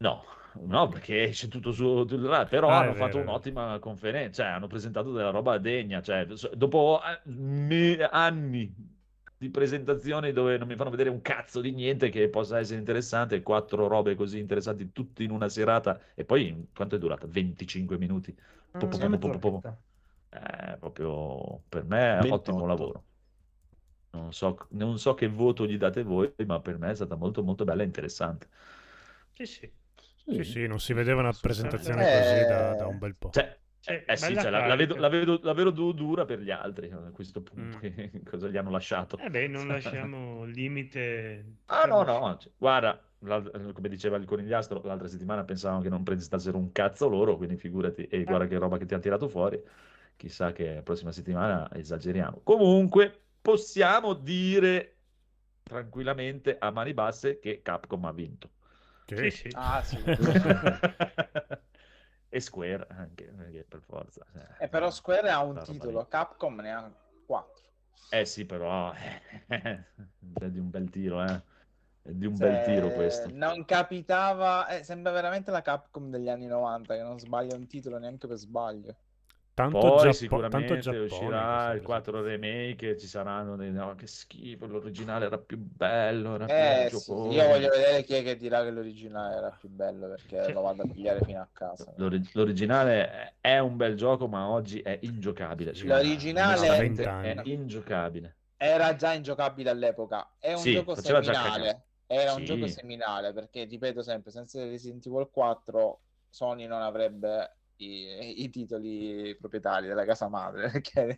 No, 0.00 0.22
no, 0.66 0.86
perché 0.88 1.30
c'è 1.30 1.48
tutto 1.48 1.72
su, 1.72 2.04
però 2.48 2.70
Ah, 2.70 2.78
hanno 2.78 2.94
vero, 2.94 2.94
fatto 2.94 3.18
un'ottima 3.18 3.78
conferenza, 3.80 4.44
cioè 4.44 4.52
hanno 4.52 4.68
presentato 4.68 5.10
della 5.12 5.30
roba 5.30 5.58
degna, 5.58 6.00
cioè 6.00 6.24
dopo 6.54 7.00
eh, 7.02 8.08
anni 8.10 8.72
di 9.38 9.50
presentazioni 9.50 10.32
dove 10.32 10.58
non 10.58 10.66
mi 10.68 10.76
fanno 10.76 10.90
vedere 10.90 11.10
un 11.10 11.20
cazzo 11.22 11.60
di 11.60 11.72
niente 11.72 12.10
che 12.10 12.28
possa 12.28 12.58
essere 12.58 12.78
interessante, 12.78 13.42
quattro 13.42 13.86
robe 13.86 14.14
così 14.14 14.38
interessanti 14.38 14.92
tutte 14.92 15.22
in 15.22 15.30
una 15.30 15.48
serata 15.48 16.00
e 16.14 16.24
poi 16.24 16.68
quanto 16.74 16.96
è 16.96 16.98
durata? 16.98 17.26
25 17.26 17.98
minuti. 17.98 18.36
Po- 18.76 18.88
po- 18.88 18.98
Mm, 18.98 19.28
po-. 19.38 19.66
Eh, 20.30 20.76
proprio 20.78 21.64
per 21.68 21.84
me 21.84 22.18
è 22.18 22.22
28. 22.22 22.32
ottimo 22.32 22.66
lavoro. 22.66 23.06
Non 24.10 24.32
so, 24.32 24.56
non 24.70 24.98
so 24.98 25.14
che 25.14 25.28
voto 25.28 25.66
gli 25.66 25.76
date 25.78 26.02
voi, 26.02 26.34
ma 26.46 26.60
per 26.60 26.78
me 26.78 26.90
è 26.90 26.94
stata 26.94 27.14
molto 27.16 27.42
molto 27.42 27.64
bella 27.64 27.82
e 27.82 27.86
interessante. 27.86 28.48
Sì, 29.34 29.46
sì. 29.46 29.72
Sì, 30.30 30.44
sì, 30.44 30.66
non 30.66 30.78
si 30.80 30.92
vedeva 30.92 31.20
una 31.20 31.32
presentazione 31.34 32.06
Eh, 32.06 32.06
così 32.06 32.44
da, 32.44 32.74
da 32.74 32.86
un 32.86 32.98
bel 32.98 33.16
po'. 33.16 33.34
Cioè, 33.34 33.60
Cioè, 33.88 34.04
eh 34.06 34.16
sì, 34.16 34.38
cioè, 34.38 34.50
la, 34.50 34.60
la 34.66 34.76
vedo, 34.76 34.96
la 34.96 35.08
vedo- 35.08 35.40
la 35.42 35.52
vedo 35.54 35.70
du- 35.70 35.92
dura 35.92 36.24
per 36.24 36.40
gli 36.40 36.50
altri 36.50 36.90
a 36.90 37.10
questo 37.10 37.42
punto. 37.42 37.78
Mm. 37.80 38.22
cosa 38.24 38.48
gli 38.48 38.56
hanno 38.56 38.70
lasciato? 38.70 39.18
Eh 39.20 39.30
beh, 39.30 39.48
non 39.48 39.66
lasciamo 39.68 40.44
limite. 40.44 41.44
Ah, 41.70 41.84
no, 41.86 42.02
no, 42.02 42.38
cioè, 42.38 42.50
guarda, 42.56 42.98
come 43.74 43.88
diceva 43.90 44.16
il 44.16 44.24
conigliastro, 44.24 44.80
l'altra 44.84 45.06
settimana 45.06 45.44
pensavano 45.44 45.82
che 45.82 45.90
non 45.90 46.02
presentassero 46.02 46.56
un 46.56 46.72
cazzo 46.72 47.08
loro, 47.08 47.36
quindi 47.36 47.56
figurati, 47.58 48.06
e 48.06 48.24
guarda 48.24 48.46
che 48.46 48.56
roba 48.58 48.78
che 48.78 48.86
ti 48.86 48.94
ha 48.94 48.98
tirato 48.98 49.28
fuori. 49.28 49.62
Chissà 50.16 50.52
che 50.52 50.74
la 50.76 50.82
prossima 50.82 51.12
settimana 51.12 51.70
esageriamo. 51.74 52.40
Comunque, 52.42 53.26
possiamo 53.42 54.14
dire 54.14 54.96
tranquillamente 55.62 56.56
a 56.58 56.70
mani 56.70 56.94
basse 56.94 57.38
che 57.38 57.60
Capcom 57.60 58.02
ha 58.06 58.12
vinto. 58.12 58.50
Sì, 59.06 59.30
sì. 59.30 59.50
Ah, 59.52 59.82
sì. 59.82 60.08
e 62.28 62.40
Square 62.40 62.86
anche, 62.90 63.24
perché 63.24 63.64
per 63.64 63.80
forza. 63.82 64.24
eh, 64.34 64.64
Eh, 64.64 64.68
però 64.68 64.90
Square 64.90 65.30
ha 65.30 65.42
un 65.42 65.62
titolo. 65.62 66.06
Capcom 66.06 66.60
ne 66.60 66.72
ha 66.72 66.92
quattro. 67.26 67.64
Eh 68.10 68.24
sì, 68.24 68.44
però 68.46 68.92
è 69.46 69.84
di 70.50 70.58
un 70.58 70.70
bel 70.70 70.88
tiro, 70.90 71.22
eh. 71.22 71.42
È 72.02 72.10
di 72.12 72.26
un 72.26 72.36
Cioè, 72.36 72.48
bel 72.48 72.62
tiro 72.64 72.90
questo. 72.92 73.28
Non 73.34 73.64
capitava, 73.64 74.66
eh, 74.68 74.82
sembra 74.84 75.12
veramente 75.12 75.50
la 75.50 75.60
Capcom 75.62 76.10
degli 76.10 76.28
anni 76.28 76.46
90 76.46 76.94
che 76.94 77.02
non 77.02 77.18
sbaglia 77.18 77.54
un 77.54 77.66
titolo 77.66 77.98
neanche 77.98 78.26
per 78.26 78.36
sbaglio. 78.36 78.96
Tanto, 79.58 79.80
Poi 79.80 79.88
Giappo- 79.88 80.02
tanto 80.02 80.14
sicuramente 80.14 80.78
Giappone. 80.78 81.04
uscirà 81.06 81.72
il 81.72 81.80
cosa. 81.80 81.84
4 81.84 82.22
remake, 82.22 82.96
ci 82.96 83.08
saranno 83.08 83.56
dei 83.56 83.72
no, 83.72 83.92
che 83.96 84.06
schifo, 84.06 84.66
l'originale 84.66 85.26
era 85.26 85.36
più 85.36 85.58
bello, 85.58 86.36
era 86.36 86.46
Eh 86.46 86.86
più 86.86 86.96
sì, 86.98 87.10
io 87.10 87.46
voglio 87.48 87.68
vedere 87.68 88.04
chi 88.04 88.14
è 88.14 88.22
che 88.22 88.36
dirà 88.36 88.62
che 88.62 88.70
l'originale 88.70 89.34
era 89.34 89.50
più 89.50 89.68
bello 89.68 90.06
perché 90.10 90.52
lo 90.52 90.60
vado 90.60 90.82
a 90.82 90.86
pigliare 90.86 91.24
fino 91.24 91.40
a 91.40 91.48
casa. 91.52 91.92
L'ori- 91.96 92.22
L'originale 92.34 93.34
è 93.40 93.58
un 93.58 93.76
bel 93.76 93.96
gioco, 93.96 94.28
ma 94.28 94.48
oggi 94.48 94.80
è 94.80 94.96
ingiocabile. 95.02 95.72
me. 95.72 95.88
L'originale- 95.88 96.76
è 96.76 96.82
ingiocabile. 97.50 98.36
Era 98.56 98.94
già 98.94 99.12
ingiocabile 99.12 99.70
all'epoca, 99.70 100.34
è 100.38 100.52
un 100.52 100.58
Sì, 100.60 100.72
gioco 100.72 100.94
seminale. 100.94 101.82
Era 102.06 102.32
un 102.32 102.38
Sì. 102.38 102.44
gioco 102.46 102.66
seminale 102.68 103.32
perché, 103.32 103.64
ripeto 103.64 104.02
sempre, 104.02 104.30
senza 104.30 104.62
Resident 104.64 105.04
Evil 105.06 105.28
4 105.30 106.00
Sony 106.30 106.66
non 106.66 106.80
avrebbe 106.80 107.57
i, 107.78 108.42
i 108.44 108.50
titoli 108.50 109.36
proprietari 109.38 109.86
della 109.88 110.04
casa 110.04 110.28
madre 110.28 110.70
perché 110.82 111.16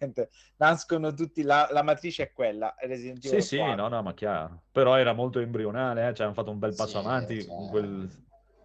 nascono 0.57 1.13
tutti, 1.15 1.43
la, 1.43 1.69
la 1.71 1.83
matrice 1.83 2.25
è 2.25 2.33
quella, 2.33 2.75
Resident 2.81 3.25
Sì, 3.25 3.27
Evil 3.27 3.43
sì, 3.43 3.75
4. 3.75 3.75
no, 3.75 3.89
no, 3.89 4.03
ma 4.03 4.15
chiaro. 4.15 4.65
Però 4.71 4.97
era 4.97 5.13
molto 5.13 5.41
embrionale, 5.41 6.09
eh, 6.09 6.15
Cioè, 6.15 6.25
hanno 6.27 6.35
fatto 6.35 6.51
un 6.51 6.59
bel 6.59 6.75
passo 6.75 6.99
Sì, 6.99 6.99
avanti 6.99 7.45
cioè- 7.45 7.55
con 7.55 7.67
quel 7.69 8.09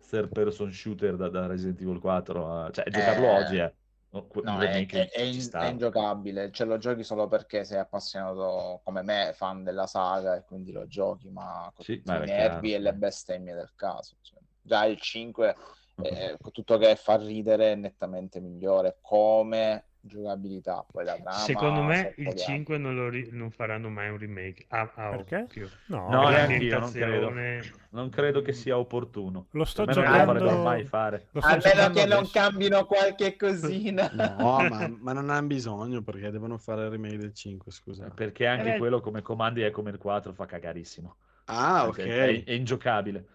third 0.07 0.31
person 0.31 0.71
shooter 0.71 1.15
da, 1.17 1.29
da 1.29 1.45
Resident 1.47 1.81
Evil 1.81 1.99
4. 1.99 2.67
eh, 2.67 2.71
Cioè, 2.71 2.89
giocarlo 2.89 3.27
Eh, 3.27 3.27
oggi 3.27 3.57
è... 3.57 3.73
oh, 4.11 4.27
No, 4.39 4.61
è, 4.61 4.87
è- 4.87 5.09
è 5.09 5.21
in- 5.21 5.53
è 5.55 5.65
ingiocabile, 5.65 6.51
ce 6.51 6.65
lo 6.65 6.77
giochi 6.77 7.03
solo 7.03 7.27
perché 7.27 7.63
sei 7.63 7.79
appassionato 7.79 8.81
come 8.83 9.01
me, 9.01 9.33
fan 9.35 9.63
della 9.63 9.87
saga, 9.87 10.35
e 10.35 10.43
quindi 10.45 10.71
lo 10.71 10.85
giochi, 10.87 11.29
ma 11.31 11.71
con 11.73 11.85
Sì, 11.85 12.01
i 12.11 12.21
nervi 12.21 12.31
chiaro. 12.33 12.73
e 12.73 12.79
le 12.79 12.93
bestemmie 12.93 13.55
del 13.55 13.73
caso. 13.75 14.17
cioè. 14.21 14.39
Già 14.61 14.85
il 14.85 14.99
5, 15.01 15.55
eh, 16.01 16.37
tutto 16.51 16.77
che 16.77 16.95
fa 16.95 17.17
ridere, 17.17 17.73
è 17.73 17.75
nettamente 17.75 18.39
migliore 18.39 18.97
come 19.01 19.85
giocabilità. 20.05 20.85
Poi 20.91 21.03
la 21.03 21.15
trama, 21.15 21.31
Secondo 21.31 21.81
me 21.81 22.13
il 22.17 22.25
pochi 22.25 22.37
5 22.37 22.77
non, 22.77 22.93
lo 22.95 23.09
ri- 23.09 23.29
non 23.31 23.49
faranno 23.49 23.89
mai 23.89 24.09
un 24.09 24.19
remake. 24.19 24.65
A, 24.67 24.91
a 24.93 25.09
Perché? 25.09 25.35
occhio. 25.37 25.69
No, 25.87 26.09
No, 26.11 26.29
neanch'io, 26.29 26.77
non 26.79 26.91
credo. 26.91 27.29
l'ambientazione- 27.29 27.83
Non 27.89 28.09
credo 28.09 28.41
che 28.43 28.53
sia 28.53 28.77
opportuno. 28.77 29.47
Lo 29.51 29.65
sto 29.65 29.83
me 29.85 29.93
non 29.95 30.03
lo 30.03 30.09
giocando. 30.11 30.61
mai 30.61 30.83
fare. 30.83 31.29
Lo 31.31 31.41
sto 31.41 31.49
A 31.49 31.51
meno 31.55 31.61
giocando 31.71 31.99
che 31.99 32.05
non 32.05 32.17
adesso. 32.19 32.31
cambino 32.33 32.85
qualche 32.85 33.35
cosina. 33.35 34.11
No, 34.13 34.67
ma, 34.69 34.87
ma 34.99 35.13
non 35.13 35.29
hanno 35.31 35.47
bisogno 35.47 36.03
perché 36.03 36.29
devono 36.29 36.57
fare 36.59 36.83
il 36.83 36.89
remake 36.91 37.17
del 37.17 37.33
5, 37.33 37.71
scusa. 37.71 38.07
Perché 38.13 38.45
anche 38.45 38.75
Eh, 38.75 38.77
quello 38.77 39.01
come 39.01 39.23
comandi 39.23 39.61
è 39.61 39.71
come 39.71 39.89
il 39.89 39.97
4 39.97 40.33
fa 40.33 40.45
cagarissimo. 40.45 41.15
Ah, 41.45 41.87
ok. 41.87 41.97
È, 41.99 42.43
è 42.43 42.51
ingiocabile. 42.51 43.25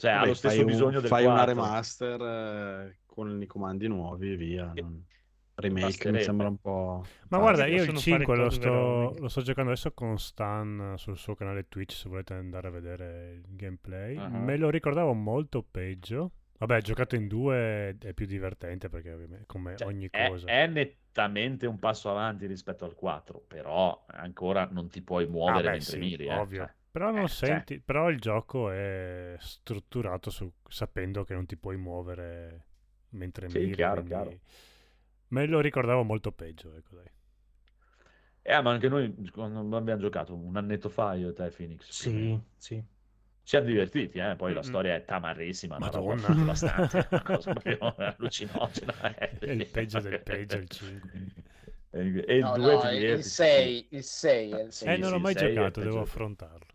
Cioè, 0.00 0.10
ha 0.12 0.14
Vabbè, 0.18 0.28
lo 0.28 0.34
stesso 0.34 0.54
fai 0.54 0.64
un- 0.64 0.70
bisogno 0.70 1.00
del 1.00 1.08
Fai 1.08 1.24
4. 1.24 1.42
una 1.42 1.44
remaster 1.52 2.20
eh, 2.22 2.98
con 3.04 3.42
i 3.42 3.46
comandi 3.46 3.88
nuovi 3.88 4.32
e 4.32 4.36
via. 4.36 4.72
non- 4.76 5.04
Remake 5.58 6.12
mi 6.12 6.22
sembra 6.22 6.46
un 6.46 6.58
po'... 6.60 7.04
Ma 7.30 7.38
Ah, 7.38 7.40
guarda, 7.40 7.66
io 7.66 7.82
il 7.82 7.90
possono 7.92 7.98
fare 7.98 8.16
5 8.24 8.36
lo 8.36 8.48
sto, 8.50 9.14
lo 9.18 9.26
sto 9.28 9.40
giocando 9.42 9.70
adesso 9.72 9.90
con 9.90 10.16
Stan 10.16 10.94
sul 10.96 11.16
suo 11.18 11.34
canale 11.34 11.66
Twitch, 11.66 11.94
se 11.94 12.08
volete 12.08 12.34
andare 12.34 12.68
a 12.68 12.70
vedere 12.70 13.32
il 13.44 13.56
gameplay. 13.56 14.16
Ah. 14.16 14.28
Me 14.28 14.56
lo 14.56 14.70
ricordavo 14.70 15.12
molto 15.14 15.64
peggio. 15.68 16.30
Vabbè, 16.58 16.80
giocato 16.82 17.16
in 17.16 17.26
due 17.26 17.96
è 17.98 18.12
più 18.14 18.26
divertente 18.26 18.88
perché 18.88 19.12
ovviamente 19.12 19.46
come 19.46 19.74
Cioè, 19.76 19.88
ogni 19.88 20.08
è, 20.12 20.28
cosa. 20.28 20.46
è 20.46 20.66
nettamente 20.68 21.66
un 21.66 21.80
passo 21.80 22.08
avanti 22.08 22.46
rispetto 22.46 22.84
al 22.84 22.94
4, 22.94 23.42
però 23.48 24.04
ancora 24.06 24.68
non 24.70 24.88
ti 24.88 25.02
puoi 25.02 25.26
muovere 25.26 25.58
Ah, 25.58 25.62
beh, 25.62 25.70
mentre 25.70 25.90
sì, 25.90 25.98
miri. 25.98 26.26
eh. 26.26 26.36
ovvio. 26.36 26.58
Cioè, 26.64 26.74
Però 26.98 27.12
non 27.12 27.22
Eh, 27.24 27.28
cioè. 27.42 27.64
senti, 27.64 27.78
però 27.80 28.10
il 28.10 28.18
gioco 28.18 28.70
è 28.70 29.36
strutturato 29.38 30.30
su, 30.30 30.52
sapendo 30.68 31.22
che 31.22 31.32
non 31.32 31.46
ti 31.46 31.56
puoi 31.56 31.76
muovere 31.76 32.64
mentre 33.10 33.46
Sì, 33.46 33.58
miri, 33.60 33.70
chiaro, 33.70 34.02
quindi 34.02 34.04
chiaro. 34.04 34.40
Me 35.28 35.46
lo 35.46 35.60
ricordavo 35.60 36.02
molto 36.02 36.32
peggio, 36.32 36.74
ecco 36.74 36.96
dai. 36.96 37.10
Eh, 38.42 38.62
ma 38.62 38.70
anche 38.72 38.88
noi 38.88 39.14
quando 39.30 39.76
abbiamo 39.76 40.00
giocato 40.00 40.34
un 40.34 40.56
annetto 40.56 40.88
fa 40.88 41.14
io 41.14 41.28
e 41.30 41.32
te 41.34 41.50
Phoenix. 41.50 41.90
Sì, 41.90 42.40
sì. 42.56 42.82
Ci 43.42 43.56
siamo 43.56 43.66
divertiti, 43.66 44.18
eh? 44.18 44.36
poi 44.36 44.52
la 44.52 44.62
storia 44.62 44.94
è 44.94 45.04
tamarrissima, 45.04 45.78
Madonna. 45.78 46.28
devastante, 46.34 47.08
una 47.10 47.22
cosa 47.22 47.50
proprio 47.50 47.94
allucinogena. 47.96 49.16
eh. 49.18 49.38
È 49.38 49.50
il 49.50 49.66
peggio 49.66 50.00
del 50.00 50.18
peggio, 50.20 50.58
il 50.58 50.68
5. 50.68 51.18
E 51.90 52.00
il- 52.02 52.24
e 52.26 52.36
il 52.36 52.44
No, 52.44 52.52
2 52.52 52.74
no, 52.74 52.90
il. 52.90 53.22
6, 53.22 53.88
il 53.90 54.04
6 54.04 54.52
è 54.52 54.60
il 54.62 54.72
Sì, 54.72 54.86
eh, 54.86 54.96
6. 54.96 54.98
non 54.98 55.10
l'ho 55.10 55.18
sì, 55.18 55.20
mai 55.20 55.34
è 55.34 55.36
giocato, 55.36 55.80
devo 55.80 56.00
affrontarlo. 56.00 56.74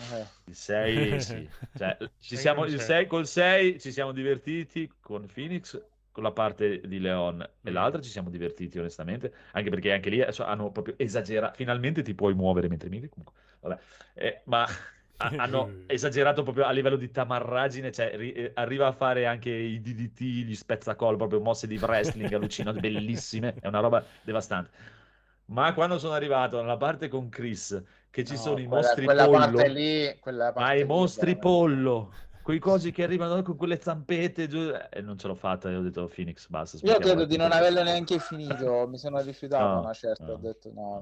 Eh. 0.00 0.26
Il 0.44 0.54
6, 0.54 1.20
sì. 1.20 1.48
Cioè, 1.74 1.96
ci 2.18 2.36
siamo, 2.36 2.64
il 2.64 2.74
c'è. 2.76 2.82
6, 2.82 3.06
col 3.06 3.26
6 3.26 3.78
ci 3.80 3.92
siamo 3.92 4.12
divertiti 4.12 4.88
con 5.00 5.26
Phoenix, 5.26 5.80
con 6.10 6.22
la 6.22 6.32
parte 6.32 6.80
di 6.86 6.98
Leon 7.00 7.40
e 7.62 7.70
Mm. 7.70 7.72
l'altra 7.72 8.00
ci 8.00 8.08
siamo 8.10 8.30
divertiti 8.30 8.78
onestamente, 8.78 9.32
anche 9.52 9.70
perché 9.70 9.92
anche 9.92 10.10
lì 10.10 10.20
adesso 10.22 10.44
hanno 10.44 10.70
proprio 10.72 10.94
esagerato, 10.98 11.54
finalmente 11.56 12.02
ti 12.02 12.14
puoi 12.14 12.34
muovere 12.34 12.68
mentre 12.68 12.88
miri, 12.88 13.08
comunque, 13.08 13.34
vabbè. 13.60 13.80
Eh, 14.14 14.42
ma 14.46 14.64
ha- 15.16 15.32
hanno 15.36 15.82
esagerato 15.86 16.42
proprio 16.42 16.64
a 16.64 16.70
livello 16.70 16.96
di 16.96 17.10
tamarragine, 17.10 17.90
cioè 17.92 18.16
ri- 18.16 18.32
eh, 18.32 18.50
arriva 18.54 18.86
a 18.86 18.92
fare 18.92 19.26
anche 19.26 19.50
i 19.50 19.80
DDT, 19.80 20.20
gli 20.44 20.54
spezzacol, 20.54 21.16
proprio 21.16 21.40
mosse 21.40 21.66
di 21.66 21.76
wrestling 21.76 22.32
allucinanti, 22.32 22.78
bellissime, 22.80 23.54
è 23.60 23.66
una 23.66 23.80
roba 23.80 24.04
devastante. 24.22 24.70
Ma 25.46 25.72
quando 25.72 25.98
sono 25.98 26.12
arrivato 26.12 26.60
nella 26.60 26.76
parte 26.76 27.08
con 27.08 27.28
Chris, 27.30 27.82
che 28.10 28.24
ci 28.24 28.36
No, 28.36 28.36
sono 28.36 28.60
i 28.60 28.66
quella, 28.66 28.98
mostri 28.98 29.02
quella 29.02 29.26
pollo, 29.28 29.62
lì, 29.68 30.18
quella 30.20 30.52
ma 30.52 30.72
i 30.74 30.84
lì, 30.84 30.84
mostri 30.84 31.36
veramente. 31.36 31.38
pollo, 31.38 32.12
quei 32.42 32.58
cosi 32.58 32.90
che 32.92 33.02
arrivano 33.04 33.42
con 33.42 33.56
quelle 33.56 33.80
zampette, 33.80 34.48
giù, 34.48 34.70
e 34.90 35.00
non 35.02 35.18
ce 35.18 35.26
l'ho 35.28 35.34
fatta, 35.34 35.70
io 35.70 35.78
ho 35.78 35.82
detto 35.82 36.06
Phoenix, 36.08 36.48
basta. 36.48 36.78
Io 36.80 36.98
credo 36.98 37.24
di 37.24 37.36
non 37.36 37.52
tutto." 37.52 37.52
averlo 37.52 37.82
neanche 37.84 38.18
finito, 38.18 38.88
mi 38.88 38.98
sono 38.98 39.20
rifiutato 39.20 39.76
No, 39.76 39.78
una 39.78 39.92
certa, 39.92 40.32
no. 40.32 40.34
ho 40.34 40.36
detto 40.36 40.72
no, 40.72 40.98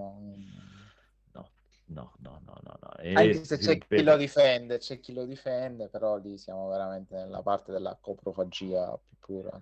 no. 1.33 1.51
No, 1.89 2.13
no, 2.19 2.41
no, 2.43 2.61
no, 2.65 2.75
no. 2.83 2.97
E 2.99 3.15
Anche 3.15 3.45
se 3.45 3.59
c'è 3.59 3.79
chi 3.89 3.89
ripeto, 3.89 4.05
lo 4.05 4.17
difende, 4.17 4.79
c'è 4.79 5.01
chi 5.01 5.13
lo 5.13 5.25
difende, 5.25 5.89
però 5.89 6.19
lì 6.19 6.39
siamo 6.39 6.69
veramente 6.69 7.17
nella 7.17 7.43
parte 7.43 7.73
della 7.73 7.97
coprofagia 8.01 8.97
più 8.97 9.17
pura. 9.19 9.61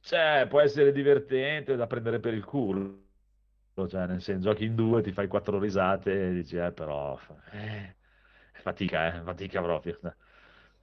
Cioè, 0.00 0.46
può 0.48 0.60
essere 0.60 0.92
divertente 0.92 1.76
da 1.76 1.86
prendere 1.86 2.20
per 2.20 2.34
il 2.34 2.44
culo. 2.44 3.08
Cioè, 3.88 4.06
nel 4.06 4.22
senso, 4.22 4.50
giochi 4.50 4.64
in 4.64 4.74
due, 4.74 5.02
ti 5.02 5.12
fai 5.12 5.26
quattro 5.26 5.58
risate 5.58 6.28
e 6.28 6.32
dici, 6.32 6.56
eh, 6.56 6.72
però... 6.72 7.18
Eh, 7.52 7.94
fatica, 8.52 9.14
eh, 9.14 9.22
fatica 9.22 9.62
proprio. 9.62 9.98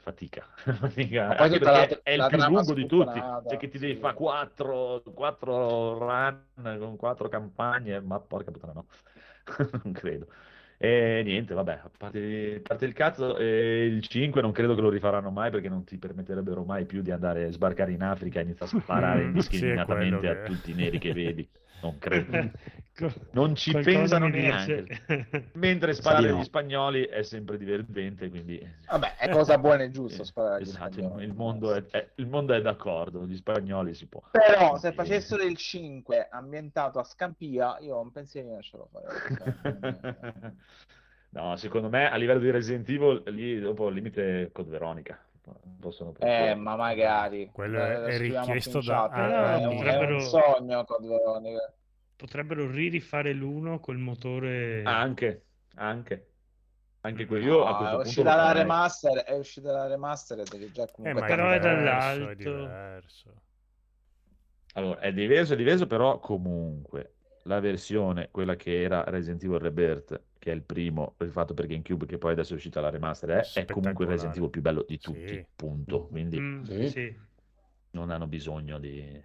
Fatica, 0.07 0.45
fatica. 0.55 1.35
Poi 1.35 1.37
Anche 1.37 1.59
perché 1.59 1.99
è 2.01 2.11
il 2.11 2.25
più 2.29 2.37
lungo 2.37 2.73
di 2.73 2.85
tutti. 2.85 3.19
Cioè, 3.19 3.57
che 3.57 3.67
ti 3.67 3.77
devi 3.77 3.95
sì. 3.95 3.99
fare 3.99 4.13
quattro, 4.13 5.01
quattro 5.13 5.97
run 5.97 6.77
con 6.79 6.95
quattro 6.95 7.27
campagne, 7.27 7.99
ma 7.99 8.19
porca 8.19 8.51
puttana 8.51 8.73
no. 8.73 8.85
Non 9.83 9.93
credo. 9.93 10.27
E 10.79 11.23
niente, 11.25 11.55
vabbè, 11.55 11.79
a 11.83 11.89
parte, 11.97 12.59
a 12.63 12.67
parte 12.67 12.85
il 12.85 12.93
cazzo, 12.93 13.35
eh, 13.37 13.85
il 13.85 14.07
5 14.07 14.41
non 14.41 14.51
credo 14.51 14.75
che 14.75 14.81
lo 14.81 14.89
rifaranno 14.89 15.31
mai 15.31 15.49
perché 15.49 15.69
non 15.69 15.83
ti 15.83 15.97
permetterebbero 15.97 16.63
mai 16.63 16.85
più 16.85 17.01
di 17.01 17.09
andare 17.09 17.45
a 17.45 17.51
sbarcare 17.51 17.91
in 17.91 18.03
Africa 18.03 18.39
e 18.39 18.43
iniziare 18.43 18.77
a 18.77 18.79
sparare 18.79 19.21
Sì, 19.21 19.25
indiscriminatamente 19.25 20.17
quello 20.19 20.41
a 20.41 20.45
tutti 20.45 20.71
i 20.71 20.75
neri 20.75 20.99
che 20.99 21.13
vedi. 21.13 21.49
Non 21.81 21.97
credo. 21.99 22.51
Non 23.29 23.53
ci 23.53 23.69
qualcosa 23.69 23.97
pensano 23.99 24.27
neanche. 24.27 24.87
Mentre 25.53 25.93
sparare 25.93 26.23
Sì, 26.23 26.29
no. 26.31 26.37
agli 26.37 26.43
spagnoli 26.45 27.03
è 27.03 27.21
sempre 27.21 27.59
divertente, 27.59 28.27
quindi... 28.27 28.59
Vabbè, 28.89 29.17
è 29.17 29.29
cosa 29.29 29.59
buona 29.59 29.83
e 29.83 29.91
giusta 29.91 30.23
Eh, 30.23 30.25
sparare 30.25 30.55
agli 30.55 30.61
esatto, 30.63 30.87
il, 30.87 30.93
spagnoli. 31.05 31.23
il 31.25 31.33
mondo 31.35 31.73
è, 31.75 31.85
è- 31.91 32.09
il 32.15 32.25
mondo 32.25 32.53
è 32.55 32.61
d'accordo, 32.61 33.23
gli 33.27 33.35
spagnoli 33.35 33.93
si 33.93 34.07
può. 34.07 34.23
Però 34.31 34.77
se 34.77 34.93
facessero 34.93 35.43
il 35.43 35.55
5 35.55 36.27
ambientato 36.31 36.97
a 36.97 37.03
Scampia, 37.03 37.77
io 37.81 37.99
un 37.99 38.11
pensierino 38.11 38.59
ce 38.63 38.77
lo 38.77 38.89
farei. 38.91 40.55
No, 41.29 41.55
secondo 41.57 41.89
me 41.89 42.09
a 42.09 42.15
livello 42.15 42.39
di 42.39 42.49
Resident 42.49 42.87
Evil 42.89 43.21
lì 43.27 43.59
dopo 43.59 43.87
al 43.87 43.93
limite 43.93 44.49
Code 44.51 44.69
Veronica. 44.71 45.19
Possono 45.79 46.09
Eh, 46.09 46.13
proporre. 46.13 46.55
ma 46.55 46.75
magari. 46.75 47.49
Quello 47.51 47.79
Eh, 47.79 47.93
è- 47.93 48.01
è 48.03 48.17
richiesto 48.17 48.81
da- 48.81 49.05
ah, 49.05 49.59
è, 49.59 49.65
un, 49.65 49.73
è 49.73 49.75
potrebbero- 49.75 50.13
un 50.15 50.21
sogno 50.21 50.83
Code 50.83 51.07
Veronica. 51.07 51.73
Potrebbero 52.15 52.69
ririfare 52.69 53.31
l'uno 53.33 53.79
col 53.79 53.97
motore... 53.97 54.81
Anche, 54.83 55.45
anche. 55.75 56.31
Anche 57.01 57.25
quello. 57.25 57.45
Io 57.45 57.63
a 57.63 57.69
No, 57.71 57.77
questo 57.77 57.95
è 58.01 58.01
uscita 58.07 58.35
la 58.35 58.51
remaster, 58.51 59.17
è 59.19 59.37
uscita 59.37 59.71
la 59.71 59.87
remastered 59.87 60.49
che 60.49 60.71
già 60.71 60.83
Eh, 60.83 60.91
comunque 60.91 61.21
ma 61.21 61.27
Però 61.27 61.49
è 61.51 61.55
è 61.55 61.59
diverso, 61.59 61.75
dall'alto. 61.75 62.29
è 62.29 62.35
diverso. 62.35 63.41
Allora, 64.73 64.99
è 64.99 65.13
diverso, 65.13 65.53
è 65.53 65.55
diverso, 65.55 65.87
però 65.87 66.19
comunque 66.19 67.13
la 67.43 67.59
versione, 67.59 68.29
quella 68.31 68.55
che 68.55 68.81
era 68.81 69.03
Resident 69.05 69.43
Evil 69.43 69.59
Rebirth, 69.59 70.21
che 70.47 70.53
è 70.53 70.55
il 70.55 70.63
primo 70.63 71.15
rifatto 71.17 71.53
per 71.53 71.67
GameCube, 71.67 72.05
che 72.05 72.17
poi 72.17 72.31
adesso 72.31 72.53
è 72.53 72.55
uscita 72.55 72.79
la 72.79 72.89
remaster, 72.89 73.29
è, 73.31 73.51
è 73.53 73.65
comunque 73.65 74.05
il 74.05 74.11
Resident. 74.11 74.37
Evil 74.37 74.49
più 74.49 74.61
bello 74.61 74.85
di 74.87 74.97
tutti, 74.97 75.27
Sì. 75.27 75.45
punto. 75.55 76.07
Quindi 76.07 76.39
Mm, 76.39 76.63
Sì. 76.63 77.15
non 77.91 78.09
hanno 78.11 78.27
bisogno 78.27 78.79
di, 78.79 79.21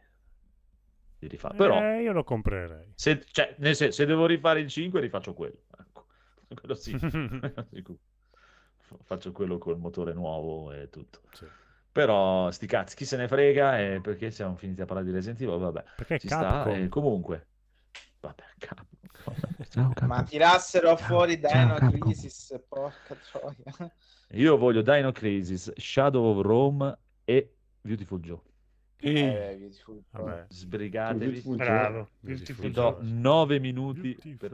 di 1.18 1.28
rifare. 1.28 1.56
Però, 1.56 1.80
Eh, 1.80 2.02
io 2.02 2.12
lo 2.12 2.24
comprerei. 2.24 2.92
se, 2.96 3.22
cioè, 3.30 3.54
nel 3.58 3.76
senso, 3.76 3.94
se 3.94 4.04
devo 4.06 4.26
rifare 4.26 4.58
il 4.60 4.68
5, 4.68 5.00
rifaccio 5.00 5.32
quello. 5.32 5.62
Ecco. 5.78 6.06
Quello 6.52 6.74
sì. 6.74 6.94
Faccio 9.04 9.32
quello 9.32 9.56
col 9.58 9.78
motore 9.78 10.12
nuovo 10.12 10.70
e 10.72 10.90
tutto. 10.90 11.20
Sì. 11.32 11.46
Però, 11.92 12.50
sti 12.50 12.66
cazzi, 12.66 12.96
chi 12.96 13.04
se 13.04 13.16
ne 13.16 13.26
frega? 13.28 13.78
E 13.80 14.00
perché 14.02 14.30
siamo 14.30 14.54
finiti 14.56 14.80
a 14.82 14.84
parlare 14.84 15.06
di 15.06 15.12
Resident 15.12 15.40
Evil? 15.40 15.58
Vabbè, 15.58 15.84
Perché 15.96 16.18
ci 16.18 16.26
sta. 16.26 16.62
Capcom? 16.62 16.82
E 16.82 16.88
comunque, 16.88 17.46
vabbè, 18.22 18.44
Capcom. 18.58 18.86
Ciao, 19.68 19.92
Capcom. 19.92 20.08
Ma 20.08 20.22
tirassero 20.22 20.96
Ciao, 20.96 21.06
fuori 21.06 21.40
ciao, 21.40 21.50
Dino 21.52 21.74
Capcom. 21.74 22.00
Crisis, 22.00 22.60
porca 22.68 23.14
troia. 23.16 23.92
Io 24.30 24.56
voglio 24.56 24.82
Dino 24.82 25.12
Crisis, 25.12 25.72
Shadow 25.76 26.24
of 26.36 26.44
Rome 26.44 26.98
e 27.24 27.54
Beautiful 27.80 28.20
Joe. 28.20 28.40
Eh, 29.04 29.56
Beautiful 29.58 30.02
Joe. 30.12 30.24
Vabbè. 30.24 30.44
Sbrigatevi. 30.48 31.42
Bravo. 31.56 32.08
Beautiful 32.20 32.70
do 32.70 32.80
Joe. 33.00 33.02
9 33.02 33.58
minuti 33.58 34.00
Beautiful 34.22 34.36
per 34.36 34.52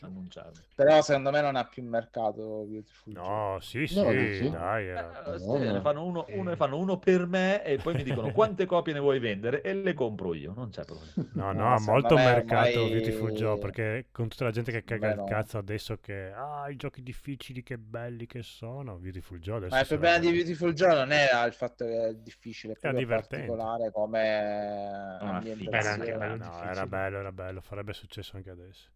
annunciarmi. 0.00 0.58
Però 0.74 1.00
secondo 1.00 1.30
me 1.30 1.40
non 1.40 1.56
ha 1.56 1.64
più 1.64 1.82
mercato 1.82 2.64
Beautiful. 2.68 3.12
No, 3.14 3.56
sì, 3.60 3.86
sì, 3.86 3.96
No, 3.96 4.50
dai. 4.50 4.88
Eh, 4.90 5.72
ne 5.72 5.80
fanno 5.80 6.04
uno, 6.04 6.26
uno 6.28 6.50
ne 6.50 6.56
fanno 6.56 6.76
uno 6.76 6.98
per 6.98 7.26
me 7.26 7.64
e 7.64 7.78
poi 7.78 7.94
mi 7.94 8.02
dicono 8.02 8.30
quante 8.32 8.66
copie 8.66 8.92
ne 8.92 9.00
vuoi 9.00 9.18
vendere 9.18 9.62
e 9.62 9.72
le 9.72 9.94
compro 9.94 10.34
io, 10.34 10.52
non 10.54 10.68
c'è 10.68 10.84
problema. 10.84 11.12
No, 11.32 11.52
No, 11.52 11.52
no, 11.52 11.74
ha 11.74 11.80
molto 11.80 12.14
me 12.16 12.24
mercato 12.24 12.82
ormai- 12.82 12.90
Beautiful 13.00 13.30
Joe 13.32 13.58
perché 13.58 14.06
con 14.12 14.28
tutta 14.28 14.44
la 14.44 14.50
gente 14.50 14.70
che 14.70 14.84
caga 14.84 15.06
Beh, 15.08 15.12
il 15.14 15.18
no. 15.20 15.24
cazzo 15.24 15.56
adesso 15.58 15.98
che 16.00 16.30
ah, 16.32 16.68
i 16.68 16.76
giochi 16.76 17.02
difficili 17.02 17.62
che 17.62 17.78
belli 17.78 18.26
che 18.26 18.42
sono, 18.42 18.96
Beautiful 18.98 19.38
Joe 19.38 19.56
adesso 19.56 19.74
Ma 19.74 19.80
il 19.80 19.86
problema 19.86 20.18
di. 20.18 20.30
Beautiful 20.30 20.74
Joe 20.74 20.94
non 20.94 21.12
era 21.12 21.44
il 21.46 21.54
fatto 21.54 21.86
che 21.86 22.08
è 22.08 22.14
difficile, 22.14 22.74
è 22.78 22.92
divertente. 22.92 23.46
particolare 23.46 23.85
come 23.92 25.18
Ah, 25.18 25.38
ambientazione. 25.38 25.70
Era 25.70 25.90
anche 25.92 26.14
bello 26.14 26.36
No, 26.38 26.62
era 26.64 26.86
bello, 26.86 27.18
era 27.18 27.32
bello, 27.32 27.60
farebbe 27.60 27.92
successo 27.92 28.36
anche 28.36 28.50
adesso. 28.50 28.88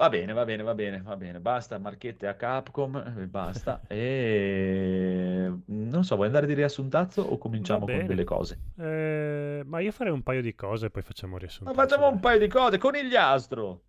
Va 0.00 0.08
bene, 0.08 0.32
va 0.32 0.44
bene, 0.44 0.62
va 0.62 0.74
bene, 0.74 1.00
va 1.02 1.16
bene. 1.16 1.40
Basta 1.40 1.78
marchette 1.78 2.26
a 2.26 2.34
Capcom 2.34 2.96
e 3.18 3.26
basta. 3.26 3.82
E 3.88 5.52
non 5.66 6.04
so, 6.04 6.14
vuoi 6.16 6.26
andare 6.28 6.46
di 6.46 6.54
riassuntazzo 6.54 7.22
o 7.22 7.38
cominciamo 7.38 7.88
con 7.88 8.04
delle 8.06 8.24
cose? 8.24 8.58
Eh, 8.78 9.62
ma 9.66 9.80
io 9.80 9.92
farei 9.92 10.12
un 10.12 10.22
paio 10.22 10.42
di 10.42 10.54
cose 10.54 10.86
e 10.86 10.90
poi 10.90 11.02
facciamo 11.02 11.36
Ma 11.36 11.38
riassunto. 11.38 11.72
facciamo 11.72 12.06
un 12.08 12.20
paio 12.20 12.38
di 12.38 12.46
cose. 12.46 12.78
Conigliastro! 12.78 13.82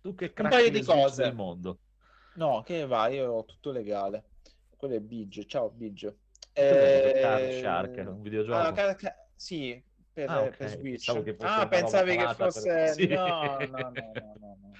Tu 0.00 0.14
che 0.14 0.32
cracchi 0.32 0.58
paio 0.60 0.70
di 0.70 0.82
cose. 0.82 1.22
del 1.22 1.34
mondo. 1.34 1.80
No, 2.34 2.62
che 2.62 2.86
va, 2.86 3.08
io 3.08 3.32
ho 3.32 3.44
tutto 3.44 3.72
legale. 3.72 4.24
Quello 4.76 4.94
è 4.94 5.00
Biggio, 5.00 5.44
ciao 5.44 5.70
Biggio. 5.70 6.18
Eh, 6.58 7.18
Card 7.20 7.50
Shark? 7.50 7.94
È 7.96 8.06
un 8.06 8.22
videogioco? 8.22 8.56
ah, 8.58 8.72
ca- 8.72 8.94
ca- 8.94 9.28
sì, 9.34 9.82
per, 10.10 10.30
Ah, 10.30 10.42
ok. 10.42 10.56
per 10.56 10.68
Switch. 10.70 11.08
Ah, 11.40 11.68
pensavi 11.68 12.16
che 12.16 12.34
fosse... 12.34 12.68
per- 12.68 12.92
Sì. 12.94 13.06
No, 13.08 13.58
no, 13.68 13.90
no, 13.90 13.90
no, 13.90 14.34
no, 14.40 14.56
no. 14.60 14.72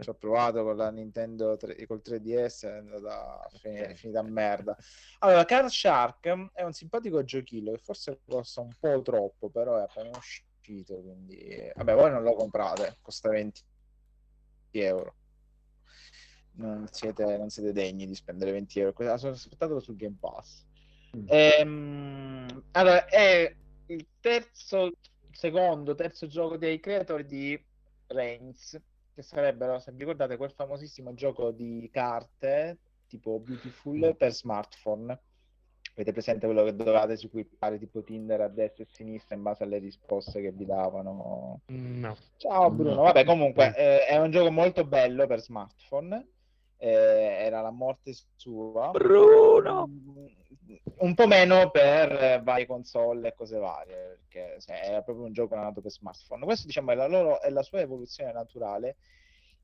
Ci 0.00 0.08
ho 0.08 0.14
provato 0.14 0.64
con 0.64 0.76
la 0.76 0.90
Nintendo 0.90 1.56
3 1.56 1.86
col 1.86 2.00
3DS, 2.02 2.64
è 2.64 2.76
andata 2.78 3.46
finita 3.94 4.20
a 4.20 4.22
merda. 4.22 4.76
Allora, 5.18 5.44
Card 5.44 5.68
Shark 5.68 6.26
è 6.54 6.62
un 6.62 6.72
simpatico 6.72 7.22
giochillo 7.22 7.72
che 7.72 7.78
forse 7.78 8.20
costa 8.24 8.62
un 8.62 8.70
po' 8.78 9.02
troppo, 9.02 9.50
però 9.50 9.76
è 9.78 9.82
appena 9.82 10.16
uscito, 10.16 11.00
quindi... 11.02 11.70
Vabbè, 11.74 11.94
voi 11.94 12.10
non 12.10 12.22
lo 12.22 12.32
comprate, 12.34 12.96
costa 13.02 13.28
20 13.28 13.60
euro. 14.72 15.14
Non 16.52 16.88
siete, 16.90 17.36
non 17.36 17.50
siete 17.50 17.72
degni 17.72 18.06
di 18.06 18.14
spendere 18.16 18.50
20 18.50 18.80
euro. 18.80 19.12
Aspettatelo 19.12 19.78
sul 19.78 19.96
Game 19.96 20.16
Pass. 20.18 20.66
Mm. 21.16 21.24
Ehm, 21.26 22.64
allora, 22.72 23.06
è 23.06 23.54
il 23.86 24.06
terzo, 24.20 24.92
secondo, 25.30 25.94
terzo 25.94 26.26
gioco 26.26 26.56
dei 26.56 26.80
creatori 26.80 27.24
di 27.24 27.64
Reigns, 28.08 28.80
che 29.14 29.22
sarebbero, 29.22 29.78
se 29.78 29.92
vi 29.92 30.00
ricordate, 30.00 30.36
quel 30.36 30.52
famosissimo 30.52 31.14
gioco 31.14 31.50
di 31.50 31.88
carte 31.92 32.78
tipo 33.08 33.40
Beautiful 33.40 34.14
per 34.16 34.32
smartphone. 34.32 35.18
Avete 35.94 36.12
presente 36.12 36.46
quello 36.46 36.62
che 36.62 36.76
dovevate 36.76 37.16
seguire 37.16 37.48
tipo 37.78 38.04
Tinder 38.04 38.42
a 38.42 38.48
destra 38.48 38.84
e 38.84 38.86
a 38.88 38.94
sinistra 38.94 39.34
in 39.34 39.42
base 39.42 39.64
alle 39.64 39.78
risposte 39.78 40.40
che 40.40 40.52
vi 40.52 40.64
davano? 40.64 41.62
No. 41.66 42.16
Ciao 42.36 42.70
Bruno, 42.70 43.02
vabbè 43.02 43.24
comunque 43.24 43.74
eh, 43.74 44.06
è 44.06 44.16
un 44.16 44.30
gioco 44.30 44.52
molto 44.52 44.84
bello 44.84 45.26
per 45.26 45.40
smartphone, 45.40 46.24
eh, 46.76 46.88
era 46.88 47.60
la 47.60 47.72
morte 47.72 48.14
sua. 48.36 48.90
Bruno! 48.92 49.90
Un 51.00 51.14
po' 51.14 51.26
meno 51.26 51.70
per 51.70 52.12
eh, 52.12 52.40
varie 52.42 52.66
console 52.66 53.28
e 53.28 53.34
cose 53.34 53.58
varie, 53.58 54.18
perché 54.20 54.60
cioè, 54.60 54.80
era 54.84 55.02
proprio 55.02 55.26
un 55.26 55.32
gioco 55.32 55.54
nato 55.54 55.80
per 55.80 55.90
smartphone. 55.90 56.44
Questo 56.44 56.66
diciamo 56.66 56.92
è 56.92 56.94
la, 56.94 57.06
loro, 57.06 57.40
è 57.40 57.50
la 57.50 57.62
sua 57.62 57.80
evoluzione 57.80 58.32
naturale 58.32 58.96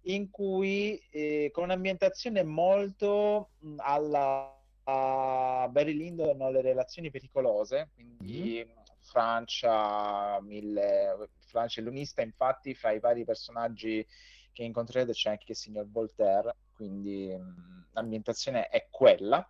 in 0.07 0.31
cui 0.31 1.03
eh, 1.11 1.51
con 1.53 1.65
un'ambientazione 1.65 2.43
molto 2.43 3.51
alla 3.79 4.55
a 4.85 5.67
Barry 5.71 5.95
Lyndon 5.95 6.37
le 6.53 6.61
relazioni 6.61 7.11
pericolose, 7.11 7.91
quindi 7.95 8.63
mm-hmm. 8.65 8.77
Francia, 9.01 10.41
mille, 10.43 11.29
Francia 11.47 11.81
è 11.81 11.85
l'unista, 11.85 12.23
infatti 12.23 12.75
fra 12.75 12.91
i 12.91 13.01
vari 13.01 13.25
personaggi 13.25 14.07
che 14.53 14.63
incontrerete 14.63 15.13
c'è 15.13 15.31
anche 15.31 15.53
il 15.53 15.57
signor 15.57 15.89
Voltaire, 15.89 16.55
quindi 16.75 17.35
mh, 17.35 17.87
l'ambientazione 17.93 18.69
è 18.69 18.87
quella. 18.91 19.47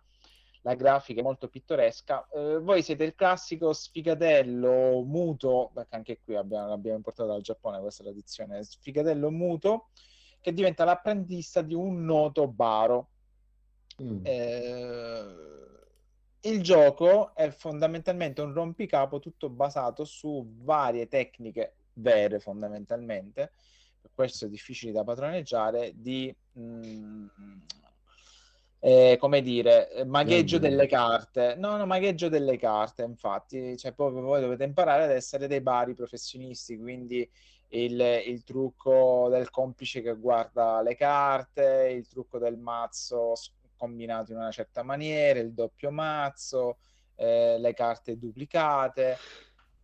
La 0.65 0.73
grafica 0.73 1.19
è 1.19 1.23
molto 1.23 1.47
pittoresca. 1.47 2.27
Eh, 2.33 2.57
voi 2.57 2.81
siete 2.81 3.03
il 3.03 3.13
classico 3.13 3.71
sfigatello 3.71 5.03
muto, 5.03 5.69
perché 5.75 5.95
anche 5.95 6.19
qui 6.23 6.35
abbiamo, 6.35 6.69
l'abbiamo 6.69 6.97
importato 6.97 7.29
dal 7.29 7.43
Giappone 7.43 7.79
questa 7.79 8.01
tradizione, 8.01 8.63
sfigatello 8.63 9.29
muto 9.29 9.89
che 10.41 10.53
diventa 10.53 10.83
l'apprendista 10.83 11.61
di 11.61 11.75
un 11.75 12.03
noto 12.03 12.47
baro. 12.47 13.09
Mm. 14.01 14.25
Eh, 14.25 15.25
il 16.41 16.61
gioco 16.63 17.35
è 17.35 17.51
fondamentalmente 17.51 18.41
un 18.41 18.51
rompicapo 18.51 19.19
tutto 19.19 19.49
basato 19.49 20.03
su 20.03 20.51
varie 20.63 21.07
tecniche 21.07 21.75
vere 21.93 22.39
fondamentalmente, 22.39 23.53
per 24.01 24.09
questo 24.15 24.45
è 24.45 24.49
difficile 24.49 24.91
da 24.91 25.03
padroneggiare, 25.03 25.91
di 25.95 26.35
mh, 26.53 26.59
mm, 26.59 27.27
eh, 28.79 29.17
come 29.19 29.41
dire, 29.41 30.03
magheggio 30.05 30.59
delle 30.59 30.87
carte. 30.87 31.55
No, 31.57 31.77
no, 31.77 31.85
magheggio 31.85 32.29
delle 32.29 32.57
carte, 32.57 33.03
infatti, 33.03 33.77
cioè 33.77 33.93
proprio 33.93 34.21
voi 34.21 34.41
dovete 34.41 34.63
imparare 34.63 35.03
ad 35.03 35.11
essere 35.11 35.47
dei 35.47 35.61
bari 35.61 35.93
professionisti, 35.93 36.77
quindi 36.77 37.27
il, 37.69 37.99
il, 37.99 38.43
trucco 38.43 39.27
del 39.29 39.49
complice 39.49 40.01
che 40.01 40.15
guarda 40.15 40.81
le 40.81 40.95
carte, 40.95 41.91
il 41.95 42.07
trucco 42.07 42.37
del 42.37 42.57
mazzo 42.57 43.33
combinato 43.75 44.31
in 44.31 44.37
una 44.37 44.51
certa 44.51 44.83
maniera, 44.83 45.39
il 45.39 45.53
doppio 45.53 45.91
mazzo, 45.91 46.77
eh, 47.15 47.57
le 47.59 47.73
carte 47.73 48.17
duplicate. 48.17 49.17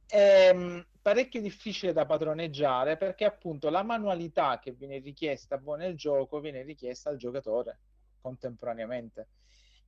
È 0.05 0.49
ehm, 0.49 0.85
parecchio 1.01 1.41
difficile 1.41 1.93
da 1.93 2.05
padroneggiare 2.05 2.97
perché 2.97 3.25
appunto 3.25 3.69
la 3.69 3.83
manualità 3.83 4.59
che 4.59 4.71
viene 4.71 4.99
richiesta 4.99 5.55
a 5.55 5.59
voi 5.59 5.79
nel 5.79 5.95
gioco 5.95 6.39
viene 6.39 6.61
richiesta 6.63 7.09
al 7.09 7.17
giocatore 7.17 7.79
contemporaneamente. 8.21 9.27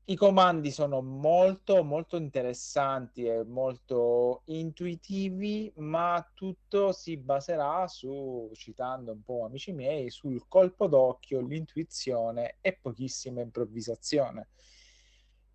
I 0.05 0.15
comandi 0.17 0.69
sono 0.69 1.01
molto, 1.01 1.81
molto 1.81 2.17
interessanti 2.17 3.23
e 3.23 3.45
molto 3.45 4.41
intuitivi, 4.47 5.71
ma 5.77 6.29
tutto 6.33 6.91
si 6.91 7.15
baserà 7.15 7.87
su, 7.87 8.51
citando 8.53 9.13
un 9.13 9.21
po' 9.21 9.45
amici 9.45 9.71
miei, 9.71 10.09
sul 10.09 10.45
colpo 10.49 10.87
d'occhio, 10.87 11.39
l'intuizione 11.39 12.57
e 12.59 12.77
pochissima 12.81 13.39
improvvisazione. 13.39 14.49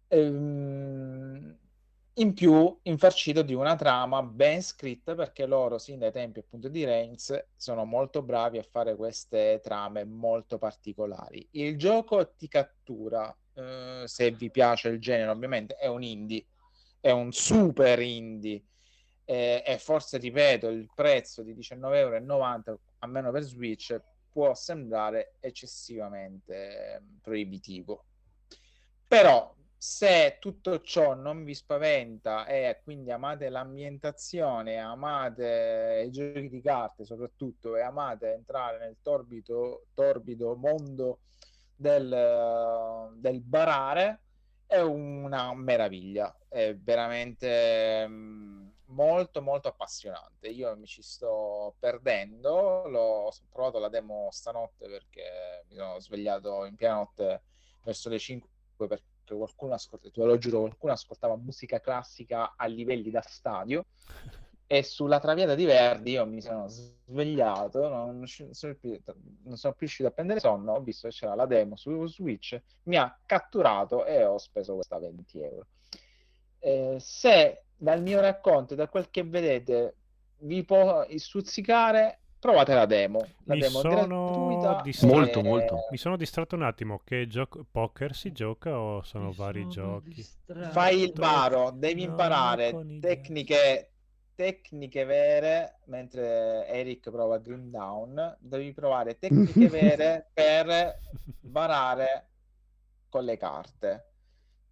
Ehm, 0.09 1.59
in 2.19 2.35
più, 2.35 2.77
infarcito 2.83 3.43
di 3.43 3.55
una 3.55 3.77
trama 3.77 4.23
ben 4.23 4.63
scritta, 4.63 5.15
perché 5.15 5.47
loro, 5.47 5.79
sin 5.79 5.99
dai 5.99 6.13
tempi 6.13 6.41
appunto 6.41 6.69
di 6.69 6.85
Reigns, 6.85 7.47
sono 7.55 7.85
molto 7.85 8.23
bravi 8.23 8.59
a 8.59 8.67
fare 8.69 8.97
queste 8.97 9.61
trame 9.63 10.05
molto 10.05 10.59
particolari. 10.59 11.47
Il 11.53 11.79
gioco 11.79 12.35
ti 12.35 12.49
cattura 12.49 13.35
eh, 13.55 14.03
se 14.07 14.31
vi 14.33 14.51
piace 14.51 14.89
il 14.89 15.01
genere, 15.01 15.31
ovviamente 15.31 15.77
è 15.77 15.87
un 15.87 16.03
indie, 16.03 16.47
è 17.01 17.11
un 17.11 17.33
super 17.33 18.01
indie. 18.01 18.65
Eh, 19.25 19.63
e 19.65 19.79
forse, 19.79 20.19
ripeto, 20.19 20.69
il 20.69 20.89
prezzo 20.95 21.43
di 21.43 21.55
19,90 21.55 21.93
euro, 21.95 22.81
almeno 22.99 23.31
per 23.31 23.43
Switch, 23.43 24.01
può 24.33 24.55
sembrare 24.55 25.35
eccessivamente 25.41 26.95
eh, 26.97 27.03
proibitivo. 27.21 28.05
Però 29.07 29.55
se 29.81 30.39
tutto 30.41 30.81
ciò 30.81 31.15
non 31.15 31.45
vi 31.45 31.55
spaventa 31.55 32.47
e 32.47 32.81
quindi 32.83 33.13
amate 33.13 33.49
l'ambientazione, 33.49 34.79
amate 34.79 36.03
i 36.07 36.11
giochi 36.11 36.49
di 36.49 36.61
carte 36.61 37.05
soprattutto 37.05 37.77
e 37.77 37.83
amate 37.83 38.33
entrare 38.33 38.79
nel 38.79 38.97
torbido, 39.01 39.87
torbido 39.95 40.57
mondo 40.57 41.21
del, 41.77 43.13
del 43.15 43.41
barare 43.41 44.21
è 44.67 44.81
una 44.81 45.55
meraviglia, 45.55 46.37
è 46.49 46.75
veramente 46.75 48.07
mm, 48.07 48.69
molto 48.87 49.41
molto 49.41 49.69
appassionante. 49.69 50.49
Io 50.49 50.77
mi 50.77 50.87
ci 50.87 51.03
sto 51.03 51.75
perdendo, 51.79 52.87
l'ho 52.89 53.33
provato 53.51 53.79
la 53.79 53.89
demo 53.89 54.29
stanotte 54.31 54.89
perché 54.89 55.65
mi 55.69 55.77
sono 55.77 55.99
svegliato 56.01 56.65
in 56.67 56.75
piena 56.75 56.97
notte 56.97 57.43
verso 57.83 58.09
le 58.09 58.19
5 58.19 58.49
perché 58.87 59.08
qualcuno 59.37 59.75
ascoltava, 59.75 60.13
te 60.13 60.25
lo 60.25 60.39
giuro, 60.39 60.61
qualcuno 60.61 60.93
ascoltava 60.93 61.37
musica 61.37 61.81
classica 61.81 62.55
a 62.57 62.67
livelli 62.67 63.11
da 63.11 63.21
stadio 63.21 63.87
e 64.67 64.83
sulla 64.83 65.19
traviata 65.19 65.55
di 65.55 65.65
Verdi 65.65 66.13
io 66.13 66.27
mi 66.27 66.43
sono 66.43 66.69
svegliato, 66.69 67.89
non, 67.89 68.27
sono 68.27 68.75
più, 68.75 69.01
non 69.45 69.57
sono 69.57 69.73
più 69.73 69.87
riuscito 69.87 70.09
a 70.09 70.13
prendere 70.13 70.41
sonno, 70.41 70.73
ho 70.73 70.81
visto 70.81 71.09
che 71.09 71.15
c'era 71.15 71.35
la 71.35 71.47
demo 71.47 71.77
su 71.77 72.07
Switch, 72.07 72.61
mi 72.85 72.97
ha 72.97 73.19
catturato 73.25 74.05
e 74.05 74.25
ho 74.25 74.39
speso 74.39 74.75
questa 74.75 74.99
20 74.99 75.41
euro. 75.41 75.67
Eh, 76.59 76.97
se 76.99 77.63
dal 77.77 78.03
mio 78.03 78.21
racconto, 78.21 78.75
da 78.75 78.89
quel 78.89 79.09
che 79.11 79.25
vedete, 79.25 79.97
vi 80.41 80.65
può 80.65 81.07
stuzzicare, 81.17 82.21
provate 82.39 82.75
la 82.75 82.87
demo. 82.87 83.21
La 83.45 83.55
mi 83.55 83.61
demo 83.61 83.81
sono 83.81 84.81
distratto... 84.83 85.15
molto, 85.15 85.43
molto. 85.43 85.77
Mi 85.91 85.97
sono 85.97 86.17
distratto 86.17 86.55
un 86.55 86.63
attimo. 86.63 87.01
Che 87.05 87.27
gioco 87.27 87.65
poker 87.71 88.15
si 88.15 88.33
gioca 88.33 88.79
o 88.79 89.03
sono 89.03 89.29
mi 89.29 89.35
vari 89.35 89.61
sono 89.63 89.73
giochi? 89.73 90.15
Distratto. 90.15 90.71
Fai 90.71 91.03
il 91.03 91.13
baro, 91.13 91.71
devi 91.71 92.03
imparare 92.03 92.75
tecniche 93.01 93.93
tecniche 94.39 95.05
vere, 95.05 95.81
mentre 95.87 96.65
Eric 96.69 97.11
prova 97.11 97.39
Grim 97.39 97.71
Down, 97.71 98.37
devi 98.39 98.73
provare 98.73 99.19
tecniche 99.19 99.67
vere 99.69 100.31
per 100.33 100.97
barare 101.41 102.29
con 103.09 103.25
le 103.25 103.37
carte. 103.37 104.08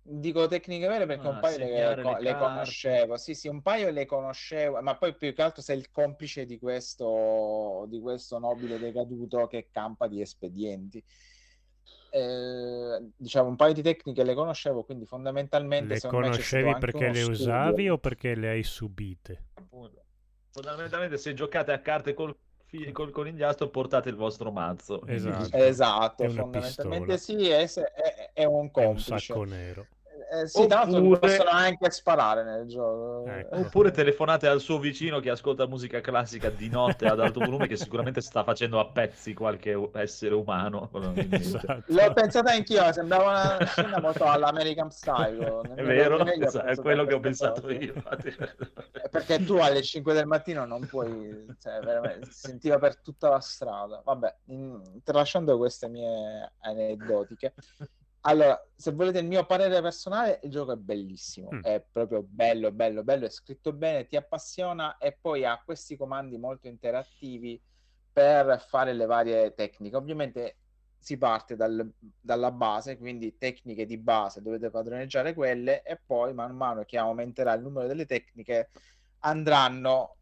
Dico 0.09 0.47
tecniche 0.47 0.87
vere 0.87 1.05
perché 1.05 1.27
ah, 1.27 1.31
un 1.31 1.41
paio 1.41 1.59
le, 1.59 1.97
le, 1.97 2.17
le 2.21 2.37
conoscevo, 2.37 3.17
sì, 3.17 3.35
sì, 3.35 3.49
un 3.49 3.61
paio 3.61 3.91
le 3.91 4.07
conoscevo, 4.07 4.81
ma 4.81 4.97
poi 4.97 5.17
più 5.17 5.35
che 5.35 5.43
altro 5.43 5.63
sei 5.63 5.79
il 5.79 5.91
complice 5.91 6.47
di 6.47 6.61
questo, 6.61 7.87
di 7.89 7.99
questo 7.99 8.39
nobile 8.39 8.79
decaduto 8.79 9.49
che 9.49 9.67
campa 9.73 10.07
di 10.07 10.21
espedienti. 10.21 11.03
Eh, 12.11 13.11
diciamo 13.17 13.49
un 13.49 13.57
paio 13.57 13.75
di 13.75 13.83
tecniche 13.83 14.23
le 14.23 14.35
conoscevo, 14.35 14.85
quindi 14.85 15.07
fondamentalmente 15.07 15.95
le 15.95 16.01
conoscevi 16.01 16.77
perché 16.79 17.11
le 17.11 17.23
usavi 17.25 17.73
studio. 17.73 17.95
o 17.95 17.99
perché 17.99 18.37
le 18.37 18.49
hai 18.51 18.63
subite? 18.63 19.47
Fondamentalmente 20.51 21.19
se 21.19 21.35
giocate 21.35 21.73
a 21.73 21.81
carte 21.81 22.15
col, 22.15 22.35
col 22.93 23.11
conigliastro 23.11 23.71
portate 23.71 24.09
il 24.09 24.15
vostro 24.15 24.53
mazzo. 24.53 25.05
Esatto, 25.05 25.57
esatto 25.57 26.29
fondamentalmente 26.31 27.15
pistola. 27.15 27.67
sì, 27.67 27.81
è, 27.81 27.91
è, 27.93 28.31
è 28.35 28.45
un 28.45 28.71
complice. 28.71 29.11
È 29.11 29.13
un 29.13 29.19
sacco 29.19 29.43
nero 29.43 29.87
eh, 30.43 30.49
sì, 30.49 30.61
Oppure... 30.63 31.19
possono 31.19 31.51
anche 31.51 31.91
sparare 31.91 32.45
nel 32.45 32.67
gioco. 32.67 33.25
Ecco. 33.27 33.57
Oppure 33.57 33.91
telefonate 33.91 34.47
al 34.47 34.61
suo 34.61 34.79
vicino 34.79 35.21
che 35.21 35.31
ascolta 35.31 35.67
musica 35.67 36.01
classica 36.01 36.51
di 36.51 36.69
notte 36.69 37.07
ad 37.07 37.21
alto 37.21 37.41
volume, 37.41 37.67
che 37.67 37.77
sicuramente 37.77 38.21
sta 38.21 38.45
facendo 38.45 38.79
a 38.79 38.87
pezzi 38.87 39.35
qualche 39.35 39.91
essere 39.95 40.35
umano. 40.35 40.91
Esatto. 41.47 41.83
L'ho 41.87 42.13
pensata 42.13 42.53
anch'io, 42.53 42.93
sembrava 42.93 43.57
una 43.57 43.67
scena 43.67 44.01
molto 44.01 44.25
all'American 44.25 44.91
Style. 44.91 45.61
È 45.75 45.83
vero, 45.83 46.25
esatto, 46.25 46.67
è 46.67 46.77
quello 46.77 47.05
che 47.05 47.15
ho 47.15 47.21
pensato 47.21 47.71
io. 47.71 47.95
Eh, 47.95 49.09
perché 49.11 49.45
tu 49.45 49.57
alle 49.57 49.83
5 49.83 50.13
del 50.13 50.27
mattino 50.27 50.65
non 50.65 50.87
puoi, 50.87 51.47
cioè, 51.61 51.81
veramente, 51.81 52.27
si 52.31 52.41
sentiva 52.49 52.79
per 52.79 52.99
tutta 52.99 53.29
la 53.29 53.41
strada. 53.41 54.01
Vabbè, 54.05 54.35
in, 54.47 55.01
tralasciando 55.05 55.57
queste 55.57 55.89
mie 55.89 56.53
aneddotiche, 56.61 57.55
allora, 58.29 58.61
se 58.75 58.91
volete 58.91 59.21
il 59.21 59.27
mio 59.27 59.47
parere 59.47 59.81
personale, 59.81 60.41
il 60.43 60.51
gioco 60.51 60.73
è 60.73 60.77
bellissimo, 60.77 61.51
mm. 61.53 61.61
è 61.63 61.85
proprio 61.91 62.23
bello, 62.23 62.73
bello, 62.73 63.05
bello, 63.05 63.27
è 63.27 63.31
scritto 63.31 63.73
bene, 63.73 64.07
ti 64.07 64.17
appassiona 64.17 64.99
e 64.99 65.17
poi 65.21 65.45
ha 65.45 65.63
questi 65.65 65.97
comandi 65.97 66.37
molto 66.37 66.67
interattivi 66.67 67.61
per 68.13 68.65
fare 68.67 68.93
le 68.95 69.07
varie 69.07 69.55
tecniche. 69.55 69.95
Ovviamente 69.95 70.57
si 70.99 71.19
parte 71.19 71.55
dal, 71.55 71.89
dalla 72.21 72.51
base, 72.51 72.99
quindi 72.99 73.39
tecniche 73.39 73.87
di 73.87 73.97
base, 73.97 74.43
dovete 74.43 74.71
padroneggiare 74.71 75.33
quelle 75.33 75.83
e 75.83 76.01
poi 76.05 76.35
man 76.35 76.57
mano 76.57 76.83
che 76.85 76.99
aumenterà 76.99 77.53
il 77.53 77.63
numero 77.63 77.87
delle 77.87 78.07
tecniche 78.07 78.71
andranno 79.21 80.17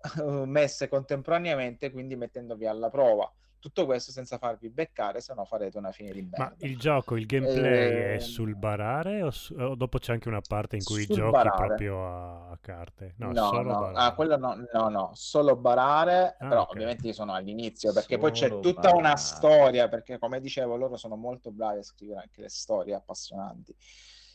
messe 0.44 0.88
contemporaneamente, 0.88 1.92
quindi 1.92 2.16
mettendovi 2.16 2.66
alla 2.66 2.90
prova. 2.90 3.32
Tutto 3.58 3.84
questo 3.86 4.12
senza 4.12 4.38
farvi 4.38 4.70
beccare, 4.70 5.20
se 5.20 5.34
no 5.34 5.44
farete 5.44 5.78
una 5.78 5.92
fine 5.92 6.12
di 6.12 6.22
merda. 6.22 6.36
Ma 6.36 6.54
il 6.60 6.78
gioco, 6.78 7.16
il 7.16 7.26
gameplay 7.26 7.96
Eh, 7.96 8.14
è 8.14 8.18
sul 8.18 8.54
barare 8.56 9.22
o, 9.22 9.30
su- 9.30 9.54
o 9.54 9.74
dopo 9.74 9.98
c'è 9.98 10.12
anche 10.12 10.28
una 10.28 10.40
parte 10.40 10.76
in 10.76 10.84
cui 10.84 11.06
giochi 11.06 11.50
barare. 11.50 11.52
proprio 11.52 12.06
a, 12.06 12.50
a 12.50 12.58
carte? 12.60 13.14
No, 13.18 13.34
No, 13.34 13.34
solo 13.34 13.62
no, 13.64 13.76
barare. 13.76 13.94
ah, 13.94 14.14
quello 14.14 14.36
no, 14.36 14.54
no, 14.72 14.88
no, 14.88 15.10
solo 15.14 15.56
barare, 15.56 16.40
Ah, 16.40 16.46
però 16.46 16.62
ok. 16.62 16.70
ovviamente 16.70 17.08
io 17.08 17.12
sono 17.12 17.32
all'inizio 17.34 17.92
perché 17.92 18.16
poi 18.16 18.30
c'è 18.30 18.58
Solo 18.58 18.60
tutta 18.60 18.94
una 18.94 19.16
barare. 19.16 19.16
storia, 19.16 19.88
perché 19.88 20.18
come 20.18 20.38
dicevo 20.40 20.76
loro 20.76 20.96
sono 20.96 21.16
molto 21.16 21.50
bravi 21.50 21.78
a 21.80 21.82
scrivere 21.82 22.20
anche 22.20 22.42
le 22.42 22.48
storie 22.48 22.94
appassionanti 22.94 23.74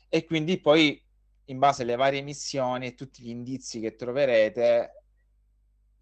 e 0.10 0.26
quindi 0.26 0.60
poi 0.60 1.02
in 1.46 1.60
base 1.60 1.84
alle 1.84 1.96
varie 1.96 2.22
missioni 2.22 2.88
e 2.88 2.94
tutti 2.94 3.24
gli 3.24 3.30
indizi 3.30 3.80
che 3.80 3.96
troverete 3.96 5.03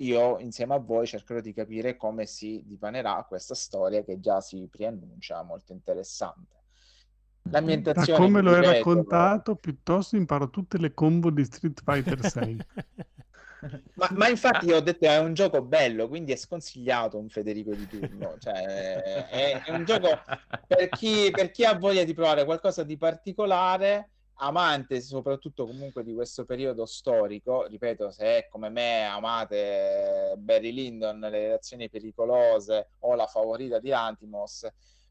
io 0.01 0.39
insieme 0.39 0.73
a 0.73 0.79
voi 0.79 1.05
cercherò 1.07 1.39
di 1.39 1.53
capire 1.53 1.95
come 1.97 2.25
si 2.25 2.63
dipanerà 2.65 3.25
questa 3.27 3.55
storia 3.55 4.03
che 4.03 4.19
già 4.19 4.41
si 4.41 4.67
preannuncia 4.69 5.41
molto 5.43 5.73
interessante. 5.73 6.59
Da 7.43 7.59
L'ambientazione, 7.59 8.19
come 8.19 8.39
vi 8.41 8.45
lo 8.45 8.55
hai 8.55 8.65
raccontato, 8.65 9.55
piuttosto 9.55 10.15
imparo 10.15 10.49
tutte 10.49 10.77
le 10.77 10.93
combo 10.93 11.31
di 11.31 11.43
Street 11.43 11.81
Fighter 11.83 12.29
6. 12.29 12.57
Ma, 13.93 14.09
ma 14.13 14.27
infatti 14.27 14.65
io 14.65 14.77
ho 14.77 14.81
detto 14.81 15.05
è 15.05 15.19
un 15.19 15.35
gioco 15.35 15.61
bello, 15.61 16.07
quindi 16.07 16.31
è 16.31 16.35
sconsigliato 16.35 17.19
un 17.19 17.29
Federico 17.29 17.75
di 17.75 17.85
turno. 17.85 18.35
Cioè, 18.39 19.27
è, 19.29 19.61
è 19.63 19.71
un 19.71 19.85
gioco 19.85 20.07
per 20.65 20.89
chi, 20.89 21.29
per 21.29 21.51
chi 21.51 21.63
ha 21.63 21.77
voglia 21.77 22.03
di 22.03 22.15
provare 22.15 22.43
qualcosa 22.43 22.83
di 22.83 22.97
particolare, 22.97 24.09
amante 24.43 25.01
soprattutto 25.01 25.65
comunque 25.65 26.03
di 26.03 26.13
questo 26.13 26.45
periodo 26.45 26.85
storico. 26.85 27.65
Ripeto, 27.65 28.11
se 28.11 28.47
come 28.49 28.69
me 28.69 29.05
amate 29.05 30.35
Barry 30.37 30.71
Lyndon, 30.71 31.19
le 31.19 31.29
relazioni 31.29 31.89
pericolose 31.89 32.91
o 32.99 33.15
la 33.15 33.27
favorita 33.27 33.79
di 33.79 33.91
Antimos, 33.91 34.67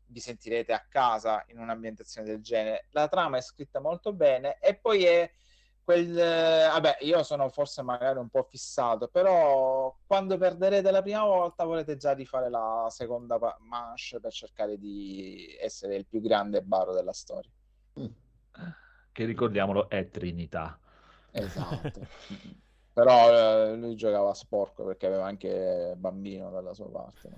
vi 0.07 0.21
sentirete 0.21 0.73
a 0.73 0.85
casa 0.89 1.45
in 1.49 1.59
un'ambientazione 1.59 2.27
del 2.27 2.43
genere. 2.43 2.87
La 2.91 3.09
trama 3.09 3.39
è 3.39 3.43
scritta 3.43 3.81
molto 3.81 4.13
bene 4.13 4.59
e 4.61 4.75
poi 4.75 5.05
è 5.05 5.33
quel, 5.83 6.17
eh, 6.19 6.69
vabbè, 6.69 6.99
io 7.01 7.23
sono 7.23 7.49
forse 7.49 7.83
magari 7.83 8.19
un 8.19 8.29
po' 8.29 8.43
fissato, 8.43 9.09
però 9.09 9.97
quando 10.07 10.37
perderete 10.39 10.91
la 10.91 11.03
prima 11.03 11.25
volta 11.25 11.65
volete 11.65 11.97
già 11.97 12.13
rifare 12.13 12.51
la 12.51 12.87
seconda 12.91 13.39
manche 13.61 14.21
per 14.21 14.33
cercare 14.33 14.79
di 14.79 15.57
essere 15.61 15.97
il 15.97 16.07
più 16.07 16.21
grande 16.21 16.63
baro 16.63 16.93
della 16.93 17.13
storia. 17.13 17.51
Che 19.13 19.25
ricordiamolo 19.25 19.89
è 19.89 20.09
Trinità. 20.09 20.79
Esatto. 21.33 22.01
però 22.93 23.71
eh, 23.71 23.77
lui 23.77 23.97
giocava 23.97 24.35
sporco 24.35 24.85
perché 24.85 25.07
aveva 25.07 25.27
anche 25.27 25.95
bambino 25.97 26.51
dalla 26.51 26.75
sua 26.75 26.91
parte. 26.91 27.31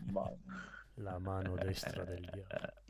La 0.94 1.18
mano 1.18 1.54
destra 1.56 2.04
del 2.04 2.20
diavolo. 2.20 2.80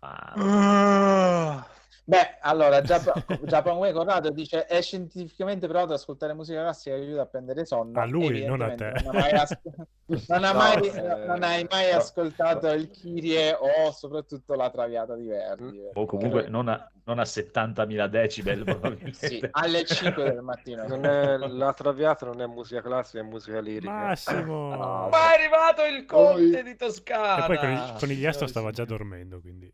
Ah, 0.00 1.66
Beh, 2.08 2.38
allora, 2.40 2.80
Way 2.82 3.90
Corrado 3.92 4.30
dice 4.30 4.64
è 4.66 4.80
scientificamente 4.80 5.66
provato 5.66 5.92
ad 5.92 5.98
ascoltare 5.98 6.34
musica 6.34 6.60
classica 6.60 6.94
che 6.94 7.02
aiuta 7.02 7.22
a 7.22 7.26
prendere 7.26 7.64
sonno. 7.64 7.98
A 8.00 8.04
lui, 8.04 8.44
non 8.44 8.60
a 8.60 8.72
te. 8.76 8.92
Non, 9.02 9.16
hai 9.16 9.22
mai 9.22 9.32
as- 9.32 9.58
non 10.28 10.44
ha 10.44 10.52
No, 10.52 10.58
mai- 10.58 10.86
eh, 10.88 11.24
non 11.26 11.42
hai 11.42 11.66
mai 11.68 11.90
no. 11.90 11.96
ascoltato 11.96 12.68
il 12.70 12.90
Kyrie 12.90 13.54
o 13.54 13.90
soprattutto 13.90 14.54
la 14.54 14.70
Traviata 14.70 15.16
di 15.16 15.26
Verdi. 15.26 15.80
o 15.94 16.06
comunque 16.06 16.46
non 16.46 16.68
a, 16.68 16.88
non 17.06 17.18
a 17.18 17.22
70.000 17.24 18.06
decibel. 18.06 18.64
Sì, 19.10 19.44
alle 19.50 19.84
5 19.84 20.22
del 20.30 20.42
mattino. 20.42 20.86
Non 20.86 21.04
è, 21.04 21.36
la 21.36 21.72
Traviata 21.72 22.24
non 22.26 22.40
è 22.40 22.46
musica 22.46 22.82
classica, 22.82 23.18
è 23.18 23.26
musica 23.26 23.58
lirica. 23.58 23.90
Massimo! 23.92 24.76
Ma 24.76 25.32
è 25.32 25.38
arrivato 25.40 25.82
il 25.84 26.04
conte 26.04 26.50
Poi- 26.52 26.62
di 26.62 26.76
Toscana! 26.76 27.42
E 27.42 27.46
poi 27.48 27.56
con 27.58 27.70
il, 27.70 27.94
conigliastro 27.98 28.46
Signori, 28.46 28.50
stava 28.50 28.70
già 28.70 28.84
dormendo, 28.84 29.40
quindi... 29.40 29.72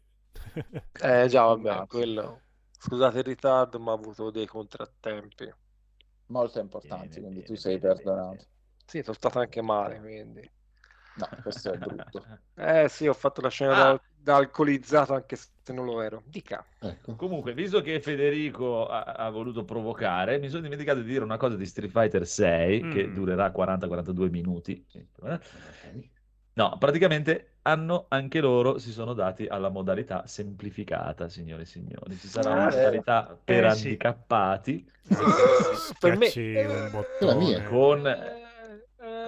Eh 1.01 1.26
già, 1.28 1.45
vabbè, 1.45 1.86
quello. 1.86 2.40
Scusate 2.78 3.18
il 3.18 3.24
ritardo, 3.24 3.78
ma 3.78 3.93
ho 3.93 3.95
avuto 3.95 4.30
dei 4.30 4.47
contrattempi. 4.47 5.53
Molto 6.26 6.59
importanti, 6.61 7.09
Bene, 7.09 7.20
quindi 7.20 7.34
bene, 7.40 7.47
tu 7.47 7.55
sei 7.55 7.78
bene, 7.78 7.95
perdonato. 7.95 8.28
bene. 8.30 8.47
Sì, 8.86 9.03
sono 9.03 9.14
stato 9.14 9.38
anche 9.38 9.62
male, 9.62 9.99
quindi. 10.01 10.51
No, 11.14 11.28
questo 11.43 11.72
è 11.72 11.78
brutto. 11.78 12.24
Eh 12.55 12.88
sì, 12.88 13.07
ho 13.07 13.12
fatto 13.14 13.40
la 13.40 13.49
scena 13.51 13.72
Ah. 13.72 13.93
da, 13.93 14.03
da 14.14 14.36
alcolizzato 14.36 15.14
anche 15.14 15.36
se 15.36 15.72
non 15.72 15.84
lo 15.84 16.01
ero. 16.01 16.22
Dica. 16.26 16.64
Ecco. 16.78 17.14
Comunque, 17.16 17.53
visto 17.55 17.80
che 17.82 18.01
Federico 18.01 18.86
ha, 18.86 19.03
ha 19.03 19.30
voluto 19.30 19.64
provocare, 19.64 20.38
mi 20.38 20.49
sono 20.49 20.62
dimenticato 20.62 21.01
di 21.01 21.07
dire 21.11 21.24
una 21.24 21.36
cosa 21.36 21.57
di 21.57 21.66
Street 21.66 21.90
Fighter 21.90 22.26
6 22.26 22.88
che 22.88 23.07
Mm. 23.09 23.14
durerà 23.14 23.51
40-42 23.51 24.30
minuti. 24.30 24.84
No, 26.55 26.77
praticamente 26.79 27.59
hanno 27.63 28.07
anche 28.09 28.41
loro 28.41 28.79
si 28.79 28.93
sono 28.93 29.15
dati 29.15 29.47
alla 29.47 29.71
modalità 29.71 30.27
semplificata, 30.27 31.29
signore 31.29 31.63
e 31.63 31.65
signori. 31.67 32.19
Ci 32.19 32.29
sarà 32.29 32.53
una 32.53 32.67
Ah, 32.67 32.69
modalità 32.69 33.39
per 33.43 33.65
Eh, 33.65 33.71
sì. 33.71 33.99
handicappati 33.99 34.87
Per 36.01 36.17
me- 36.17 36.39
un 36.67 36.91
bottone. 36.91 37.63
con 37.63 38.05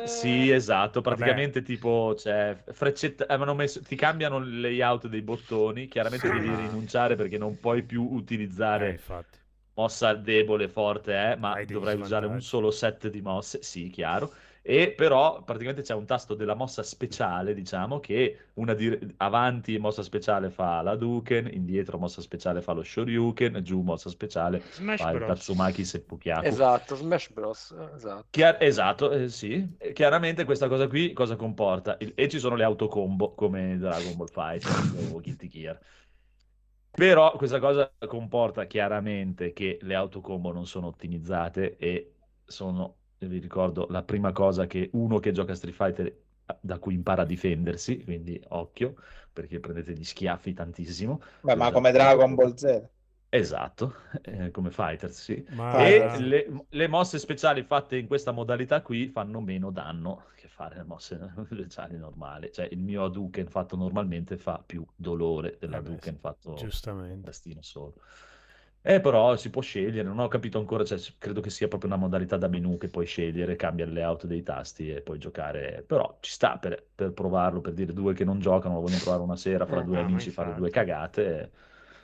Sì, 0.02 0.50
esatto, 0.50 1.00
praticamente 1.00 1.62
tipo 1.62 2.12
c'è 2.14 2.62
freccetta, 2.72 3.24
avevano 3.24 3.54
messo, 3.54 3.80
ti 3.82 3.96
cambiano 3.96 4.36
il 4.38 4.60
layout 4.60 5.06
dei 5.08 5.22
bottoni, 5.22 5.88
chiaramente 5.88 6.28
devi 6.30 6.54
Ah. 6.54 6.54
rinunciare 6.54 7.16
perché 7.16 7.38
non 7.38 7.58
puoi 7.58 7.84
più 7.84 8.02
Eh, 8.68 8.90
utilizzare 8.90 8.90
infatti. 8.90 9.38
mossa 9.74 10.14
debole, 10.14 10.68
forte, 10.68 11.32
eh, 11.32 11.36
ma 11.36 11.54
Hai 11.54 11.64
dovrai 11.66 11.96
usare 11.96 12.26
un 12.26 12.40
solo 12.42 12.70
set 12.70 13.08
di 13.08 13.20
mosse, 13.22 13.62
sì, 13.62 13.88
chiaro. 13.88 14.34
E 14.66 14.94
però 14.96 15.42
praticamente 15.42 15.82
c'è 15.82 15.92
un 15.92 16.06
tasto 16.06 16.34
della 16.34 16.54
mossa 16.54 16.82
speciale, 16.82 17.52
diciamo, 17.52 18.00
che 18.00 18.48
una 18.54 18.72
di- 18.72 18.98
avanti 19.18 19.76
mossa 19.78 20.02
speciale 20.02 20.48
fa 20.48 20.80
la 20.80 20.96
Duken, 20.96 21.50
indietro 21.52 21.98
mossa 21.98 22.22
speciale 22.22 22.62
fa 22.62 22.72
lo 22.72 22.82
Shoryuken, 22.82 23.60
giù 23.62 23.82
mossa 23.82 24.08
speciale 24.08 24.60
Smash 24.60 25.00
fa 25.00 25.10
il 25.10 25.18
Bros. 25.18 25.28
Tatsumaki 25.28 25.84
Seppukiaku. 25.84 26.48
Esatto, 26.48 26.94
Smash 26.94 27.30
Bros. 27.30 27.74
Esatto. 27.94 28.24
Chia- 28.30 28.58
esatto, 28.58 29.10
eh, 29.12 29.28
sì. 29.28 29.76
Chiaramente 29.92 30.44
questa 30.44 30.68
cosa 30.68 30.88
qui 30.88 31.12
cosa 31.12 31.36
comporta? 31.36 31.96
Il- 32.00 32.12
e 32.16 32.28
ci 32.30 32.38
sono 32.38 32.56
le 32.56 32.64
autocombo 32.64 33.34
come 33.34 33.76
Dragon 33.76 34.16
Ball 34.16 34.28
Fighter 34.28 34.72
o 35.12 35.20
Guilty 35.20 35.48
Gear. 35.48 35.78
Però 36.96 37.32
questa 37.36 37.58
cosa 37.58 37.92
comporta 38.06 38.66
chiaramente 38.66 39.52
che 39.52 39.78
le 39.82 39.94
autocombo 39.96 40.52
non 40.52 40.66
sono 40.66 40.86
ottimizzate 40.88 41.76
e 41.76 42.14
sono, 42.44 42.98
vi 43.18 43.38
ricordo, 43.38 43.86
la 43.90 44.02
prima 44.02 44.32
cosa 44.32 44.66
che 44.66 44.90
uno 44.92 45.18
che 45.18 45.32
gioca 45.32 45.52
a 45.52 45.54
Street 45.54 45.74
Fighter 45.74 46.22
da 46.60 46.78
cui 46.78 46.94
impara 46.94 47.22
a 47.22 47.24
difendersi, 47.24 48.02
quindi 48.04 48.40
occhio, 48.48 48.96
perché 49.32 49.60
prendete 49.60 49.92
gli 49.94 50.04
schiaffi 50.04 50.52
tantissimo. 50.52 51.20
Beh, 51.42 51.54
ma 51.56 51.70
Esatto. 51.70 51.70
come 51.70 51.92
Dragon 51.92 52.34
Ball 52.34 52.54
Z. 52.56 52.88
Esatto, 53.28 53.94
eh, 54.22 54.52
come 54.52 54.70
Fighter, 54.70 55.10
sì. 55.10 55.44
Ma 55.48 55.72
E 55.72 56.08
le, 56.20 56.66
le 56.68 56.86
mosse 56.86 57.18
speciali 57.18 57.64
fatte 57.64 57.96
in 57.98 58.06
questa 58.06 58.30
modalità 58.30 58.80
qui 58.80 59.08
fanno 59.08 59.40
meno 59.40 59.72
danno 59.72 60.26
che 60.36 60.46
fare 60.46 60.76
le 60.76 60.84
mosse 60.84 61.18
speciali 61.50 61.96
normali. 61.98 62.52
Cioè 62.52 62.68
il 62.70 62.78
mio 62.78 63.04
Hadouken 63.04 63.48
fatto 63.48 63.74
normalmente 63.76 64.36
fa 64.38 64.62
più 64.64 64.86
dolore 64.94 65.56
Vabbè, 65.66 65.98
dell'Hadouken 65.98 66.16
sì, 66.18 66.18
fatto 66.18 66.54
giustamente. 66.54 67.18
tastino 67.20 67.60
solo. 67.62 67.94
Eh, 68.86 69.00
però 69.00 69.34
si 69.36 69.48
può 69.48 69.62
scegliere, 69.62 70.06
non 70.06 70.18
ho 70.18 70.28
capito 70.28 70.58
ancora, 70.58 70.84
cioè, 70.84 70.98
credo 71.16 71.40
che 71.40 71.48
sia 71.48 71.68
proprio 71.68 71.88
una 71.88 71.98
modalità 71.98 72.36
da 72.36 72.48
menu 72.48 72.76
che 72.76 72.88
puoi 72.88 73.06
scegliere, 73.06 73.56
cambia 73.56 73.86
il 73.86 73.94
layout 73.94 74.26
dei 74.26 74.42
tasti 74.42 74.90
e 74.90 75.00
puoi 75.00 75.18
giocare, 75.18 75.82
però 75.86 76.18
ci 76.20 76.30
sta 76.30 76.58
per, 76.58 76.84
per 76.94 77.12
provarlo, 77.12 77.62
per 77.62 77.72
dire 77.72 77.94
due 77.94 78.12
che 78.12 78.24
non 78.24 78.40
giocano, 78.40 78.74
lo 78.74 78.80
vogliono 78.82 79.00
provare 79.00 79.22
una 79.22 79.36
sera, 79.36 79.64
fra 79.64 79.80
eh, 79.80 79.84
due 79.84 79.96
no, 79.96 80.02
amici, 80.02 80.28
fare 80.30 80.54
due 80.54 80.68
cagate, 80.68 81.50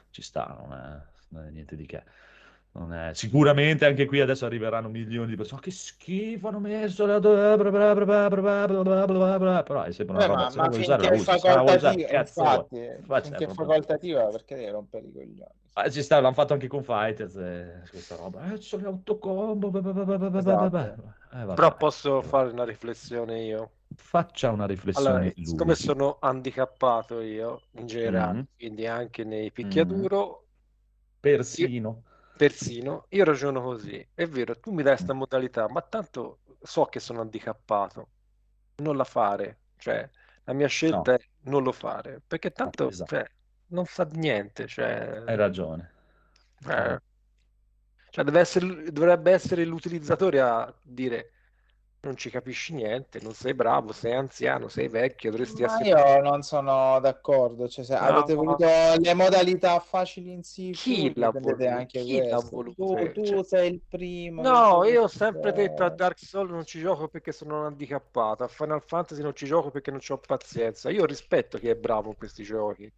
ci 0.09 0.23
sta, 0.23 0.57
non 0.59 0.73
è, 0.73 1.35
non 1.35 1.45
è 1.45 1.51
niente 1.51 1.77
di 1.77 1.85
che. 1.85 1.99
È... 1.99 3.11
Sicuramente 3.13 3.85
anche 3.85 4.07
qui 4.07 4.21
adesso 4.21 4.47
arriveranno 4.47 4.89
milioni 4.89 5.27
di 5.27 5.37
persone. 5.37 5.61
Oh, 5.61 5.63
che 5.63 5.73
schifo 5.73 6.49
hanno 6.49 6.61
messo 6.61 7.05
la 7.05 7.21
bla 7.21 7.57
bla 7.59 7.95
bla 7.95 9.39
bla 9.39 9.63
però 9.65 9.83
è 9.83 9.93
sempre 9.93 10.15
una 10.15 10.25
eh, 10.25 10.29
roba. 10.29 10.51
Eh, 10.51 10.57
ma, 10.57 10.63
ma 10.65 10.71
finché 10.71 11.09
è 11.11 11.19
facoltativa, 11.19 12.19
infatti, 12.21 12.77
infatti, 12.77 13.29
finché 13.29 13.45
è 13.45 13.49
facoltativa, 13.49 14.25
perché 14.29 14.55
devi 14.55 14.71
rompere 14.71 15.07
i 15.07 15.13
coglioni? 15.13 15.60
Eh, 15.73 15.91
ci 15.91 16.03
sta, 16.03 16.21
l'hanno 16.21 16.35
fatto 16.35 16.53
anche 16.53 16.67
con 16.67 16.83
Fighters 16.83 17.37
eh, 17.37 17.83
questa 17.89 18.17
roba. 18.17 18.53
Eh, 18.53 18.57
sono 18.61 18.89
autocombo. 18.89 19.71
Esatto. 20.39 21.15
Eh, 21.33 21.45
Però 21.55 21.77
posso 21.77 22.23
fare 22.23 22.51
una 22.51 22.65
riflessione 22.65 23.43
io? 23.43 23.71
Faccia 23.95 24.51
una 24.51 24.67
riflessione. 24.67 25.09
Allora, 25.09 25.33
siccome 25.37 25.75
sono 25.75 26.17
handicappato 26.21 27.21
io 27.21 27.63
in 27.73 27.87
generale, 27.87 28.33
mm-hmm. 28.33 28.43
quindi 28.57 28.87
anche 28.87 29.25
nei 29.25 29.47
mm. 29.47 29.53
picchiaduro, 29.53 30.45
mm. 30.45 31.21
persino. 31.21 31.89
Io, 31.89 32.03
persino, 32.37 33.07
io 33.11 33.25
ragiono 33.25 33.63
così. 33.63 34.05
È 34.13 34.27
vero, 34.27 34.59
tu 34.59 34.73
mi 34.73 34.83
dai 34.83 34.95
questa 34.97 35.13
modalità, 35.13 35.69
ma 35.69 35.83
tanto 35.83 36.41
so 36.61 36.85
che 36.87 36.99
sono 36.99 37.21
handicappato. 37.21 38.09
Non 38.77 38.97
la 38.97 39.05
fare. 39.05 39.59
Cioè, 39.77 40.09
la 40.45 40.53
mia 40.53 40.67
scelta 40.67 41.13
no. 41.13 41.17
è 41.17 41.21
non 41.43 41.63
lo 41.63 41.73
fare, 41.73 42.21
perché 42.27 42.51
tanto... 42.51 42.89
Esatto. 42.89 43.15
cioè, 43.15 43.31
non 43.71 43.87
sa 43.87 44.05
di 44.05 44.19
niente. 44.19 44.67
Cioè, 44.67 45.23
Hai 45.25 45.35
ragione. 45.37 45.95
eh, 46.69 46.99
cioè, 48.11 48.25
deve 48.25 48.41
essere, 48.41 48.91
dovrebbe 48.93 49.31
essere 49.33 49.65
l'utilizzatore 49.65 50.41
a 50.41 50.75
dire 50.83 51.33
non 52.01 52.17
ci 52.17 52.31
capisci 52.31 52.73
niente, 52.75 53.21
non 53.21 53.35
sei 53.35 53.55
bravo, 53.55 53.93
sei 53.93 54.15
anziano, 54.15 54.69
sei 54.69 54.89
vecchio, 54.89 55.31
dovresti 55.31 55.63
Ma 55.63 55.63
essere... 55.63 55.87
io 55.87 56.21
non 56.23 56.43
sono 56.43 56.99
d'accordo, 57.01 57.69
cioè, 57.69 57.85
se 57.85 57.95
No. 57.99 58.07
avete 58.07 58.35
voluto 58.35 58.65
le 58.67 59.15
modalità 59.15 59.79
facili 59.81 60.33
in 60.33 60.43
Chi 60.73 61.13
sicuro, 61.13 61.13
l'ha 61.15 61.31
voluto? 61.31 61.69
anche 61.69 62.03
Chi 62.03 62.23
l'ha 62.27 62.41
voluto? 62.41 62.85
Tu, 62.87 63.11
tu 63.13 63.23
Cioè- 63.23 63.43
sei 63.43 63.73
il 63.75 63.83
primo. 63.87 64.45
No, 64.45 64.85
io 64.85 65.03
ho 65.03 65.07
sempre 65.09 65.53
detto 65.53 65.85
a. 65.85 65.91
Dark 65.91 66.19
Souls 66.19 66.51
non 66.51 66.65
ci 66.65 66.81
gioco 66.81 67.09
perché 67.09 67.33
sono 67.33 67.67
handicappato, 67.67 68.45
a 68.45 68.49
Final 68.49 68.83
Fantasy 68.83 69.23
non 69.23 69.35
ci 69.35 69.47
gioco 69.47 69.71
perché 69.71 69.91
non 69.91 70.01
ho 70.09 70.19
pazienza. 70.19 70.91
Io 70.91 71.05
rispetto 71.05 71.59
chi 71.59 71.69
è 71.69 71.77
bravo 71.77 72.09
in 72.11 72.17
questi 72.17 72.43
giochi. 72.43 72.91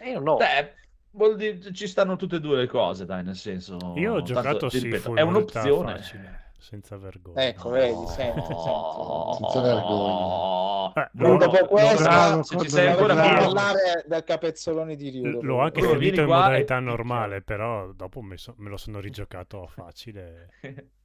E 0.00 0.10
io 0.10 0.20
no. 0.20 0.36
Beh, 0.36 0.74
vuol 1.10 1.36
dire, 1.36 1.72
ci 1.72 1.86
stanno 1.86 2.16
tutte 2.16 2.36
e 2.36 2.40
due 2.40 2.56
le 2.56 2.66
cose, 2.66 3.04
dai, 3.04 3.24
nel 3.24 3.36
senso... 3.36 3.76
Io 3.96 4.14
ho 4.14 4.22
tanto, 4.22 4.32
giocato 4.32 4.68
ti 4.68 4.78
sì, 4.78 4.84
ripeto, 4.84 5.14
è 5.14 5.20
un'opzione. 5.22 5.96
facile, 5.96 6.52
senza 6.58 6.96
vergogna. 6.96 7.42
Ecco, 7.42 7.70
vedi, 7.70 8.06
senti, 8.06 8.40
senti. 8.40 9.36
Senza 9.38 9.60
vergogna. 9.60 10.92
Eh, 10.94 11.08
Bruno, 11.12 11.32
l'ho- 11.32 11.38
dopo 11.38 11.66
questo, 11.66 12.02
bravo, 12.02 12.42
se 12.42 12.58
ci 12.58 12.68
sei 12.68 12.86
ancora 12.88 13.14
bravo, 13.14 13.38
parlare 13.38 14.04
del 14.06 14.24
capezzolone 14.24 14.96
di 14.96 15.20
dopo 15.20 15.44
L'ho 15.44 15.60
anche 15.60 15.82
finito 15.82 16.20
in 16.20 16.26
modalità 16.26 16.76
e- 16.76 16.80
normale, 16.80 17.42
però 17.42 17.92
dopo 17.92 18.20
me, 18.22 18.36
so- 18.36 18.54
me 18.58 18.68
lo 18.68 18.76
sono 18.76 19.00
rigiocato 19.00 19.62
a 19.62 19.66
facile. 19.66 20.48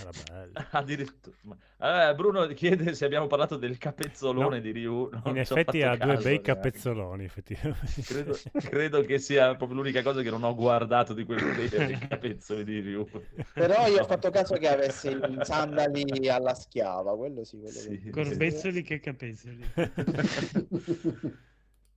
Era 0.00 0.10
bello. 0.30 0.52
Addirittura. 0.72 1.36
Eh, 1.80 2.14
Bruno 2.14 2.46
chiede 2.48 2.94
se 2.94 3.04
abbiamo 3.04 3.26
parlato 3.26 3.56
del 3.56 3.78
capezzolone 3.78 4.56
No. 4.56 4.60
di 4.62 4.70
Ryu. 4.72 5.08
Non 5.12 5.22
In 5.26 5.38
effetti 5.38 5.82
ha 5.82 5.96
due 5.96 6.14
bei 6.16 6.22
neanche. 6.24 6.40
capezzoloni, 6.42 7.24
effettivamente. 7.24 8.02
Credo, 8.02 8.38
credo 8.52 9.00
che 9.02 9.18
sia 9.18 9.54
proprio 9.54 9.78
l'unica 9.78 10.02
cosa 10.02 10.22
che 10.22 10.30
non 10.30 10.42
ho 10.44 10.54
guardato 10.54 11.12
di 11.14 11.24
quel 11.24 11.54
dei 11.54 11.98
capezzoli 11.98 12.64
di 12.64 12.80
Ryu. 12.80 13.08
Però 13.54 13.86
io 13.86 14.00
ho 14.02 14.06
fatto 14.06 14.30
caso 14.30 14.54
che 14.56 14.68
avesse 14.68 15.10
i 15.10 15.38
sandali 15.42 16.28
alla 16.28 16.54
schiava, 16.54 17.16
quello 17.16 17.44
sì, 17.44 17.56
quello 17.58 17.78
Sì. 17.78 18.00
che- 18.00 18.10
Corbezzoli 18.10 18.82
che 18.82 18.98
capezzoli. 19.00 19.64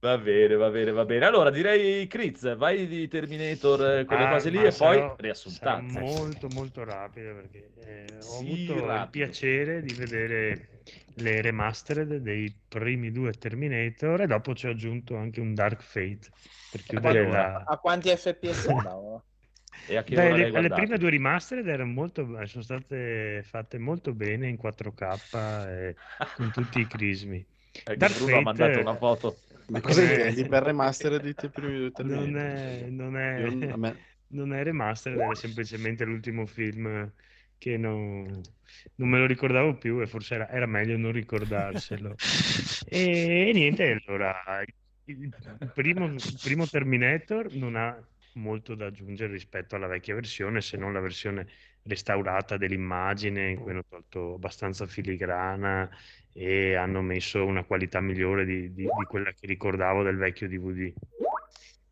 Va 0.04 0.18
bene, 0.18 0.56
va 0.56 0.70
bene, 0.72 0.92
va 0.92 1.06
bene. 1.06 1.26
Allora 1.26 1.50
direi 1.52 2.08
Chris, 2.08 2.56
vai 2.58 2.88
di 2.88 3.08
Terminator, 3.08 4.00
eh, 4.00 4.06
quelle 4.06 4.26
Ah, 4.26 4.28
cose 4.28 4.50
lì 4.50 4.64
e 4.64 4.74
poi 4.74 5.04
sarò- 5.04 5.16
riassuntazzi. 5.18 5.96
sarò 5.96 6.10
molto 6.10 6.50
molto 6.50 6.84
rapido 6.84 7.34
perché 7.36 7.72
eh, 7.76 8.22
ho 8.22 8.38
Sì, 8.38 8.38
avuto 8.38 8.74
il 8.76 8.82
rapido. 8.84 9.10
piacere 9.10 9.82
di 9.82 9.94
vedere 9.94 10.70
le 11.16 11.42
remastered 11.42 12.18
dei 12.18 12.52
primi 12.68 13.12
due 13.12 13.38
Terminator 13.38 14.22
e 14.22 14.28
dopo 14.28 14.54
ci 14.54 14.68
ho 14.68 14.70
aggiunto 14.72 15.16
anche 15.18 15.40
un 15.42 15.54
Dark 15.56 15.82
Fate 15.82 16.32
per 16.70 16.84
chiudere 16.84 17.26
allora? 17.26 17.28
la... 17.28 17.64
A 17.64 17.78
quanti 17.80 18.10
FPS 18.16 18.66
andavano? 18.68 19.26
E 19.86 19.96
a 19.98 20.04
che 20.04 20.16
Beh, 20.16 20.34
le, 20.34 20.50
le 20.52 20.72
prime 20.72 20.98
due 20.98 21.10
remastered 21.10 21.68
erano 21.68 21.92
molto, 21.94 22.26
sono 22.48 22.64
state 22.64 23.42
fatte 23.44 23.78
molto 23.78 24.14
bene 24.14 24.48
in 24.50 24.58
4K 24.58 25.66
e 25.70 25.98
con 26.32 26.52
tutti 26.52 26.80
i 26.82 26.88
crismi. 26.88 27.46
Perché 27.84 27.98
Dark 27.98 28.16
Bruno 28.16 28.38
ha 28.38 28.42
Fate- 28.42 28.42
mandato 28.42 28.80
una 28.80 28.96
foto. 28.96 29.44
Ma 29.72 29.80
cosa 29.82 30.02
Eh. 30.02 30.04
intendi 30.04 30.46
per 30.46 30.64
remaster 30.64 31.20
di 31.20 31.34
te 31.36 31.50
primi 31.50 31.78
due 31.80 31.92
Non 32.00 32.36
Terminator? 32.36 32.38
è, 32.38 32.90
non 32.90 33.16
è, 33.18 33.44
Io- 33.44 33.78
me- 33.78 34.06
non 34.28 34.54
è 34.54 34.64
remastered, 34.64 35.20
era 35.20 35.36
semplicemente 35.36 36.04
l'ultimo 36.06 36.46
film 36.48 37.14
che 37.58 37.78
non, 37.78 38.56
non 38.96 39.10
me 39.10 39.20
lo 39.20 39.26
ricordavo 39.28 39.78
più 39.78 40.02
e 40.02 40.08
forse 40.08 40.36
era, 40.36 40.50
era 40.50 40.66
meglio 40.66 40.98
non 40.98 41.12
ricordarselo. 41.12 42.20
e, 42.84 43.50
e 43.50 43.54
niente, 43.54 44.02
allora, 44.06 44.64
il, 45.06 45.34
il 45.60 45.72
primo, 45.72 46.06
il 46.08 46.40
primo 46.40 46.68
Terminator 46.68 47.52
non 47.54 47.76
ha 47.76 48.04
molto 48.34 48.74
da 48.76 48.88
aggiungere 48.88 49.32
rispetto 49.34 49.76
alla 49.76 49.88
vecchia 49.88 50.16
versione, 50.16 50.62
se 50.62 50.78
non 50.78 50.94
la 50.94 51.02
versione 51.02 51.48
restaurata 51.84 52.58
dell'immagine 52.58 53.52
in 53.52 53.60
cui 53.60 53.72
hanno 53.72 53.84
tolto 53.88 54.36
abbastanza 54.36 54.86
filigrana 54.88 55.90
e 56.32 56.76
hanno 56.76 57.02
messo 57.02 57.46
una 57.46 57.64
qualità 57.66 58.00
migliore 58.02 58.46
di, 58.46 58.74
di- 58.74 58.94
di 58.94 59.06
quella 59.06 59.32
che 59.34 59.46
ricordavo 59.48 60.04
del 60.04 60.18
vecchio 60.18 60.48
DVD. 60.48 60.94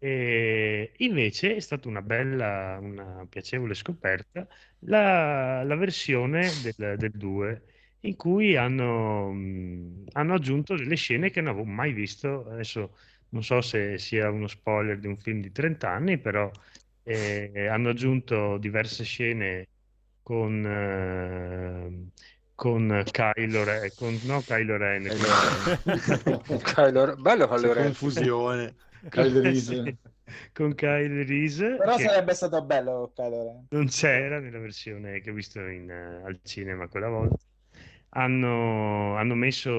E 0.01 0.93
invece 0.97 1.55
è 1.55 1.59
stata 1.59 1.87
una 1.89 2.01
bella, 2.01 2.77
una 2.81 3.25
piacevole 3.27 3.73
scoperta 3.73 4.47
la, 4.79 5.63
la 5.63 5.75
versione 5.75 6.61
del, 6.61 6.95
del 6.97 7.11
2 7.11 7.63
in 8.01 8.15
cui 8.15 8.55
hanno, 8.55 9.29
mh, 9.31 10.05
hanno 10.13 10.33
aggiunto 10.35 10.75
delle 10.77 10.95
scene 10.95 11.29
che 11.31 11.41
non 11.41 11.53
avevo 11.53 11.65
mai 11.69 11.91
visto. 11.93 12.47
Adesso 12.49 12.95
non 13.29 13.43
so 13.43 13.59
se 13.61 13.97
sia 13.97 14.29
uno 14.29 14.47
spoiler 14.47 14.99
di 14.99 15.07
un 15.07 15.17
film 15.17 15.41
di 15.41 15.51
30 15.51 15.89
anni, 15.91 16.17
però 16.17 16.49
eh, 17.03 17.67
hanno 17.67 17.89
aggiunto 17.89 18.57
diverse 18.57 19.03
scene 19.03 19.67
con, 20.29 20.63
eh, 20.63 22.11
con 22.53 23.03
Kylo 23.11 23.63
Ren, 23.63 23.91
con, 23.95 24.19
no 24.25 24.43
Kylo 24.43 24.77
Ren, 24.77 25.11
con- 25.17 26.61
Kylo- 26.63 27.15
bello 27.17 27.47
Kylo 27.47 27.73
Ren. 27.73 27.83
confusione. 27.85 28.75
Kyle 29.09 29.41
Reese. 29.41 29.73
Sì, 29.73 29.97
con 30.53 30.75
Kyle 30.75 31.23
Reese 31.25 31.77
Però 31.77 31.95
che 31.95 32.03
sarebbe 32.03 32.33
stato 32.35 32.63
bello 32.63 33.11
Kylo 33.15 33.43
Ren. 33.43 33.67
non 33.69 33.87
c'era 33.87 34.39
nella 34.39 34.59
versione 34.59 35.19
che 35.21 35.29
ho 35.31 35.33
visto 35.33 35.59
in, 35.65 35.89
eh, 35.89 36.21
al 36.23 36.39
cinema 36.43 36.87
quella 36.87 37.07
volta. 37.09 37.37
Hanno, 38.11 39.15
hanno 39.15 39.35
messo 39.35 39.71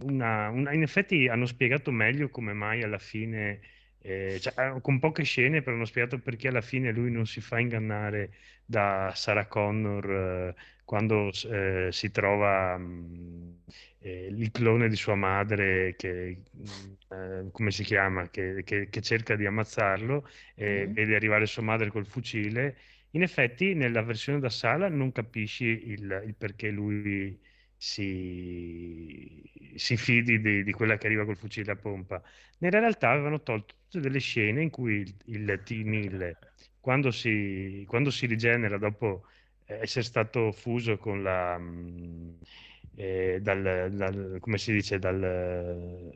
una, 0.00 0.48
una- 0.50 0.72
in 0.72 0.82
effetti 0.82 1.28
hanno 1.28 1.46
spiegato 1.46 1.90
meglio 1.92 2.28
come 2.30 2.52
mai 2.52 2.82
alla 2.82 2.98
fine, 2.98 3.60
eh, 4.08 4.38
cioè, 4.40 4.54
eh, 4.76 4.80
con 4.80 4.98
poche 4.98 5.22
scene, 5.24 5.62
però 5.62 5.76
hanno 5.76 5.84
spiegato 5.84 6.18
perché 6.20 6.48
alla 6.48 6.60
fine 6.60 6.92
lui 6.92 7.10
non 7.10 7.26
si 7.26 7.40
fa 7.40 7.58
ingannare 7.58 8.32
da 8.64 9.12
Sarah 9.14 9.46
Connor 9.46 10.10
eh, 10.10 10.54
quando 10.84 11.30
eh, 11.50 11.88
si 11.90 12.10
trova 12.10 12.76
mh, 12.78 13.62
eh, 13.98 14.26
il 14.26 14.50
clone 14.50 14.88
di 14.88 14.96
sua 14.96 15.14
madre 15.14 15.94
che, 15.96 16.42
mh, 16.50 16.92
eh, 17.14 17.48
come 17.52 17.70
si 17.70 17.82
chiama, 17.84 18.28
che, 18.30 18.62
che- 18.64 18.88
che 18.88 19.00
cerca 19.02 19.36
di 19.36 19.46
ammazzarlo 19.46 20.26
e 20.54 20.86
Mhm. 20.86 20.92
vede 20.92 21.14
arrivare 21.16 21.46
sua 21.46 21.62
madre 21.62 21.90
col 21.90 22.06
fucile. 22.06 22.76
In 23.12 23.22
effetti, 23.22 23.74
nella 23.74 24.02
versione 24.02 24.38
da 24.40 24.50
sala 24.50 24.88
non 24.88 25.12
capisci 25.12 25.64
il, 25.64 26.22
il 26.26 26.34
perché 26.36 26.70
lui 26.70 27.38
si, 27.78 29.42
si 29.76 29.96
fidi 29.96 30.40
di, 30.40 30.62
di 30.64 30.72
quella 30.72 30.96
che 30.98 31.06
arriva 31.06 31.24
col 31.24 31.36
fucile 31.36 31.72
a 31.72 31.76
pompa. 31.76 32.22
Nella 32.58 32.80
realtà 32.80 33.10
avevano 33.10 33.42
tolto 33.42 33.74
tutte 33.88 34.00
delle 34.00 34.18
scene 34.20 34.62
in 34.62 34.70
cui 34.70 34.96
il, 35.00 35.16
il 35.26 35.62
T-1000, 35.64 36.38
quando 36.80 37.10
si, 37.10 37.84
quando 37.88 38.10
si 38.10 38.26
rigenera 38.26 38.78
dopo 38.78 39.24
eh, 39.64 39.80
essere 39.82 40.04
stato 40.04 40.52
fuso 40.52 40.98
con 40.98 41.22
la... 41.22 41.58
mh, 41.58 42.38
eh, 42.94 43.38
dal, 43.40 43.92
dal- 43.92 44.36
come 44.40 44.58
si 44.58 44.72
dice, 44.72 44.98
dal, 44.98 46.10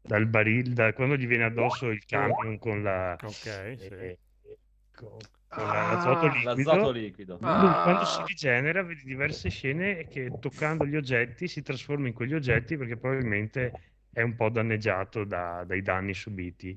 dal 0.00 0.26
barile, 0.26 0.72
da- 0.72 0.92
quando 0.92 1.16
gli 1.16 1.26
viene 1.26 1.44
addosso 1.44 1.88
il 1.90 2.04
camion 2.04 2.58
con 2.58 2.82
la... 2.82 3.18
Ok, 3.20 3.76
sì. 3.78 3.94
eh, 3.94 4.18
con, 4.20 4.23
con 4.94 5.16
l'azoto 5.56 6.26
Ah, 6.26 6.32
liquido, 6.32 6.70
L'azoto 6.70 6.90
liquido. 6.90 7.38
Ah. 7.42 7.82
quando 7.84 8.04
si 8.04 8.22
rigenera 8.26 8.82
vedi 8.82 9.02
diverse 9.04 9.48
scene 9.50 10.06
che 10.08 10.38
toccando 10.40 10.84
gli 10.86 10.96
oggetti 10.96 11.46
si 11.48 11.62
trasforma 11.62 12.08
in 12.08 12.14
quegli 12.14 12.34
oggetti 12.34 12.76
perché 12.76 12.96
probabilmente 12.96 13.72
è 14.12 14.22
un 14.22 14.34
po' 14.36 14.48
danneggiato 14.48 15.24
da- 15.24 15.64
dai 15.66 15.82
danni 15.82 16.14
subiti. 16.14 16.76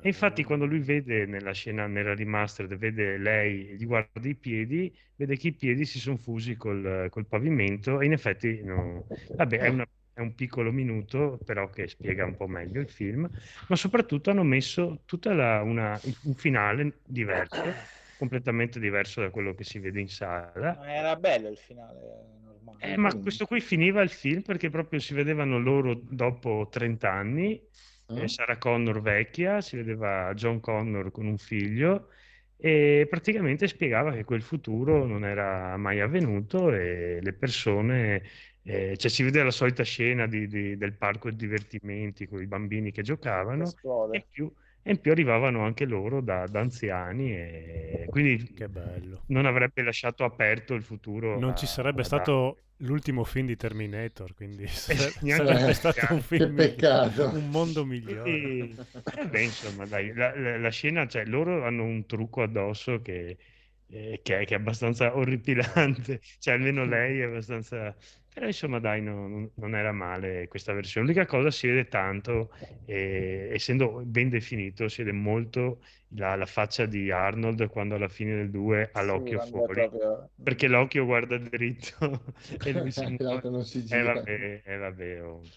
E 0.00 0.08
infatti 0.08 0.42
Ah. 0.42 0.44
quando 0.46 0.66
lui 0.66 0.80
vede 0.80 1.24
nella 1.26 1.52
scena, 1.52 1.86
nella 1.86 2.14
remastered, 2.14 2.76
vede 2.76 3.16
lei, 3.18 3.76
gli 3.76 3.86
guarda 3.86 4.28
i 4.28 4.34
piedi, 4.34 4.94
vede 5.16 5.36
che 5.36 5.48
i 5.48 5.52
piedi 5.54 5.84
si 5.86 5.98
sono 5.98 6.16
fusi 6.16 6.56
col, 6.56 7.08
col 7.10 7.26
pavimento 7.26 8.00
e 8.00 8.06
in 8.06 8.12
effetti 8.12 8.62
no- 8.62 9.06
vabbè, 9.36 9.58
è, 9.58 9.68
una- 9.68 9.86
è 10.14 10.20
un 10.20 10.34
piccolo 10.34 10.72
minuto 10.72 11.38
però 11.44 11.68
che 11.70 11.88
spiega 11.88 12.24
un 12.24 12.36
po' 12.36 12.46
meglio 12.46 12.80
il 12.80 12.88
film, 12.88 13.28
ma 13.68 13.76
soprattutto 13.76 14.30
hanno 14.30 14.44
messo 14.44 15.02
tutta 15.04 15.34
la, 15.34 15.62
una, 15.62 16.00
un 16.22 16.34
finale 16.34 17.00
diverso, 17.04 17.88
completamente 18.16 18.80
diverso 18.80 19.20
da 19.20 19.30
quello 19.30 19.54
che 19.54 19.64
si 19.64 19.78
vede 19.80 20.00
in 20.00 20.08
sala. 20.08 20.80
Era 20.86 21.16
bello 21.16 21.48
il 21.48 21.56
finale 21.58 22.38
normale. 22.42 22.78
Eh, 22.78 22.96
ma 22.96 23.14
questo 23.18 23.46
qui 23.46 23.60
finiva 23.60 24.02
il 24.02 24.10
film 24.10 24.42
perché 24.42 24.68
proprio 24.68 24.98
si 25.00 25.14
vedevano 25.14 25.58
loro 25.58 25.94
dopo 25.94 26.68
30 26.70 27.10
anni, 27.12 27.60
Eh? 28.08 28.22
eh, 28.22 28.28
Sarah 28.28 28.58
Connor 28.58 29.00
vecchia, 29.00 29.60
si 29.62 29.76
vedeva 29.76 30.32
John 30.34 30.60
Connor 30.60 31.10
con 31.10 31.26
un 31.26 31.38
figlio 31.38 32.10
e 32.56 33.06
praticamente 33.08 33.68
spiegava 33.68 34.12
che 34.12 34.24
quel 34.24 34.42
futuro 34.42 35.06
non 35.06 35.24
era 35.24 35.76
mai 35.78 36.00
avvenuto 36.00 36.72
e 36.72 37.20
le 37.22 37.32
persone, 37.32 38.22
eh, 38.64 38.96
cioè 38.96 39.10
si 39.10 39.22
vedeva 39.22 39.44
la 39.44 39.50
solita 39.50 39.82
scena 39.82 40.26
di- 40.26 40.46
di- 40.46 40.76
del 40.76 40.96
parco 40.96 41.30
di 41.30 41.36
divertimenti 41.36 42.26
con 42.26 42.40
i 42.42 42.46
bambini 42.46 42.90
che 42.92 43.02
giocavano 43.02 43.72
e 44.10 44.26
più, 44.30 44.50
e 44.82 44.90
in 44.92 45.00
più 45.00 45.12
arrivavano 45.12 45.64
anche 45.64 45.84
loro 45.84 46.20
da, 46.20 46.46
da 46.46 46.60
anziani 46.60 47.32
e 47.32 48.06
quindi 48.10 48.52
Che 48.54 48.68
bello. 48.68 49.22
non 49.26 49.46
avrebbe 49.46 49.82
lasciato 49.82 50.24
aperto 50.24 50.74
il 50.74 50.82
futuro. 50.82 51.38
Non 51.38 51.50
a- 51.50 51.54
ci 51.54 51.66
sarebbe 51.66 52.04
stato 52.04 52.58
l'ultimo 52.78 53.24
film 53.24 53.46
di 53.46 53.56
Terminator, 53.56 54.34
quindi 54.34 54.66
sare- 54.66 55.14
neanche 55.20 55.46
sarebbe 55.46 55.70
Eh, 55.70 55.74
stato 55.74 56.06
un 56.14 56.20
che 56.20 56.26
film, 56.26 56.54
peccato. 56.56 57.30
un 57.36 57.50
mondo 57.50 57.84
migliore. 57.84 58.30
E, 58.30 58.78
eh 59.14 59.26
beh, 59.28 59.42
insomma, 59.42 59.86
dai, 59.86 60.12
la, 60.14 60.36
la- 60.38 60.58
la 60.58 60.70
scena, 60.70 61.06
cioè, 61.06 61.24
loro 61.26 61.64
hanno 61.64 61.84
un 61.84 62.06
trucco 62.06 62.42
addosso 62.42 63.00
che, 63.00 63.38
eh, 63.86 64.20
che 64.22 64.40
è, 64.40 64.44
che 64.44 64.54
è 64.54 64.58
abbastanza 64.58 65.16
orripilante, 65.16 66.20
cioè 66.38 66.54
almeno 66.54 66.84
lei 66.84 67.20
è 67.20 67.24
abbastanza... 67.24 67.96
Però 68.34 68.46
insomma 68.46 68.80
dai, 68.80 69.00
no- 69.00 69.28
non, 69.28 69.52
non 69.54 69.74
era 69.76 69.92
male 69.92 70.48
questa 70.48 70.72
versione. 70.72 71.06
L'unica 71.06 71.24
cosa 71.26 71.50
si 71.52 71.68
vede 71.68 71.86
tanto, 71.86 72.52
eh, 72.84 73.50
essendo 73.52 74.02
ben 74.04 74.28
definito, 74.28 74.88
si 74.88 75.02
vede 75.04 75.16
molto 75.16 75.82
la, 76.08 76.34
la 76.34 76.46
faccia 76.46 76.84
di 76.86 77.10
Arnold 77.12 77.68
quando 77.68 77.94
alla 77.94 78.08
fine 78.08 78.34
del 78.34 78.50
2 78.50 78.90
ha 78.92 79.02
Sì, 79.02 79.02
l'occhio 79.02 79.38
fuori, 79.38 79.88
proprio- 79.92 80.30
perché 80.42 80.66
l'occhio 80.68 81.04
guarda 81.04 81.38
dritto 81.38 82.34
e 82.62 82.72
lui 82.72 82.90
si 82.90 83.06
muove. 83.18 83.46
Non 83.50 83.64
si 83.64 83.84
Eh 83.86 84.02
gira. 84.02 84.02
vabbè, 84.02 84.62
eh, 84.64 84.76
vabbè, 84.78 85.22
oh. 85.24 85.52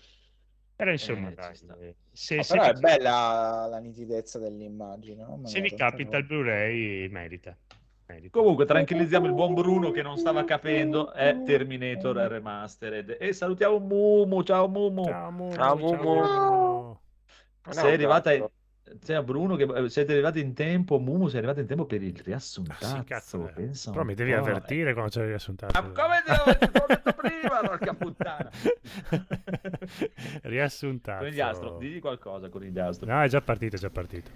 Però 0.76 0.92
insomma, 0.92 1.32
Eh, 1.32 1.36
dai, 1.36 1.58
eh, 1.80 1.96
se, 2.12 2.36
Ma 2.38 2.44
se 2.44 2.60
però 2.60 2.64
è 2.66 2.74
bella 2.76 3.66
la 3.68 3.80
nitidezza 3.80 4.40
dell'immagine. 4.40 5.24
no? 5.24 5.40
Se 5.42 5.62
mi 5.62 5.72
capita 5.74 6.20
il. 6.20 6.26
Blu-ray, 6.28 7.08
merita. 7.10 7.58
Comunque, 8.32 8.66
tranquillizziamo 8.66 9.26
il 9.26 9.34
buon 9.34 9.54
Bruno 9.54 9.92
che 9.92 10.02
non 10.02 10.18
stava 10.18 10.46
capendo. 10.46 11.12
È 11.12 11.42
Terminator 11.44 12.16
Remastered. 12.16 13.18
E 13.20 13.34
salutiamo 13.34 13.80
Mumu. 13.80 14.44
Ciao 14.44 14.68
Mumu. 14.68 15.04
Ciao 15.04 15.32
Mumu, 15.32 15.52
Ciao, 15.52 15.78
ciao 15.78 15.96
Mumu. 15.96 17.00
È 17.68 17.72
Sei 17.74 17.94
arrivata 17.94 18.34
in... 18.34 18.48
Cioè, 19.06 19.22
Bruno, 19.24 19.56
che 19.56 19.64
eh, 19.64 19.90
siete 19.90 20.14
arrivati 20.14 20.40
in 20.40 20.54
tempo. 20.54 20.98
Mumu, 21.00 21.28
sei 21.28 21.38
arrivato 21.40 21.60
in 21.60 21.68
tempo 21.68 21.86
per 21.86 22.02
il 22.02 22.16
Ah, 22.18 22.22
riassuntazzo. 22.24 22.96
sì, 22.96 23.04
cazzo. 23.04 23.48
eh. 23.48 23.52
pensa 23.52 23.92
Però 23.92 24.04
mi 24.04 24.14
devi 24.16 24.32
po'. 24.32 24.38
avvertire 24.40 24.94
quando 24.94 25.12
c'è 25.12 25.18
il 25.20 25.24
Ma 25.26 25.30
riassuntato. 25.32 25.82
come 25.92 26.24
te 26.26 26.32
l'ho 26.34 26.88
detto 26.88 27.14
prima, 27.14 27.60
porca 27.68 27.94
puttana. 27.94 28.50
riassuntato. 30.44 31.20
Conigliastro, 31.24 31.78
digli 31.78 32.00
qualcosa, 32.00 32.50
Conigliastro. 32.50 33.06
No, 33.12 33.22
è 33.22 33.28
già 33.28 33.42
partito, 33.42 33.76
è 33.76 33.80
già 33.80 33.90
partito. 33.90 34.30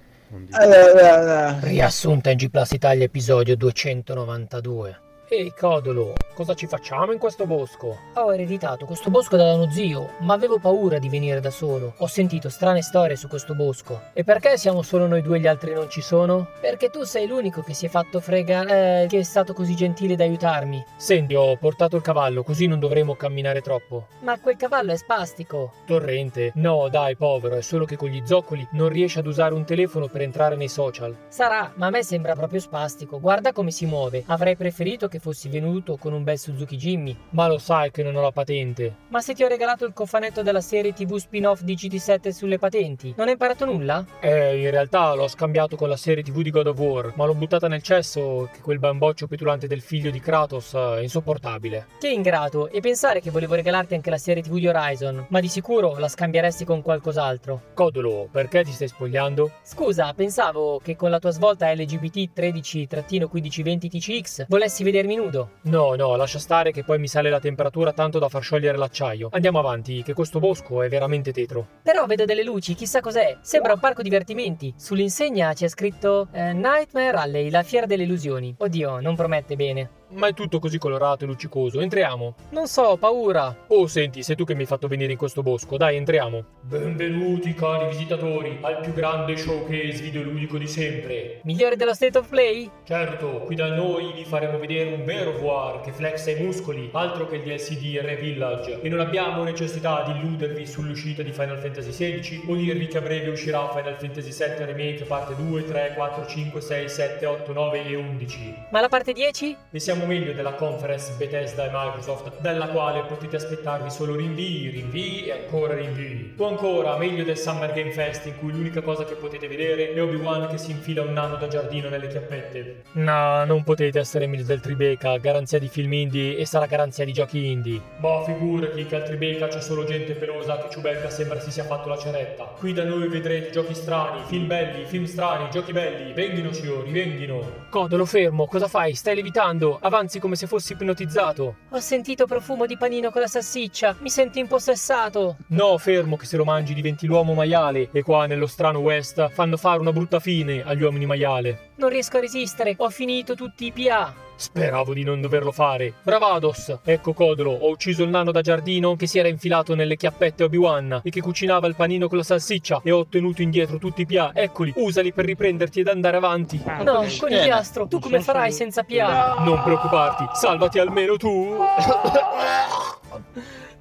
Riassunta 1.61 2.29
in 2.31 2.37
G 2.37 2.49
Plus 2.49 2.71
Italia 2.71 3.03
episodio 3.05 3.55
292. 3.57 4.99
Ehi 5.33 5.53
Codolo, 5.53 6.13
cosa 6.33 6.55
ci 6.55 6.67
facciamo 6.67 7.13
in 7.13 7.17
questo 7.17 7.45
bosco? 7.45 7.97
Ho 8.15 8.33
ereditato 8.33 8.85
questo 8.85 9.09
bosco 9.09 9.37
da 9.37 9.53
uno 9.53 9.71
zio, 9.71 10.15
ma 10.19 10.33
avevo 10.33 10.59
paura 10.59 10.99
di 10.99 11.07
venire 11.07 11.39
da 11.39 11.51
solo. 11.51 11.93
Ho 11.99 12.07
sentito 12.07 12.49
strane 12.49 12.81
storie 12.81 13.15
su 13.15 13.29
questo 13.29 13.55
bosco. 13.55 14.07
E 14.11 14.25
perché 14.25 14.57
siamo 14.57 14.81
solo 14.81 15.07
noi 15.07 15.21
due 15.21 15.37
e 15.37 15.39
gli 15.39 15.47
altri 15.47 15.73
non 15.73 15.89
ci 15.89 16.01
sono? 16.01 16.49
Perché 16.59 16.89
tu 16.89 17.03
sei 17.03 17.27
l'unico 17.27 17.61
che 17.61 17.73
si 17.73 17.85
è 17.85 17.89
fatto 17.89 18.19
fregare, 18.19 19.03
eh, 19.03 19.07
che 19.07 19.19
è 19.19 19.23
stato 19.23 19.53
così 19.53 19.73
gentile 19.73 20.17
da 20.17 20.25
aiutarmi. 20.25 20.83
Senti, 20.97 21.33
ho 21.33 21.55
portato 21.55 21.95
il 21.95 22.01
cavallo, 22.01 22.43
così 22.43 22.67
non 22.67 22.79
dovremo 22.81 23.15
camminare 23.15 23.61
troppo. 23.61 24.07
Ma 24.23 24.37
quel 24.37 24.57
cavallo 24.57 24.91
è 24.91 24.97
spastico. 24.97 25.71
Torrente? 25.85 26.51
No, 26.55 26.89
dai, 26.89 27.15
povero, 27.15 27.55
è 27.55 27.61
solo 27.61 27.85
che 27.85 27.95
con 27.95 28.09
gli 28.09 28.21
zoccoli 28.25 28.67
non 28.71 28.89
riesce 28.89 29.19
ad 29.19 29.27
usare 29.27 29.53
un 29.53 29.63
telefono 29.63 30.09
per 30.09 30.23
entrare 30.23 30.57
nei 30.57 30.67
social. 30.67 31.15
Sarà, 31.29 31.71
ma 31.75 31.85
a 31.85 31.89
me 31.89 32.03
sembra 32.03 32.35
proprio 32.35 32.59
spastico. 32.59 33.17
Guarda 33.17 33.53
come 33.53 33.71
si 33.71 33.85
muove. 33.85 34.25
Avrei 34.25 34.57
preferito 34.57 35.07
che 35.07 35.19
fossi 35.21 35.47
venuto 35.47 35.95
con 35.97 36.11
un 36.13 36.23
bel 36.23 36.37
Suzuki 36.37 36.75
Jimmy. 36.75 37.15
Ma 37.29 37.47
lo 37.47 37.57
sai 37.59 37.91
che 37.91 38.03
non 38.03 38.15
ho 38.15 38.21
la 38.21 38.31
patente. 38.31 38.95
Ma 39.09 39.21
se 39.21 39.33
ti 39.33 39.43
ho 39.43 39.47
regalato 39.47 39.85
il 39.85 39.93
cofanetto 39.93 40.41
della 40.41 40.61
serie 40.61 40.93
TV 40.93 41.15
spin-off 41.17 41.61
di 41.61 41.75
GT7 41.75 42.29
sulle 42.29 42.57
patenti, 42.57 43.13
non 43.15 43.27
hai 43.27 43.33
imparato 43.33 43.65
nulla? 43.65 44.05
Eh, 44.19 44.61
in 44.61 44.71
realtà 44.71 45.13
l'ho 45.13 45.27
scambiato 45.27 45.75
con 45.75 45.87
la 45.87 45.95
serie 45.95 46.23
TV 46.23 46.41
di 46.41 46.49
God 46.49 46.67
of 46.67 46.79
War, 46.79 47.13
ma 47.15 47.25
l'ho 47.25 47.35
buttata 47.35 47.67
nel 47.67 47.83
cesso 47.83 48.49
che 48.51 48.59
quel 48.61 48.79
bamboccio 48.79 49.27
petulante 49.27 49.67
del 49.67 49.81
figlio 49.81 50.09
di 50.09 50.19
Kratos 50.19 50.73
è 50.73 51.01
insopportabile. 51.01 51.87
Che 51.99 52.09
ingrato, 52.09 52.69
e 52.69 52.79
pensare 52.79 53.21
che 53.21 53.29
volevo 53.29 53.53
regalarti 53.55 53.93
anche 53.93 54.09
la 54.09 54.17
serie 54.17 54.41
TV 54.41 54.57
di 54.57 54.67
Horizon, 54.67 55.27
ma 55.29 55.39
di 55.39 55.47
sicuro 55.47 55.97
la 55.97 56.07
scambieresti 56.07 56.65
con 56.65 56.81
qualcos'altro. 56.81 57.61
Codolo, 57.73 58.27
perché 58.31 58.63
ti 58.63 58.71
stai 58.71 58.87
spogliando? 58.87 59.51
Scusa, 59.61 60.13
pensavo 60.13 60.79
che 60.83 60.95
con 60.95 61.09
la 61.11 61.19
tua 61.19 61.31
svolta 61.31 61.71
LGBT 61.71 62.29
13-1520 62.35 63.89
TCX 63.89 64.45
volessi 64.47 64.83
vedermi 64.83 65.10
nudo. 65.15 65.51
No, 65.63 65.95
no, 65.95 66.15
lascia 66.15 66.39
stare 66.39 66.71
che 66.71 66.83
poi 66.83 66.99
mi 66.99 67.07
sale 67.07 67.29
la 67.29 67.39
temperatura 67.39 67.93
tanto 67.93 68.19
da 68.19 68.29
far 68.29 68.41
sciogliere 68.41 68.77
l'acciaio. 68.77 69.29
Andiamo 69.31 69.59
avanti, 69.59 70.03
che 70.03 70.13
questo 70.13 70.39
bosco 70.39 70.81
è 70.81 70.89
veramente 70.89 71.31
tetro. 71.31 71.67
Però 71.83 72.05
vedo 72.05 72.25
delle 72.25 72.43
luci, 72.43 72.73
chissà 72.73 73.01
cos'è. 73.01 73.37
Sembra 73.41 73.73
un 73.73 73.79
parco 73.79 74.01
divertimenti. 74.01 74.73
Sull'insegna 74.77 75.53
c'è 75.53 75.67
scritto 75.67 76.27
eh, 76.31 76.53
Nightmare 76.53 77.17
Alley, 77.17 77.49
la 77.49 77.63
fiera 77.63 77.85
delle 77.85 78.03
illusioni. 78.03 78.55
Oddio, 78.57 78.99
non 78.99 79.15
promette 79.15 79.55
bene. 79.55 79.99
Ma 80.13 80.27
è 80.27 80.33
tutto 80.33 80.59
così 80.59 80.77
colorato 80.77 81.23
e 81.23 81.27
luccicoso, 81.27 81.79
entriamo. 81.79 82.35
Non 82.49 82.67
so, 82.67 82.81
ho 82.81 82.97
paura. 82.97 83.55
Oh, 83.67 83.87
senti, 83.87 84.23
sei 84.23 84.35
tu 84.35 84.43
che 84.43 84.53
mi 84.53 84.61
hai 84.61 84.67
fatto 84.67 84.89
venire 84.89 85.13
in 85.13 85.17
questo 85.17 85.41
bosco, 85.41 85.77
dai, 85.77 85.95
entriamo. 85.95 86.43
Benvenuti, 86.63 87.53
cari 87.53 87.87
visitatori, 87.87 88.57
al 88.61 88.81
più 88.81 88.91
grande 88.93 89.37
showcase 89.37 90.01
videoludico 90.01 90.57
di 90.57 90.67
sempre. 90.67 91.39
Migliore 91.43 91.77
dello 91.77 91.93
State 91.93 92.17
of 92.17 92.27
Play? 92.27 92.69
Certo, 92.83 93.39
qui 93.45 93.55
da 93.55 93.73
noi 93.73 94.11
vi 94.13 94.25
faremo 94.25 94.59
vedere 94.59 94.91
un 94.91 95.05
vero 95.05 95.31
VR 95.31 95.79
che 95.79 95.93
flexa 95.93 96.31
i 96.31 96.43
muscoli, 96.43 96.89
altro 96.91 97.27
che 97.27 97.37
il 97.37 97.43
DLC 97.43 97.77
di 97.77 97.97
R 97.97 98.15
Village. 98.17 98.81
E 98.81 98.89
non 98.89 98.99
abbiamo 98.99 99.43
necessità 99.43 100.03
di 100.03 100.19
illudervi 100.19 100.67
sull'uscita 100.67 101.23
di 101.23 101.31
Final 101.31 101.57
Fantasy 101.57 101.91
XVI 101.91 102.43
o 102.47 102.55
dirvi 102.55 102.87
che 102.87 102.97
a 102.97 103.01
breve 103.01 103.29
uscirà 103.29 103.69
Final 103.69 103.95
Fantasy 103.97 104.31
VII 104.31 104.65
Remake 104.65 105.05
parte 105.05 105.35
2, 105.35 105.63
3, 105.63 105.93
4, 105.95 106.27
5, 106.27 106.59
6, 106.59 106.89
7, 106.89 107.25
8, 107.25 107.53
9 107.53 107.85
e 107.85 107.95
11. 107.95 108.55
Ma 108.71 108.81
la 108.81 108.89
parte 108.89 109.13
10? 109.13 109.55
Ne 109.69 109.79
siamo 109.79 109.99
meglio 110.05 110.33
della 110.33 110.53
conference 110.53 111.13
Bethesda 111.17 111.65
e 111.65 111.69
Microsoft, 111.71 112.39
dalla 112.39 112.67
quale 112.67 113.03
potete 113.03 113.35
aspettarvi 113.35 113.89
solo 113.89 114.15
rinvii, 114.15 114.69
rinvii 114.69 115.25
e 115.25 115.31
ancora 115.31 115.75
rinvii. 115.75 116.33
O 116.37 116.47
ancora 116.47 116.97
meglio 116.97 117.23
del 117.23 117.37
Summer 117.37 117.71
Game 117.73 117.91
Fest 117.91 118.25
in 118.25 118.37
cui 118.37 118.51
l'unica 118.51 118.81
cosa 118.81 119.05
che 119.05 119.15
potete 119.15 119.47
vedere 119.47 119.93
è 119.93 120.01
Obi-Wan 120.01 120.47
che 120.49 120.57
si 120.57 120.71
infila 120.71 121.01
un 121.01 121.13
nano 121.13 121.35
da 121.35 121.47
giardino 121.47 121.89
nelle 121.89 122.07
chiappette. 122.07 122.83
No, 122.93 123.45
non 123.45 123.63
potete 123.63 123.99
essere 123.99 124.27
meglio 124.27 124.43
del 124.43 124.59
Tribeca, 124.59 125.17
garanzia 125.17 125.59
di 125.59 125.67
film 125.67 125.93
indie 125.93 126.37
e 126.37 126.45
sarà 126.45 126.65
garanzia 126.65 127.05
di 127.05 127.13
giochi 127.13 127.45
indie. 127.45 127.81
Ma 127.97 128.23
figurati 128.23 128.85
che 128.85 128.95
al 128.95 129.03
Tribeca 129.03 129.47
c'è 129.47 129.61
solo 129.61 129.83
gente 129.83 130.13
pelosa 130.13 130.57
che 130.57 130.69
Ciubecca 130.69 131.09
sembra 131.09 131.39
si 131.39 131.51
sia 131.51 131.63
fatto 131.63 131.89
la 131.89 131.97
ceretta. 131.97 132.43
Qui 132.43 132.73
da 132.73 132.83
noi 132.83 133.07
vedrete 133.07 133.51
giochi 133.51 133.73
strani, 133.73 134.21
film 134.25 134.47
belli, 134.47 134.85
film 134.85 135.05
strani, 135.05 135.49
giochi 135.51 135.71
belli, 135.71 136.13
vendino 136.13 136.51
signori, 136.51 136.91
vendino. 136.91 137.67
Codolo 137.69 138.05
fermo, 138.05 138.47
cosa 138.47 138.67
fai? 138.67 138.93
Stai 138.93 139.15
levitando? 139.15 139.77
Avanzi 139.91 140.19
come 140.19 140.37
se 140.37 140.47
fossi 140.47 140.71
ipnotizzato. 140.71 141.55
Ho 141.71 141.79
sentito 141.81 142.25
profumo 142.25 142.65
di 142.65 142.77
panino 142.77 143.11
con 143.11 143.19
la 143.19 143.27
salsiccia, 143.27 143.97
mi 143.99 144.09
sento 144.09 144.39
impossessato. 144.39 145.35
No, 145.47 145.77
fermo 145.77 146.15
che 146.15 146.25
se 146.25 146.37
lo 146.37 146.45
mangi 146.45 146.73
diventi 146.73 147.05
l'uomo 147.07 147.33
maiale 147.33 147.89
e 147.91 148.01
qua 148.01 148.25
nello 148.25 148.47
strano 148.47 148.79
West 148.79 149.27
fanno 149.31 149.57
fare 149.57 149.81
una 149.81 149.91
brutta 149.91 150.21
fine 150.21 150.63
agli 150.63 150.83
uomini 150.83 151.05
maiale. 151.05 151.70
Non 151.81 151.89
riesco 151.89 152.17
a 152.17 152.19
resistere, 152.19 152.75
ho 152.77 152.91
finito 152.91 153.33
tutti 153.33 153.65
i 153.65 153.71
PA. 153.71 154.13
Speravo 154.35 154.93
di 154.93 155.03
non 155.03 155.19
doverlo 155.19 155.51
fare. 155.51 155.95
Bravados! 156.03 156.77
Ecco 156.83 157.11
Codolo, 157.13 157.49
ho 157.49 157.71
ucciso 157.71 158.03
il 158.03 158.09
nano 158.09 158.31
da 158.31 158.41
giardino 158.41 158.95
che 158.95 159.07
si 159.07 159.17
era 159.17 159.27
infilato 159.27 159.73
nelle 159.73 159.95
chiappette 159.95 160.43
Obi-Wan 160.43 161.01
e 161.03 161.09
che 161.09 161.21
cucinava 161.21 161.65
il 161.65 161.73
panino 161.73 162.07
con 162.07 162.17
la 162.17 162.23
salsiccia 162.23 162.81
e 162.83 162.91
ho 162.91 162.99
ottenuto 162.99 163.41
indietro 163.41 163.79
tutti 163.79 164.01
i 164.01 164.05
PA. 164.05 164.29
Eccoli, 164.31 164.71
usali 164.75 165.11
per 165.11 165.25
riprenderti 165.25 165.79
ed 165.79 165.87
andare 165.87 166.17
avanti. 166.17 166.61
Ah, 166.63 166.83
no, 166.83 167.03
conigliastro, 167.19 167.87
tu 167.87 167.97
come 167.97 168.21
farai 168.21 168.51
senza 168.51 168.83
PA? 168.83 169.37
Non 169.43 169.63
preoccuparti, 169.63 170.25
salvati 170.33 170.77
almeno 170.77 171.17
tu. 171.17 171.57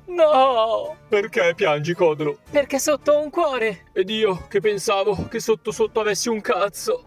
No! 0.06 0.96
Perché 1.06 1.52
piangi, 1.54 1.94
Codolo? 1.94 2.38
Perché 2.50 2.78
sotto 2.78 3.12
ho 3.12 3.22
un 3.22 3.30
cuore. 3.30 3.90
Ed 3.92 4.08
io 4.10 4.46
che 4.48 4.60
pensavo 4.60 5.28
che 5.28 5.38
sotto 5.38 5.70
sotto 5.70 6.00
avessi 6.00 6.28
un 6.28 6.40
cazzo. 6.40 7.04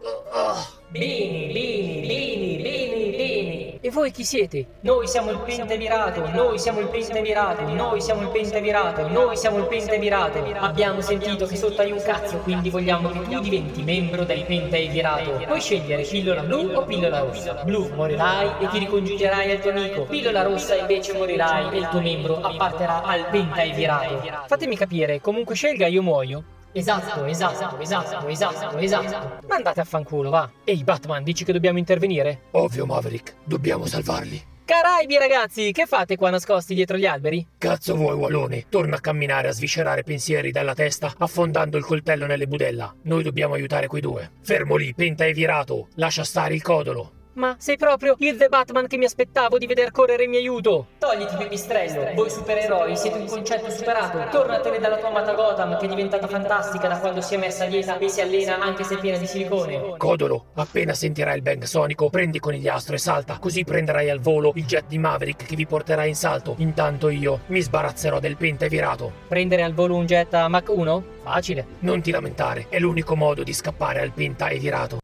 Bini, 0.94 1.52
bini, 1.52 2.06
bini, 2.06 2.62
bini, 2.62 3.16
bini. 3.18 3.80
E 3.82 3.90
voi 3.90 4.12
chi 4.12 4.24
siete? 4.24 4.68
Noi 4.82 5.08
siamo 5.08 5.32
il 5.32 5.40
Pentevirato, 5.40 6.30
noi 6.30 6.60
siamo 6.60 6.82
il 6.82 6.88
Pentevirato, 6.90 7.68
noi 7.74 8.00
siamo 8.00 8.22
il 8.22 8.28
Pentevirato, 8.28 9.08
noi 9.08 9.36
siamo 9.36 9.58
il 9.58 9.66
Pentevirato. 9.66 10.46
Abbiamo 10.60 11.02
sentito 11.02 11.48
che 11.48 11.56
sotto 11.56 11.82
hai 11.82 11.92
un 11.92 12.00
cazzo, 12.00 12.38
quindi 12.44 12.70
vogliamo 12.70 13.10
che 13.10 13.22
tu 13.24 13.40
diventi 13.40 13.82
membro 13.82 14.24
del 14.24 14.44
Pentevirato. 14.46 15.44
Puoi 15.48 15.60
scegliere 15.60 16.04
pillola 16.04 16.44
blu 16.44 16.72
o 16.76 16.84
pillola 16.84 17.20
rossa. 17.22 17.64
Blu 17.64 17.90
morirai 17.96 18.64
e 18.64 18.68
ti 18.68 18.78
ricongiungerai 18.78 19.52
al 19.52 19.62
tuo 19.62 19.72
amico. 19.72 20.04
Pillola 20.04 20.44
rossa 20.44 20.76
invece 20.76 21.14
morirai 21.14 21.74
e 21.74 21.78
il 21.80 21.88
tuo 21.88 22.02
membro 22.02 22.40
apparterà 22.40 23.02
al 23.02 23.30
Pentevirato. 23.32 24.22
Fatemi 24.46 24.78
capire, 24.78 25.20
comunque 25.22 25.56
scelga 25.56 25.88
io 25.88 26.04
muoio. 26.04 26.44
Esatto, 26.76 27.26
esatto, 27.26 27.80
esatto, 27.80 28.28
esatto, 28.28 28.78
esatto. 28.80 29.46
Ma 29.48 29.56
andate 29.56 29.80
a 29.80 29.84
fanculo, 29.84 30.32
va. 30.32 30.50
Ehi 30.64 30.84
Batman, 30.84 31.24
dici 31.24 31.44
che 31.44 31.54
dobbiamo 31.54 31.78
intervenire? 31.78 32.46
Ovvio, 32.52 32.88
Maverick, 32.88 33.36
dobbiamo 33.44 33.86
salvarli. 33.86 34.44
Caraibi 34.66 35.18
ragazzi, 35.18 35.72
che 35.72 35.86
fate 35.86 36.16
qua 36.16 36.32
nascosti 36.32 36.74
dietro 36.74 36.98
gli 36.98 37.06
alberi? 37.06 37.46
Cazzo 37.60 37.96
vuoi, 37.96 38.16
Walone? 38.16 38.66
Torna 38.70 38.96
a 38.96 39.02
camminare 39.02 39.50
a 39.50 39.52
sviscerare 39.52 40.02
pensieri 40.04 40.52
dalla 40.52 40.74
testa, 40.74 41.14
affondando 41.18 41.78
il 41.78 41.86
coltello 41.86 42.26
nelle 42.26 42.48
budella. 42.48 42.92
Noi 43.04 43.22
dobbiamo 43.22 43.54
aiutare 43.54 43.86
quei 43.86 44.02
due. 44.02 44.32
Fermo 44.42 44.76
lì, 44.76 44.96
penta 44.96 45.26
e 45.26 45.34
virato. 45.34 45.90
Lascia 45.96 46.24
stare 46.24 46.56
il 46.56 46.64
codolo. 46.64 47.12
Ma 47.36 47.56
sei 47.58 47.78
proprio 47.78 48.16
il 48.20 48.38
The 48.38 48.48
Batman 48.48 48.86
che 48.86 48.98
mi 48.98 49.06
aspettavo 49.06 49.58
di 49.58 49.66
veder 49.66 49.92
correre 49.92 50.26
in 50.26 50.30
mio 50.30 50.40
aiuto! 50.40 50.88
Togliti 51.00 51.36
pipistrello, 51.36 52.14
voi 52.14 52.30
supereroi 52.30 52.96
siete 52.96 53.18
un 53.18 53.26
concetto 53.26 53.72
superato. 53.72 54.30
Tornatene 54.30 54.78
dalla 54.78 54.98
tua 54.98 55.08
amata 55.08 55.34
Gotham 55.34 55.80
che 55.80 55.86
è 55.86 55.90
diventata 55.90 56.28
fantastica 56.28 56.88
da 56.88 57.00
quando 57.00 57.22
si 57.22 57.34
è 57.34 57.38
messa 57.38 57.64
a 57.64 57.68
dieta 57.68 57.98
e 57.98 58.08
si 58.08 58.22
allena 58.22 58.60
anche 58.60 58.84
se 58.84 58.96
è 58.96 59.00
piena 59.00 59.18
di 59.18 59.26
silicone. 59.26 59.96
Codolo, 59.98 60.46
appena 60.54 60.94
sentirai 60.94 61.38
il 61.38 61.42
bang 61.42 61.64
sonico, 61.64 62.10
prendi 62.10 62.40
conigliastro 62.40 62.94
e 62.94 63.00
salta, 63.00 63.40
così 63.40 63.64
prenderai 63.64 64.12
al 64.12 64.20
volo 64.20 64.52
il 64.56 64.66
jet 64.66 64.86
di 64.88 65.00
Maverick 65.00 65.46
che 65.48 65.56
vi 65.56 65.66
porterà 65.66 66.06
in 66.06 66.16
salto. 66.16 66.54
Intanto 66.60 67.10
io 67.10 67.40
mi 67.48 67.62
sbarazzerò 67.62 68.20
del 68.20 68.38
penta 68.38 68.66
e 68.66 68.70
virato. 68.70 69.12
Prendere 69.28 69.64
al 69.64 69.74
volo 69.74 69.96
un 69.96 70.06
jet 70.06 70.34
a 70.36 70.48
Mach 70.48 70.70
1? 70.70 71.04
Facile. 71.24 71.66
Non 71.80 72.02
ti 72.02 72.12
lamentare, 72.12 72.68
è 72.70 72.78
l'unico 72.78 73.16
modo 73.16 73.42
di 73.42 73.54
scappare 73.54 74.02
al 74.02 74.12
penta 74.12 74.50
e 74.50 74.60
virato. 74.60 74.98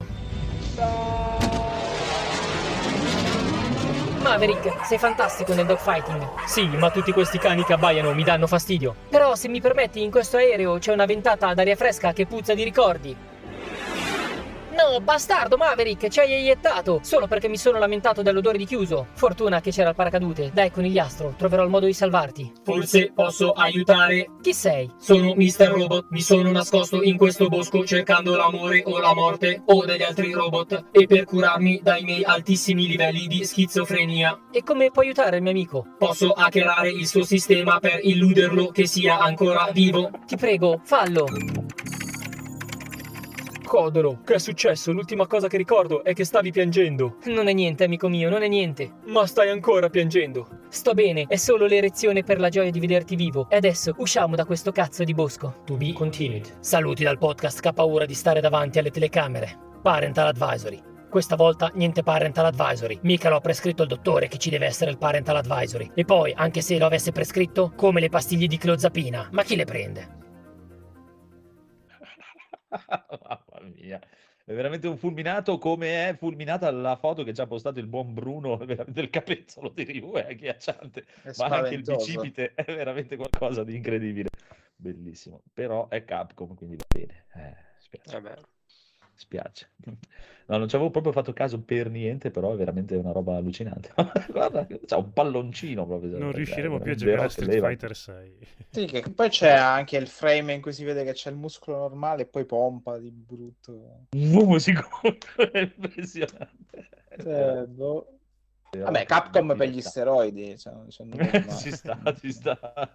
Maverick, 4.21 4.85
sei 4.85 4.97
fantastico 4.97 5.53
nel 5.53 5.65
dogfighting. 5.65 6.45
Sì, 6.45 6.67
ma 6.67 6.91
tutti 6.91 7.11
questi 7.11 7.37
cani 7.37 7.63
che 7.63 7.73
abbaiano 7.73 8.13
mi 8.13 8.23
danno 8.23 8.47
fastidio. 8.47 8.93
Però, 9.09 9.35
se 9.35 9.47
mi 9.47 9.61
permetti, 9.61 10.03
in 10.03 10.11
questo 10.11 10.37
aereo 10.37 10.77
c'è 10.77 10.91
una 10.91 11.05
ventata 11.05 11.47
ad 11.47 11.59
aria 11.59 11.75
fresca 11.75 12.13
che 12.13 12.25
puzza 12.25 12.53
di 12.53 12.63
ricordi. 12.63 13.15
No, 14.79 15.01
bastardo 15.01 15.57
Maverick, 15.57 16.07
ci 16.07 16.21
hai 16.21 16.31
eiettato 16.31 17.01
solo 17.03 17.27
perché 17.27 17.49
mi 17.49 17.57
sono 17.57 17.79
lamentato 17.79 18.21
dell'odore 18.21 18.57
di 18.57 18.65
chiuso. 18.65 19.07
Fortuna 19.11 19.59
che 19.59 19.71
c'era 19.71 19.89
il 19.89 19.95
paracadute. 19.95 20.51
Dai, 20.53 20.71
conigliastro, 20.71 21.33
troverò 21.37 21.63
il 21.63 21.69
modo 21.69 21.85
di 21.85 21.91
salvarti. 21.91 22.53
Forse 22.63 23.11
posso 23.13 23.51
aiutare. 23.51 24.29
Chi 24.41 24.53
sei? 24.53 24.89
Sono 24.97 25.33
Mr. 25.35 25.67
Robot, 25.67 26.05
mi 26.11 26.21
sono 26.21 26.49
nascosto 26.49 27.03
in 27.03 27.17
questo 27.17 27.49
bosco 27.49 27.85
cercando 27.85 28.37
l'amore 28.37 28.81
o 28.85 28.99
la 28.99 29.13
morte 29.13 29.63
o 29.65 29.83
degli 29.83 30.03
altri 30.03 30.31
robot 30.31 30.85
e 30.91 31.05
per 31.07 31.25
curarmi 31.25 31.81
dai 31.83 32.03
miei 32.03 32.23
altissimi 32.23 32.87
livelli 32.87 33.27
di 33.27 33.43
schizofrenia. 33.43 34.43
E 34.49 34.63
come 34.63 34.91
puoi 34.91 35.07
aiutare 35.07 35.35
il 35.35 35.41
mio 35.41 35.51
amico? 35.51 35.85
Posso 35.97 36.31
hackerare 36.31 36.89
il 36.89 37.05
suo 37.05 37.23
sistema 37.23 37.79
per 37.79 37.99
illuderlo 38.01 38.67
che 38.67 38.87
sia 38.87 39.19
ancora 39.19 39.69
vivo. 39.73 40.09
Ti 40.25 40.37
prego, 40.37 40.79
fallo. 40.85 41.25
Codolo, 43.69 44.21
che 44.25 44.33
è 44.33 44.39
successo? 44.39 44.91
L'ultima 44.91 45.27
cosa 45.27 45.47
che 45.47 45.55
ricordo 45.55 46.03
è 46.03 46.13
che 46.13 46.23
stavi 46.23 46.49
piangendo. 46.49 47.17
Non 47.25 47.47
è 47.47 47.53
niente, 47.53 47.83
amico 47.83 48.07
mio, 48.07 48.27
non 48.27 48.41
è 48.41 48.47
niente. 48.47 48.93
Ma 49.05 49.27
stai 49.27 49.51
ancora 49.51 49.91
piangendo. 49.91 50.61
Sto 50.69 50.95
bene, 50.95 51.25
è 51.27 51.35
solo 51.35 51.67
l'erezione 51.67 52.23
per 52.23 52.39
la 52.39 52.49
gioia 52.49 52.71
di 52.71 52.79
vederti 52.79 53.15
vivo. 53.15 53.45
E 53.47 53.57
adesso 53.57 53.93
usciamo 53.97 54.35
da 54.35 54.45
questo 54.45 54.71
cazzo 54.71 55.03
di 55.03 55.13
bosco. 55.13 55.61
To 55.65 55.77
be 55.77 55.93
continued. 55.93 56.57
Saluti 56.61 57.03
dal 57.03 57.19
podcast 57.19 57.59
che 57.59 57.67
ha 57.67 57.73
paura 57.73 58.07
di 58.07 58.15
stare 58.15 58.41
davanti 58.41 58.79
alle 58.79 58.89
telecamere. 58.89 59.55
Parental 59.83 60.25
Advisory. 60.25 60.81
Questa 61.07 61.35
volta 61.35 61.69
niente 61.75 62.01
parental 62.01 62.45
advisory. 62.45 62.97
Mica 63.03 63.29
lo 63.29 63.35
ha 63.35 63.39
prescritto 63.39 63.83
il 63.83 63.89
dottore 63.89 64.27
che 64.29 64.39
ci 64.39 64.49
deve 64.49 64.65
essere 64.65 64.89
il 64.89 64.97
parental 64.97 65.35
advisory. 65.35 65.91
E 65.93 66.05
poi, 66.05 66.33
anche 66.35 66.61
se 66.61 66.79
lo 66.79 66.87
avesse 66.87 67.11
prescritto, 67.11 67.71
come 67.75 67.99
le 67.99 68.09
pastiglie 68.09 68.47
di 68.47 68.57
clozapina. 68.57 69.29
Ma 69.31 69.43
chi 69.43 69.55
le 69.55 69.65
prende? 69.65 70.17
È 74.49 74.53
veramente 74.55 74.87
un 74.87 74.97
fulminato 74.97 75.59
come 75.59 76.09
è 76.09 76.15
fulminata 76.15 76.71
la 76.71 76.95
foto 76.95 77.23
che 77.23 77.35
ci 77.35 77.41
ha 77.41 77.45
postato 77.45 77.77
il 77.77 77.85
buon 77.85 78.15
Bruno 78.15 78.55
del 78.87 79.11
capezzolo 79.11 79.69
di 79.69 79.83
Ryu, 79.83 80.13
è 80.13 80.31
agghiacciante, 80.31 81.05
È 81.21 81.33
ma 81.37 81.45
anche 81.45 81.75
il 81.75 81.83
bicipite 81.83 82.55
è 82.55 82.63
veramente 82.65 83.15
qualcosa 83.15 83.63
di 83.63 83.75
incredibile. 83.75 84.29
Bellissimo, 84.75 85.43
però 85.53 85.87
è 85.87 86.03
Capcom, 86.03 86.55
quindi 86.55 86.77
va 86.77 86.85
bene. 86.87 87.25
Eh, 87.35 87.55
spiace. 87.77 88.19
Vabbè. 88.19 88.41
Spiace. 89.13 89.69
No, 90.49 90.57
non 90.57 90.67
ci 90.67 90.75
avevo 90.75 90.89
proprio 90.89 91.11
fatto 91.11 91.31
caso 91.31 91.61
per 91.61 91.91
niente, 91.91 92.31
però 92.31 92.53
è 92.53 92.55
veramente 92.55 92.95
una 92.95 93.11
roba 93.11 93.35
allucinante. 93.35 93.93
Guarda, 94.33 94.65
c'ha 94.65 94.97
un 94.97 95.13
palloncino 95.13 95.85
proprio. 95.85 96.17
Non 96.17 96.29
cioè, 96.29 96.37
riusciremo 96.37 96.79
più 96.79 96.91
a 96.91 96.95
giocare 96.95 97.23
a 97.23 97.29
Street. 97.29 97.59
Fighter 97.59 97.95
6. 97.95 98.37
Sì, 98.71 98.85
che 98.85 99.03
poi 99.11 99.29
c'è 99.29 99.51
anche 99.51 99.97
il 99.97 100.07
frame 100.07 100.53
in 100.53 100.61
cui 100.61 100.73
si 100.73 100.83
vede 100.83 101.03
che 101.03 101.13
c'è 101.13 101.29
il 101.29 101.35
muscolo 101.35 101.77
normale 101.77 102.23
e 102.23 102.25
poi 102.25 102.45
pompa 102.45 102.97
di 102.97 103.11
brutto. 103.11 104.07
Musico, 104.15 104.87
è 105.51 105.59
impressionante. 105.59 106.89
Eh, 107.09 107.65
boh. 107.67 108.17
Vabbè, 108.71 109.05
Capcom 109.05 109.55
per 109.55 109.69
gli 109.69 109.81
steroidi. 109.81 110.57
Cioè, 110.57 110.73
non 110.73 110.87
c'è 110.87 111.03
nulla 111.03 111.25
di 111.25 111.45
male. 111.45 111.59
ci 111.59 111.71
sta, 111.71 111.99
ci 112.19 112.31
sta. 112.31 112.91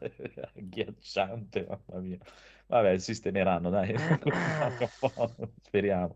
Agghiacciante, 0.57 1.67
mamma 1.69 2.01
mia. 2.01 2.19
Vabbè, 2.67 2.99
sistemeranno, 2.99 3.71
dai. 3.71 3.95
Speriamo. 5.63 6.15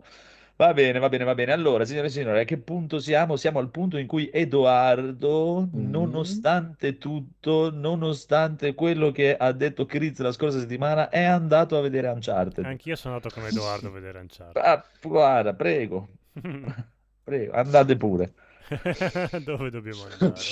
Va 0.60 0.72
bene, 0.74 0.98
va 0.98 1.09
bene, 1.09 1.22
va 1.22 1.35
bene. 1.35 1.52
Allora, 1.52 1.85
signore 1.85 2.09
e 2.09 2.10
signori, 2.10 2.40
a 2.40 2.44
che 2.44 2.59
punto 2.59 2.98
siamo? 2.98 3.36
Siamo 3.36 3.60
al 3.60 3.70
punto 3.70 3.97
in 3.97 4.09
cui 4.09 4.28
Edoardo, 4.32 5.68
Mm. 5.72 5.90
nonostante 5.90 6.98
tutto, 6.98 7.70
nonostante 7.70 8.74
quello 8.74 9.12
che 9.12 9.36
ha 9.36 9.52
detto 9.52 9.86
Chris 9.86 10.18
la 10.18 10.32
scorsa 10.32 10.59
settimana, 10.59 11.10
è 11.10 11.22
andato 11.22 11.78
a 11.78 11.80
vedere 11.80 12.09
Uncharted. 12.09 12.64
Anch'io 12.64 12.97
sono 12.97 13.14
andato 13.14 13.32
con 13.32 13.47
Edoardo 13.47 13.86
a 13.86 13.90
vedere 13.93 14.18
Uncharted. 14.18 14.62
Ah, 14.64 14.85
guarda, 15.01 15.55
prego, 15.55 16.09
prego, 17.22 17.52
andate 17.52 17.97
pure. 17.97 18.32
Dove 19.44 19.70
dobbiamo 19.70 20.02
andare? 20.05 20.44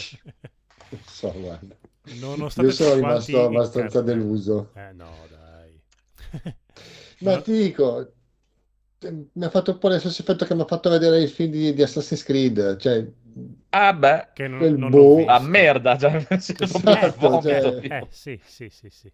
Non 0.91 1.01
so, 1.05 1.33
guarda. 1.33 1.74
Nonostante 2.20 2.70
Io 2.70 2.77
sono 2.77 2.95
rimasto 2.95 3.45
abbastanza 3.45 4.03
deluso. 4.03 4.70
Eh 4.74 4.93
no, 4.93 5.27
dai. 5.28 5.81
Ma 7.19 7.33
No. 7.37 7.41
ti 7.43 7.53
dico, 7.53 8.12
mi 9.01 9.44
ha 9.44 9.51
fatto 9.51 9.73
un 9.73 9.78
po' 9.78 9.89
lo 9.89 9.98
stesso 9.98 10.23
effetto 10.23 10.44
che 10.44 10.55
mi 10.55 10.62
ha 10.62 10.66
fatto 10.66 10.90
vedere 10.90 11.20
il 11.23 11.28
film 11.28 11.51
di, 11.51 11.73
di 11.74 11.82
Assassin's 11.82 12.23
Creed. 12.23 12.77
Cioè, 12.78 13.06
Ah 13.73 13.93
beh, 13.93 14.28
Che 14.32 14.48
non, 14.48 14.73
Quel 14.73 14.78
non 14.78 14.90
boh. 14.90 14.94
l'ho 14.94 15.06
visto. 15.14 15.32
a 15.35 15.39
merda, 15.40 15.97
cioè, 15.98 16.27
Esatto, 16.59 17.39
cioè-. 17.40 17.85
Eh, 17.86 18.06
sì, 18.10 18.40
sì, 18.44 18.68
sì, 18.70 18.89
sì. 18.90 19.12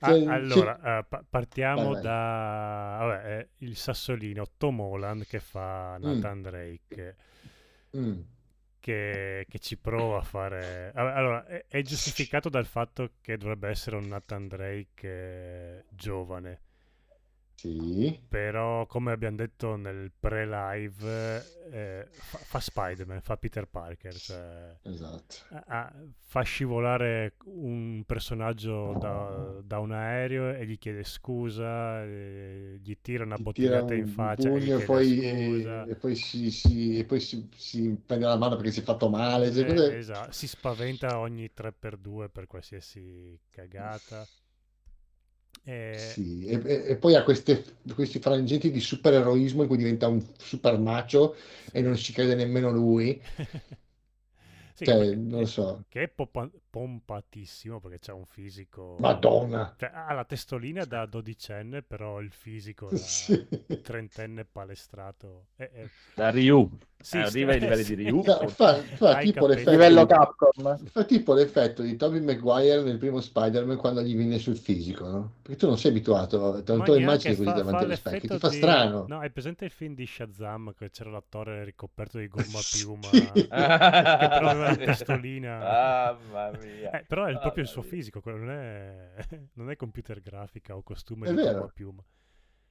Ah, 0.00 0.20
Cioè, 0.20 0.22
allora, 0.24 0.98
eh, 0.98 1.04
pa- 1.04 1.24
partiamo 1.28 1.94
Vai, 1.94 2.02
vai. 2.02 2.10
da 2.10 2.96
vabbè, 3.00 3.38
eh, 3.38 3.48
il 3.64 3.76
sassolino 3.76 4.44
Tom 4.58 4.80
Holland 4.80 5.26
che 5.26 5.40
fa 5.40 5.96
Nathan 5.98 6.42
Drake, 6.42 7.16
mm, 7.94 8.24
che, 8.80 9.46
che 9.48 9.58
ci 9.58 9.78
prova 9.78 10.18
a 10.18 10.22
fare... 10.22 10.92
Allora, 10.94 11.46
è, 11.46 11.64
è 11.68 11.82
giustificato 11.82 12.48
dal 12.48 12.66
fatto 12.66 13.12
che 13.20 13.36
dovrebbe 13.38 13.68
essere 13.68 13.96
un 13.96 14.06
Nathan 14.08 14.46
Drake 14.48 15.08
eh, 15.08 15.84
giovane, 15.88 16.60
sì, 17.56 18.20
però 18.28 18.86
come 18.86 19.12
abbiamo 19.12 19.36
detto 19.36 19.76
nel 19.76 20.10
pre-live, 20.18 21.52
eh, 21.70 22.08
fa, 22.18 22.40
fa 22.44 22.60
Spider-Man, 22.60 23.20
fa 23.22 23.36
Peter 23.36 23.66
Parker, 23.68 24.20
cioè... 24.20 24.76
esatto. 24.84 25.36
Ah, 25.68 25.92
fa 26.18 26.42
scivolare 26.42 27.36
un 27.46 28.02
personaggio 28.06 28.94
da, 28.96 29.60
da 29.62 29.78
un 29.78 29.92
aereo 29.92 30.50
e 30.54 30.66
gli 30.66 30.78
chiede 30.78 31.04
scusa, 31.04 32.02
e 32.04 32.78
gli 32.82 32.98
tira 33.00 33.24
una 33.24 33.38
Ti 33.38 33.40
bottigliata 33.40 33.94
tira 33.94 33.94
in 33.94 34.06
faccia 34.06 34.52
e 34.52 34.60
gli 34.62 34.70
pugno 34.70 34.78
e 34.78 34.82
poi, 34.82 35.02
scusa. 35.02 35.88
e 35.88 35.96
poi, 35.96 36.14
si, 36.14 36.50
si- 36.52 36.98
e 36.98 37.04
poi 37.04 37.18
si, 37.20 37.48
si 37.56 37.96
prende 38.06 38.26
la 38.26 38.36
mano 38.36 38.54
perché 38.56 38.70
si 38.70 38.80
è 38.80 38.82
fatto 38.84 39.08
male. 39.08 39.52
cioè, 39.52 39.66
Eh, 39.66 39.96
esatto, 39.98 40.32
si 40.32 40.48
spaventa 40.48 41.18
ogni 41.18 41.52
3x2 41.52 42.28
per 42.28 42.46
qualsiasi 42.46 43.38
cagata. 43.50 44.28
E- 45.64 46.16
Sì, 46.16 46.44
e, 46.46 46.60
e- 46.90 46.96
poi 46.96 47.14
ha 47.14 47.22
queste- 47.22 47.64
questi 47.94 48.18
frangenti 48.18 48.70
di 48.72 48.80
supereroismo 48.80 49.62
in 49.62 49.68
cui 49.68 49.76
diventa 49.76 50.08
un 50.08 50.20
super 50.38 50.76
macho 50.78 51.36
e 51.70 51.80
non 51.82 51.94
ci 51.96 52.12
crede 52.12 52.34
nemmeno 52.34 52.70
lui. 52.70 53.20
Sì, 54.76 54.84
Cioè, 54.86 54.96
perché- 54.98 55.14
non 55.16 55.40
lo 55.40 55.46
so. 55.46 55.84
Che 55.88 56.02
è 56.02 56.08
popa- 56.08 56.50
pompatissimo 56.68 57.78
perché 57.80 58.10
ha 58.10 58.14
un 58.14 58.26
fisico... 58.26 58.96
Madonna. 58.98 59.72
Cioè, 59.78 59.90
ha 59.94 60.12
la 60.12 60.24
testolina 60.24 60.84
da 60.84 61.06
dodicenne, 61.06 61.82
però 61.82 62.20
il 62.20 62.32
fisico 62.32 62.88
da 62.90 62.96
Sì. 62.96 63.46
trentenne 63.82 64.44
palestrato. 64.44 65.46
È- 65.54 65.70
è- 65.72 65.88
Da 66.16 66.30
Ryu, 66.30 66.68
Sì, 67.04 67.18
Eh, 67.18 67.20
arriva 67.20 67.50
sì. 67.52 67.58
ai 67.58 67.60
livelli 67.60 67.84
di 67.84 67.94
Ryu. 67.94 68.22
No, 68.24 68.48
fa, 68.48 68.74
fa 68.76 69.18
tipo 69.18 69.46
Livello 69.46 70.06
di, 70.06 70.12
Capcom. 70.14 70.84
fa 70.86 71.04
tipo 71.04 71.34
l'effetto 71.34 71.82
di 71.82 71.96
Tobey 71.96 72.20
Maguire 72.20 72.82
nel 72.82 72.96
primo 72.96 73.20
Spider-Man 73.20 73.76
quando 73.76 74.00
gli 74.00 74.16
viene 74.16 74.38
sul 74.38 74.56
fisico, 74.56 75.06
no? 75.06 75.32
Perché 75.42 75.58
tu 75.58 75.66
non 75.66 75.76
sei 75.76 75.90
abituato, 75.90 76.38
non 76.40 76.64
te 76.64 76.72
lo 76.74 76.96
immagini 76.96 77.36
così 77.36 77.52
davanti 77.52 77.84
allo 77.84 77.94
specchio, 77.94 78.28
ti 78.30 78.38
fa 78.38 78.48
di- 78.48 78.56
strano. 78.56 79.04
No, 79.06 79.18
hai 79.18 79.30
presente 79.30 79.66
il 79.66 79.70
film 79.70 79.94
di 79.94 80.06
Shazam 80.06 80.72
che 80.74 80.90
c'era 80.90 81.10
l'attore 81.10 81.62
ricoperto 81.64 82.16
di 82.18 82.26
gomma 82.26 82.58
piuma 82.72 83.08
Sì. 83.12 83.30
che 83.32 83.46
però 83.48 84.52
Ah, 84.64 84.76
testolina. 84.76 85.58
Mamma 85.60 86.50
mia. 86.52 86.90
Eh, 86.90 87.04
però 87.04 87.26
è 87.26 87.38
proprio 87.38 87.62
il 87.64 87.68
suo 87.68 87.82
mia. 87.82 87.90
fisico, 87.90 88.20
quello 88.20 88.38
non 88.38 88.50
è, 88.50 89.14
non 89.54 89.70
è 89.70 89.76
computer 89.76 90.20
grafica 90.20 90.76
o 90.76 90.82
costume 90.82 91.28
di 91.28 91.38
gomma 91.38 91.64
a 91.64 91.68
piuma. 91.68 92.04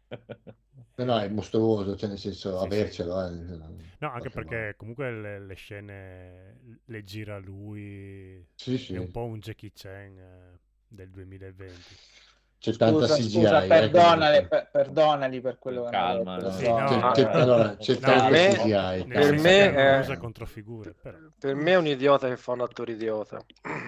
No, 0.95 1.05
no, 1.05 1.19
è 1.19 1.27
mostruoso, 1.29 1.95
cioè 1.95 2.09
nel 2.09 2.17
senso 2.19 2.59
Sì, 2.59 2.71
sì. 2.71 2.87
avercelo. 2.87 3.21
eh, 3.27 3.93
No, 3.99 4.11
anche 4.11 4.29
perché 4.29 4.75
comunque 4.77 5.11
le, 5.11 5.39
le 5.39 5.53
scene 5.55 6.79
le 6.85 7.03
gira 7.03 7.37
lui. 7.39 8.45
Sì, 8.55 8.77
È 8.89 8.97
sì. 8.97 8.97
un 8.97 9.09
po' 9.11 9.25
un 9.25 9.39
Jackie 9.39 9.71
Chan 9.73 10.17
eh, 10.17 10.59
del 10.87 11.09
2020. 11.09 11.99
C'è 12.63 12.71
tanta 12.77 12.99
Scusa, 13.07 13.15
CGI. 13.15 13.29
scusa, 13.29 13.63
eh, 13.63 13.67
perdonali, 13.67 14.31
quindi- 14.35 14.47
per- 14.47 14.69
perdonali 14.71 15.41
per 15.41 15.59
quello 15.59 15.83
che 15.83 15.89
Calma. 15.91 16.51
Sì, 16.51 16.69
no, 16.69 16.85
C'è, 16.87 16.95
no, 16.97 17.11
c'è- 17.11 17.23
no. 17.23 17.29
allora, 17.31 17.75
c'è 17.75 17.93
No, 17.95 17.99
tanta 17.99 18.29
me- 18.29 18.49
CGI. 18.53 19.05
Per 19.05 19.31
me 19.37 19.73
è-. 19.73 20.17
Per 21.39 21.55
me 21.55 21.71
è 21.71 21.75
un 21.75 21.87
idiota 21.87 22.29
che 22.29 22.37
fa 22.37 22.53
un 22.53 22.61
attore 22.61 22.93
idiota. 22.93 23.43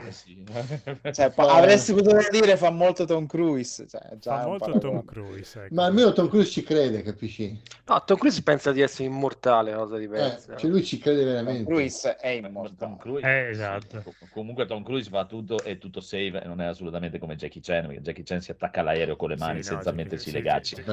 Eh 0.06 0.12
sì. 0.12 0.44
Cioè, 1.14 1.32
pa- 1.32 1.54
avresti 1.56 1.94
potuto 1.94 2.18
dire 2.30 2.58
fa 2.58 2.70
molto 2.70 3.06
Tom 3.06 3.28
Cruise. 3.28 3.88
Cioè, 3.88 4.02
già 4.20 4.32
Fa 4.40 4.42
è 4.44 4.46
molto. 4.46 4.78
Tom 4.78 5.06
Cruise. 5.06 5.64
ecco. 5.64 5.74
Ma 5.74 5.86
almeno 5.86 6.12
Tom 6.12 6.28
Cruise 6.28 6.50
ci 6.52 6.62
crede, 6.64 7.02
capisci? 7.02 7.58
No, 7.86 8.04
Tom 8.06 8.18
Cruise 8.18 8.44
pensa 8.44 8.74
di 8.74 8.82
essere 8.82 9.06
immortale, 9.08 9.74
cosa 9.74 9.96
Eh, 9.96 10.00
diversa. 10.00 10.58
cioè 10.58 10.70
lui 10.70 10.84
ci 10.84 10.98
crede 10.98 11.20
Tom 11.24 11.30
veramente. 11.32 11.64
Cruise 11.64 12.16
è 12.18 12.36
Tom 12.42 12.50
immortale. 12.50 12.96
Cruise, 12.98 13.26
Eh, 13.26 13.44
sì. 13.46 13.52
esatto. 13.52 14.02
Com- 14.04 14.14
Comunque 14.34 14.66
Tom 14.66 14.84
Cruise 14.84 15.10
fa 15.10 15.24
tutto 15.24 15.64
e 15.64 15.78
tutto 15.78 16.02
save 16.02 16.42
e 16.44 16.46
non 16.46 16.60
è 16.60 16.66
assolutamente 16.66 17.20
come 17.20 17.38
Jackie 17.38 17.62
Chan, 17.62 17.86
perché 17.88 18.02
Jackie 18.02 18.24
Chan 18.24 18.42
si 18.42 18.52
attacca 18.52 18.64
all'aereo 18.74 19.16
con 19.16 19.30
le 19.30 19.38
mani 19.38 19.62
Sì, 19.64 19.70
no, 19.70 19.76
senza 19.76 19.90
Jackie- 19.92 20.04
mettersi 20.04 20.30
sì, 20.30 20.36
le 20.36 20.42
gacce. 20.42 20.84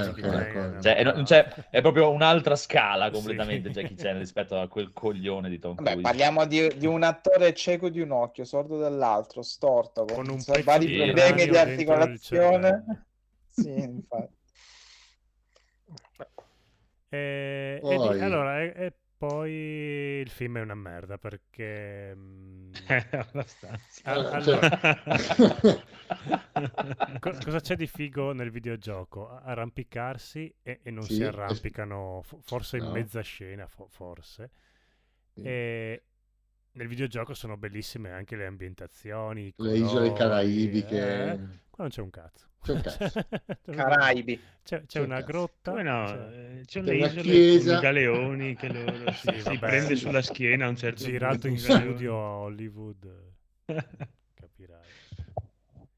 È 1.71 1.81
proprio 1.81 2.11
un'altra 2.11 2.57
scala 2.57 3.07
Sì. 3.07 3.13
completamente 3.13 3.71
Jackie 3.71 3.97
Chan 3.97 4.19
rispetto 4.19 4.59
a 4.61 4.69
quel 4.69 4.93
coglione 4.93 5.49
di 5.49 5.59
Tom 5.59 5.75
Vabbè, 5.77 5.91
Cruise. 5.91 6.03
parliamo 6.09 6.45
di, 6.47 6.77
di 6.77 6.87
un 6.87 7.03
attore 7.03 7.55
cieco 7.55 7.89
di 7.89 8.01
un 8.01 8.11
occhio, 8.11 8.45
sordo 8.45 8.79
dall'altro, 8.79 9.43
storto, 9.43 10.05
con, 10.05 10.15
Con 10.17 10.29
un 10.31 10.45
pezzo 10.45 10.63
vari 10.65 10.87
di 10.87 10.97
problemi 10.97 11.47
di 11.47 11.57
articolazione. 11.57 13.07
Sì, 13.49 13.71
infatti. 13.71 14.35
E, 17.09 17.81
e 17.83 17.89
di- 17.89 17.97
Poi- 17.97 18.21
allora, 18.21 18.63
e, 18.63 18.73
e 18.75 18.93
poi 19.19 19.51
il 19.53 20.31
film 20.31 20.59
è 20.59 20.61
una 20.63 20.75
merda 20.75 21.19
perché... 21.19 22.17
mm, 22.73 22.89
Eh, 22.89 23.09
abbastanza. 23.19 24.03
Eh, 24.05 24.29
cioè- 24.41 24.63
allora, 24.63 24.69
co- 27.19 27.39
cosa 27.41 27.61
c'è 27.61 27.77
di 27.77 27.87
figo 27.87 28.33
nel 28.33 28.51
videogioco? 28.51 29.29
Arrampicarsi 29.29 30.53
e, 30.63 30.81
e 30.83 30.91
non 30.91 31.09
Sì, 31.09 31.15
si 31.15 31.23
es- 31.23 31.25
arrampicano, 31.25 32.21
fo- 32.23 32.41
forse 32.41 32.79
in 32.79 32.85
no. 32.85 32.91
mezza 32.91 33.21
scena, 33.23 33.67
fo- 33.67 33.89
forse. 33.89 34.51
Sì. 35.35 35.41
E 35.41 36.03
nel 36.73 36.89
videogioco 36.89 37.35
sono 37.35 37.57
bellissime 37.57 38.11
anche 38.11 38.37
le 38.37 38.47
ambientazioni, 38.47 39.47
i 39.49 39.55
Le 39.57 39.73
isole 39.77 39.89
colori, 40.09 40.13
caraibiche. 40.15 41.31
eh. 41.33 41.39
Qua 41.71 41.85
non 41.85 41.89
c'è 41.89 42.01
un 42.01 42.11
cazzo. 42.11 42.47
C'è 42.63 42.73
un 42.73 42.81
cazzo. 42.81 43.23
Caraibi. 43.71 44.41
C'è, 44.63 44.81
c'è 44.81 44.87
C'è 44.87 44.99
un 45.01 45.07
una 45.07 45.17
cazzo. 45.17 45.27
grotta. 45.27 45.71
Come 45.71 45.83
no? 45.83 46.05
c'è- 46.07 46.59
eh, 46.59 46.65
C'è 46.65 46.81
una 46.81 46.93
isole 46.93 47.21
chiesa. 47.23 47.69
con 47.71 47.79
i 47.79 47.81
galeoni 47.83 48.57
che 48.57 48.73
loro 48.73 49.13
si, 49.13 49.33
Sì, 49.33 49.41
si 49.41 49.59
prende 49.59 49.97
sulla 49.97 50.23
schiena 50.23 50.69
un 50.69 50.77
certo 50.77 51.05
girato 51.05 51.49
in 51.49 51.59
studio 51.59 52.15
a 52.17 52.37
Hollywood. 52.39 53.31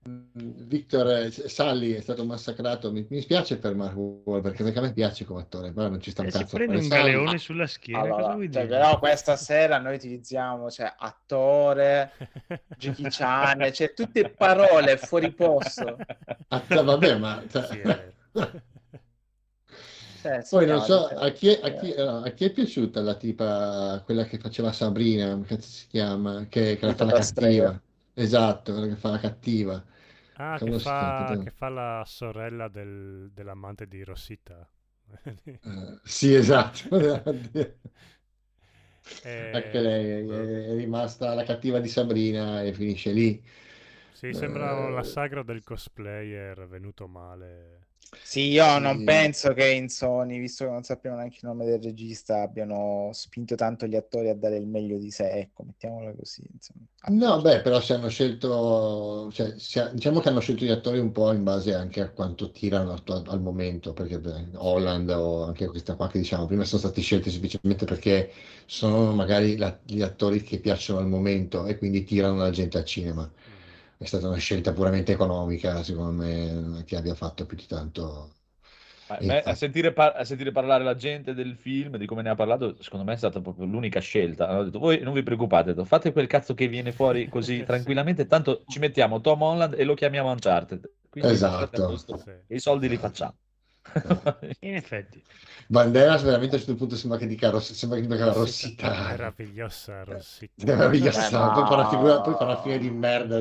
Victor 0.07 1.09
eh, 1.09 1.31
Salli 1.31 1.93
è 1.93 2.01
stato 2.01 2.25
massacrato. 2.25 2.93
Mi, 2.93 3.07
mi 3.09 3.21
spiace 3.23 3.57
per 3.57 3.75
Mark 3.75 3.95
Wahlberg 3.97 4.43
perché, 4.43 4.63
perché 4.63 4.79
a 4.79 4.83
me 4.83 4.93
piace 4.93 5.25
come 5.25 5.41
attore, 5.41 5.73
però 5.73 5.89
non 5.89 6.01
ci 6.01 6.11
sta 6.11 6.21
un 6.23 6.29
Eh, 6.29 6.31
cazzo. 6.31 6.57
prende 6.57 6.77
un 6.77 6.89
galeone 6.89 7.39
sulla 7.39 7.67
schiena, 7.67 8.01
cosa 8.13 8.15
Allora, 8.17 8.35
vuoi 8.35 8.51
cioè, 8.53 8.67
dire? 8.67 8.79
però 8.79 8.99
questa 8.99 9.37
sera 9.37 9.79
noi 9.79 9.95
utilizziamo 9.95 10.71
cioè, 10.71 10.93
attore, 10.99 12.13
Jackie 12.77 13.09
Chan, 13.09 13.71
cioè 13.73 13.95
tutte 13.95 14.29
parole 14.31 14.97
fuori 14.99 15.31
posto. 15.33 15.97
Ah, 16.49 16.63
vabbè, 16.83 17.17
ma 17.19 17.43
cioè- 17.51 17.65
Sì. 17.67 17.81
Cioè, 20.21 20.43
Poi 20.49 20.67
non 20.67 20.81
so 20.81 21.09
cioè, 21.09 21.25
a 21.27 21.31
chi, 21.33 21.49
è, 21.49 21.61
a, 21.63 21.71
chi, 21.75 21.95
no, 21.97 22.19
a 22.23 22.31
chi 22.31 22.45
è 22.47 22.51
piaciuta 22.53 23.01
la 23.03 23.15
tipa, 23.15 24.01
quella 24.05 24.25
che 24.25 24.39
faceva 24.39 24.73
Sabrina, 24.73 25.39
cazzo 25.47 25.69
si 25.69 25.87
chiama? 25.89 26.47
Che, 26.49 26.77
che 26.79 26.87
la 26.87 26.95
fa 26.95 27.05
la 27.05 27.13
da 27.13 27.21
strega. 27.21 27.65
cattiva. 27.65 27.83
Esatto, 28.15 28.73
quella 28.73 28.87
che 28.89 28.97
fa 28.97 29.11
la 29.11 29.19
cattiva. 29.19 29.85
Ah, 30.37 30.61
che 30.63 30.73
fa, 30.73 31.37
che 31.39 31.51
fa 31.51 31.69
la 31.69 32.03
sorella 32.07 32.69
del- 32.69 33.31
dell'amante 33.33 33.87
di 33.87 34.03
Rossita. 34.05 34.69
Eh, 35.65 35.99
sì, 36.05 36.35
esatto. 36.35 36.89
Eh, 39.23 39.51
Anche 39.51 39.81
lei 39.81 40.07
è, 40.11 40.25
è 40.71 40.75
rimasta 40.75 41.35
la 41.35 41.45
cattiva 41.45 41.79
di 41.81 41.89
Sabrina 41.89 42.63
e 42.63 42.73
finisce 42.75 43.13
lì. 43.13 43.43
Sì, 44.11 44.33
sembra 44.33 44.89
Eh, 44.89 44.91
la 44.91 45.03
sagra 45.03 45.43
del 45.43 45.63
cosplayer 45.63 46.67
venuto 46.69 47.07
male. 47.07 47.89
Sì, 48.23 48.49
io 48.51 48.79
non 48.79 48.99
Sì. 48.99 49.05
penso 49.05 49.53
che 49.53 49.71
in 49.71 49.89
Sony, 49.89 50.39
visto 50.39 50.65
che 50.65 50.71
non 50.71 50.83
sappiamo 50.83 51.17
neanche 51.17 51.39
il 51.43 51.49
nome 51.49 51.65
del 51.67 51.81
regista, 51.83 52.41
abbiano 52.43 53.11
spinto 53.13 53.55
tanto 53.55 53.87
gli 53.87 53.97
attori 53.97 54.29
a 54.29 54.35
dare 54.35 54.57
il 54.57 54.67
meglio 54.67 54.99
di 54.99 55.11
sé, 55.11 55.31
ecco, 55.31 55.63
mettiamola 55.65 56.15
così. 56.15 56.43
Insomma. 56.53 56.85
No, 57.07 57.39
beh, 57.43 57.61
però 57.61 57.81
se 57.83 57.93
hanno 57.93 58.09
scelto, 58.09 59.31
cioè, 59.31 59.59
se- 59.59 59.91
diciamo 59.93 60.21
che 60.21 60.31
hanno 60.31 60.41
scelto 60.41 60.65
gli 60.65 60.71
attori 60.71 60.99
un 60.99 61.13
po' 61.13 61.33
in 61.33 61.43
base 61.45 61.75
anche 61.75 62.01
a 62.01 62.09
quanto 62.11 62.51
tirano 62.51 62.93
attu- 62.95 63.29
al 63.29 63.43
momento, 63.43 63.93
perché 63.93 64.19
beh, 64.19 64.53
Holland 64.55 65.11
o 65.11 65.45
anche 65.45 65.67
questa 65.67 65.97
qua 65.97 66.09
che 66.09 66.19
diciamo 66.19 66.47
prima 66.47 66.65
sono 66.65 66.81
stati 66.81 67.03
scelti 67.03 67.31
semplicemente 67.31 67.85
perché 67.85 68.33
sono 68.65 69.13
magari 69.13 69.59
la- 69.59 69.79
gli 69.85 70.01
attori 70.01 70.43
che 70.43 70.59
piacciono 70.61 70.99
al 70.99 71.07
momento 71.09 71.67
e 71.67 71.77
quindi 71.77 72.05
tirano 72.05 72.39
la 72.39 72.49
gente 72.51 72.79
al 72.79 72.85
cinema. 72.87 73.31
È 73.97 74.05
stata 74.05 74.29
una 74.29 74.37
scelta 74.39 74.73
puramente 74.73 75.13
economica, 75.13 75.83
secondo 75.83 76.23
me, 76.23 76.85
che 76.85 76.97
abbia 76.97 77.15
fatto 77.15 77.45
più 77.47 77.57
di 77.57 77.67
tanto. 77.67 78.33
Ma 79.07 79.19
E 79.19 79.27
me- 79.27 79.43
a, 79.43 79.55
sentire 79.55 79.93
par- 79.93 80.15
a 80.17 80.25
sentire 80.25 80.51
parlare 80.51 80.83
la 80.83 80.95
gente 80.95 81.35
del 81.35 81.57
film, 81.57 81.99
di 81.99 82.07
come 82.07 82.23
ne 82.23 82.31
ha 82.31 82.35
parlato, 82.35 82.81
secondo 82.83 83.05
me 83.05 83.13
è 83.13 83.17
stata 83.17 83.41
proprio 83.41 83.67
l'unica 83.67 84.01
scelta. 84.01 84.49
Hanno 84.49 84.65
detto, 84.65 84.79
voi 84.79 85.01
non 85.01 85.13
vi 85.13 85.23
preoccupate, 85.23 85.71
detto, 85.75 85.85
fate 85.85 86.11
quel 86.13 86.27
cazzo 86.27 86.55
che 86.55 86.69
viene 86.69 86.91
fuori 86.93 87.29
così 87.29 87.59
Sì. 87.59 87.65
tranquillamente, 87.65 88.27
tanto 88.27 88.65
ci 88.67 88.79
mettiamo 88.79 89.21
Tom 89.21 89.43
Holland 89.43 89.75
e 89.79 89.85
lo 89.85 89.95
chiamiamo 89.95 90.31
Uncharted. 90.31 90.91
Quindi 91.11 91.31
Esatto. 91.33 91.83
posto, 91.85 92.17
Sì. 92.17 92.31
i 92.47 92.59
soldi 92.59 92.89
li 92.89 92.97
facciamo. 92.97 93.37
In 94.61 94.75
effetti. 94.75 95.23
Banderas 95.67 96.23
veramente 96.23 96.57
a 96.57 96.59
un 96.59 96.65
certo 96.65 96.79
punto 96.79 96.97
sembra 96.97 97.19
che 97.19 97.27
dica, 97.27 97.51
Ross- 97.51 97.73
sembra 97.73 97.99
che 98.01 98.07
dica 98.07 98.25
la 98.25 98.33
rossità. 98.33 98.89
Meravigliosa 99.09 100.05
Rossita. 100.05 100.63
È 100.63 100.65
meravigliosa, 100.67 101.31
ma- 101.31 101.53
poi 101.53 101.67
fa 101.67 101.75
una 101.75 101.89
figura, 101.89 102.21
poi 102.21 102.35
fa 102.35 102.45
una 102.45 102.61
fine 102.61 102.79
di 102.79 102.91
merda. 102.91 103.41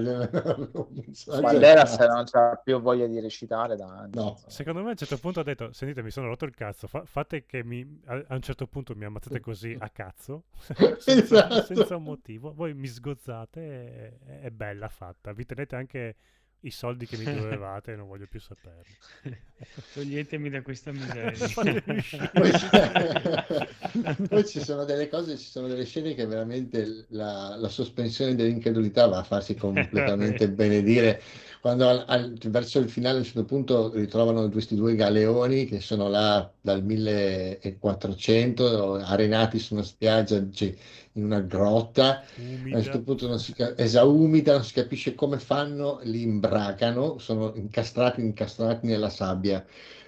Banderas 1.42 1.98
non 2.00 2.26
c'ha 2.26 2.60
più 2.64 2.80
voglia 2.82 3.08
di 3.08 3.20
recitare 3.20 3.76
da 3.76 3.88
anni. 3.88 4.12
No. 4.16 4.38
Secondo 4.48 4.82
me 4.82 4.88
a 4.88 4.92
un 4.92 4.98
certo 4.98 5.18
punto 5.18 5.40
ha 5.40 5.44
detto, 5.44 5.72
sentite 5.72 6.02
mi 6.02 6.12
sono 6.12 6.28
rotto 6.28 6.46
il 6.46 6.54
cazzo, 6.54 6.88
fa- 6.88 7.04
fate 7.06 7.46
che 7.46 7.64
mi, 7.64 8.02
a, 8.06 8.24
a 8.28 8.36
un 8.36 8.42
certo 8.42 8.68
punto 8.68 8.96
mi 8.96 9.06
ammazzate 9.06 9.40
così 9.42 9.76
a 9.80 9.90
cazzo, 9.90 10.44
senza, 11.00 11.50
Esatto. 11.50 11.64
senza 11.64 11.96
un 11.96 12.04
motivo, 12.04 12.54
voi 12.54 12.74
mi 12.74 12.88
sgozzate 12.88 13.62
e 13.62 14.18
è, 14.26 14.40
è 14.42 14.50
bella 14.52 14.90
fatta, 14.90 15.32
vi 15.34 15.46
tenete 15.46 15.76
anche 15.76 16.16
i 16.64 16.72
soldi 16.72 17.06
che 17.06 17.18
mi 17.18 17.26
dovevate 17.32 17.96
non 17.96 18.08
voglio 18.08 18.28
più 18.28 18.40
saperli. 18.40 18.96
Toglietemi 19.94 20.50
da 20.50 20.62
questa 20.62 20.92
miseria. 20.92 21.32
Poi 24.28 24.46
ci 24.46 24.60
sono 24.60 24.84
delle 24.86 25.08
cose, 25.08 25.38
ci 25.38 25.50
sono 25.50 25.68
delle 25.68 25.86
scene 25.86 26.14
che 26.14 26.26
veramente 26.26 27.06
la, 27.10 27.56
la 27.58 27.70
sospensione 27.70 28.36
dell'incredulità 28.36 29.08
va 29.08 29.20
a 29.20 29.24
farsi 29.24 29.56
completamente 29.56 30.50
benedire. 30.50 31.22
Quando 31.62 31.88
al- 31.88 32.04
al- 32.08 32.38
verso 32.48 32.80
il 32.80 32.90
finale, 32.90 33.18
a 33.18 33.20
un 33.20 33.26
certo 33.26 33.46
punto, 33.46 33.92
ritrovano 33.94 34.50
questi 34.50 34.76
due 34.76 34.96
galeoni 34.96 35.66
che 35.66 35.80
sono 35.80 36.10
là 36.10 36.52
dal 36.60 36.84
1400, 36.84 38.96
arenati 38.96 39.60
su 39.60 39.74
una 39.76 39.84
spiaggia, 39.84 40.40
dice, 40.40 40.78
in 41.14 41.24
una 41.26 41.40
grotta. 41.42 42.22
A 42.70 42.76
un 42.78 42.82
certo 42.82 43.00
Umida. 43.00 43.04
punto 43.04 43.28
non 43.28 43.40
si, 43.40 43.54
ca- 43.54 43.76
esaumida, 43.78 44.54
non 44.54 44.64
si 44.64 44.74
capisce 44.74 45.14
come 45.16 45.38
fanno, 45.40 46.00
li 46.04 46.22
imbragano, 46.24 47.18
sono 47.20 47.54
incastrati, 47.56 48.20
incastrati 48.22 48.88
nella 48.88 49.10
sabbia, 49.10 49.64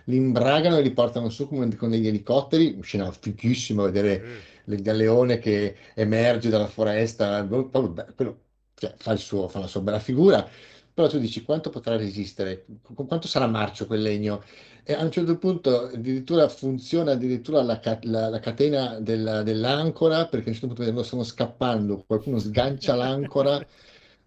li 0.05 0.15
imbragano 0.15 0.77
e 0.77 0.81
li 0.81 0.91
portano 0.93 1.29
su 1.29 1.47
come 1.47 1.73
con 1.75 1.89
degli 1.89 2.07
elicotteri, 2.07 2.77
scena 2.81 3.11
fighissima 3.11 3.83
vedere 3.83 4.23
Eh, 4.23 4.43
il 4.65 4.81
galeone 4.81 5.37
che 5.37 5.75
emerge 5.93 6.49
dalla 6.49 6.67
foresta, 6.67 7.43
vabbè, 7.45 8.13
quello, 8.15 8.41
cioè, 8.75 8.93
fa, 8.97 9.11
il 9.13 9.19
suo- 9.19 9.47
fa 9.47 9.59
la 9.59 9.67
sua 9.67 9.81
bella 9.81 9.99
figura, 9.99 10.47
però 10.93 11.07
tu 11.07 11.19
dici 11.19 11.43
quanto 11.43 11.69
potrà 11.69 11.95
resistere, 11.97 12.65
Qu- 12.81 13.05
quanto 13.07 13.27
sarà 13.27 13.47
marcio 13.47 13.85
quel 13.85 14.01
legno? 14.01 14.41
E 14.87 14.93
a 14.93 15.03
un 15.03 15.11
certo 15.11 15.37
punto 15.37 15.85
addirittura 15.87 16.47
funziona 16.47 17.13
addirittura 17.13 17.61
la, 17.63 17.79
ca- 17.79 17.99
la- 18.03 18.29
la 18.29 18.39
catena 18.39 18.99
della- 18.99 19.41
dell'ancora, 19.43 20.27
perché 20.27 20.49
a 20.49 20.51
un 20.53 20.57
certo 20.59 20.75
punto 20.75 21.03
stanno 21.03 21.23
scappando, 21.23 22.03
qualcuno 22.05 22.37
sgancia 22.39 22.93
l'ancora, 22.95 23.65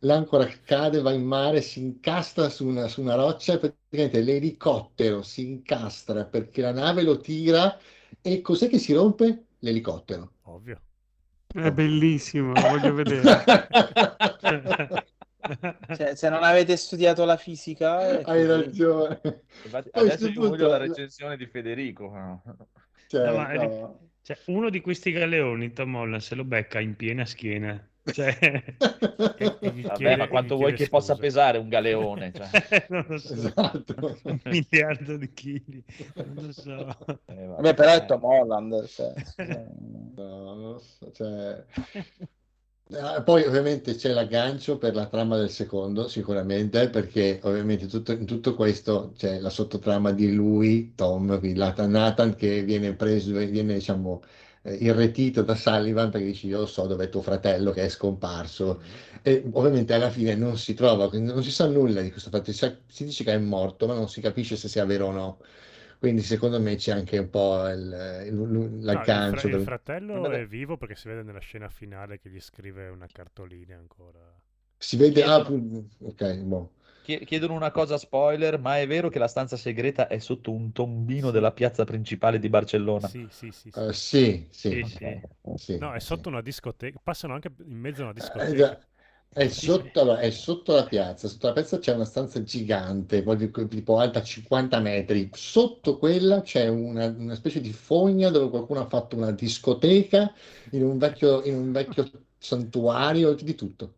l'ancora 0.01 0.47
cade, 0.65 1.01
va 1.01 1.13
in 1.13 1.25
mare, 1.25 1.61
si 1.63 1.81
incastra 1.81 2.49
su 2.49 2.67
una, 2.67 2.89
su 2.89 3.01
una 3.03 3.15
roccia 3.15 3.55
e 3.55 3.59
praticamente 3.59 4.21
l'elicottero 4.21 5.23
si 5.23 5.43
incastra 5.49 6.25
perché 6.27 6.61
la 6.63 6.73
nave 6.73 7.03
lo 7.03 7.19
tira 7.21 7.79
e 8.21 8.41
cos'è 8.41 8.69
che 8.69 8.79
si 8.79 8.93
rompe? 8.93 9.45
L'elicottero. 9.61 10.33
ovvio. 10.43 10.83
È 11.53 11.71
bellissimo, 11.73 12.55
lo 12.55 12.67
voglio 12.67 12.95
vedere. 12.95 13.43
Cioè, 15.97 16.15
se 16.15 16.29
non 16.29 16.43
avete 16.43 16.77
studiato 16.77 17.25
la 17.25 17.37
fisica... 17.37 18.21
Hai 18.23 18.47
ragione. 18.47 19.21
Infatti, 19.65 19.89
adesso 19.93 20.27
io 20.29 20.35
voglio 20.35 20.49
punto- 20.51 20.67
la 20.69 20.77
recensione 20.77 21.37
di 21.37 21.47
Federico. 21.47 22.09
no? 22.11 22.43
Cioè, 23.07 23.27
No, 23.27 23.37
ma- 23.37 23.53
no. 23.53 24.01
Cioè, 24.23 24.37
uno 24.47 24.69
di 24.69 24.81
questi 24.83 25.11
galeoni, 25.11 25.73
Tom 25.73 25.95
Holland, 25.95 26.21
se 26.21 26.35
lo 26.35 26.45
becca 26.45 26.81
in 26.81 26.97
piena 26.97 27.25
schiena. 27.25 27.83
Cioè, 28.03 28.37
E- 29.39 29.57
e 29.61 29.71
gli 29.71 29.83
Vabbè, 29.83 30.17
ma 30.17 30.29
quanto 30.29 30.57
vuoi 30.57 30.73
che 30.75 30.89
possa 30.89 31.15
pesare 31.17 31.59
un 31.59 31.69
galeone? 31.69 32.33
Cioè. 32.37 32.87
non 32.89 33.05
lo 33.09 33.19
so, 33.19 33.33
Esatto. 33.35 34.19
un 34.25 34.41
miliardo 34.45 35.17
di 35.17 35.33
chili, 35.33 35.83
non 36.15 36.35
lo 36.47 36.53
so. 36.53 36.97
Eh, 37.27 37.45
Vabbè, 37.47 37.75
però 37.75 37.93
è 37.93 38.05
Tom 38.07 38.25
Holland. 38.25 38.87
Cioè, 38.87 39.13
No, 40.17 40.55
non 40.55 40.61
lo 40.73 40.79
so, 40.79 41.11
cioè... 41.13 41.65
Ah, 42.91 43.23
Poi 43.23 43.45
ovviamente 43.45 43.95
c'è 43.97 44.13
l'aggancio 44.13 44.79
per 44.79 44.95
la 44.95 45.07
trama 45.07 45.37
del 45.37 45.51
secondo, 45.51 46.09
sicuramente, 46.09 46.89
perché 46.89 47.39
ovviamente 47.43 47.87
tutto, 47.87 48.13
in 48.13 48.25
tutto 48.25 48.55
questo 48.55 49.13
c'è 49.15 49.39
la 49.41 49.51
sottotrama 49.51 50.11
di 50.13 50.33
lui, 50.33 50.95
Tom, 50.95 51.39
quindi 51.39 51.59
Nathan 51.59 52.35
che 52.35 52.63
viene 52.63 52.95
preso, 52.95 53.33
viene 53.37 53.75
diciamo 53.75 54.23
eh, 54.63 54.73
irretito 54.75 55.43
da 55.43 55.55
Sullivan 55.55 56.11
perché 56.11 56.27
dice 56.29 56.47
io 56.47 56.65
so 56.65 56.87
dove 56.87 57.05
è 57.05 57.09
tuo 57.11 57.21
fratello 57.21 57.73
che 57.73 57.85
è 57.85 57.89
scomparso 57.91 58.81
e 59.23 59.43
ovviamente 59.53 59.93
alla 59.93 60.09
fine 60.11 60.35
non 60.35 60.57
si 60.57 60.73
trova, 60.73 61.09
non 61.13 61.43
si 61.43 61.51
sa 61.51 61.67
nulla 61.67 62.01
di 62.01 62.11
questo 62.11 62.31
sa- 62.53 62.75
si 62.87 63.05
dice 63.05 63.23
che 63.23 63.33
è 63.35 63.39
morto 63.39 63.87
ma 63.87 63.93
non 63.95 64.09
si 64.09 64.21
capisce 64.23 64.57
se 64.57 64.67
sia 64.69 64.85
vero 64.87 65.09
o 65.09 65.11
no. 65.13 65.39
Quindi 65.99 66.23
secondo 66.23 66.61
me 66.61 66.77
c'è 66.77 66.93
anche 66.93 67.19
un 67.19 67.29
po' 67.31 67.67
il- 67.69 68.25
il- 68.27 68.33
No, 68.89 69.05
il, 69.07 69.23
fra- 69.23 69.45
il 69.47 69.61
fratello 69.61 70.21
Vabbè. 70.21 70.41
è 70.41 70.47
vivo 70.47 70.77
perché 70.77 70.95
si 70.97 71.07
vede 71.09 71.23
nella 71.23 71.39
scena 71.39 71.69
finale 71.69 72.19
che 72.19 72.29
gli 72.29 72.41
scrive 72.41 72.89
una 72.89 73.09
cartolina 73.11 73.77
ancora. 73.77 74.19
Si 74.81 74.97
vede, 74.97 75.23
ah, 75.25 75.39
Chiedono- 75.39 75.89
ok, 76.01 76.23
boh. 76.43 76.73
Chie- 77.03 77.25
Chiedono 77.25 77.55
una 77.55 77.71
cosa 77.73 77.97
spoiler, 77.99 78.59
ma 78.61 78.79
è 78.79 78.87
vero 78.87 79.09
che 79.09 79.19
la 79.19 79.29
stanza 79.29 79.57
segreta 79.57 80.07
è 80.09 80.19
sotto 80.19 80.53
un 80.53 80.73
tombino 80.73 81.31
della 81.31 81.53
piazza 81.53 81.85
principale 81.85 82.39
di 82.39 82.49
Barcellona? 82.49 83.11
Sì, 83.11 83.29
sì, 83.31 83.53
sì. 83.53 83.71
sì. 83.71 83.89
Eh, 83.89 83.93
sì, 83.93 84.47
sì, 84.51 84.81
Sì, 84.81 84.85
sì. 84.85 85.21
sì, 85.57 85.75
No, 85.77 85.95
è 85.95 86.01
sì. 86.01 86.01
sotto 86.01 86.29
una 86.29 86.41
discoteca. 86.43 86.99
Passano 87.03 87.35
anche 87.35 87.53
in 87.65 87.79
mezzo 87.79 88.03
a 88.03 88.05
una 88.05 88.13
Eh, 88.39 88.55
discoteca. 88.55 88.55
già. 88.55 88.79
È 89.33 89.47
sotto, 89.49 90.01
allora, 90.01 90.19
è 90.21 90.31
sotto 90.31 90.75
la 90.75 90.85
piazza, 90.87 91.29
sotto 91.29 91.47
la 91.47 91.53
piazza 91.53 91.79
c'è 91.79 91.95
una 91.95 92.05
stanza 92.05 92.43
gigante, 92.43 93.23
tipo 93.69 93.99
alta 93.99 94.23
50 94.23 94.81
metri. 94.81 95.31
Sotto 95.33 95.97
quella 95.99 96.43
c'è 96.43 96.67
una, 96.69 97.07
una 97.07 97.35
specie 97.37 97.61
di 97.61 97.73
fogna 97.73 98.31
dove 98.31 98.51
qualcuno 98.51 98.81
ha 98.81 98.87
fatto 98.89 99.17
una 99.17 99.31
discoteca 99.31 100.33
in 100.73 100.83
un 100.85 100.99
vecchio, 100.99 101.43
in 101.45 101.55
un 101.55 101.71
vecchio 101.73 102.11
santuario, 102.39 103.35
di 103.35 103.55
tutto. 103.55 103.95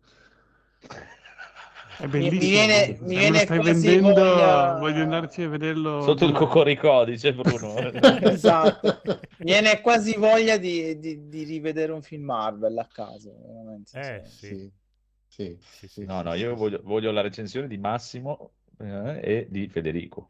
È 1.97 2.07
Mi- 2.12 2.31
bellissimo. 2.31 2.40
mi 2.40 2.51
viene- 2.51 2.98
mi 3.02 3.16
viene 3.16 3.40
stai 3.40 3.61
quasi 3.61 3.93
vendendo, 3.93 4.15
voglia- 4.15 4.74
voglio 4.78 5.02
andarci 5.02 5.43
a 5.43 5.48
vederlo. 5.48 6.01
Sotto 6.02 6.24
il 6.24 6.32
cocoricò, 6.32 7.05
dice 7.05 7.32
Bruno. 7.35 7.90
esatto. 8.23 9.01
Viene 9.36 9.81
quasi 9.81 10.15
voglia 10.16 10.57
di, 10.57 10.98
di- 10.98 11.28
di 11.28 11.44
rivedere 11.44 11.93
un 11.93 12.02
film 12.02 12.24
Marvel 12.24 12.77
a 12.78 12.86
caso. 12.86 13.35
Veramente, 13.47 13.90
Eh, 13.94 14.23
sì. 14.24 14.47
Sì, 14.47 14.70
sì, 15.45 15.59
Sì, 15.69 15.89
sì. 15.89 16.05
No, 16.05 16.23
no, 16.23 16.35
io 16.35 16.55
voglio, 16.55 16.81
voglio 16.83 17.11
la 17.11 17.21
recensione 17.21 17.67
di 17.69 17.79
Massimo 17.79 18.55
eh, 18.79 19.21
e 19.23 19.47
di 19.51 19.69
Federico. 19.69 20.29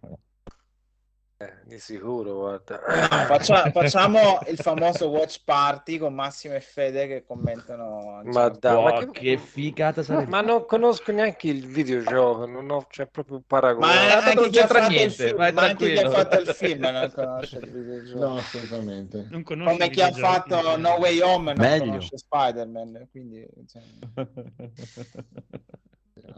Eh, 1.42 1.54
di 1.64 1.78
sicuro, 1.78 2.34
guarda. 2.34 2.78
Faccia- 3.26 3.70
facciamo 3.72 4.40
il 4.46 4.58
famoso 4.58 5.08
watch 5.08 5.40
party 5.42 5.96
con 5.96 6.12
Massimo 6.12 6.52
e 6.54 6.60
Fede 6.60 7.06
che 7.06 7.24
commentano. 7.24 8.20
Ma 8.24 8.44
Uncharted. 8.44 8.58
dai, 8.58 8.74
ma 8.74 8.90
Wow, 8.90 9.10
che- 9.10 9.20
che 9.20 9.38
figata 9.38 10.02
sarebbe. 10.02 10.28
Ma 10.28 10.42
non 10.42 10.66
conosco 10.66 11.12
neanche 11.12 11.48
il 11.48 11.66
videogioco, 11.66 12.44
non 12.44 12.68
ho, 12.70 12.84
c'è 12.90 13.06
proprio 13.06 13.36
un 13.36 13.42
paragone. 13.46 13.86
Ma 13.86 14.32
non 14.34 14.50
chi 14.50 14.58
ha 14.58 14.66
c'entra 14.66 14.80
fatto 14.80 14.90
il 14.92 14.98
niente, 14.98 15.14
film, 15.28 15.36
ma 15.38 15.46
anche 15.46 15.92
chi 15.94 15.98
ha 15.98 16.10
fatto 16.10 16.38
il 16.40 16.46
film 16.48 16.80
non 16.82 17.10
conosce 17.14 17.56
il 17.56 17.70
videogioco. 17.72 18.18
No, 18.18 18.36
assolutamente. 18.36 19.26
Non 19.30 19.42
conosci 19.42 19.78
Come 19.78 19.88
chi 19.90 20.02
ha 20.02 20.12
fatto 20.12 20.76
No 20.76 20.90
Way 20.98 21.20
Home 21.22 21.54
non 21.54 21.66
Meglio. 21.66 21.84
conosce 21.86 22.18
Spider-Man. 22.18 23.08
Quindi, 23.10 23.46
cioè, 23.66 23.82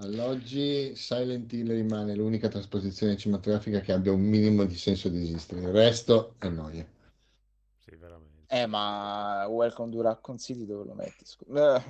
All'oggi 0.03 0.95
Silent 0.97 1.51
Hill 1.53 1.71
rimane 1.73 2.15
l'unica 2.15 2.49
trasposizione 2.49 3.17
cinematografica 3.17 3.81
che 3.81 3.93
abbia 3.93 4.13
un 4.13 4.21
minimo 4.21 4.65
di 4.65 4.77
senso 4.77 5.09
di 5.09 5.23
esistere, 5.23 5.63
il 5.63 5.69
resto 5.69 6.35
è 6.39 6.49
noia. 6.51 6.87
Eh, 8.55 8.67
ma 8.67 9.47
Welcome 9.49 9.91
to 9.93 10.03
Raccoon 10.03 10.37
City 10.39 10.67
dove 10.67 10.85
lo 10.85 10.93
metti? 10.93 11.25
scusa? 11.25 11.77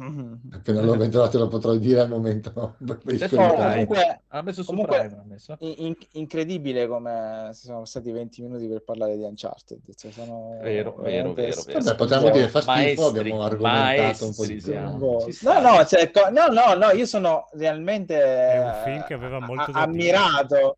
Appena 0.52 0.80
lo 0.82 0.96
vedrò 0.96 1.28
te 1.28 1.36
lo 1.36 1.48
potrò 1.48 1.74
dire 1.74 1.98
al 2.02 2.08
momento. 2.08 2.76
fa- 2.78 2.98
dettagli. 3.04 3.26
comunque, 3.56 4.20
Ha 4.28 4.42
messo 4.42 4.62
su 4.62 4.68
comunque 4.68 4.98
Prime, 5.00 5.16
ha 5.16 5.24
messo. 5.26 5.56
in- 5.58 5.74
in- 5.78 5.96
incredibile 6.12 6.86
come 6.86 7.50
si 7.52 7.66
sono 7.66 7.84
stati 7.84 8.12
20 8.12 8.42
minuti 8.42 8.68
per 8.68 8.84
parlare 8.84 9.16
di 9.16 9.24
Uncharted. 9.24 9.80
Cioè, 9.92 10.12
sono 10.12 10.58
Vero, 10.62 10.94
vero, 11.00 11.32
vero, 11.32 11.62
vero. 11.62 11.80
Vabbè, 11.82 11.96
potremmo 11.96 12.30
dire 12.30 12.48
fa 12.48 12.60
schifo, 12.60 12.72
Maestri, 12.80 13.18
abbiamo 13.18 13.42
argomentato 13.42 14.26
un 14.26 14.34
po' 14.36 14.46
di 14.46 14.62
maestri 14.64 15.36
più. 15.38 15.48
No, 15.50 15.60
no, 15.60 15.84
cioè, 15.84 16.10
co- 16.12 16.30
no, 16.30 16.46
no, 16.46 16.74
no, 16.74 16.90
io 16.92 17.06
sono 17.06 17.48
realmente 17.54 18.14
È 18.22 18.58
un 18.62 18.80
film 18.84 19.04
che 19.06 19.14
aveva 19.14 19.38
eh, 19.38 19.40
molto 19.40 19.62
a- 19.70 19.72
da 19.72 19.80
ammirato. 19.80 20.76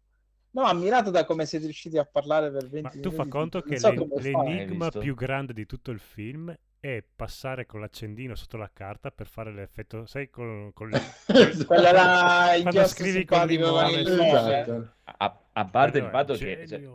No, 0.54 0.62
ammirato 0.62 1.10
da 1.10 1.24
come 1.24 1.46
siete 1.46 1.64
riusciti 1.64 1.98
a 1.98 2.04
parlare 2.04 2.50
per 2.50 2.68
20 2.68 2.80
Ma 2.82 2.88
tu 2.90 2.96
minuti. 2.98 3.16
fa 3.16 3.26
conto 3.26 3.60
che 3.60 3.76
so 3.78 3.90
l'en- 3.90 4.08
l'enigma 4.18 4.88
più 4.90 5.14
grande 5.16 5.52
di 5.52 5.66
tutto 5.66 5.90
il 5.90 5.98
film 5.98 6.56
è 6.78 7.02
passare 7.16 7.66
con 7.66 7.80
l'accendino 7.80 8.34
sotto 8.36 8.56
la 8.56 8.70
carta 8.72 9.10
per 9.10 9.26
fare 9.26 9.52
l'effetto, 9.52 10.06
sai, 10.06 10.30
con, 10.30 10.70
con 10.72 10.90
le-. 10.90 11.00
Quella 11.66 11.90
là, 11.92 12.54
il 12.54 12.62
Quando 12.62 12.86
scrivi 12.86 13.24
con 13.24 13.46
limone, 13.46 13.90
il 13.92 14.12
nome. 14.12 14.28
Esatto. 14.60 14.92
A, 15.16 15.40
a 15.54 15.64
parte 15.64 15.98
il 15.98 16.08
fatto 16.10 16.34
che 16.34 16.66
cioè. 16.68 16.88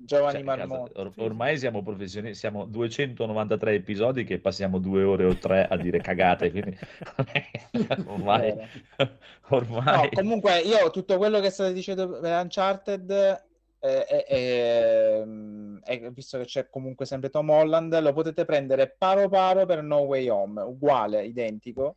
Giovanni 0.00 0.44
cioè, 0.44 0.44
Marmotto. 0.44 1.00
or- 1.00 1.12
ormai 1.16 1.58
siamo 1.58 1.82
professionisti, 1.82 2.38
siamo 2.38 2.66
293 2.66 3.74
episodi 3.74 4.22
che 4.22 4.38
passiamo 4.38 4.78
due 4.78 5.02
ore 5.02 5.24
o 5.24 5.36
tre 5.36 5.66
a 5.66 5.76
dire 5.76 5.98
cagate, 5.98 6.50
quindi 6.52 6.78
ormai, 8.06 8.54
No, 8.96 9.18
ormai 9.48 10.10
comunque 10.10 10.60
io 10.60 10.90
tutto 10.90 11.16
quello 11.16 11.40
che 11.40 11.50
state 11.50 11.72
dicendo 11.72 12.20
per 12.20 12.40
Uncharted, 12.40 13.10
eh, 13.80 14.24
eh, 14.28 15.24
eh, 15.84 16.10
visto 16.12 16.38
che 16.38 16.44
c'è 16.44 16.68
comunque 16.70 17.04
sempre 17.04 17.28
Tom 17.28 17.50
Holland, 17.50 17.98
lo 18.00 18.12
potete 18.12 18.44
prendere 18.44 18.94
paro 18.96 19.28
paro 19.28 19.66
per 19.66 19.82
No 19.82 19.98
Way 19.98 20.28
Home, 20.28 20.62
uguale, 20.62 21.24
identico. 21.24 21.96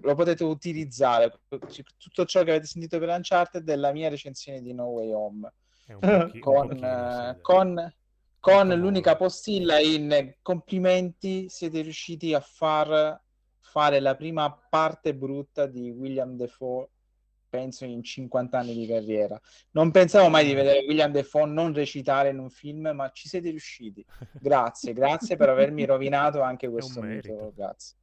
Lo 0.00 0.14
potete 0.14 0.42
utilizzare. 0.42 1.32
Tutto 1.48 2.24
ciò 2.24 2.42
che 2.42 2.50
avete 2.50 2.66
sentito 2.66 2.98
per 2.98 3.10
Uncharted 3.10 3.68
è 3.68 3.76
la 3.76 3.92
mia 3.92 4.08
recensione 4.08 4.62
di 4.62 4.72
No 4.72 4.86
Way 4.86 5.12
Home. 5.12 5.52
Pochi- 5.98 6.38
Con, 6.40 6.72
eh, 6.72 6.78
dai. 6.78 7.40
con, 7.40 7.94
con 8.40 8.68
l'unica 8.68 9.16
postilla 9.16 9.78
in 9.78 10.34
complimenti, 10.42 11.48
siete 11.48 11.80
riusciti 11.80 12.34
a 12.34 12.40
far 12.40 13.20
fare 13.60 14.00
la 14.00 14.16
prima 14.16 14.50
parte 14.70 15.14
brutta 15.14 15.66
di 15.66 15.90
William 15.90 16.36
Defoe, 16.36 16.88
penso 17.48 17.84
in 17.84 18.02
50 18.02 18.58
anni 18.58 18.74
di 18.74 18.86
carriera. 18.86 19.38
Non 19.72 19.90
pensavo 19.90 20.28
mai 20.28 20.46
di 20.46 20.54
vedere 20.54 20.84
William 20.86 21.12
Defoe 21.12 21.46
non 21.46 21.74
recitare 21.74 22.30
in 22.30 22.38
un 22.38 22.48
film, 22.50 22.90
ma 22.94 23.10
ci 23.10 23.28
siete 23.28 23.50
riusciti. 23.50 24.04
Grazie, 24.40 24.92
grazie 24.92 25.36
per 25.36 25.50
avermi 25.50 25.84
rovinato 25.86 26.40
anche 26.40 26.68
questo 26.68 27.00
mito. 27.02 27.52
Grazie. 27.54 27.96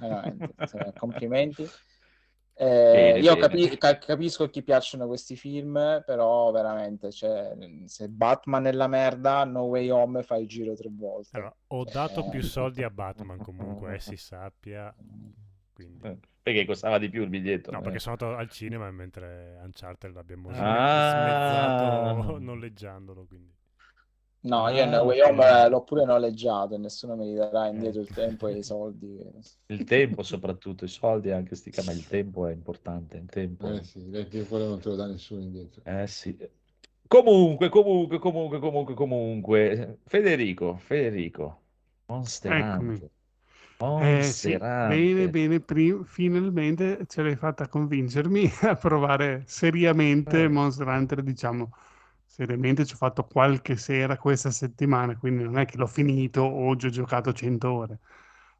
Veramente, 0.00 0.54
cioè, 0.66 0.92
complimenti. 0.94 1.68
Eh, 2.58 2.64
Bene, 2.64 3.18
io 3.18 3.36
capi- 3.36 3.76
ca- 3.76 3.98
capisco 3.98 4.44
a 4.44 4.48
chi 4.48 4.62
piacciono 4.62 5.06
questi 5.06 5.36
film, 5.36 6.02
però 6.06 6.50
veramente, 6.52 7.10
cioè, 7.12 7.54
se 7.84 8.08
Batman 8.08 8.64
è 8.66 8.72
la 8.72 8.86
merda, 8.88 9.44
No 9.44 9.64
Way 9.64 9.90
Home 9.90 10.22
fa 10.22 10.36
il 10.36 10.48
giro 10.48 10.74
tre 10.74 10.88
volte. 10.90 11.36
Allora, 11.36 11.54
ho 11.66 11.84
Cioè, 11.84 11.92
dato 11.92 12.28
più 12.28 12.42
soldi 12.42 12.82
a 12.82 12.88
Batman 12.88 13.38
comunque, 13.38 13.96
eh, 13.96 13.98
si 14.00 14.16
sappia. 14.16 14.94
Quindi... 15.74 16.06
Eh, 16.06 16.18
perché 16.46 16.64
costava 16.64 16.96
di 16.98 17.10
più 17.10 17.22
il 17.22 17.28
biglietto. 17.28 17.70
No, 17.72 17.80
eh. 17.80 17.82
perché 17.82 17.98
sono 17.98 18.16
andato 18.18 18.40
al 18.40 18.48
cinema 18.48 18.90
mentre 18.90 19.58
Uncharted 19.62 20.14
l'abbiamo 20.14 20.48
Ah. 20.54 22.12
smezzato 22.14 22.38
noleggiandolo. 22.40 23.26
Quindi. 23.26 23.52
No, 24.46 24.68
io 24.68 24.82
Ah, 24.84 24.86
No 24.86 25.02
Way. 25.04 25.20
Home 25.20 25.44
eh, 25.44 25.68
l'ho 25.68 25.82
pure 25.82 26.04
noleggiato 26.04 26.74
e 26.74 26.78
nessuno 26.78 27.16
mi 27.16 27.34
darà 27.34 27.66
Eh. 27.66 27.70
indietro 27.70 28.00
il 28.00 28.08
tempo 28.08 28.46
e 28.48 28.58
i 28.58 28.62
soldi. 28.62 29.18
Il 29.68 29.84
tempo 29.84 30.22
soprattutto, 30.22 30.84
i 30.84 30.88
soldi 30.88 31.30
anche 31.32 31.56
sti 31.56 31.72
ma 31.84 31.92
il 31.92 32.06
tempo 32.06 32.46
è 32.46 32.52
importante, 32.52 33.16
il 33.16 33.26
tempo. 33.26 33.66
Eh 33.68 33.82
sì, 33.82 34.00
perché 34.00 34.44
quello 34.46 34.68
non 34.68 34.80
te 34.80 34.88
lo 34.88 34.94
dà 34.96 35.06
nessuno 35.06 35.42
indietro. 35.42 35.82
Eh 35.84 36.06
sì. 36.06 36.36
Comunque, 37.08 37.68
comunque, 37.68 38.18
comunque, 38.18 38.58
comunque, 38.58 38.94
comunque. 38.94 39.98
Federico, 40.06 40.76
Federico. 40.76 41.60
Monster 42.08 42.52
Eccomi. 42.52 42.92
Hunter. 42.92 43.10
Eh 43.98 44.22
sì, 44.22 44.50
Monster 44.50 44.62
Hunter. 44.62 44.88
bene, 44.88 45.28
bene, 45.30 45.60
pri- 45.60 46.04
finalmente 46.04 47.04
ce 47.06 47.22
l'hai 47.22 47.36
fatta 47.36 47.68
convincermi 47.68 48.50
a 48.62 48.76
provare 48.76 49.42
seriamente 49.46 50.42
Eh. 50.44 50.48
Monster 50.48 50.86
Hunter, 50.86 51.22
diciamo, 51.22 51.70
seriamente 52.36 52.84
ci 52.84 52.94
ho 52.94 52.96
fatto 52.96 53.24
qualche 53.26 53.76
sera 53.76 54.16
questa 54.18 54.50
settimana, 54.50 55.16
quindi 55.18 55.42
non 55.44 55.58
è 55.58 55.64
che 55.64 55.76
l'ho 55.78 55.86
finito 55.86 56.42
o 56.42 56.76
ci 56.76 56.86
ho 56.86 56.90
giocato 56.90 57.32
100 57.32 57.72
ore, 57.72 58.00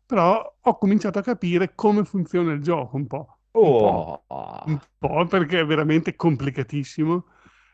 però 0.04 0.56
ho 0.60 0.78
cominciato 0.78 1.18
a 1.18 1.22
capire 1.22 1.74
come 1.74 2.04
funziona 2.04 2.52
il 2.52 2.62
gioco 2.62 2.96
un 2.96 3.06
po'. 3.06 3.38
Oh. 3.54 4.22
Un 4.64 4.78
po' 4.98 5.26
perché 5.26 5.60
è 5.60 5.64
veramente 5.66 6.16
complicatissimo. 6.16 7.26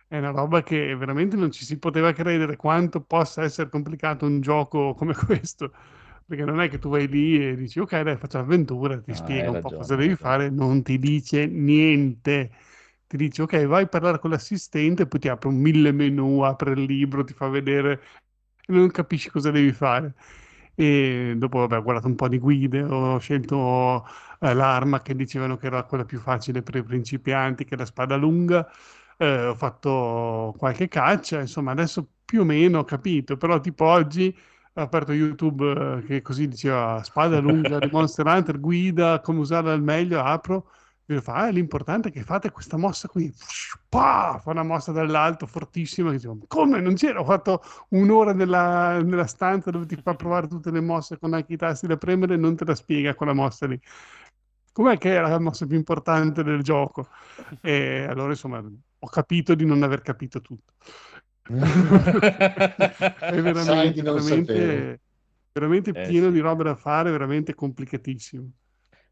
È 0.07 0.19
una 0.19 0.31
roba 0.31 0.63
che 0.63 0.95
veramente 0.95 1.37
non 1.37 1.51
ci 1.51 1.65
si 1.65 1.79
poteva 1.79 2.13
credere 2.13 2.57
quanto 2.57 3.01
possa 3.03 3.43
essere 3.43 3.71
complicato 3.71 4.27
un 4.27 4.41
gioco 4.43 4.95
come 4.95 5.15
questo. 5.15 5.73
Perché 6.27 6.45
non 6.45 6.61
è 6.61 6.69
che 6.69 6.79
tu 6.79 6.89
vai 6.91 7.09
lì 7.09 7.47
e 7.49 7.57
dici, 7.57 7.79
ok, 7.81 8.01
dai, 8.03 8.17
faccio 8.17 8.39
avventura, 8.39 9.01
ti 9.01 9.15
No, 9.15 9.15
spiega 9.15 9.51
un 9.51 9.59
po' 9.59 9.73
cosa 9.73 9.97
devi 9.97 10.15
fare, 10.17 10.51
non 10.51 10.83
ti 10.83 10.99
dice 10.99 11.47
niente. 11.47 12.51
Ti 13.13 13.19
dice, 13.19 13.43
ok, 13.43 13.67
vai 13.67 13.83
a 13.83 13.87
parlare 13.89 14.19
con 14.19 14.31
l'assistente, 14.31 15.07
poi 15.07 15.21
ti 15.21 15.29
apre 15.29 15.49
un 15.51 15.57
mille 15.57 15.93
menu, 15.93 16.41
apre 16.41 16.73
il 16.73 16.83
libro, 16.85 17.23
ti 17.25 17.35
fa 17.35 17.47
vedere 17.49 18.01
non 18.69 18.91
capisci 18.91 19.31
cosa 19.31 19.51
devi 19.51 19.73
fare. 19.73 20.15
E 20.75 21.35
dopo, 21.37 21.59
vabbè, 21.59 21.77
ho 21.77 21.83
guardato 21.83 22.09
un 22.09 22.15
po' 22.15 22.29
di 22.29 22.39
guide, 22.39 22.83
ho 22.83 23.19
scelto 23.19 24.07
eh, 24.41 24.55
l'arma 24.55 25.03
che 25.03 25.15
dicevano 25.15 25.57
che 25.59 25.67
era 25.67 25.85
quella 25.85 26.05
più 26.05 26.19
facile 26.21 26.63
per 26.63 26.77
i 26.77 26.83
principianti, 26.83 27.65
che 27.65 27.75
è 27.75 27.79
la 27.79 27.85
spada 27.85 28.17
lunga. 28.17 28.67
Eh, 29.19 29.47
ho 29.47 29.55
fatto 29.55 30.55
qualche 30.57 30.89
caccia, 30.89 31.41
insomma, 31.41 31.73
adesso 31.73 32.09
più 32.25 32.41
o 32.41 32.45
meno 32.45 32.79
ho 32.81 32.85
capito, 32.85 33.37
però 33.37 33.61
tipo 33.61 33.85
oggi 33.85 34.35
ho 34.75 34.81
aperto 34.81 35.13
YouTube 35.13 35.99
eh, 35.99 36.03
che 36.07 36.23
così 36.23 36.49
diceva 36.49 37.03
spada 37.03 37.39
lunga 37.41 37.79
di 37.81 37.91
Monster 37.93 38.27
Hunter, 38.27 38.59
guida, 38.59 39.21
come 39.21 39.41
usarla 39.41 39.73
al 39.73 39.83
meglio, 39.83 40.21
apro. 40.23 40.71
Fa, 41.21 41.35
"Ah, 41.35 41.49
l'importante 41.51 42.09
è 42.09 42.13
che 42.13 42.23
fate 42.23 42.51
questa 42.51 42.77
mossa 42.79 43.09
qui. 43.09 43.33
Pah! 43.89 44.39
Fa 44.43 44.51
una 44.51 44.63
mossa 44.63 44.93
dall'alto 44.93 45.47
fortissima. 45.47 46.11
Che 46.11 46.17
dicevo, 46.17 46.39
come 46.47 46.81
non 46.81 46.95
c'era? 46.95 47.21
Ho 47.21 47.25
fatto 47.25 47.61
un'ora 47.91 48.33
nella, 48.33 49.03
nella 49.03 49.27
stanza 49.27 49.71
dove 49.71 49.87
ti 49.87 49.97
fa 49.97 50.15
provare 50.15 50.47
tutte 50.47 50.71
le 50.71 50.81
mosse 50.81 51.19
con 51.19 51.35
anche 51.35 51.53
i 51.55 51.57
tasti 51.57 51.87
da 51.87 51.97
premere 51.97 52.35
e 52.35 52.37
non 52.39 52.57
te 52.57 52.65
la 52.65 52.75
spiega 52.75 53.15
quella 53.15 53.35
mossa 53.35 53.67
lì. 53.67 53.79
Com'è 54.73 54.97
che 54.97 55.11
era 55.11 55.29
la 55.29 55.39
mossa 55.41 55.67
più 55.67 55.77
importante 55.77 56.43
del 56.43 56.63
gioco? 56.63 57.09
E 57.61 58.07
allora, 58.09 58.31
insomma, 58.31 58.59
ho 58.59 59.09
capito 59.09 59.55
di 59.55 59.67
non 59.67 59.83
aver 59.83 60.01
capito 60.03 60.41
tutto. 60.41 60.73
è 63.29 63.41
veramente, 63.41 64.03
veramente, 64.03 65.01
veramente 65.53 65.95
Eh, 65.95 66.01
pieno 66.01 66.27
sì. 66.27 66.33
di 66.33 66.41
roba 66.41 66.63
da 66.65 66.75
fare, 66.77 67.11
veramente 67.11 67.55
complicatissimo. 67.55 68.51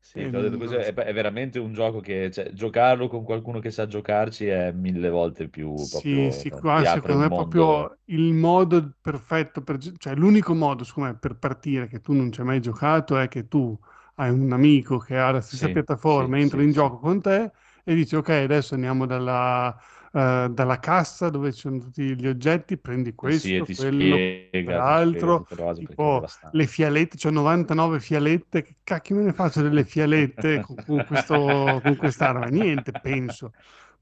Sì, 0.03 0.23
Eh, 0.23 0.29
te 0.29 0.37
l'ho 0.37 0.43
detto 0.45 0.57
così, 0.59 0.75
è, 0.75 0.93
so. 0.93 0.95
è 0.95 1.13
veramente 1.13 1.59
un 1.59 1.73
gioco 1.75 2.01
che 2.01 2.31
cioè, 2.31 2.53
giocarlo 2.53 3.07
con 3.09 3.23
qualcuno 3.23 3.61
che 3.61 3.71
sa 3.71 3.87
giocarci 3.87 4.47
è 4.47 4.73
mille 4.73 5.09
volte 5.11 5.49
più 5.49 5.87
Sì, 5.87 6.31
proprio 6.31 6.31
sì, 6.31 6.53
ti 6.75 6.83
qua 6.83 6.85
apre 6.85 7.15
secondo 7.15 7.21
me 7.21 7.27
è 7.29 7.31
proprio 7.33 7.99
il 8.07 8.35
modo 8.35 8.97
perfetto 9.01 9.63
per, 9.63 9.79
cioè 9.97 10.15
l'unico 10.15 10.55
modo, 10.55 10.85
secondo 10.85 11.11
me, 11.11 11.17
per 11.19 11.37
partire 11.39 11.87
che 11.89 12.01
tu 12.01 12.13
non 12.13 12.31
ci 12.31 12.41
hai 12.41 12.47
mai 12.47 12.61
giocato 12.61 13.17
è 13.19 13.29
che 13.29 13.49
tu 13.49 13.77
hai 14.17 14.31
un 14.31 14.53
amico 14.53 14.99
che 14.99 15.17
ha 15.17 15.31
la 15.31 15.41
stessa 15.41 15.71
Sì, 15.71 15.71
piattaforma, 15.71 16.39
sì, 16.39 16.39
entra 16.39 16.61
sì, 16.61 16.63
in 16.63 16.71
sì. 16.71 16.73
gioco 16.73 16.99
con 16.99 17.23
te 17.23 17.51
e 17.83 17.95
dici 17.95 18.15
ok, 18.15 18.29
adesso 18.29 18.75
andiamo 18.75 19.07
dalla, 19.07 19.75
eh, 20.13 20.49
dalla 20.51 20.79
cassa 20.79 21.31
dove 21.31 21.53
ci 21.53 21.61
sono 21.61 21.79
tutti 21.79 22.17
gli 22.17 22.27
oggetti, 22.27 22.79
prendi 22.79 23.15
sì, 23.15 23.15
questo, 23.15 23.63
ti 23.63 23.75
quello, 23.75 24.29
spiega, 24.51 24.83
spiega 25.07 25.41
è 25.61 25.73
tipo 25.73 26.25
le 26.51 26.67
fialette, 26.67 27.17
c'ho 27.17 27.31
99 27.31 28.01
fialette, 28.01 28.63
che 28.63 28.77
cacchio 28.83 29.17
me 29.17 29.23
ne 29.25 29.33
faccio 29.33 29.63
delle 29.63 29.85
fialette 29.85 30.59
con, 30.61 30.81
con 30.85 31.05
questo, 31.05 31.81
con 31.83 31.97
quest'arma? 31.97 32.47
Niente, 32.47 32.93
penso. 32.95 33.53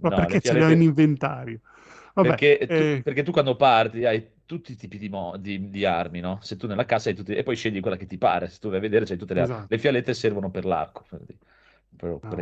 Ma 0.00 0.10
No, 0.10 0.12
perché 0.12 0.34
le 0.34 0.40
ce 0.40 0.54
le 0.54 0.64
ho 0.64 0.70
in 0.70 0.80
fialette... 0.80 0.82
inventario? 0.82 1.60
Vabbè, 2.14 2.28
Perché 2.36 2.72
tu, 2.72 2.90
eh, 2.94 3.00
perché 3.02 3.22
tu 3.22 3.30
quando 3.32 3.54
parti 3.56 4.04
hai 4.04 4.42
tutti 4.44 4.72
i 4.72 4.76
tipi 4.76 4.98
di, 4.98 5.08
mo- 5.08 5.36
di- 5.36 5.70
di 5.70 5.84
armi, 5.84 6.20
no? 6.20 6.40
Se 6.42 6.56
tu 6.56 6.66
nella 6.66 6.84
cassa 6.84 7.10
hai 7.10 7.14
tutti... 7.14 7.34
E 7.34 7.42
poi 7.42 7.54
scegli 7.56 7.80
quella 7.80 7.96
che 7.96 8.06
ti 8.06 8.18
pare. 8.18 8.48
Se 8.48 8.58
tu 8.58 8.68
vai 8.68 8.78
a 8.78 8.80
vedere 8.80 9.04
c'hai 9.04 9.16
tutte 9.18 9.34
le 9.34 9.42
armi. 9.42 9.54
esatto. 9.54 9.66
Le 9.68 9.78
fialette 9.78 10.14
servono 10.14 10.50
per 10.50 10.64
l'arco. 10.64 11.04
per. 11.08 11.24
Però 11.96 12.18
Ah. 12.20 12.34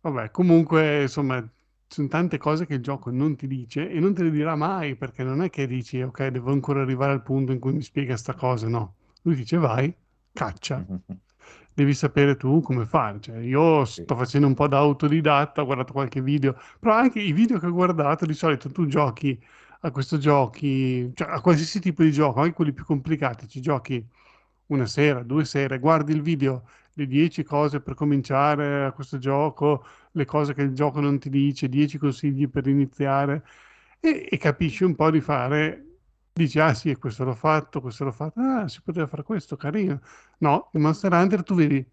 Vabbè, 0.00 0.30
comunque, 0.30 1.02
insomma, 1.02 1.48
ci 1.92 1.98
sono 1.98 2.08
tante 2.08 2.38
cose 2.38 2.66
che 2.66 2.74
il 2.74 2.80
gioco 2.82 3.10
non 3.10 3.36
ti 3.36 3.46
dice 3.46 3.88
e 3.90 4.00
non 4.00 4.14
te 4.14 4.22
le 4.22 4.30
dirà 4.30 4.56
mai, 4.56 4.96
perché 4.96 5.22
non 5.22 5.42
è 5.42 5.50
che 5.50 5.66
dici, 5.66 6.00
ok, 6.02 6.26
devo 6.28 6.50
ancora 6.50 6.80
arrivare 6.82 7.12
al 7.12 7.22
punto 7.22 7.52
in 7.52 7.58
cui 7.58 7.72
mi 7.72 7.82
spiega 7.82 8.16
sta 8.16 8.34
cosa, 8.34 8.68
no. 8.68 8.96
Lui 9.22 9.34
dice, 9.34 9.56
vai, 9.58 9.94
caccia, 10.32 10.84
devi 11.74 11.94
sapere 11.94 12.36
tu 12.36 12.60
come 12.60 12.84
fare. 12.86 13.20
Cioè, 13.20 13.38
io 13.38 13.84
Sì. 13.84 14.02
sto 14.02 14.16
facendo 14.16 14.46
un 14.46 14.54
po' 14.54 14.68
da 14.68 14.78
autodidatta, 14.78 15.62
ho 15.62 15.64
guardato 15.64 15.92
qualche 15.92 16.22
video, 16.22 16.56
però 16.80 16.94
anche 16.94 17.20
i 17.20 17.32
video 17.32 17.58
che 17.58 17.66
ho 17.66 17.72
guardato, 17.72 18.24
di 18.26 18.34
solito 18.34 18.70
tu 18.70 18.86
giochi 18.86 19.38
a 19.80 19.90
questo 19.90 20.16
giochi, 20.18 21.10
cioè 21.14 21.28
a 21.30 21.40
qualsiasi 21.40 21.80
tipo 21.80 22.02
di 22.02 22.12
gioco, 22.12 22.40
anche 22.40 22.54
quelli 22.54 22.72
più 22.72 22.84
complicati, 22.84 23.48
ci 23.48 23.60
giochi 23.60 24.04
una 24.66 24.86
sera, 24.86 25.22
due 25.22 25.44
sere, 25.44 25.78
guardi 25.78 26.12
il 26.12 26.22
video, 26.22 26.64
le 26.94 27.06
10 27.06 27.42
cose 27.42 27.80
per 27.80 27.94
cominciare 27.94 28.84
a 28.84 28.92
questo 28.92 29.18
gioco, 29.18 29.84
le 30.12 30.24
cose 30.24 30.54
che 30.54 30.62
il 30.62 30.74
gioco 30.74 31.00
non 31.00 31.18
ti 31.18 31.28
dice, 31.30 31.68
10 31.68 31.98
consigli 31.98 32.48
per 32.48 32.66
iniziare 32.66 33.44
e, 34.00 34.28
e 34.30 34.36
capisci 34.38 34.84
un 34.84 34.94
po' 34.94 35.10
di 35.10 35.20
fare, 35.20 35.86
dici 36.32 36.58
ah 36.60 36.74
sì, 36.74 36.94
questo 36.96 37.24
l'ho 37.24 37.34
fatto, 37.34 37.80
questo 37.80 38.04
l'ho 38.04 38.12
fatto, 38.12 38.40
ah 38.40 38.68
si 38.68 38.80
poteva 38.82 39.06
fare 39.06 39.22
questo, 39.22 39.56
carino. 39.56 40.00
No, 40.38 40.70
in 40.72 40.80
Monster 40.82 41.12
Hunter 41.12 41.42
tu 41.42 41.54
vedi 41.54 41.84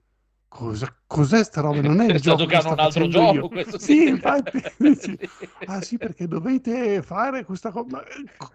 cosa, 0.47 0.93
cos'è 1.05 1.43
sta 1.43 1.61
roba, 1.61 1.81
non 1.81 1.99
è 2.01 2.05
il 2.05 2.17
Sta 2.19 2.35
gioco 2.35 2.59
sto 2.59 2.73
un 2.73 2.79
altro 2.79 3.07
gioco, 3.07 3.49
Sì, 3.77 3.77
sì. 3.77 4.07
infatti, 4.07 4.61
dici, 4.77 5.17
ah 5.65 5.81
sì, 5.81 5.97
perché 5.99 6.27
dovete 6.27 7.01
fare 7.03 7.45
questa 7.45 7.71
cosa, 7.71 8.03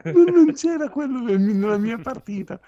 eh, 0.02 0.12
non 0.12 0.52
c'era 0.52 0.88
quello 0.90 1.20
nel- 1.20 1.40
nella 1.40 1.78
mia 1.78 1.98
partita. 1.98 2.60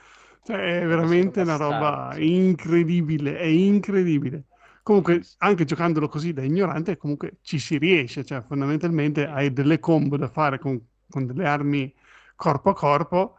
Cioè, 0.43 0.81
è 0.83 0.87
veramente 0.87 1.41
una 1.41 1.57
roba 1.57 2.15
incredibile, 2.19 3.37
è 3.37 3.45
incredibile. 3.45 4.45
Comunque, 4.87 5.21
anche 5.39 5.65
giocandolo 5.65 6.09
così 6.09 6.33
da 6.33 6.43
ignorante, 6.45 6.97
comunque 6.97 7.39
ci 7.43 7.59
si 7.59 7.77
riesce, 7.77 8.25
cioè 8.25 8.43
fondamentalmente 8.43 9.27
hai 9.27 9.53
delle 9.53 9.81
combo 9.81 10.17
da 10.17 10.29
fare 10.29 10.59
con, 10.61 10.81
con 11.11 11.27
delle 11.27 11.45
armi 11.47 11.93
corpo 12.37 12.71
a 12.71 12.75
corpo 12.75 13.37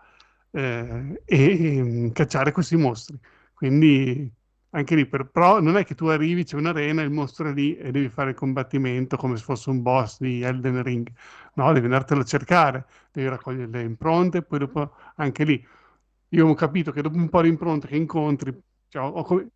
eh, 0.52 1.22
e, 1.26 1.78
e 2.08 2.12
cacciare 2.14 2.52
questi 2.52 2.76
mostri. 2.76 3.18
Quindi 3.54 4.30
anche 4.72 4.96
lì, 4.96 5.08
per, 5.08 5.30
però 5.30 5.62
non 5.62 5.78
è 5.78 5.86
che 5.86 5.96
tu 5.96 6.06
arrivi, 6.08 6.44
c'è 6.44 6.58
un'arena, 6.58 7.02
il 7.02 7.12
mostro 7.12 7.50
è 7.50 7.54
lì 7.54 7.78
e 7.78 7.92
devi 7.92 8.10
fare 8.10 8.32
il 8.32 8.36
combattimento 8.36 9.16
come 9.16 9.38
se 9.38 9.44
fosse 9.44 9.70
un 9.70 9.82
boss 9.82 10.20
di 10.20 10.42
Elden 10.42 10.84
Ring. 10.84 11.08
No, 11.54 11.72
devi 11.72 11.86
andartelo 11.86 12.20
a 12.22 12.26
cercare, 12.26 12.86
devi 13.12 13.30
raccogliere 13.30 13.70
le 13.72 13.82
impronte, 13.84 14.42
poi 14.44 14.60
dopo 14.60 14.92
anche 15.16 15.44
lì. 15.46 15.66
Io 16.30 16.48
ho 16.48 16.54
capito 16.56 16.92
che 16.92 17.02
dopo 17.02 17.16
un 17.18 17.30
po' 17.30 17.42
di 17.42 17.48
impronte 17.50 17.88
che 17.88 17.96
incontri, 17.96 18.54
cioè, 18.90 19.02
ho 19.04 19.24
come- 19.24 19.50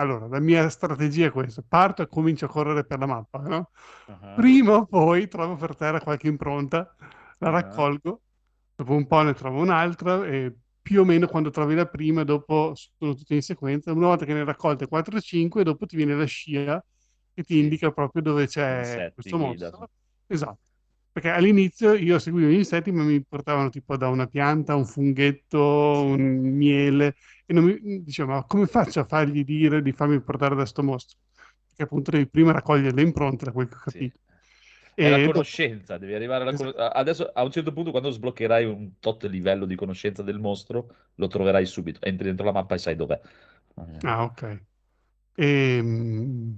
allora 0.00 0.26
la 0.28 0.40
mia 0.40 0.68
strategia 0.68 1.26
è 1.26 1.30
questa: 1.30 1.62
parto 1.66 2.02
e 2.02 2.08
comincio 2.08 2.46
a 2.46 2.48
correre 2.48 2.84
per 2.84 2.98
la 2.98 3.06
mappa, 3.06 3.38
no? 3.40 3.70
Ah, 4.08 4.32
Prima 4.32 4.74
o 4.76 4.86
poi 4.86 5.28
trovo 5.28 5.56
per 5.56 5.76
terra 5.76 6.00
qualche 6.00 6.28
impronta, 6.28 6.94
la 7.38 7.50
raccolgo, 7.50 8.22
dopo 8.74 8.92
un 8.94 9.06
po' 9.06 9.22
ne 9.22 9.34
trovo 9.34 9.60
un'altra 9.60 10.24
e 10.26 10.54
più 10.80 11.00
o 11.02 11.04
meno 11.04 11.26
quando 11.26 11.50
trovi 11.50 11.74
la 11.74 11.86
prima, 11.86 12.24
dopo 12.24 12.72
sono 12.74 13.14
tutte 13.14 13.34
in 13.34 13.42
sequenza. 13.42 13.92
Una 13.92 14.06
volta 14.08 14.24
che 14.24 14.32
ne 14.32 14.40
hai 14.40 14.46
raccolte 14.46 14.86
4-5, 14.86 15.62
dopo 15.64 15.86
ti 15.86 15.96
viene 15.96 16.14
la 16.14 16.24
scia 16.24 16.82
che 17.34 17.42
ti 17.44 17.58
indica 17.58 17.90
proprio 17.92 18.22
dove 18.22 18.46
c'è 18.46 18.76
Insetti, 18.78 19.14
questo 19.14 19.36
mostro. 19.38 19.88
Esatto. 20.26 20.60
Perché 21.12 21.30
all'inizio 21.30 21.94
io 21.94 22.18
seguivo 22.18 22.50
gli 22.50 22.54
insetti, 22.54 22.92
ma 22.92 23.02
mi 23.02 23.22
portavano 23.24 23.68
tipo 23.68 23.96
da 23.96 24.08
una 24.08 24.26
pianta, 24.26 24.76
un 24.76 24.86
funghetto, 24.86 26.04
un 26.04 26.20
miele, 26.56 27.16
e 27.50 27.52
non 27.52 27.64
mi 27.64 28.02
dicevo, 28.04 28.30
ma 28.32 28.44
come 28.44 28.66
faccio 28.66 29.00
a 29.00 29.04
fargli 29.04 29.42
dire 29.42 29.82
di 29.82 29.90
farmi 29.92 30.20
portare 30.20 30.54
da 30.54 30.64
sto 30.64 30.84
mostro? 30.84 31.18
Perché 31.66 31.82
appunto 31.82 32.12
devi 32.12 32.28
prima 32.28 32.52
raccogliere 32.52 32.94
le 32.94 33.02
impronte, 33.02 33.44
da 33.46 33.52
quel 33.52 33.66
che 33.68 33.74
ho 33.74 33.80
Sì. 33.84 33.98
capito. 33.98 34.18
È 34.94 35.08
la 35.08 35.16
E 35.16 35.24
dopo- 35.24 35.32
conoscenza, 35.32 35.98
devi 35.98 36.14
arrivare 36.14 36.42
alla 36.42 36.52
Esatto. 36.52 36.76
conoscenza. 36.76 36.94
Adesso, 36.94 37.30
a 37.32 37.42
un 37.42 37.50
certo 37.50 37.72
punto, 37.72 37.90
quando 37.90 38.10
sbloccherai 38.10 38.64
un 38.66 38.98
tot 39.00 39.24
livello 39.24 39.64
di 39.66 39.74
conoscenza 39.74 40.22
del 40.22 40.38
mostro, 40.38 40.94
lo 41.14 41.26
troverai 41.26 41.66
subito. 41.66 42.00
Entri 42.02 42.26
dentro 42.26 42.44
la 42.44 42.52
mappa 42.52 42.74
e 42.76 42.78
sai 42.78 42.94
dov'è. 42.96 43.18
Ah, 44.04 44.24
ok. 44.24 44.62
E, 45.36 45.80
mm, 45.82 46.52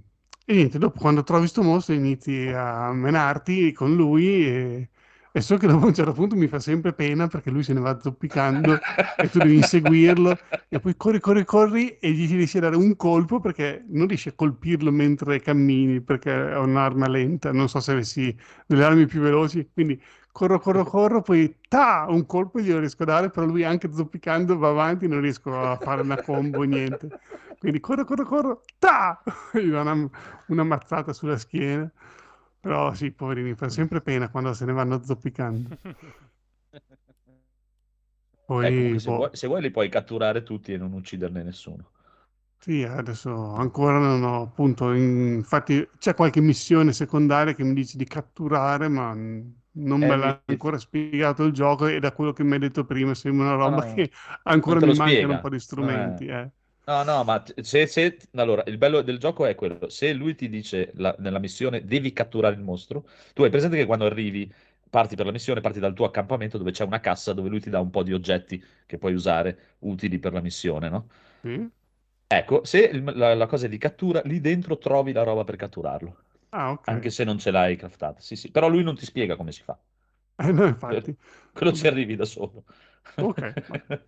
e 0.46 0.54
niente, 0.54 0.78
dopo 0.78 0.98
quando 1.00 1.22
trovi 1.22 1.46
sto 1.46 1.62
mostro 1.62 1.94
inizi 1.94 2.48
a 2.54 2.92
menarti 2.92 3.72
con 3.72 3.94
lui 3.94 4.46
e, 4.46 4.90
e 5.32 5.40
so 5.40 5.56
che 5.56 5.66
dopo 5.66 5.86
un 5.86 5.94
certo 5.94 6.12
punto 6.12 6.36
mi 6.36 6.46
fa 6.46 6.58
sempre 6.58 6.92
pena 6.92 7.26
perché 7.26 7.50
lui 7.50 7.62
se 7.62 7.72
ne 7.72 7.80
va 7.80 7.98
zoppicando 7.98 8.78
e 9.16 9.30
tu 9.30 9.38
devi 9.38 9.56
inseguirlo 9.56 10.36
e 10.68 10.78
poi 10.78 10.94
corri, 10.96 11.20
corri, 11.20 11.44
corri 11.44 11.96
e 11.98 12.10
gli 12.10 12.30
riesci 12.30 12.58
a 12.58 12.60
dare 12.60 12.76
un 12.76 12.94
colpo 12.96 13.40
perché 13.40 13.82
non 13.88 14.06
riesci 14.06 14.28
a 14.28 14.32
colpirlo 14.34 14.90
mentre 14.90 15.40
cammini 15.40 16.02
perché 16.02 16.30
è 16.32 16.58
un'arma 16.58 17.08
lenta, 17.08 17.50
non 17.50 17.68
so 17.68 17.80
se 17.80 17.92
avessi 17.92 18.36
delle 18.66 18.84
armi 18.84 19.06
più 19.06 19.20
veloci, 19.20 19.70
quindi 19.72 20.00
corro, 20.32 20.58
corro, 20.58 20.84
corro, 20.84 21.22
poi 21.22 21.56
ta, 21.68 22.06
un 22.08 22.26
colpo 22.26 22.60
glielo 22.60 22.80
riesco 22.80 23.02
a 23.04 23.06
dare, 23.06 23.30
però 23.30 23.46
lui 23.46 23.64
anche 23.64 23.92
zoppicando 23.92 24.56
va 24.58 24.68
avanti, 24.68 25.06
non 25.06 25.20
riesco 25.20 25.58
a 25.58 25.76
fare 25.76 26.02
una 26.02 26.20
combo, 26.20 26.62
niente. 26.62 27.08
Quindi 27.58 27.80
corro, 27.80 28.04
corro, 28.04 28.24
corro, 28.24 28.62
ta! 28.78 29.22
Gli 29.52 29.68
una, 29.68 29.94
una 30.46 30.64
mazzata 30.64 31.12
sulla 31.12 31.36
schiena. 31.36 31.90
Però 32.62 32.94
sì, 32.94 33.12
poverini, 33.12 33.54
fa 33.54 33.68
sempre 33.68 34.00
pena 34.00 34.30
quando 34.30 34.54
se 34.54 34.64
ne 34.64 34.72
vanno 34.72 35.02
zoppicando. 35.02 35.68
Eh, 38.58 38.72
Poi, 38.72 38.72
comunque, 38.72 39.00
se 39.00 39.10
boh, 39.10 39.18
vuoi, 39.18 39.28
se 39.36 39.46
vuoi 39.46 39.60
li 39.60 39.70
puoi 39.70 39.90
catturare 39.90 40.42
tutti 40.42 40.72
e 40.72 40.78
non 40.78 40.92
ucciderne 40.94 41.42
nessuno. 41.42 41.90
Sì, 42.58 42.84
adesso 42.84 43.34
ancora 43.54 43.98
non 43.98 44.22
ho 44.22 44.42
appunto, 44.42 44.92
infatti 44.92 45.84
c'è 45.98 46.14
qualche 46.14 46.40
missione 46.40 46.92
secondaria 46.92 47.54
che 47.54 47.64
mi 47.64 47.74
dice 47.74 47.96
di 47.96 48.04
catturare, 48.04 48.86
ma 48.86 49.12
non 49.14 50.00
Eh, 50.00 50.06
me 50.06 50.16
mi- 50.22 50.38
l'ha 50.38 50.40
ancora 50.46 50.78
spiegato 50.78 51.42
il 51.42 51.52
gioco 51.52 51.88
e 51.88 51.98
da 51.98 52.12
quello 52.12 52.32
che 52.32 52.44
mi 52.44 52.52
hai 52.52 52.60
detto 52.60 52.84
prima 52.84 53.14
sembra 53.14 53.46
una 53.46 53.54
roba 53.56 53.82
no, 53.82 53.82
che 53.82 54.12
non 54.64 54.76
ancora 54.76 54.80
mi 54.80 54.94
mancano 54.94 55.32
spiega. 55.34 55.38
un 55.38 55.40
po' 55.40 55.48
di 55.48 55.58
strumenti. 55.58 56.26
Eh. 56.26 56.48
No, 56.84 57.04
no, 57.04 57.22
ma 57.22 57.44
se, 57.62 57.86
se- 57.86 58.16
allora, 58.34 58.64
il 58.66 58.76
bello 58.76 59.02
del 59.02 59.18
gioco 59.18 59.46
è 59.46 59.54
quello, 59.54 59.88
se 59.88 60.12
lui 60.12 60.34
ti 60.34 60.48
dice 60.48 60.90
la- 60.96 61.14
nella 61.20 61.38
missione 61.38 61.84
devi 61.84 62.12
catturare 62.12 62.56
il 62.56 62.60
mostro, 62.60 63.06
tu 63.34 63.44
hai 63.44 63.50
presente 63.50 63.76
che 63.76 63.86
quando 63.86 64.04
arrivi, 64.04 64.52
parti 64.90 65.14
per 65.14 65.26
la 65.26 65.30
missione, 65.32 65.60
parti 65.60 65.78
dal 65.78 65.94
tuo 65.94 66.06
accampamento 66.06 66.58
dove 66.58 66.72
c'è 66.72 66.82
una 66.84 66.98
cassa 66.98 67.32
dove 67.32 67.48
lui 67.48 67.60
ti 67.60 67.70
dà 67.70 67.78
un 67.78 67.90
po' 67.90 68.02
di 68.02 68.12
oggetti 68.12 68.62
che 68.84 68.98
puoi 68.98 69.14
usare 69.14 69.76
utili 69.80 70.18
per 70.18 70.32
la 70.32 70.40
missione, 70.40 70.88
no? 70.88 71.06
Sì? 71.42 71.70
Ecco, 72.26 72.64
se 72.64 72.80
il- 72.80 73.04
la, 73.14 73.34
la 73.34 73.46
cosa 73.46 73.66
è 73.66 73.68
di 73.68 73.78
cattura, 73.78 74.22
lì 74.24 74.40
dentro 74.40 74.76
trovi 74.78 75.12
la 75.12 75.22
roba 75.22 75.44
per 75.44 75.54
catturarlo, 75.56 76.16
Ah, 76.50 76.72
ok. 76.72 76.88
anche 76.88 77.10
se 77.10 77.22
non 77.24 77.38
ce 77.38 77.50
l'hai 77.52 77.76
craftata. 77.76 78.20
Sì, 78.20 78.34
sì, 78.36 78.50
però 78.50 78.68
lui 78.68 78.82
non 78.82 78.96
ti 78.96 79.04
spiega 79.04 79.36
come 79.36 79.52
si 79.52 79.62
fa. 79.62 79.78
Eh, 80.38 80.52
no, 80.52 80.66
infatti. 80.66 81.16
Quello 81.52 81.72
ci 81.72 81.86
arrivi 81.86 82.16
da 82.16 82.24
solo. 82.24 82.64
Ok, 83.16 83.52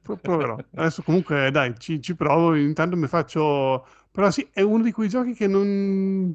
proverò. 0.20 0.64
Adesso 0.74 1.02
comunque 1.02 1.50
dai, 1.50 1.74
ci, 1.78 2.00
ci 2.00 2.14
provo, 2.14 2.54
intanto 2.54 2.96
mi 2.96 3.06
faccio... 3.06 3.86
Però 4.10 4.30
sì, 4.30 4.48
è 4.52 4.60
uno 4.62 4.82
di 4.82 4.92
quei 4.92 5.08
giochi 5.08 5.34
che 5.34 5.46
non... 5.46 6.34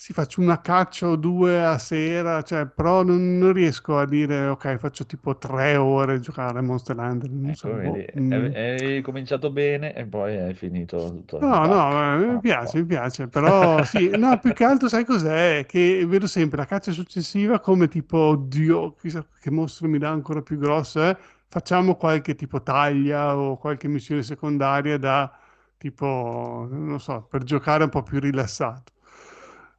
Si 0.00 0.14
faccio 0.14 0.40
una 0.40 0.62
caccia 0.62 1.08
o 1.08 1.16
due 1.16 1.62
a 1.62 1.76
sera, 1.76 2.40
cioè, 2.40 2.64
però 2.64 3.02
non, 3.02 3.36
non 3.36 3.52
riesco 3.52 3.98
a 3.98 4.06
dire, 4.06 4.46
ok, 4.46 4.78
faccio 4.78 5.04
tipo 5.04 5.36
tre 5.36 5.76
ore 5.76 6.14
a 6.14 6.20
giocare 6.20 6.58
a 6.58 6.62
Monster 6.62 6.96
Hunter, 6.96 7.28
non 7.28 7.54
so, 7.54 7.68
Ecco, 7.68 7.82
boh, 7.82 7.92
vedi, 7.92 8.18
mm. 8.18 8.32
hai, 8.32 9.02
cominciato 9.02 9.50
bene 9.50 9.94
e 9.94 10.06
poi 10.06 10.38
hai 10.38 10.54
finito 10.54 10.96
tutto. 11.10 11.38
No, 11.38 11.66
no, 11.66 11.66
Basta. 11.66 12.14
eh, 12.14 12.26
mi 12.28 12.40
piace, 12.40 12.78
mi 12.78 12.86
piace, 12.86 13.28
però 13.28 13.84
sì, 13.84 14.08
no, 14.16 14.38
più 14.38 14.54
che 14.54 14.64
altro 14.64 14.88
sai 14.88 15.04
cos'è? 15.04 15.66
Che 15.66 16.06
vedo 16.06 16.26
sempre 16.26 16.56
la 16.56 16.64
caccia 16.64 16.92
successiva 16.92 17.60
come 17.60 17.86
tipo, 17.86 18.16
oddio, 18.16 18.94
chissà 18.94 19.22
che 19.38 19.50
mostro 19.50 19.86
mi 19.86 19.98
dà 19.98 20.08
ancora 20.08 20.40
più 20.40 20.56
grosso, 20.56 21.04
eh? 21.04 21.14
Facciamo 21.46 21.96
qualche 21.96 22.34
tipo 22.34 22.62
taglia 22.62 23.36
o 23.36 23.58
qualche 23.58 23.86
missione 23.86 24.22
secondaria 24.22 24.96
da 24.96 25.30
tipo, 25.76 26.66
non 26.70 26.98
so, 27.00 27.26
per 27.28 27.42
giocare 27.42 27.84
un 27.84 27.90
po' 27.90 28.02
più 28.02 28.18
rilassato. 28.18 28.92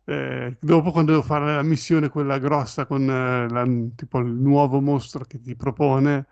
Eh, 0.04 0.58
dopo 0.60 0.92
quando 0.92 1.12
devo 1.12 1.24
fare 1.24 1.54
la 1.56 1.62
missione 1.64 2.10
quella 2.10 2.40
grossa 2.40 2.86
con 2.86 3.04
eh, 3.10 3.48
la- 3.50 3.66
tipo 3.96 4.20
il 4.20 4.32
nuovo 4.34 4.82
mostro 4.82 5.26
che 5.26 5.40
ti 5.42 5.56
propone, 5.56 6.26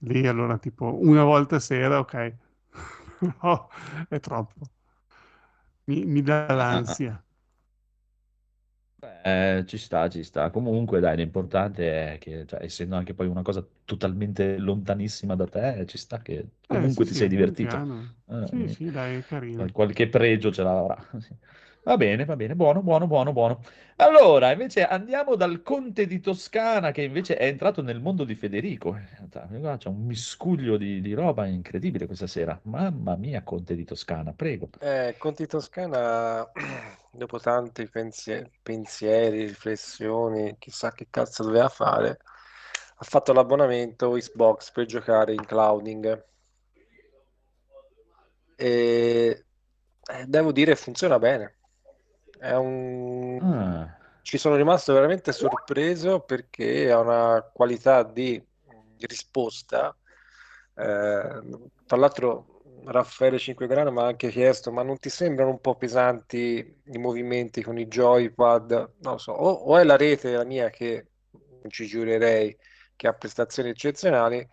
lì 0.00 0.26
allora 0.26 0.58
tipo 0.58 0.98
una 1.00 1.24
volta 1.24 1.56
a 1.56 1.60
sera, 1.60 1.98
ok, 2.00 2.34
no, 3.42 3.68
è 4.08 4.20
troppo. 4.20 4.60
Mi, 5.86 6.04
mi 6.06 6.22
dà 6.22 6.46
Ah, 6.68 6.82
ah, 6.86 6.98
l'ansia. 7.00 7.20
Eh, 9.00 9.62
ci 9.66 9.78
sta, 9.78 10.08
ci 10.08 10.24
sta. 10.24 10.50
Comunque, 10.50 10.98
dai, 11.00 11.16
l'importante 11.16 12.14
è 12.14 12.18
che, 12.18 12.44
cioè, 12.46 12.62
essendo 12.64 12.96
anche 12.96 13.14
poi 13.14 13.28
una 13.28 13.42
cosa 13.42 13.64
totalmente 13.84 14.58
lontanissima 14.58 15.36
da 15.36 15.46
te, 15.46 15.84
ci 15.86 15.96
sta 15.98 16.20
che 16.20 16.48
Eh, 16.70 16.88
comunque 16.88 17.04
sì, 17.04 17.04
ti 17.04 17.14
sì, 17.14 17.14
sei 17.14 17.28
divertito. 17.28 17.86
Eh, 18.26 18.48
Sì, 18.50 18.68
sì, 18.68 18.90
dai, 18.90 19.18
è 19.18 19.24
carino. 19.24 19.72
qualche 19.72 20.08
pregio 20.08 20.50
ce 20.52 20.62
l'avrà. 20.62 20.96
Va 21.88 21.96
bene, 21.96 22.26
va 22.26 22.36
bene, 22.36 22.54
buono, 22.54 22.82
buono, 22.82 23.06
buono, 23.06 23.32
buono. 23.32 23.62
Allora, 23.96 24.52
invece 24.52 24.84
andiamo 24.84 25.36
dal 25.36 25.62
Conte 25.62 26.06
di 26.06 26.20
Toscana 26.20 26.90
che 26.90 27.00
invece 27.00 27.38
è 27.38 27.46
entrato 27.46 27.80
nel 27.80 27.98
mondo 27.98 28.24
di 28.24 28.34
Federico. 28.34 28.94
C'è 29.30 29.88
un 29.88 30.04
miscuglio 30.04 30.76
di, 30.76 31.00
di 31.00 31.14
roba 31.14 31.46
incredibile 31.46 32.04
questa 32.04 32.26
sera. 32.26 32.60
Mamma 32.64 33.16
mia, 33.16 33.42
Conte 33.42 33.74
di 33.74 33.84
Toscana, 33.84 34.34
prego. 34.34 34.68
Eh, 34.80 35.14
Conti 35.16 35.46
Toscana, 35.46 36.46
dopo 37.10 37.38
tanti 37.40 37.88
pensie- 37.88 38.50
pensieri, 38.62 39.46
riflessioni, 39.46 40.56
chissà 40.58 40.92
che 40.92 41.06
cazzo 41.08 41.42
doveva 41.42 41.70
fare, 41.70 42.18
ha 42.96 43.04
fatto 43.04 43.32
l'abbonamento 43.32 44.10
Xbox 44.10 44.72
per 44.72 44.84
giocare 44.84 45.32
in 45.32 45.46
clouding. 45.46 46.22
E 48.56 49.44
eh, 50.10 50.26
devo 50.26 50.52
dire 50.52 50.76
funziona 50.76 51.18
bene. 51.18 51.57
È 52.38 52.52
un... 52.54 53.38
Ah, 53.42 53.96
Ci 54.22 54.38
sono 54.38 54.56
rimasto 54.56 54.92
veramente 54.92 55.32
sorpreso 55.32 56.20
perché 56.20 56.90
ha 56.90 57.00
una 57.00 57.42
qualità 57.52 58.02
di 58.02 58.42
risposta. 58.98 59.96
Eh, 60.74 61.42
tra 61.86 61.96
l'altro, 61.96 62.62
Raffaele 62.84 63.38
5 63.38 63.66
Grano 63.66 63.90
mi 63.90 64.00
ha 64.00 64.06
anche 64.06 64.28
chiesto: 64.30 64.70
ma 64.70 64.82
non 64.82 64.98
ti 64.98 65.08
sembrano 65.08 65.50
un 65.50 65.60
po' 65.60 65.76
pesanti 65.76 66.80
i 66.84 66.98
movimenti 66.98 67.62
con 67.62 67.78
i 67.78 67.86
joypad? 67.86 68.70
Non 68.98 69.12
lo 69.12 69.18
so, 69.18 69.32
o, 69.32 69.50
o 69.50 69.78
è 69.78 69.84
la 69.84 69.96
rete 69.96 70.32
la 70.32 70.44
mia 70.44 70.70
che 70.70 71.06
non 71.30 71.70
ci 71.70 71.86
giurerei 71.86 72.56
che 72.96 73.08
ha 73.08 73.12
prestazioni 73.14 73.70
eccezionali, 73.70 74.46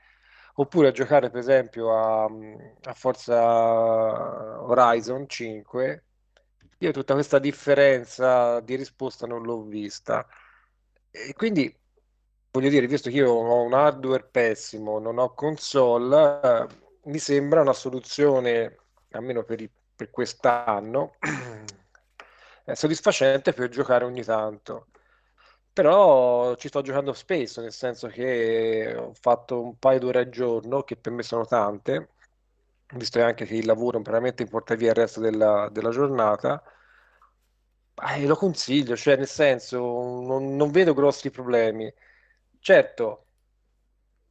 oppure 0.56 0.88
a 0.90 0.91
giocare 0.91 1.30
per 1.30 1.40
esempio 1.40 1.94
a, 1.95 2.26
a 2.26 2.94
Forza 2.94 4.62
Horizon 4.64 5.28
5 5.28 6.05
io 6.80 6.91
tutta 6.91 7.14
questa 7.14 7.39
differenza 7.39 8.60
di 8.61 8.76
risposta 8.76 9.26
non 9.27 9.43
l'ho 9.43 9.64
vista. 9.64 10.27
E 11.11 11.34
quindi 11.34 11.73
voglio 12.52 12.69
dire, 12.69 12.88
visto 12.88 13.10
che 13.10 13.18
io 13.18 13.31
ho 13.31 13.61
un 13.61 13.73
hardware 13.73 14.23
pessimo, 14.30 14.99
non 14.99 15.18
ho 15.18 15.34
console, 15.34 16.39
eh, 16.43 16.68
mi 17.06 17.19
sembra 17.19 17.61
una 17.61 17.73
soluzione, 17.73 18.77
almeno 19.11 19.43
per, 19.43 19.69
per 19.95 20.10
quest'anno, 20.10 21.15
eh, 22.65 22.76
soddisfacente 22.76 23.53
per 23.53 23.69
giocare 23.69 24.06
ogni 24.06 24.23
tanto. 24.23 24.88
Però 25.73 26.56
ci 26.56 26.69
sto 26.69 26.81
giocando 26.81 27.11
spesso, 27.14 27.61
nel 27.61 27.73
senso 27.73 28.07
che 28.07 28.95
ho 28.97 29.14
fatto 29.14 29.61
un 29.61 29.77
paio 29.77 29.99
d'ore 29.99 30.19
al 30.19 30.30
giorno, 30.30 30.84
che 30.84 30.95
per 30.95 31.11
me 31.11 31.23
sono 31.23 31.45
tante, 31.45 32.11
visto 32.98 33.22
anche 33.24 33.46
che 33.46 33.56
il 33.56 33.66
lavoro 33.66 34.00
veramente 34.02 34.46
porta 34.46 34.76
via 34.76 34.90
il 34.90 34.96
resto 34.96 35.20
della, 35.20 35.70
della 35.72 35.90
giornata. 35.92 36.62
Eh, 38.16 38.26
lo 38.26 38.36
consiglio, 38.36 38.96
cioè 38.96 39.16
nel 39.18 39.28
senso 39.28 39.80
non, 39.80 40.56
non 40.56 40.72
vedo 40.72 40.94
grossi 40.94 41.30
problemi. 41.32 41.92
Certo, 42.60 43.28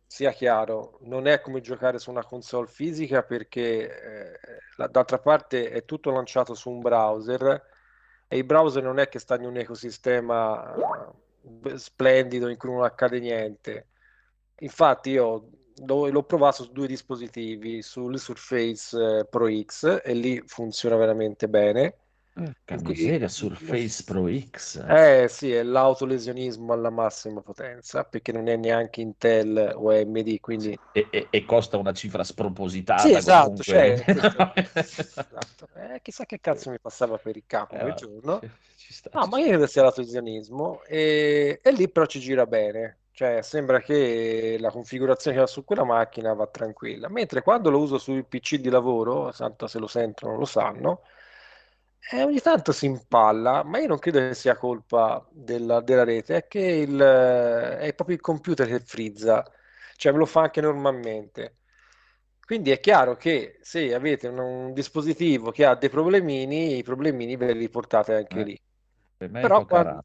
sia 0.07 0.32
chiaro, 0.32 0.99
non 1.03 1.27
è 1.27 1.41
come 1.41 1.61
giocare 1.61 1.99
su 1.99 2.11
una 2.11 2.24
console 2.24 2.69
fisica 2.69 3.23
perché 3.24 4.32
eh, 4.32 4.39
la- 4.77 4.86
d'altra 4.86 5.19
parte 5.19 5.70
è 5.70 5.85
tutto 5.85 6.11
lanciato 6.11 6.55
su 6.55 6.70
un 6.70 6.81
browser 6.81 7.62
e 8.28 8.36
il 8.36 8.45
browser 8.45 8.82
non 8.82 8.99
è 8.99 9.09
che 9.09 9.19
sta 9.19 9.35
in 9.36 9.45
un 9.47 9.57
ecosistema 9.57 10.73
eh, 11.65 11.78
splendido 11.78 12.49
in 12.49 12.57
cui 12.57 12.70
non 12.70 12.85
accade 12.85 13.19
niente. 13.20 13.89
Infatti 14.61 15.11
io 15.11 15.49
l'ho 15.86 16.09
l'ho 16.10 16.22
provato 16.24 16.64
su 16.64 16.72
due 16.72 16.86
dispositivi, 16.86 17.82
sul 17.82 18.18
Surface 18.18 19.18
eh, 19.20 19.24
Pro 19.26 19.48
X 19.51 20.01
e 20.05 20.14
lì 20.14 20.42
funziona 20.46 20.96
veramente 20.96 21.48
bene. 21.48 21.96
porca 22.36 22.76
miseria, 22.78 23.28
Surface 23.28 24.05
Pro 24.05 24.26
X. 24.28 24.78
Eh 24.86 25.26
sì, 25.28 25.51
è 25.52 25.62
l'autolesionismo 25.62 26.72
alla 26.72 26.90
massima 26.90 27.40
potenza, 27.42 28.05
perché 28.05 28.32
non 28.32 28.48
è 28.48 28.56
neanche 28.56 29.01
Intel 29.01 29.72
o 29.76 29.90
AMD, 29.90 30.40
quindi... 30.40 30.78
E, 30.92 31.09
e- 31.10 31.28
e 31.30 31.44
costa 31.44 31.76
una 31.76 31.92
cifra 31.92 32.22
spropositata 32.24 33.09
Sì, 33.10 33.14
esatto, 33.14 33.62
cioè, 33.64 34.05
esatto. 35.28 35.68
Eh, 35.74 36.01
chissà 36.02 36.24
che 36.24 36.40
cazzo 36.40 36.70
mi 36.70 36.78
passava 36.80 37.18
per 37.18 37.36
il 37.36 37.44
capo 37.46 37.76
Eh, 37.76 37.78
quel 37.78 37.94
vabbè, 37.94 37.94
giorno. 37.94 38.48
ci- 38.76 38.92
sta, 38.92 39.10
No, 39.12 39.26
ma 39.26 39.38
io 39.40 39.48
credo 39.48 39.66
sia 39.66 39.82
l'autolesionismo 39.82 40.82
e, 40.84 41.60
e 41.62 41.72
lì 41.72 41.90
però 41.90 42.06
ci 42.06 42.20
gira 42.20 42.46
bene, 42.46 43.01
cioè 43.15 43.43
sembra 43.43 43.81
che 43.81 44.57
la 44.61 44.70
configurazione 44.70 45.36
che 45.36 45.43
ho 45.43 45.47
su 45.47 45.65
quella 45.65 45.85
macchina 45.85 46.35
va 46.35 46.47
tranquilla, 46.49 47.09
mentre 47.09 47.43
quando 47.43 47.70
lo 47.70 47.81
uso 47.81 47.99
sul 47.99 48.27
PC 48.27 48.57
di 48.57 48.69
lavoro, 48.70 49.32
tanto 49.32 49.66
se 49.69 49.78
lo 49.78 49.86
sentono 49.86 50.36
lo 50.36 50.45
sanno, 50.45 51.03
eh, 52.12 52.23
ogni 52.23 52.41
tanto 52.41 52.73
si 52.73 52.86
impalla, 52.86 53.62
ma 53.65 53.78
io 53.78 53.86
non 53.89 53.99
credo 53.99 54.19
che 54.19 54.35
sia 54.35 54.57
colpa 54.57 55.27
della, 55.31 55.81
della 55.81 56.05
rete, 56.05 56.36
è 56.36 56.47
che 56.47 56.61
il, 56.61 56.97
è 56.99 57.93
proprio 57.95 58.16
il 58.16 58.23
computer 58.23 58.66
che 58.66 58.81
frizza, 58.81 59.45
cioè 59.97 60.12
me 60.12 60.19
lo 60.19 60.27
fa 60.27 60.43
anche 60.43 60.61
normalmente. 60.61 61.59
Quindi 62.45 62.70
è 62.70 62.78
chiaro 62.81 63.16
che 63.16 63.59
se 63.62 63.95
avete 63.95 64.28
un, 64.28 64.39
un 64.39 64.73
dispositivo 64.74 65.51
che 65.51 65.65
ha 65.65 65.74
dei 65.77 65.89
problemini, 65.89 66.77
i 66.78 66.82
problemini 66.82 67.36
ve 67.36 67.53
li 67.55 67.61
riportate 67.61 68.15
anche 68.15 68.41
Eh, 68.41 68.45
lì. 68.45 68.61
Per 69.16 69.31
me 69.31 69.47
è 69.47 69.51
Però 69.51 69.65
poca 69.66 69.66
quando... 69.66 70.05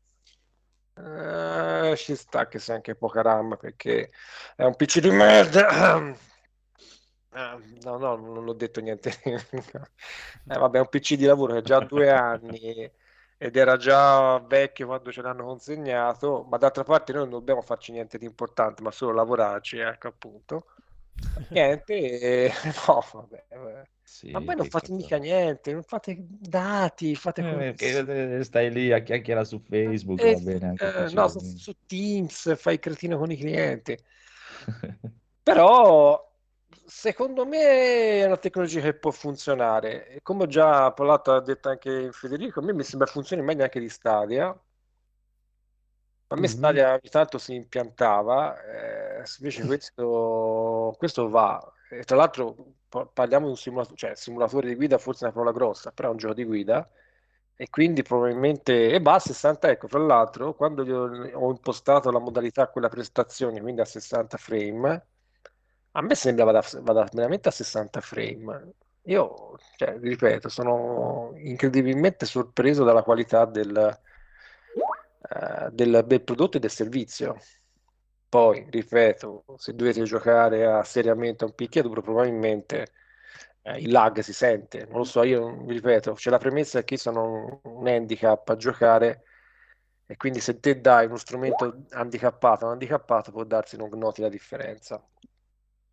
Eh, 1.02 1.96
ci 1.96 2.16
sta 2.16 2.48
che 2.48 2.60
sia 2.60 2.74
anche 2.76 2.96
poca 2.96 3.22
RAM 3.22 3.56
perché 3.58 4.12
è 4.56 4.64
un 4.64 4.76
PC 4.76 5.00
di 5.00 5.10
merda. 5.10 5.98
Eh, 5.98 6.16
no, 7.84 7.98
no, 7.98 8.16
non 8.16 8.48
ho 8.48 8.54
detto 8.54 8.82
niente. 8.82 9.14
Eh, 10.52 10.58
vabbè, 10.58 10.78
è 10.78 10.82
un 10.82 10.90
PC 10.90 11.14
di 11.14 11.26
lavoro 11.26 11.54
che 11.54 11.60
ha 11.60 11.62
già 11.62 11.80
due 11.80 12.10
anni 12.10 12.92
ed 13.38 13.56
era 13.56 13.78
già 13.78 14.40
vecchio 14.40 14.88
quando 14.88 15.12
ce 15.12 15.22
l'hanno 15.22 15.46
consegnato, 15.46 16.44
ma 16.50 16.58
d'altra 16.58 16.84
parte 16.84 17.14
noi 17.14 17.22
non 17.22 17.32
dobbiamo 17.32 17.62
farci 17.62 17.92
niente 17.92 18.18
di 18.18 18.26
importante, 18.26 18.82
ma 18.82 18.90
solo 18.92 19.14
lavorarci, 19.14 19.78
ecco 19.78 20.08
appunto. 20.08 20.66
Niente, 21.50 22.20
e... 22.20 22.52
no, 22.88 23.04
vabbè. 23.14 23.46
vabbè. 23.50 23.88
Sì, 24.04 24.32
Ma 24.32 24.40
voi 24.40 24.56
non 24.56 24.66
fate 24.66 24.88
cosa- 24.88 25.02
mica 25.02 25.18
niente, 25.18 25.72
non 25.72 25.84
fate 25.84 26.16
dati, 26.20 27.16
fate 27.16 27.42
Eh, 27.42 27.74
che 27.76 28.44
stai 28.44 28.72
lì 28.72 28.92
a 28.92 29.00
chiacchierare 29.02 29.46
su 29.46 29.60
Facebook, 29.60 30.20
Eh, 30.22 30.34
va 30.34 30.40
bene 30.40 30.74
eh, 30.78 31.10
no, 31.14 31.28
su, 31.28 31.40
su 31.40 31.74
Teams 31.86 32.58
fai 32.58 32.80
cretino 32.80 33.18
con 33.18 33.32
i 33.32 33.38
clienti. 33.38 33.98
Però 35.44 36.28
secondo 36.86 37.46
me 37.46 37.60
è 38.22 38.26
una 38.26 38.38
tecnologia 38.38 38.82
che 38.82 38.94
può 38.96 39.12
funzionare. 39.12 40.20
Come 40.24 40.44
ho 40.44 40.48
già 40.48 40.92
parlato, 40.92 41.32
ha 41.34 41.42
detto 41.42 41.70
anche 41.70 42.12
Federico, 42.12 42.60
a 42.60 42.64
me 42.64 42.74
mi 42.74 42.84
sembra 42.84 43.08
funzioni 43.08 43.42
meglio 43.44 43.64
anche 43.64 43.80
di 43.80 43.90
Stadia. 43.90 44.60
A 46.32 46.36
me 46.36 46.48
Mhm. 46.48 46.48
Stadia 46.48 46.90
ogni 46.92 47.10
tanto 47.10 47.38
si 47.40 47.56
impiantava, 47.56 48.62
eh, 48.64 49.24
invece 49.40 49.66
questo, 49.66 50.96
questo 50.98 51.30
va. 51.30 51.60
E 51.90 52.04
tra 52.04 52.16
l'altro 52.18 52.56
pa- 52.88 53.06
parliamo 53.08 53.46
di 53.46 53.52
un 53.52 53.58
simulatore, 53.58 53.96
cioè 53.98 54.16
simulatore 54.16 54.68
di 54.68 54.76
guida, 54.76 54.98
forse 55.00 55.22
è 55.22 55.24
una 55.26 55.34
parola 55.34 55.52
grossa, 55.52 55.92
però 55.92 56.10
è 56.10 56.12
un 56.12 56.18
gioco 56.18 56.34
di 56.36 56.44
guida. 56.44 56.88
E 57.56 57.70
quindi 57.70 58.04
probabilmente 58.04 58.90
e 58.92 59.00
va 59.02 59.16
a 59.16 59.20
60, 59.20 59.70
ecco, 59.70 59.88
fra 59.88 60.00
l'altro, 60.00 60.54
quando 60.56 60.84
ho, 60.84 61.50
impostato 61.52 62.10
la 62.12 62.20
modalità 62.20 62.70
quella 62.70 62.88
prestazione, 62.90 63.60
quindi 63.60 63.82
a 63.82 63.86
60 63.86 64.38
frame, 64.38 65.08
a 65.92 66.02
me 66.02 66.16
sembra 66.16 66.46
vada, 66.46 66.62
vada 66.82 67.08
veramente 67.12 67.50
a 67.50 67.52
60 67.52 68.00
frame. 68.02 68.74
Io, 69.04 69.58
cioè, 69.76 69.98
ripeto, 70.00 70.48
sono 70.50 71.32
incredibilmente 71.38 72.26
sorpreso 72.26 72.84
dalla 72.84 73.04
qualità 73.04 73.46
del, 73.46 74.00
eh, 75.30 75.70
del, 75.72 76.04
del 76.06 76.24
prodotto 76.24 76.58
e 76.58 76.60
del 76.60 76.70
servizio. 76.72 77.36
Poi, 78.30 78.66
ripeto, 78.70 79.44
se 79.58 79.74
dovete 79.74 80.04
giocare 80.04 80.66
a 80.66 80.84
seriamente 80.84 81.44
a 81.44 81.48
un 81.48 81.56
picchiaduro, 81.56 82.02
probabilmente 82.02 82.92
eh, 83.64 83.80
il 83.80 83.92
lag 83.92 84.20
si 84.20 84.34
sente. 84.34 84.86
Non 84.86 84.98
lo 85.00 85.04
so, 85.04 85.24
io 85.24 85.64
vi 85.66 85.74
ripeto, 85.74 86.14
c'è 86.14 86.30
la 86.30 86.38
premessa 86.38 86.84
che 86.84 86.94
io 86.96 87.00
sono 87.00 87.60
un, 87.64 87.72
un 87.82 87.88
handicap 87.88 88.48
a 88.50 88.56
giocare 88.56 89.24
e 90.06 90.16
quindi 90.18 90.40
se 90.42 90.60
te 90.60 90.80
dai 90.80 91.06
uno 91.08 91.18
strumento 91.18 91.86
handicappato 91.92 92.66
a 92.66 92.68
un 92.68 92.74
handicappato 92.74 93.32
può 93.32 93.44
darsi 93.44 93.78
non 93.78 93.90
noti 93.98 94.22
la 94.22 94.30
differenza. 94.30 95.04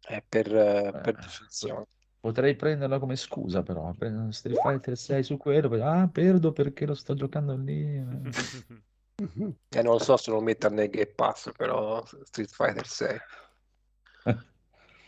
È 0.00 0.22
per, 0.26 0.54
eh, 0.54 0.98
per 1.00 1.14
Eh, 1.14 1.22
definizione. 1.22 1.86
Potrei 2.20 2.56
prenderla 2.56 2.98
come 2.98 3.16
scusa, 3.16 3.62
però. 3.62 3.92
prendo 3.94 4.30
Street 4.32 4.58
Fighter 4.60 4.96
6 4.96 5.22
su 5.22 5.36
quello. 5.36 5.82
Ah, 5.84 6.08
perdo 6.08 6.52
perché 6.52 6.84
lo 6.86 6.94
sto 6.94 7.14
giocando 7.14 7.56
lì. 7.56 8.02
E 9.78 9.82
non 9.82 9.92
lo 9.94 9.98
so 9.98 10.16
se 10.16 10.30
lo 10.30 10.40
metto 10.40 10.68
nel 10.68 10.90
Game 10.90 11.06
Pass, 11.14 11.50
però 11.56 12.04
Street 12.24 12.50
Fighter 12.50 12.86
6. 12.86 13.18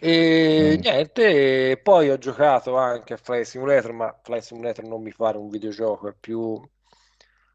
E 0.00 0.76
Mm. 0.76 0.80
niente, 0.80 1.80
poi 1.82 2.08
ho 2.10 2.18
giocato 2.18 2.76
anche 2.76 3.14
a 3.14 3.16
Flight 3.16 3.44
Simulator, 3.44 3.92
ma 3.92 4.18
Flight 4.22 4.42
Simulator 4.44 4.84
non 4.84 5.02
mi 5.02 5.12
pare 5.14 5.38
un 5.38 5.48
videogioco, 5.48 6.08
è 6.08 6.14
più... 6.18 6.60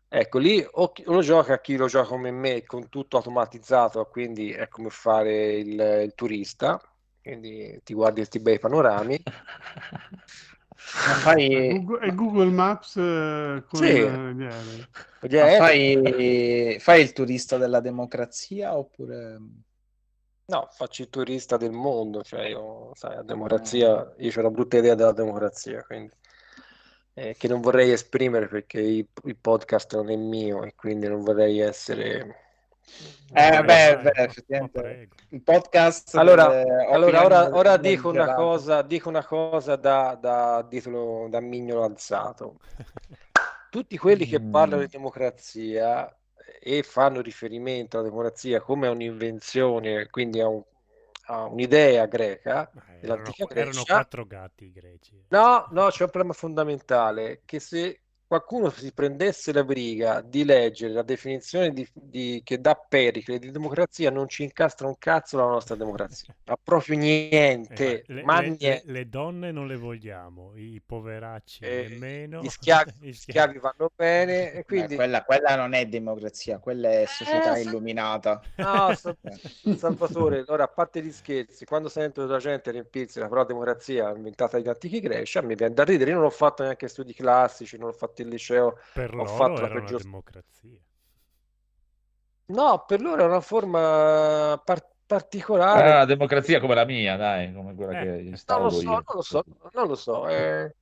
Ecco, 0.08 0.38
lì 0.38 0.64
o 0.70 0.92
chi- 0.92 1.04
o 1.08 1.14
lo 1.14 1.22
gioca 1.22 1.60
chi 1.60 1.76
lo 1.76 1.88
gioca 1.88 2.08
come 2.10 2.30
me, 2.32 2.64
con 2.66 2.88
tutto 2.90 3.18
automatizzato, 3.18 4.06
quindi 4.06 4.52
è 4.52 4.68
come 4.68 4.90
fare 4.90 5.54
il, 5.56 5.80
il 6.04 6.14
turista, 6.16 6.80
quindi 7.22 7.80
ti 7.84 7.94
guardi 7.96 8.18
questi 8.18 8.40
bei 8.40 8.60
panorami. 8.60 9.20
Ma 11.06 11.12
È 11.12 11.20
fai, 11.20 11.84
Google, 11.84 12.08
è 12.08 12.14
Google 12.14 12.52
Maps 12.52 12.96
eh, 12.98 13.64
con 13.68 13.80
Sì. 13.80 14.00
eh, 14.00 14.08
ma 14.08 14.48
aerei- 15.22 16.02
fai, 16.04 16.80
fai 16.80 17.02
il 17.02 17.14
turista 17.14 17.58
della 17.58 17.80
democrazia 17.80 18.78
oppure... 18.78 19.40
No, 20.46 20.68
faccio 20.72 21.02
il 21.02 21.10
turista 21.10 21.58
del 21.58 21.72
mondo, 21.72 22.22
cioè 22.22 22.48
io, 22.48 22.92
sai, 22.96 23.16
la 23.16 23.24
democrazia, 23.24 24.14
io 24.18 24.32
ho 24.36 24.40
una 24.40 24.50
brutta 24.50 24.78
idea 24.78 24.94
della 24.94 25.14
democrazia, 25.14 25.84
quindi, 25.84 26.14
eh, 27.14 27.36
che 27.38 27.48
non 27.48 27.62
vorrei 27.62 27.92
esprimere 27.92 28.48
perché 28.48 28.82
il, 28.82 29.08
il 29.24 29.38
podcast 29.38 29.96
non 29.96 30.10
è 30.10 30.16
mio 30.16 30.64
e 30.64 30.76
quindi 30.76 31.08
non 31.08 31.22
vorrei 31.22 31.60
essere... 31.60 32.43
Eh, 33.36 33.64
beh, 33.64 33.98
beh, 34.02 34.12
effettivamente 34.24 35.10
il 35.30 35.42
podcast 35.42 36.18
Allora, 36.18 36.46
delle 36.46 36.86
allora 36.92 37.24
ora, 37.26 37.50
ora 37.54 37.78
dico 37.78 38.10
una 38.10 38.32
cosa, 38.34 38.82
dico 38.84 39.10
una 39.10 39.26
cosa 39.26 39.76
da, 39.76 40.16
da, 40.20 40.66
titolo, 40.70 41.28
da 41.30 41.40
mignolo 41.40 41.84
alzato. 41.84 42.60
Tutti 43.70 43.98
quelli 43.98 44.26
che 44.26 44.40
Mm. 44.40 44.50
parlano 44.50 44.82
di 44.84 44.88
democrazia 44.90 46.16
e 46.60 46.84
fanno 46.84 47.22
riferimento 47.22 47.98
alla 47.98 48.08
democrazia 48.08 48.62
come 48.62 48.88
a 48.88 48.92
un'invenzione, 48.92 50.08
quindi 50.10 50.40
a, 50.40 50.48
un- 50.48 50.64
a 51.28 51.46
un'idea 51.46 52.06
greca, 52.06 52.72
Ma 52.74 52.84
erano, 52.98 53.00
dell'antica 53.00 53.46
erano 53.48 53.86
Grecia, 53.86 53.86
quattro 53.86 54.26
gatti 54.28 54.66
i 54.66 54.72
greci. 54.72 55.26
No, 55.30 55.68
no, 55.72 55.90
c'è 55.90 56.04
un 56.04 56.10
problema 56.12 56.34
fondamentale, 56.34 57.42
che 57.46 57.60
se 57.60 58.03
qualcuno 58.34 58.70
si 58.70 58.92
prendesse 58.94 59.52
la 59.54 59.64
briga 59.64 60.22
di 60.22 60.44
leggere 60.44 60.94
la 60.94 61.04
definizione 61.04 61.72
di, 61.72 61.88
di- 61.94 62.42
che 62.44 62.60
dà 62.60 62.76
Pericle 62.76 63.38
di 63.40 63.52
democrazia, 63.52 64.10
non 64.12 64.28
ci 64.28 64.44
incastra 64.44 64.88
un 64.88 64.98
cazzo 64.98 65.38
la 65.38 65.46
nostra 65.46 65.76
democrazia, 65.76 66.36
ma 66.46 66.56
proprio 66.62 66.96
Eh, 66.96 66.98
niente, 66.98 68.04
ma 68.08 68.14
le, 68.14 68.26
ma 68.26 68.42
le- 68.42 68.56
le- 68.60 68.82
niente. 68.82 68.92
le 68.92 69.10
donne 69.10 69.52
non 69.52 69.68
le 69.68 69.76
vogliamo, 69.78 70.56
i 70.56 70.82
poveracci 70.86 71.66
Eh, 71.66 71.70
nemmeno. 71.70 72.42
gli 72.42 72.48
schiavi, 72.50 72.92
i 73.02 73.14
gli 73.26 73.34
schiavi 73.34 73.58
vanno 73.60 73.90
bene 73.96 74.52
e 74.54 74.64
quindi... 74.66 74.96
quella, 74.96 75.24
quella 75.24 75.56
non 75.56 75.74
è 75.74 75.86
democrazia, 75.88 76.60
quella 76.60 76.90
è 76.90 77.06
società 77.06 77.56
Eh, 77.56 77.62
illuminata. 77.62 78.42
No, 78.60 78.92
Eh. 79.24 79.40
Salvatore, 79.72 80.40
allora 80.40 80.64
a 80.66 80.68
parte 80.68 81.02
gli 81.04 81.12
scherzi, 81.12 81.66
quando 81.66 81.90
sento 81.90 82.26
la 82.28 82.38
gente 82.40 82.72
riempirsi 82.72 83.20
la 83.20 83.28
parola 83.28 83.46
democrazia 83.48 84.10
inventata 84.16 84.58
dagli 84.58 84.68
antichi 84.70 85.00
greci, 85.00 85.38
a 85.38 85.42
me 85.42 85.56
viene 85.56 85.74
da 85.74 85.84
ridere. 85.84 86.12
Io 86.12 86.18
non 86.18 86.26
ho 86.26 86.30
fatto 86.30 86.64
neanche 86.64 86.88
studi 86.88 87.14
classici, 87.14 87.78
non 87.78 87.90
ho 87.90 87.92
fatto 87.94 88.22
il 88.24 88.30
liceo, 88.30 88.76
Per 88.92 89.14
ho 89.16 89.26
loro 89.26 89.26
fatto 89.26 89.64
la 89.64 89.68
era 89.68 89.78
una 89.78 89.92
peggior 89.92 90.04
democrazia. 90.04 90.80
No, 92.48 92.84
per 92.86 93.02
loro 93.02 93.24
è 93.24 93.26
una 93.26 93.42
forma 93.42 94.62
par- 94.64 94.88
particolare. 95.06 96.00
Ah, 96.00 96.06
democrazia 96.06 96.60
come 96.60 96.76
la 96.76 96.86
mia, 96.86 97.16
dai, 97.18 97.52
come 97.54 97.74
quella 97.76 97.96
Eh, 97.96 97.96
che 97.96 98.20
non 98.48 98.62
lo 98.64 98.70
so, 98.70 98.90
io. 98.90 99.06
non 99.06 99.16
lo 99.16 99.22
so, 99.22 99.44
non 99.74 99.88
lo 99.88 99.96
so. 99.96 100.28
eh. 100.30 100.76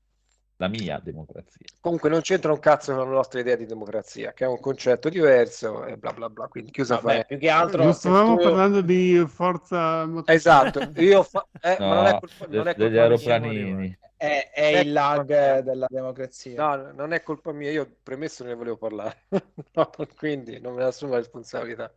La 0.62 0.68
mia 0.68 1.00
democrazia. 1.04 1.66
Comunque 1.80 2.08
non 2.08 2.22
c'entra 2.22 2.52
un 2.52 2.60
cazzo 2.60 2.94
con 2.94 3.10
la 3.10 3.16
nostra 3.16 3.40
idea 3.40 3.56
di 3.56 3.66
democrazia, 3.66 4.32
che 4.32 4.46
è 4.46 4.48
un 4.48 4.60
concetto 4.60 5.10
diverso 5.10 5.86
e 5.86 5.98
bla 5.98 6.14
bla 6.14 6.30
bla. 6.30 6.46
Quindi 6.50 6.70
chiusa 6.70 6.98
Vabbè, 6.98 7.08
fare. 7.14 7.26
più 7.26 7.40
che 7.40 7.50
altro 7.50 7.82
Non 7.84 7.94
stavamo 7.96 8.36
tu- 8.36 8.44
parlando 8.44 8.82
di 8.82 9.26
forza. 9.28 10.08
Esatto, 10.26 10.92
io 10.98 11.24
fa- 11.24 11.48
eh, 11.60 11.78
ma 11.80 11.96
non 11.96 12.06
è 12.06 12.12
No, 12.12 12.20
colpa, 12.20 12.46
de- 12.46 12.58
non 12.58 12.68
è 12.68 12.76
degli 12.76 12.96
colpa 12.96 13.18
mia. 13.18 13.34
aeroplanini. 13.34 13.98
è, 14.18 14.52
è 14.54 14.66
il 14.68 14.92
lag 14.92 15.60
della 15.62 15.88
democrazia. 15.90 16.64
No, 16.76 16.92
non 16.92 17.12
è 17.14 17.24
colpa 17.24 17.52
mia, 17.54 17.72
io 17.72 17.96
premesso 18.04 18.44
ne 18.44 18.54
volevo 18.54 18.78
parlare, 18.78 19.24
No, 19.74 19.90
quindi 20.16 20.60
non 20.62 20.76
me 20.76 20.82
ne 20.84 20.90
assumo 20.90 21.14
la 21.14 21.18
responsabilità. 21.18 21.92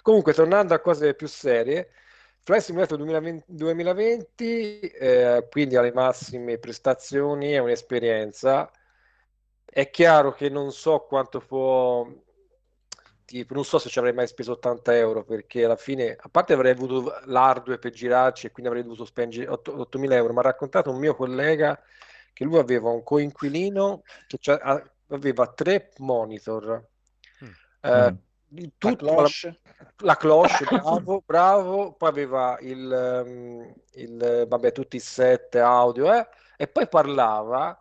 Comunque, 0.00 0.32
tornando 0.32 0.72
a 0.72 0.78
cose 0.78 1.12
più 1.12 1.28
serie, 1.28 1.90
Flight 2.42 2.62
Simulator 2.62 2.96
2020, 2.96 3.44
2020, 3.46 4.80
eh, 4.80 5.46
quindi 5.50 5.76
alle 5.76 5.92
massime 5.92 6.58
prestazioni, 6.58 7.52
è 7.52 7.58
un'esperienza. 7.58 8.70
È 9.64 9.90
chiaro 9.90 10.32
che 10.32 10.48
non 10.48 10.72
so 10.72 11.00
quanto 11.00 11.40
può, 11.40 12.08
tipo, 13.24 13.54
non 13.54 13.64
so 13.64 13.78
se 13.78 13.88
ci 13.88 13.98
avrei 13.98 14.14
mai 14.14 14.26
speso 14.26 14.52
80 14.52 14.96
euro 14.96 15.24
perché 15.24 15.64
alla 15.64 15.76
fine, 15.76 16.16
a 16.18 16.28
parte 16.28 16.54
avrei 16.54 16.72
avuto 16.72 17.20
l'hardware 17.26 17.78
per 17.78 17.92
girarci 17.92 18.46
e 18.46 18.50
quindi 18.50 18.70
avrei 18.70 18.84
dovuto 18.84 19.04
spendere 19.04 19.46
8 19.46 19.76
8.000 19.76 20.12
euro, 20.12 20.32
mi 20.32 20.38
ha 20.38 20.42
raccontato 20.42 20.90
un 20.90 20.98
mio 20.98 21.14
collega 21.14 21.80
che 22.32 22.44
lui 22.44 22.58
aveva 22.58 22.88
un 22.90 23.02
coinquilino 23.02 24.02
che 24.26 24.60
aveva 25.08 25.46
tre 25.48 25.90
monitor. 25.98 26.88
Mm. 27.44 27.50
Eh, 27.82 28.16
Il 28.52 28.72
La 28.80 28.94
tutto, 28.96 28.96
cloche. 28.96 29.60
la 30.02 30.16
cloche, 30.16 30.64
bravo, 30.66 31.22
bravo, 31.24 31.92
poi 31.94 32.08
aveva 32.08 32.56
il, 32.60 32.90
ehm, 32.92 33.74
il, 33.94 34.44
vabbè, 34.48 34.72
tutti 34.72 34.96
i 34.96 35.00
set 35.00 35.54
audio, 35.56 36.12
eh, 36.12 36.26
e 36.56 36.66
poi 36.68 36.88
parlava 36.88 37.80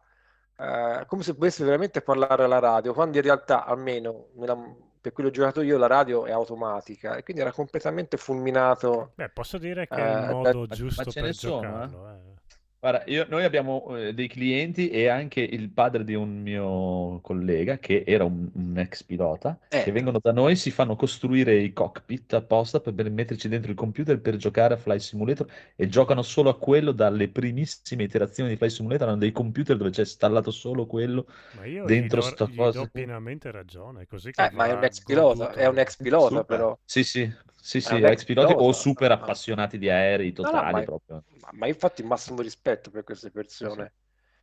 eh, 0.57 1.03
come 1.07 1.23
se 1.23 1.33
potesse 1.33 1.63
veramente 1.63 2.01
parlare 2.01 2.43
alla 2.43 2.59
radio, 2.59 2.93
quando 2.93 3.17
in 3.17 3.23
realtà, 3.23 3.65
almeno 3.65 4.27
nella- 4.35 4.57
per 5.01 5.13
quello 5.13 5.29
che 5.29 5.37
ho 5.39 5.39
giocato 5.41 5.61
io, 5.61 5.77
la 5.77 5.87
radio 5.87 6.25
è 6.25 6.31
automatica 6.31 7.15
e 7.15 7.23
quindi 7.23 7.41
era 7.41 7.51
completamente 7.53 8.17
fulminato. 8.17 9.13
Beh, 9.15 9.29
posso 9.29 9.57
dire 9.57 9.87
che 9.87 10.01
Eh, 10.01 10.03
è 10.03 10.09
il 10.11 10.19
da- 10.19 10.33
modo 10.33 10.59
ma- 10.67 10.75
giusto 10.75 11.11
per 11.13 11.33
sono, 11.33 11.83
eh? 11.83 11.87
giocarlo. 11.87 12.38
Guarda, 12.81 13.03
io- 13.07 13.25
noi 13.27 13.43
abbiamo 13.43 13.97
eh, 13.97 14.13
dei 14.13 14.29
clienti 14.29 14.89
e 14.89 15.07
anche 15.07 15.41
il 15.41 15.69
padre 15.69 16.05
di 16.05 16.13
un 16.15 16.41
mio 16.41 17.19
collega 17.21 17.77
che 17.77 18.03
era 18.07 18.23
un, 18.23 18.49
un 18.53 18.77
ex 18.77 19.03
pilota, 19.03 19.59
Eh. 19.71 19.83
che 19.83 19.91
vengono 19.91 20.19
da 20.21 20.31
noi, 20.31 20.55
si 20.55 20.71
fanno 20.71 20.95
costruire 20.95 21.55
i 21.59 21.73
cockpit 21.73 22.33
apposta 22.35 22.79
per, 22.79 22.93
per 22.93 23.11
metterci 23.11 23.49
dentro 23.49 23.69
il 23.71 23.75
computer 23.77 24.21
per 24.21 24.37
giocare 24.37 24.75
a 24.75 24.77
Flight 24.77 25.01
Simulator 25.01 25.45
e 25.75 25.87
giocano 25.89 26.21
solo 26.21 26.49
a 26.49 26.57
quello 26.57 26.93
dalle 26.93 27.27
primissime 27.29 28.03
iterazioni 28.03 28.49
di 28.51 28.55
Flight 28.55 28.73
Simulator, 28.73 29.09
hanno 29.09 29.17
dei 29.17 29.33
computer 29.33 29.75
dove 29.75 29.89
c'è 29.89 30.01
installato 30.01 30.49
solo 30.51 30.85
quello 30.85 31.27
Ma 31.51 31.65
io 31.65 31.91
dentro 31.91 32.21
do, 32.21 32.21
sta 32.21 32.47
gli 32.47 32.55
cosa. 32.55 32.71
do 32.71 32.87
pienamente 32.87 33.51
ragione, 33.51 34.01
è 34.01 34.05
così 34.07 34.31
che 34.33 34.47
Eh, 34.47 34.51
ma 34.53 34.65
è 34.67 34.71
va 34.71 34.73
un 34.73 34.83
ex 34.83 35.01
pilota, 35.03 35.51
goduto. 35.51 35.53
è 35.53 35.65
un 35.67 35.77
ex 35.79 35.97
pilota 35.99 36.43
Super. 36.43 36.45
però. 36.45 36.77
Sì, 36.85 37.03
sì, 37.03 37.31
Sì, 37.61 37.81
sì, 37.81 37.95
ex 37.95 38.23
piloti 38.23 38.53
o 38.55 38.71
super 38.71 39.11
appassionati 39.11 39.77
di 39.77 39.89
aerei 39.89 40.31
totali 40.31 40.71
no, 40.71 40.71
ma, 40.71 40.83
proprio. 40.83 41.23
Ma, 41.41 41.49
ma, 41.51 41.67
infatti 41.67 42.03
massimo 42.03 42.41
rispetto 42.41 42.89
per 42.89 43.03
queste 43.03 43.31
persone. 43.31 43.93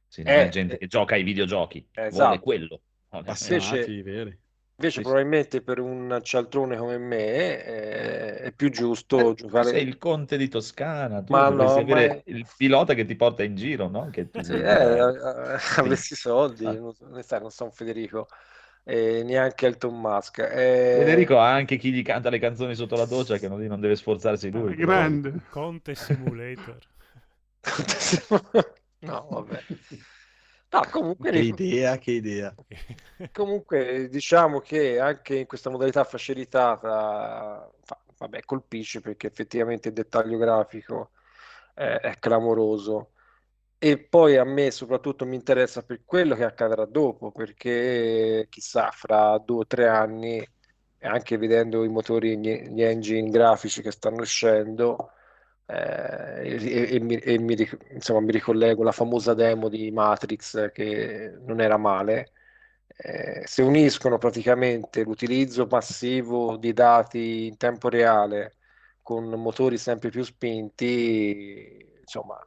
Sì, 0.07 0.23
non 0.23 0.35
è 0.35 0.49
gente 0.49 0.79
che 0.79 0.87
gioca 0.87 1.15
ai 1.15 1.23
videogiochi, 1.23 1.89
esatto. 1.93 2.15
vuole 2.15 2.41
quello. 2.41 2.81
Invece, 3.11 4.03
veri. 4.03 4.39
Invece, 4.79 4.99
sì, 4.99 5.01
probabilmente 5.01 5.63
per 5.63 5.81
un 5.81 6.21
cialtrone 6.23 6.77
come 6.77 6.99
me 6.99 7.65
è, 7.65 8.35
è 8.43 8.53
più 8.53 8.71
giusto 8.71 9.31
eh, 9.31 9.35
giocare. 9.35 9.71
Sei 9.71 9.83
il 9.83 9.97
conte 9.97 10.37
di 10.37 10.49
Toscana, 10.49 11.23
tu 11.23 11.33
ma 11.33 11.49
no, 11.49 11.83
ma 11.83 12.01
è... 12.01 12.23
il 12.27 12.47
pilota 12.59 12.93
che 12.93 13.07
ti 13.07 13.17
porta 13.17 13.43
in 13.43 13.55
giro, 13.55 13.89
no? 13.89 14.11
Che 14.11 14.29
tu... 14.29 14.43
sì, 14.43 14.53
eh, 14.61 14.99
eh, 14.99 15.59
avessi 15.77 16.15
soldi, 16.15 16.67
ah. 16.67 16.73
non, 16.73 16.93
non 17.01 17.51
sono 17.51 17.71
Federico. 17.71 18.29
E 18.89 19.25
neanche 19.25 19.67
Elton 19.67 19.99
Musk. 19.99 20.39
E... 20.39 20.95
Federico 20.99 21.41
ha 21.41 21.53
anche 21.53 21.77
chi 21.77 21.91
gli 21.91 22.03
canta 22.03 22.31
le 22.31 22.39
canzoni 22.39 22.77
sotto 22.77 22.95
la 22.95 23.05
doccia 23.05 23.37
che 23.37 23.49
non, 23.49 23.61
non 23.61 23.81
deve 23.81 23.97
sforzarsi 23.97 24.49
lui. 24.51 24.77
Grande. 24.77 25.41
Conte 25.51 25.97
Simulator. 25.97 26.79
no, 29.01 29.27
vabbè. 29.29 29.63
No, 30.71 30.83
comunque... 30.91 31.31
Che 31.33 31.39
idea, 31.39 31.99
che 31.99 32.11
idea. 32.13 32.55
Comunque 33.33 34.09
diciamo 34.09 34.61
che 34.61 35.01
anche 35.01 35.37
in 35.37 35.47
questa 35.47 35.71
modalità 35.71 36.05
facilitata, 36.05 37.69
vabbè, 38.19 38.41
colpisce 38.45 39.01
perché 39.01 39.27
effettivamente 39.27 39.89
il 39.89 39.95
dettaglio 39.95 40.37
grafico 40.39 41.11
è, 41.75 41.83
è 41.83 42.15
clamoroso. 42.19 43.13
E 43.79 43.99
poi 43.99 44.37
a 44.37 44.45
me 44.45 44.71
soprattutto 44.71 45.27
mi 45.27 45.35
interessa 45.35 45.83
per 45.83 46.03
quello 46.05 46.35
che 46.35 46.45
accadrà 46.45 46.87
dopo, 46.87 47.31
perché 47.31 48.47
chissà, 48.49 48.91
fra 48.91 49.37
due 49.39 49.59
o 49.61 49.67
tre 49.67 49.87
anni, 49.87 50.47
anche 51.01 51.37
vedendo 51.37 51.85
i 51.85 51.89
motori, 51.89 52.39
gli 52.39 52.83
engine 52.83 53.29
grafici 53.31 53.83
che 53.83 53.91
stanno 53.91 54.23
uscendo, 54.23 55.11
eh, 55.67 56.57
e, 56.59 56.95
e, 56.97 57.01
mi, 57.01 57.17
e 57.17 57.39
mi, 57.39 57.55
insomma, 57.91 58.21
mi 58.21 58.33
ricollego 58.33 58.81
alla 58.83 58.93
famosa 58.93 59.35
demo 59.35 59.69
di 59.69 59.91
Matrix 59.91 60.73
che 60.73 61.37
non 61.45 61.61
era 61.61 61.77
male. 61.77 62.33
Eh, 62.97 63.43
se 63.47 63.63
uniscono 63.63 64.17
praticamente 64.19 65.03
l'utilizzo 65.05 65.67
massivo 65.71 66.57
di 66.57 66.73
dati 66.73 67.47
in 67.47 67.57
tempo 67.59 67.89
reale 67.91 68.57
con 69.03 69.29
motori 69.29 69.77
sempre 69.79 70.09
più 70.11 70.23
spinti, 70.25 71.85
insomma, 72.01 72.39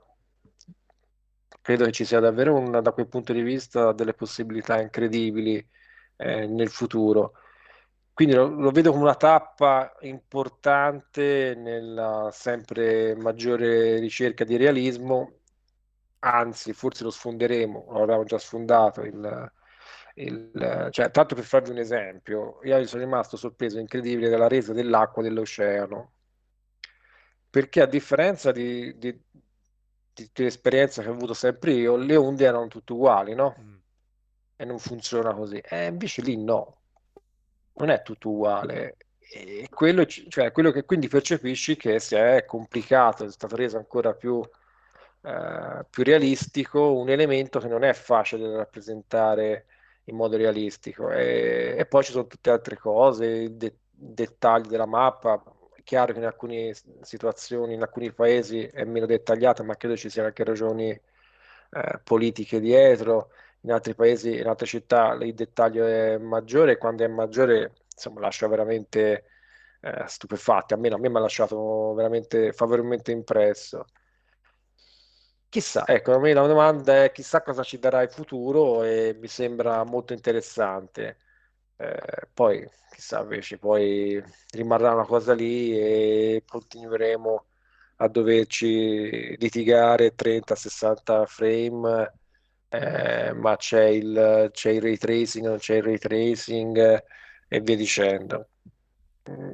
credo 1.69 1.85
che 1.85 1.91
ci 1.91 2.03
sia 2.03 2.19
davvero 2.19 2.55
un, 2.55 2.81
da 2.81 2.91
quel 2.91 3.07
punto 3.07 3.31
di 3.31 3.43
vista 3.43 3.91
delle 3.91 4.15
possibilità 4.15 4.81
incredibili 4.81 5.63
eh, 6.15 6.47
nel 6.47 6.69
futuro. 6.69 7.33
Quindi 8.11 8.33
lo, 8.33 8.47
lo, 8.47 8.71
vedo 8.71 8.89
come 8.89 9.03
una 9.03 9.13
tappa 9.13 9.95
importante 9.99 11.53
nella 11.55 12.29
sempre 12.33 13.15
maggiore 13.15 13.99
ricerca 13.99 14.43
di 14.45 14.57
realismo, 14.57 15.41
anzi 16.21 16.73
forse 16.73 17.03
lo 17.03 17.11
sfonderemo, 17.11 17.85
lo 18.03 18.23
già 18.23 18.39
sfondato, 18.39 19.01
il, 19.01 19.51
il, 20.15 20.87
cioè, 20.89 21.11
tanto 21.11 21.35
per 21.35 21.43
farvi 21.43 21.69
un 21.69 21.77
esempio, 21.77 22.59
io 22.63 22.83
sono 22.87 23.03
rimasto 23.03 23.37
sorpreso, 23.37 23.77
incredibile, 23.77 24.29
dalla 24.29 24.47
resa 24.47 24.73
dell'acqua 24.73 25.21
dell'oceano, 25.21 26.13
perché 27.47 27.81
a 27.81 27.85
differenza 27.85 28.51
di, 28.51 28.97
di, 28.97 29.11
di, 29.11 29.21
di 29.31 29.48
l'esperienza 30.33 31.01
che 31.01 31.09
ho 31.09 31.13
avuto 31.13 31.33
sempre 31.33 31.73
io, 31.73 31.95
le 31.95 32.15
onde 32.15 32.45
erano 32.45 32.67
tutte 32.67 32.93
uguali, 32.93 33.33
no? 33.33 33.55
Mm. 33.59 33.75
E 34.55 34.65
non 34.65 34.79
funziona 34.79 35.33
così. 35.33 35.57
E 35.57 35.85
invece 35.85 36.21
lì 36.21 36.37
no 36.37 36.79
non 37.79 37.89
è 37.89 38.01
tutto 38.01 38.29
uguale. 38.29 38.97
E 39.17 39.67
quello, 39.69 40.05
cioè, 40.05 40.51
quello 40.51 40.71
che 40.71 40.85
quindi 40.85 41.07
percepisci 41.07 41.75
che 41.75 41.99
si 41.99 42.15
è 42.15 42.45
complicato, 42.45 43.25
è 43.25 43.31
stato 43.31 43.55
reso 43.55 43.77
ancora 43.77 44.13
più, 44.13 44.41
eh, 45.21 45.85
più 45.89 46.03
realistico 46.03 46.93
un 46.93 47.09
elemento 47.09 47.59
che 47.59 47.67
non 47.67 47.83
è 47.83 47.93
facile 47.93 48.49
da 48.49 48.57
rappresentare 48.57 49.65
in 50.05 50.15
modo 50.15 50.37
realistico. 50.37 51.11
E, 51.11 51.75
e 51.77 51.85
poi 51.85 52.03
ci 52.03 52.11
sono 52.11 52.27
tutte 52.27 52.49
altre 52.49 52.77
cose, 52.77 53.25
i 53.25 53.57
de- 53.57 53.77
dettagli 53.89 54.67
della 54.67 54.87
mappa. 54.87 55.41
Chiaro 55.89 56.13
che 56.13 56.19
in 56.19 56.25
alcune 56.25 56.75
situazioni, 57.01 57.73
in 57.73 57.81
alcuni 57.81 58.13
paesi 58.13 58.61
è 58.61 58.83
meno 58.83 59.07
dettagliata, 59.07 59.63
ma 59.63 59.75
credo 59.75 59.97
ci 59.97 60.07
siano 60.11 60.27
anche 60.27 60.43
ragioni 60.43 60.91
eh, 60.91 61.99
politiche 62.03 62.59
dietro 62.59 63.31
in 63.61 63.71
altri 63.71 63.95
paesi, 63.95 64.37
in 64.37 64.45
altre 64.45 64.67
città 64.67 65.13
il 65.13 65.33
dettaglio 65.33 65.87
è 65.87 66.19
maggiore 66.19 66.73
e 66.73 66.77
quando 66.77 67.03
è 67.03 67.07
maggiore 67.07 67.73
insomma 67.91 68.19
lascia 68.19 68.47
veramente 68.47 69.25
eh, 69.81 70.03
stupefatti, 70.05 70.73
almeno 70.73 70.95
a 70.95 70.99
me 70.99 71.09
mi 71.09 71.17
ha 71.17 71.21
lasciato 71.21 71.93
veramente 71.95 72.53
favorevolmente 72.53 73.11
impresso. 73.11 73.85
Chissà, 75.49 75.87
ecco, 75.87 76.13
a 76.13 76.19
me 76.19 76.33
la 76.33 76.45
domanda 76.45 77.03
è 77.03 77.11
chissà 77.11 77.41
cosa 77.41 77.63
ci 77.63 77.79
darà 77.79 78.01
il 78.03 78.11
futuro 78.11 78.83
e 78.83 79.15
mi 79.19 79.27
sembra 79.27 79.83
molto 79.83 80.13
interessante. 80.13 81.17
Eh, 81.79 82.27
poi, 82.33 82.67
chissà 82.91 83.21
invece, 83.21 83.57
poi 83.57 84.21
rimarrà 84.51 84.93
una 84.93 85.05
cosa 85.05 85.33
lì 85.33 85.77
e 85.77 86.43
continueremo 86.45 87.45
a 87.97 88.07
doverci 88.07 89.37
litigare 89.37 90.13
30-60 90.15 91.25
frame 91.25 92.13
eh, 92.69 93.33
ma 93.33 93.55
c'è 93.57 93.85
il, 93.85 94.49
c'è 94.51 94.71
il 94.71 94.81
ray 94.81 94.97
tracing, 94.97 95.45
non 95.45 95.57
c'è 95.57 95.75
il 95.77 95.83
ray 95.83 95.97
tracing 95.97 96.77
eh, 96.77 97.03
e 97.47 97.59
via 97.61 97.75
dicendo. 97.75 98.49
Mm, 99.29 99.53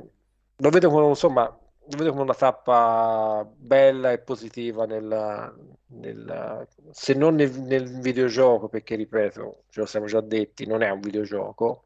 lo 0.57 0.69
vedo 0.69 0.89
come, 0.89 1.07
insomma, 1.07 1.43
lo 1.43 1.97
vedo 1.97 2.11
come 2.11 2.23
una 2.23 2.33
tappa 2.33 3.47
bella 3.55 4.11
e 4.11 4.19
positiva 4.19 4.85
nella, 4.85 5.53
nella, 5.87 6.65
se 6.91 7.13
non 7.13 7.35
nel, 7.35 7.51
nel, 7.61 7.99
videogioco, 8.01 8.67
perché 8.67 8.95
ripeto, 8.95 9.63
ce 9.69 9.79
lo 9.79 9.85
siamo 9.85 10.05
già 10.07 10.21
detti, 10.21 10.65
non 10.65 10.81
è 10.81 10.89
un 10.89 10.99
videogioco, 10.99 11.84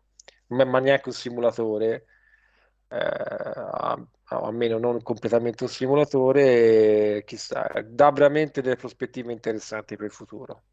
ma, 0.50 0.66
ma 0.66 0.80
neanche 0.80 1.10
un 1.10 1.16
simulatore. 1.16 2.06
Eh, 2.88 2.98
almeno 4.26 4.78
non 4.78 5.02
completamente 5.02 5.64
un 5.64 5.70
simulatore, 5.70 7.24
chissà, 7.26 7.68
dà 7.86 8.12
veramente 8.12 8.62
delle 8.62 8.76
prospettive 8.76 9.32
interessanti 9.32 9.96
per 9.96 10.06
il 10.06 10.12
futuro. 10.12 10.64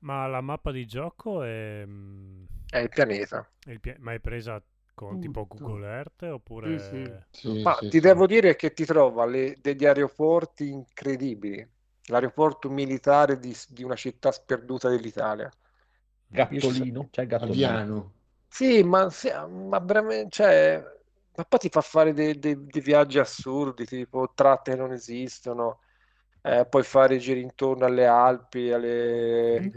Ma 0.00 0.26
la 0.26 0.40
mappa 0.40 0.72
di 0.72 0.86
gioco 0.86 1.42
è... 1.42 1.84
Mm, 1.86 2.44
è 2.70 2.78
il 2.78 2.88
pianeta. 2.88 3.48
È 3.64 3.70
il 3.70 3.80
pia- 3.80 3.96
ma 3.98 4.12
è 4.12 4.18
presa 4.18 4.62
con 4.94 5.20
tipo 5.20 5.46
Google 5.46 5.86
Earth 5.86 6.22
oppure... 6.22 7.26
Sì, 7.30 7.50
sì. 7.52 7.62
ma 7.62 7.74
ti 7.74 8.00
devo 8.00 8.26
dire 8.26 8.56
che 8.56 8.72
ti 8.72 8.84
trova 8.84 9.24
le, 9.24 9.58
degli 9.60 9.84
aeroporti 9.84 10.70
incredibili. 10.70 11.66
L'aeroporto 12.06 12.68
militare 12.68 13.38
di, 13.38 13.56
di 13.68 13.84
una 13.84 13.94
città 13.94 14.32
sperduta 14.32 14.88
dell'Italia. 14.88 15.48
Gattolino? 16.26 17.08
Cioè 17.10 17.26
Gattolino. 17.26 18.12
Sì, 18.52 18.82
ma, 18.82 19.08
sì, 19.08 19.30
ma 19.30 19.78
veramente... 19.78 20.28
Cioè, 20.28 20.84
ma 21.34 21.44
poi 21.44 21.58
ti 21.58 21.70
fa 21.70 21.80
fare 21.80 22.12
dei, 22.12 22.38
dei, 22.38 22.66
dei 22.66 22.82
viaggi 22.82 23.18
assurdi, 23.18 23.86
tipo 23.86 24.30
tratte 24.34 24.72
che 24.72 24.76
non 24.76 24.92
esistono. 24.92 25.80
Eh, 26.42 26.66
puoi 26.66 26.82
fare 26.82 27.16
giri 27.16 27.40
intorno 27.40 27.86
alle 27.86 28.06
Alpi, 28.06 28.70
alle... 28.70 29.72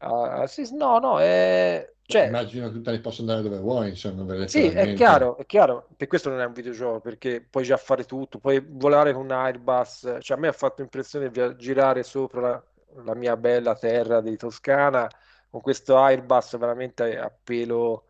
Uh, 0.00 0.44
sì, 0.46 0.68
no, 0.76 0.98
no, 0.98 1.18
è... 1.18 1.90
Cioè, 2.02 2.26
Immagino 2.26 2.70
che 2.70 2.80
tu 2.80 2.90
ne 2.90 3.00
possa 3.00 3.20
andare 3.20 3.42
dove 3.42 3.58
vuoi, 3.58 3.90
insomma. 3.90 4.46
Sì, 4.46 4.68
è 4.68 4.94
chiaro, 4.94 5.36
è 5.36 5.44
chiaro, 5.44 5.88
per 5.96 6.06
questo 6.06 6.30
non 6.30 6.40
è 6.40 6.44
un 6.44 6.52
videogioco, 6.52 7.00
perché 7.00 7.40
puoi 7.42 7.64
già 7.64 7.76
fare 7.76 8.04
tutto, 8.04 8.38
puoi 8.38 8.64
volare 8.66 9.12
con 9.12 9.24
un 9.24 9.30
Airbus, 9.30 10.16
cioè 10.20 10.36
a 10.36 10.40
me 10.40 10.48
ha 10.48 10.52
fatto 10.52 10.80
impressione 10.80 11.30
girare 11.56 12.02
sopra 12.02 12.40
la, 12.40 12.62
la 13.04 13.14
mia 13.14 13.36
bella 13.36 13.74
terra 13.74 14.20
di 14.22 14.36
Toscana 14.36 15.06
con 15.50 15.60
questo 15.60 15.98
Airbus 15.98 16.56
veramente 16.56 17.18
a 17.18 17.30
pelo, 17.30 18.04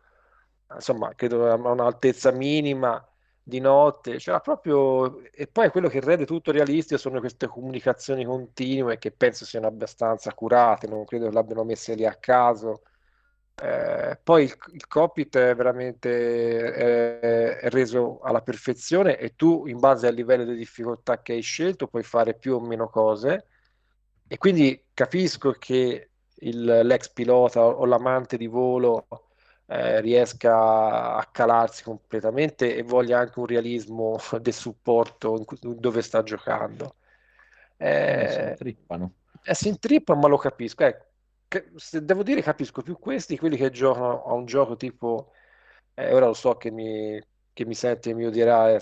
insomma, 0.75 1.13
credo 1.15 1.49
a 1.49 1.55
un'altezza 1.55 2.31
minima, 2.31 3.03
di 3.49 3.59
notte, 3.59 4.17
c'era 4.17 4.39
proprio... 4.39 5.21
E 5.31 5.47
poi 5.47 5.69
quello 5.71 5.89
che 5.89 5.99
rende 5.99 6.25
tutto 6.25 6.51
realistico 6.51 6.99
sono 6.99 7.19
queste 7.19 7.47
comunicazioni 7.47 8.23
continue 8.23 8.97
che 8.99 9.11
penso 9.11 9.43
siano 9.45 9.67
abbastanza 9.67 10.33
curate, 10.33 10.87
non 10.87 11.03
credo 11.05 11.25
che 11.27 11.33
l'abbiano 11.33 11.63
messe 11.65 11.95
lì 11.95 12.05
a 12.05 12.15
caso. 12.15 12.83
Eh, 13.61 14.17
poi 14.23 14.43
il, 14.45 14.55
il 14.73 14.87
cockpit 14.87 15.37
è 15.37 15.53
veramente 15.55 16.71
è, 16.71 17.57
è 17.57 17.69
reso 17.69 18.19
alla 18.21 18.41
perfezione 18.41 19.17
e 19.17 19.35
tu 19.35 19.65
in 19.67 19.79
base 19.79 20.07
al 20.07 20.13
livello 20.13 20.45
di 20.45 20.55
difficoltà 20.55 21.21
che 21.21 21.33
hai 21.33 21.41
scelto 21.41 21.87
puoi 21.87 22.03
fare 22.03 22.35
più 22.35 22.55
o 22.55 22.61
meno 22.61 22.87
cose 22.87 23.47
e 24.29 24.37
quindi 24.37 24.85
capisco 24.93 25.51
che 25.51 26.11
l'ex 26.37 27.11
pilota 27.11 27.65
o 27.65 27.83
l'amante 27.85 28.37
di 28.37 28.47
volo 28.47 29.05
eh, 29.69 30.01
riesca 30.01 31.15
a 31.15 31.29
calarsi 31.31 31.83
completamente 31.83 32.75
e 32.75 32.81
voglia 32.81 33.19
anche 33.19 33.39
un 33.39 33.45
realismo 33.45 34.17
del 34.41 34.53
supporto 34.53 35.43
cui, 35.45 35.57
dove 35.61 36.01
sta 36.01 36.23
giocando. 36.23 36.95
Eh, 37.77 38.27
si 38.31 38.39
intrippano. 38.49 39.13
Eh, 39.43 39.53
si 39.53 39.67
intrippano, 39.67 40.19
ma 40.19 40.27
lo 40.27 40.37
capisco. 40.37 40.83
Eh, 40.85 40.97
se 41.75 42.03
devo 42.03 42.23
dire, 42.23 42.41
capisco 42.41 42.81
più 42.81 42.97
questi 42.97 43.37
quelli 43.37 43.57
che 43.57 43.69
giocano 43.69 44.23
a 44.25 44.33
un 44.33 44.45
gioco 44.45 44.75
tipo. 44.75 45.33
Eh, 45.93 46.13
ora 46.13 46.25
lo 46.27 46.33
so 46.33 46.55
che 46.55 46.71
mi, 46.71 47.21
che 47.53 47.65
mi 47.65 47.75
sente 47.75 48.09
e 48.11 48.13
mi 48.13 48.25
odierà, 48.25 48.71
è... 48.71 48.79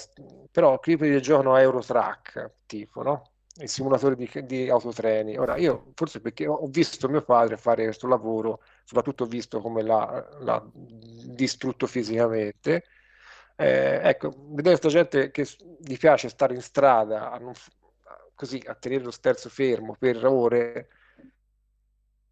però 0.51 0.79
qui 0.79 0.97
per 0.97 1.11
il 1.11 1.21
gioco 1.21 1.55
Eurotrack, 1.57 2.51
tipo, 2.65 3.03
no? 3.03 3.31
Il 3.59 3.69
simulatore 3.69 4.15
di, 4.15 4.29
di, 4.43 4.69
autotreni. 4.69 5.37
Ora, 5.37 5.57
io 5.57 5.91
forse 5.95 6.21
perché 6.21 6.47
ho 6.47 6.67
visto 6.67 7.09
mio 7.09 7.23
padre 7.23 7.57
fare 7.57 7.83
questo 7.85 8.07
lavoro, 8.07 8.61
soprattutto 8.83 9.25
visto 9.25 9.59
come 9.61 9.81
l'ha, 9.81 10.27
l'ha 10.39 10.63
distrutto 10.73 11.87
fisicamente. 11.87 12.83
Eh, 13.55 13.99
ecco, 14.03 14.29
vedere 14.49 14.77
questa 14.77 14.89
gente 14.89 15.31
che 15.31 15.47
gli 15.79 15.97
piace 15.97 16.29
stare 16.29 16.53
in 16.53 16.61
strada 16.61 17.31
a 17.31 17.37
non, 17.39 17.53
così 18.35 18.61
a 18.65 18.75
tenere 18.75 19.03
lo 19.03 19.11
sterzo 19.11 19.49
fermo 19.49 19.95
per 19.97 20.23
ore, 20.23 20.89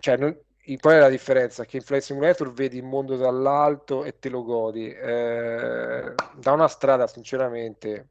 cioè, 0.05 0.17
non, 0.17 0.37
qual 0.79 0.95
è 0.95 0.99
la 0.99 1.09
differenza? 1.09 1.65
Che 1.65 1.77
in 1.77 1.83
Flight 1.83 2.03
Simulator 2.03 2.51
vedi 2.53 2.77
il 2.77 2.83
mondo 2.83 3.15
dall'alto 3.17 4.03
e 4.03 4.19
te 4.19 4.29
lo 4.29 4.43
godi. 4.43 4.91
Eh, 4.91 6.13
da 6.35 6.51
una 6.51 6.67
strada, 6.67 7.07
sinceramente, 7.07 8.09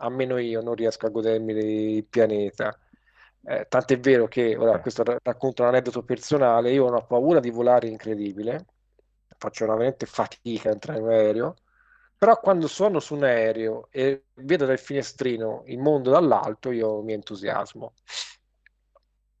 almeno 0.00 0.38
io 0.38 0.60
non 0.60 0.74
riesco 0.74 1.06
a 1.06 1.10
godermi 1.10 1.52
il 1.96 2.04
pianeta. 2.04 2.76
Eh, 3.42 3.66
tant'è 3.68 3.98
vero 3.98 4.26
che, 4.28 4.56
ora, 4.56 4.80
questo 4.80 5.02
racconto 5.22 5.62
un 5.62 5.68
aneddoto 5.68 6.02
personale, 6.02 6.72
io 6.72 6.84
ho 6.84 6.88
una 6.88 7.02
paura 7.02 7.40
di 7.40 7.50
volare 7.50 7.88
incredibile, 7.88 8.66
faccio 9.38 9.64
veramente 9.64 10.04
fatica 10.04 10.68
a 10.68 10.72
entrare 10.72 10.98
in 10.98 11.04
un 11.06 11.10
aereo, 11.10 11.54
però 12.18 12.38
quando 12.38 12.66
sono 12.68 13.00
su 13.00 13.14
un 13.14 13.24
aereo 13.24 13.88
e 13.90 14.26
vedo 14.34 14.66
dal 14.66 14.78
finestrino 14.78 15.62
il 15.66 15.78
mondo 15.78 16.10
dall'alto, 16.10 16.70
io 16.70 17.02
mi 17.02 17.14
entusiasmo. 17.14 17.94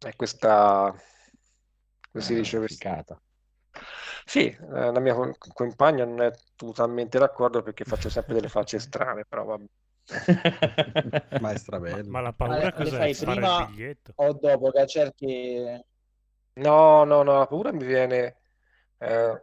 E 0.02 0.16
questa, 0.16 0.94
come 2.10 2.24
si 2.24 2.34
dice, 2.34 2.56
questa... 2.56 3.04
Sì, 4.24 4.46
eh, 4.46 4.92
la 4.92 4.98
mia 4.98 5.14
compagna 5.52 6.06
non 6.06 6.22
è 6.22 6.30
totalmente 6.56 7.18
d'accordo 7.18 7.62
perché 7.62 7.84
faccio 7.84 8.08
sempre 8.08 8.32
delle 8.32 8.48
facce 8.48 8.78
strane, 8.78 9.26
però 9.28 9.44
vabbè. 9.44 9.64
ma 11.40 11.52
è 11.52 11.56
strabello. 11.56 12.04
Ma, 12.04 12.10
ma 12.10 12.20
la 12.20 12.32
paura 12.32 12.62
ma 12.64 12.72
cos'è? 12.72 12.96
Fai 12.96 13.14
prima 13.14 13.60
il 13.60 13.66
biglietto? 13.68 14.12
o 14.16 14.32
dopo 14.32 14.70
che 14.70 14.86
cerchi... 14.86 15.56
No, 16.54 17.04
no, 17.04 17.22
no, 17.22 17.38
la 17.38 17.46
paura 17.46 17.72
mi 17.72 17.84
viene... 17.84 18.36
Eh, 18.98 19.42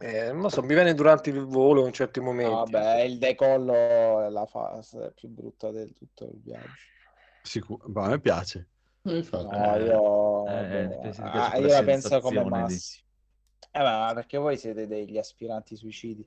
eh, 0.00 0.32
non 0.32 0.50
so, 0.50 0.62
mi 0.62 0.74
viene 0.74 0.94
durante 0.94 1.30
il 1.30 1.44
volo 1.44 1.86
in 1.86 1.92
certi 1.92 2.18
momenti. 2.18 2.72
Vabbè, 2.72 3.02
il 3.02 3.18
decollo 3.18 4.24
è 4.26 4.28
la 4.30 4.46
fase 4.46 5.12
più 5.14 5.28
brutta 5.28 5.70
del 5.70 5.94
tutto 5.94 6.24
il 6.24 6.40
viaggio. 6.42 6.90
Sicuro, 7.42 7.84
ma 7.88 8.04
a 8.04 8.08
me 8.08 8.20
piace. 8.20 8.68
No, 9.02 9.16
io, 9.18 10.46
eh, 10.46 10.98
eh, 11.02 11.12
ah, 11.18 11.56
io 11.56 11.66
la 11.66 11.82
penso 11.82 12.20
come 12.20 12.44
Massimo. 12.44 13.04
Di... 13.58 13.78
Eh, 13.78 13.82
ma 13.82 14.12
perché 14.14 14.38
voi 14.38 14.56
siete 14.56 14.86
degli 14.86 15.18
aspiranti 15.18 15.76
suicidi. 15.76 16.26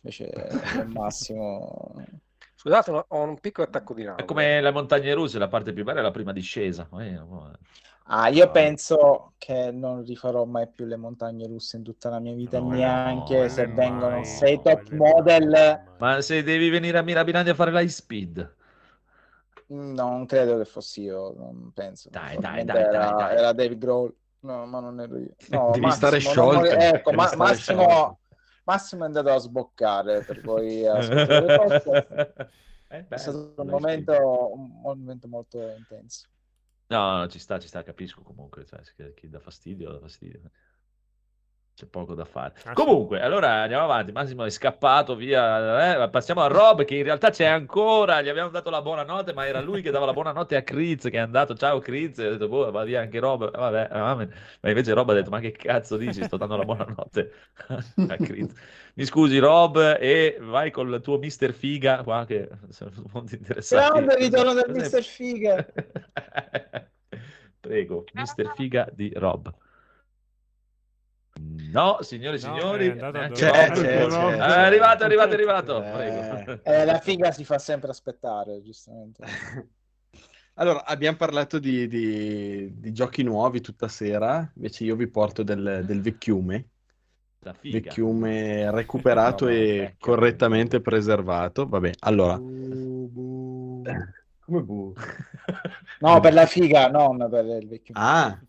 Invece 0.00 0.30
il 0.80 0.88
Massimo... 0.88 1.94
Scusate, 2.56 2.90
ho 3.08 3.22
un 3.22 3.38
piccolo 3.40 3.66
attacco 3.66 3.94
di 3.94 4.04
nausea. 4.04 4.24
È 4.24 4.26
come 4.26 4.60
le 4.60 4.70
montagne 4.70 5.12
russe, 5.14 5.38
la 5.38 5.48
parte 5.48 5.72
più 5.72 5.84
bella 5.84 6.00
è 6.00 6.02
la 6.02 6.10
prima 6.10 6.32
discesa. 6.32 6.88
Eh, 6.98 7.20
Ah, 8.06 8.28
io 8.28 8.50
penso 8.50 9.32
che 9.38 9.70
non 9.70 10.04
rifarò 10.04 10.44
mai 10.44 10.68
più 10.68 10.84
le 10.84 10.96
montagne 10.96 11.46
russe 11.46 11.78
in 11.78 11.82
tutta 11.82 12.10
la 12.10 12.18
mia 12.18 12.34
vita, 12.34 12.60
no, 12.60 12.68
neanche 12.68 13.42
no, 13.42 13.48
se 13.48 13.66
vengono 13.66 14.10
mai, 14.10 14.24
sei 14.26 14.60
top 14.60 14.90
model. 14.90 15.82
Ma 15.98 16.20
se 16.20 16.42
devi 16.42 16.68
venire 16.68 16.98
a 16.98 17.02
Mirabilandia 17.02 17.52
a 17.52 17.54
fare 17.54 17.72
l'high 17.72 17.88
speed. 17.88 18.54
Non 19.66 20.26
credo 20.26 20.58
che 20.58 20.66
fossi 20.66 21.02
io, 21.02 21.32
non 21.34 21.72
penso. 21.72 22.10
Dai, 22.10 22.38
dai, 22.38 22.64
dai, 22.64 22.76
era, 22.76 22.90
dai, 22.92 23.14
dai. 23.14 23.36
era 23.36 23.52
David 23.52 23.78
Grohl. 23.78 24.14
No, 24.40 24.66
ma 24.66 24.80
non 24.80 25.00
ero 25.00 25.18
io. 25.18 25.34
No, 25.48 25.70
Devi 25.70 25.80
Massimo, 25.80 26.08
stare 26.08 26.18
sciolto. 26.20 26.68
Ecco, 26.68 27.12
ma, 27.12 27.26
stare 27.26 27.42
Massimo, 27.42 27.82
sciolto. 27.82 28.18
Massimo 28.64 29.04
è 29.04 29.06
andato 29.06 29.30
a 29.30 29.38
sboccare 29.38 30.24
per 30.24 30.40
poi 30.40 30.86
ascoltare 30.86 32.34
Eh, 32.94 33.06
È 33.08 33.16
stato 33.16 33.54
un 33.56 33.66
momento, 33.66 34.52
un 34.54 34.80
momento 34.80 35.26
molto 35.26 35.60
intenso. 35.76 36.28
No, 36.86 37.18
no, 37.18 37.28
ci 37.28 37.40
sta, 37.40 37.58
ci 37.58 37.66
sta, 37.66 37.82
capisco 37.82 38.22
comunque, 38.22 38.64
cioè, 38.66 38.80
chi 39.14 39.28
dà 39.28 39.40
fastidio, 39.40 39.90
dà 39.90 39.98
fastidio. 39.98 40.42
C'è 41.74 41.86
poco 41.86 42.14
da 42.14 42.24
fare. 42.24 42.54
Ah, 42.58 42.68
sì. 42.68 42.72
Comunque, 42.74 43.20
allora 43.20 43.62
andiamo 43.62 43.82
avanti. 43.82 44.12
Massimo 44.12 44.44
è 44.44 44.50
scappato 44.50 45.16
via. 45.16 46.04
eh, 46.04 46.08
Passiamo 46.08 46.42
a 46.42 46.46
Rob, 46.46 46.84
che 46.84 46.94
in 46.94 47.02
realtà 47.02 47.30
c'è 47.30 47.46
ancora. 47.46 48.22
Gli 48.22 48.28
abbiamo 48.28 48.48
dato 48.50 48.70
la 48.70 48.80
buonanotte, 48.80 49.32
ma 49.32 49.44
era 49.44 49.60
lui 49.60 49.82
che 49.82 49.90
dava 49.90 50.06
la 50.06 50.12
buonanotte 50.12 50.54
a 50.54 50.62
Kriz, 50.62 51.02
che 51.02 51.10
è 51.10 51.18
andato. 51.18 51.56
Ciao 51.56 51.80
Kriz. 51.80 52.16
E 52.20 52.26
ha 52.26 52.30
detto, 52.30 52.46
boh, 52.46 52.70
va 52.70 52.84
via 52.84 53.00
anche 53.00 53.18
Rob. 53.18 53.50
Eh, 53.52 53.58
Vabbè, 53.58 53.88
amen. 53.90 54.32
Ma 54.60 54.68
invece 54.68 54.92
Rob 54.92 55.10
ha 55.10 55.14
detto, 55.14 55.30
ma 55.30 55.40
che 55.40 55.50
cazzo 55.50 55.96
dici? 55.96 56.22
Sto 56.22 56.36
dando 56.36 56.56
la 56.56 56.64
buonanotte 56.64 57.32
a 58.06 58.16
Kriz. 58.18 58.52
Mi 58.94 59.04
scusi, 59.04 59.38
Rob, 59.38 59.96
e 59.98 60.38
vai 60.40 60.70
col 60.70 61.00
tuo 61.02 61.18
mister 61.18 61.52
figa 61.52 62.04
qua, 62.04 62.24
che 62.24 62.48
sono 62.68 62.92
molto 63.12 63.34
interessati. 63.34 64.00
Grande 64.00 64.14
ritorno 64.16 64.52
del? 64.52 64.70
Mister 64.70 65.02
Figa. 65.02 65.66
Prego, 67.60 68.04
mister 68.14 68.52
figa 68.54 68.88
di 68.92 69.10
Rob. 69.16 69.52
No, 71.40 71.98
signori 72.02 72.38
e 72.38 72.46
No, 72.46 72.54
signori, 72.54 72.86
è 72.86 72.90
eh, 72.92 72.96
dormire. 72.96 73.30
C'è, 73.30 73.70
c'è, 73.72 74.06
no. 74.06 74.28
c'è, 74.28 74.36
È 74.36 74.40
arrivato, 74.40 75.02
è 75.02 75.06
arrivato, 75.06 75.30
è 75.30 75.34
arrivato. 75.34 75.82
Eh. 75.84 75.90
Prego. 75.90 76.62
Eh, 76.62 76.84
la 76.84 76.98
figa 77.00 77.32
si 77.32 77.44
fa 77.44 77.58
sempre 77.58 77.90
aspettare, 77.90 78.62
giustamente. 78.62 79.24
Allora, 80.56 80.84
abbiamo 80.84 81.16
parlato 81.16 81.58
di, 81.58 81.88
di- 81.88 82.78
di 82.78 82.92
giochi 82.92 83.24
nuovi 83.24 83.60
tutta 83.60 83.88
sera, 83.88 84.48
invece 84.54 84.84
io 84.84 84.94
vi 84.94 85.08
porto 85.08 85.42
del, 85.42 85.82
del 85.84 86.00
vecchiume, 86.00 86.68
La 87.40 87.52
figa. 87.52 87.80
vecchiume 87.80 88.70
recuperato 88.74 89.46
No, 89.46 89.50
no, 89.50 89.56
e 89.56 89.66
vecchio. 89.78 89.96
correttamente 89.98 90.80
preservato. 90.80 91.66
Vabbè, 91.66 91.90
allora, 92.00 92.36
come 92.44 93.82
bu? 94.62 94.92
No, 95.98 96.20
per 96.20 96.32
la 96.34 96.46
figa, 96.46 96.88
non 96.88 97.26
per 97.28 97.44
il 97.46 97.66
vecchio. 97.66 97.94
Ah, 97.96 98.40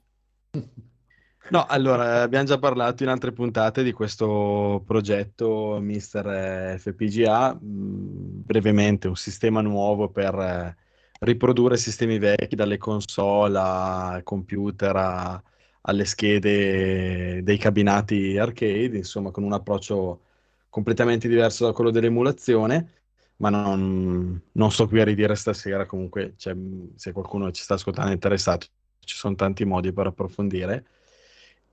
no, 1.47 1.65
allora 1.65 2.22
abbiamo 2.23 2.45
già 2.45 2.57
parlato 2.57 3.03
in 3.03 3.09
altre 3.09 3.31
puntate 3.31 3.84
di 3.84 3.91
questo 3.91 4.84
progetto 4.85 5.77
Mister 5.80 6.80
FPGA, 6.80 7.53
mh, 7.53 8.43
brevemente 8.45 9.07
un 9.07 9.15
sistema 9.15 9.61
nuovo 9.61 10.09
per 10.09 10.34
eh, 10.35 10.76
riprodurre 11.19 11.77
sistemi 11.77 12.17
vecchi 12.17 12.55
dalle 12.55 12.77
console 12.77 13.57
al 13.59 14.23
computer 14.23 14.95
a- 14.95 15.43
alle 15.88 16.05
schede 16.05 17.43
dei 17.43 17.57
cabinati 17.57 18.38
arcade, 18.38 18.97
insomma 18.97 19.30
con 19.31 19.43
un 19.43 19.53
approccio 19.53 20.22
completamente 20.69 21.27
diverso 21.27 21.65
da 21.65 21.73
quello 21.73 21.91
dell'emulazione, 21.91 23.01
ma 23.38 23.49
non, 23.49 24.41
non 24.53 24.72
sto 24.72 24.88
qui 24.88 24.99
a 24.99 25.03
ridire 25.03 25.35
stasera, 25.35 25.85
comunque 25.85 26.34
cioè, 26.38 26.55
se 26.95 27.11
qualcuno 27.11 27.51
ci 27.51 27.61
sta 27.63 27.76
ascoltando 27.76 28.11
interessato, 28.11 28.65
ci 28.99 29.15
sono 29.15 29.35
tanti 29.35 29.63
modi 29.65 29.93
per 29.93 30.07
approfondire. 30.07 30.85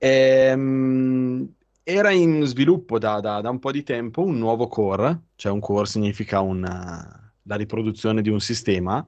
Ehm, 0.05 1.53
era 1.81 2.11
in 2.11 2.43
sviluppo 2.45 2.97
da, 2.99 3.21
da- 3.21 3.39
da 3.39 3.49
un 3.49 3.59
po' 3.59 3.71
di 3.71 3.83
tempo 3.83 4.21
un 4.21 4.37
nuovo 4.37 4.67
core, 4.67 5.27
cioè 5.35 5.51
un 5.53 5.61
core 5.61 5.85
significa 5.85 6.41
una- 6.41 7.33
la 7.43 7.55
riproduzione 7.55 8.21
di 8.21 8.27
un 8.29 8.39
sistema 8.41 9.05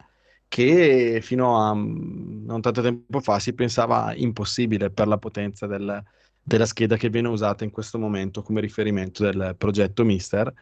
che 0.48 1.20
fino 1.22 1.58
a 1.62 1.74
mm, 1.76 2.46
non 2.46 2.62
tanto 2.62 2.82
tempo 2.82 3.20
fa 3.20 3.40
si 3.40 3.54
pensava 3.54 4.14
impossibile 4.16 4.90
per 4.90 5.08
la 5.08 5.18
potenza 5.18 5.68
del- 5.68 6.02
della 6.42 6.66
scheda 6.66 6.96
che 6.96 7.10
viene 7.10 7.28
usata 7.28 7.64
in 7.66 7.72
questo 7.72 7.98
momento 8.00 8.42
come 8.42 8.62
riferimento 8.62 9.24
del 9.24 9.56
progetto 9.58 10.06
Mister, 10.06 10.54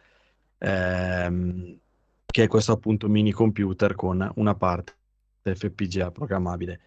ehm, 0.58 1.78
che 2.26 2.42
è 2.44 2.48
questo 2.48 2.72
appunto 2.72 3.08
mini 3.08 3.30
computer 3.32 3.94
con 3.94 4.28
una 4.36 4.54
parte 4.56 4.94
FPGA 5.42 6.10
programmabile. 6.10 6.80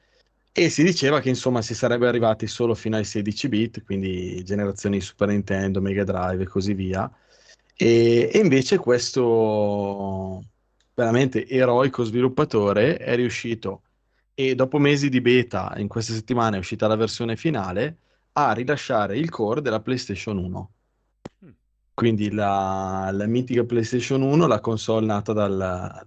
E 0.60 0.72
si 0.72 0.82
diceva 0.82 1.20
che 1.20 1.30
insomma 1.30 1.62
si 1.62 1.76
sarebbe 1.76 2.08
arrivati 2.08 2.48
solo 2.48 2.74
fino 2.74 2.96
ai 2.96 3.04
16 3.04 3.48
bit, 3.48 3.84
quindi 3.84 4.44
generazioni 4.44 5.00
Super 5.00 5.28
Nintendo, 5.28 5.82
Mega 5.82 6.04
Drive 6.04 6.42
e 6.42 6.48
così 6.48 6.74
via. 6.74 7.08
E, 7.76 8.32
e 8.34 8.40
invece 8.40 8.80
questo 8.80 10.44
veramente 10.96 11.48
eroico 11.48 12.04
sviluppatore 12.04 12.98
è 12.98 13.16
riuscito, 13.16 13.84
e 14.34 14.56
dopo 14.56 14.80
mesi 14.80 15.10
di 15.10 15.22
beta, 15.22 15.76
in 15.78 15.88
questa 15.88 16.14
settimana 16.14 16.56
è 16.56 16.60
uscita 16.60 16.88
la 16.88 16.96
versione 16.96 17.36
finale, 17.36 17.98
a 18.32 18.52
rilasciare 18.54 19.16
il 19.16 19.30
core 19.30 19.62
della 19.62 19.80
PlayStation 19.80 20.40
1. 20.40 20.72
Quindi 21.94 22.32
la, 22.32 23.12
la 23.14 23.28
mitica 23.28 23.64
PlayStation 23.64 24.24
1, 24.24 24.48
la 24.48 24.60
console 24.60 25.06
nata 25.06 25.34
dal- 25.34 26.06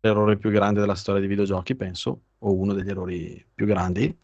dall'errore 0.00 0.38
più 0.38 0.50
grande 0.50 0.80
della 0.80 0.94
storia 0.94 1.20
dei 1.20 1.28
videogiochi, 1.28 1.74
penso, 1.76 2.22
o 2.38 2.54
uno 2.54 2.72
degli 2.74 2.88
errori 2.88 3.44
più 3.54 3.66
grandi. 3.66 4.16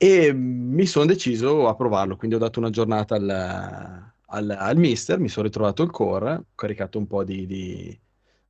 E 0.00 0.32
mi 0.32 0.86
sono 0.86 1.06
deciso 1.06 1.66
a 1.68 1.74
provarlo, 1.74 2.16
quindi 2.16 2.36
ho 2.36 2.38
dato 2.38 2.60
una 2.60 2.70
giornata 2.70 3.16
al, 3.16 3.28
al, 4.26 4.50
al 4.50 4.76
mister, 4.76 5.18
mi 5.18 5.28
sono 5.28 5.46
ritrovato 5.46 5.82
il 5.82 5.90
core, 5.90 6.32
ho 6.34 6.44
caricato 6.54 6.98
un 6.98 7.06
po' 7.06 7.24
di, 7.24 7.46
di- 7.46 8.00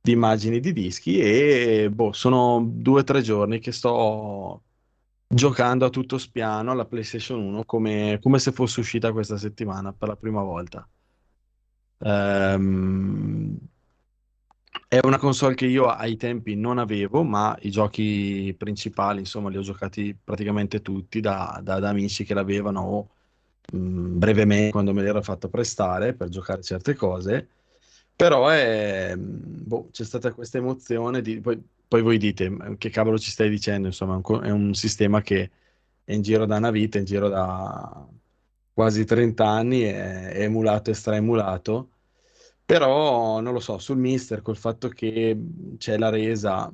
di 0.01 0.11
immagini 0.11 0.59
di 0.59 0.71
dischi 0.73 1.19
e 1.19 1.89
boh, 1.91 2.13
sono 2.13 2.63
due 2.65 3.01
o 3.01 3.03
tre 3.03 3.21
giorni 3.21 3.59
che 3.59 3.71
sto 3.71 4.63
giocando 5.27 5.85
a 5.85 5.89
tutto 5.89 6.17
spiano 6.17 6.71
alla 6.71 6.85
PlayStation 6.85 7.39
1 7.41 7.65
come, 7.65 8.19
come 8.21 8.39
se 8.39 8.51
fosse 8.51 8.79
uscita 8.79 9.11
questa 9.11 9.37
settimana 9.37 9.91
per 9.93 10.07
la 10.09 10.15
prima 10.15 10.41
volta. 10.43 10.87
Ehm, 12.01 13.57
è 14.89 14.99
una 15.03 15.19
console 15.19 15.53
che 15.53 15.67
io 15.67 15.85
ai 15.85 16.17
tempi 16.17 16.55
non 16.55 16.79
avevo, 16.79 17.23
ma 17.23 17.55
i 17.61 17.69
giochi 17.69 18.55
principali, 18.57 19.19
insomma, 19.19 19.49
li 19.49 19.57
ho 19.57 19.61
giocati 19.61 20.17
praticamente 20.21 20.81
tutti 20.81 21.19
da, 21.19 21.59
da- 21.63 21.79
da 21.79 21.89
amici 21.89 22.23
che 22.23 22.33
l'avevano 22.33 22.81
o 22.81 23.09
mh, 23.71 24.17
brevemente 24.17 24.71
quando 24.71 24.91
me 24.93 25.03
l'ero 25.03 25.21
fatto 25.21 25.47
prestare 25.47 26.13
per 26.15 26.29
giocare 26.29 26.63
certe 26.63 26.95
cose. 26.95 27.47
Però 28.15 28.47
è, 28.49 29.13
boh, 29.17 29.89
c'è 29.91 30.03
stata 30.03 30.33
questa 30.33 30.57
emozione 30.57 31.21
di... 31.21 31.39
Poi, 31.39 31.61
poi 31.87 32.01
voi 32.01 32.17
dite, 32.17 32.75
che 32.77 32.89
cavolo 32.89 33.19
ci 33.19 33.31
stai 33.31 33.49
dicendo? 33.49 33.87
Insomma, 33.87 34.19
è 34.43 34.49
un, 34.49 34.73
sistema 34.73 35.21
che 35.21 35.51
è 36.03 36.13
in 36.13 36.21
giro 36.23 36.45
da 36.45 36.57
una 36.57 36.71
vita, 36.71 36.97
in 36.97 37.05
giro 37.05 37.29
da 37.29 38.07
quasi 38.73 39.05
30 39.05 39.47
anni, 39.47 39.81
è, 39.81 40.29
è 40.31 40.41
emulato 40.43 40.89
e 40.91 40.93
straemulato. 40.95 41.89
Però 42.69 43.39
non 43.39 43.51
lo 43.51 43.59
so, 43.59 43.79
sul 43.79 43.97
Mister, 43.97 44.43
col 44.43 44.55
fatto 44.55 44.89
che 44.89 45.35
c'è 45.79 45.97
la 45.97 46.09
resa 46.09 46.71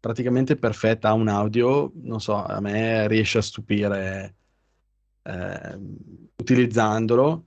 praticamente 0.00 0.56
perfetta, 0.56 1.10
ha 1.10 1.12
un 1.12 1.28
audio, 1.28 1.92
non 2.02 2.20
so, 2.20 2.34
a 2.44 2.58
me 2.60 3.06
riesce 3.06 3.38
a 3.38 3.42
stupire 3.42 4.34
eh, 5.22 5.78
utilizzandolo. 6.34 7.44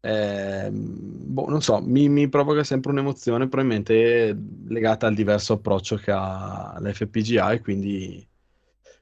Eh, 0.00 0.68
boh, 0.70 1.48
non 1.48 1.62
so, 1.62 1.80
mi, 1.80 2.10
mi 2.10 2.28
provoca 2.28 2.62
sempre 2.62 2.90
un'emozione, 2.90 3.48
probabilmente 3.48 4.36
legata 4.66 5.06
al 5.06 5.14
diverso 5.14 5.54
approccio 5.54 5.96
che 5.96 6.10
ha 6.10 6.76
l'FPGA 6.78 7.52
e 7.52 7.60
quindi, 7.62 8.28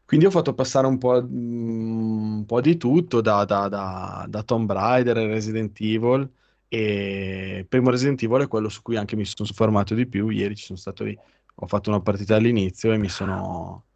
quindi 0.04 0.26
ho 0.26 0.30
fatto 0.30 0.54
passare 0.54 0.86
un 0.86 0.98
po', 0.98 1.20
mm, 1.20 2.36
un 2.36 2.46
po' 2.46 2.60
di 2.60 2.76
tutto 2.76 3.20
da, 3.20 3.44
da, 3.44 3.66
da, 3.68 4.26
da 4.28 4.42
Tomb 4.44 4.70
Raider 4.70 5.16
e 5.18 5.26
Resident 5.26 5.76
Evil 5.80 6.30
e 6.68 7.58
il 7.60 7.66
primo 7.66 7.90
Resident 7.90 8.22
Evil 8.22 8.42
è 8.42 8.48
quello 8.48 8.68
su 8.68 8.82
cui 8.82 8.96
anche 8.96 9.16
mi 9.16 9.24
sono 9.24 9.48
soffermato 9.48 9.94
di 9.94 10.06
più. 10.06 10.28
Ieri 10.28 10.54
ci 10.54 10.66
sono 10.66 10.78
stato 10.78 11.04
lì, 11.04 11.18
ho 11.54 11.66
fatto 11.66 11.88
una 11.90 12.00
partita 12.00 12.36
all'inizio 12.36 12.92
e 12.92 12.98
mi 12.98 13.08
sono, 13.08 13.86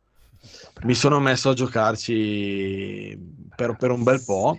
mi 0.84 0.94
sono 0.94 1.20
messo 1.20 1.50
a 1.50 1.54
giocarci 1.54 3.18
per, 3.54 3.76
per 3.76 3.90
un 3.90 4.02
bel 4.02 4.22
po'. 4.24 4.58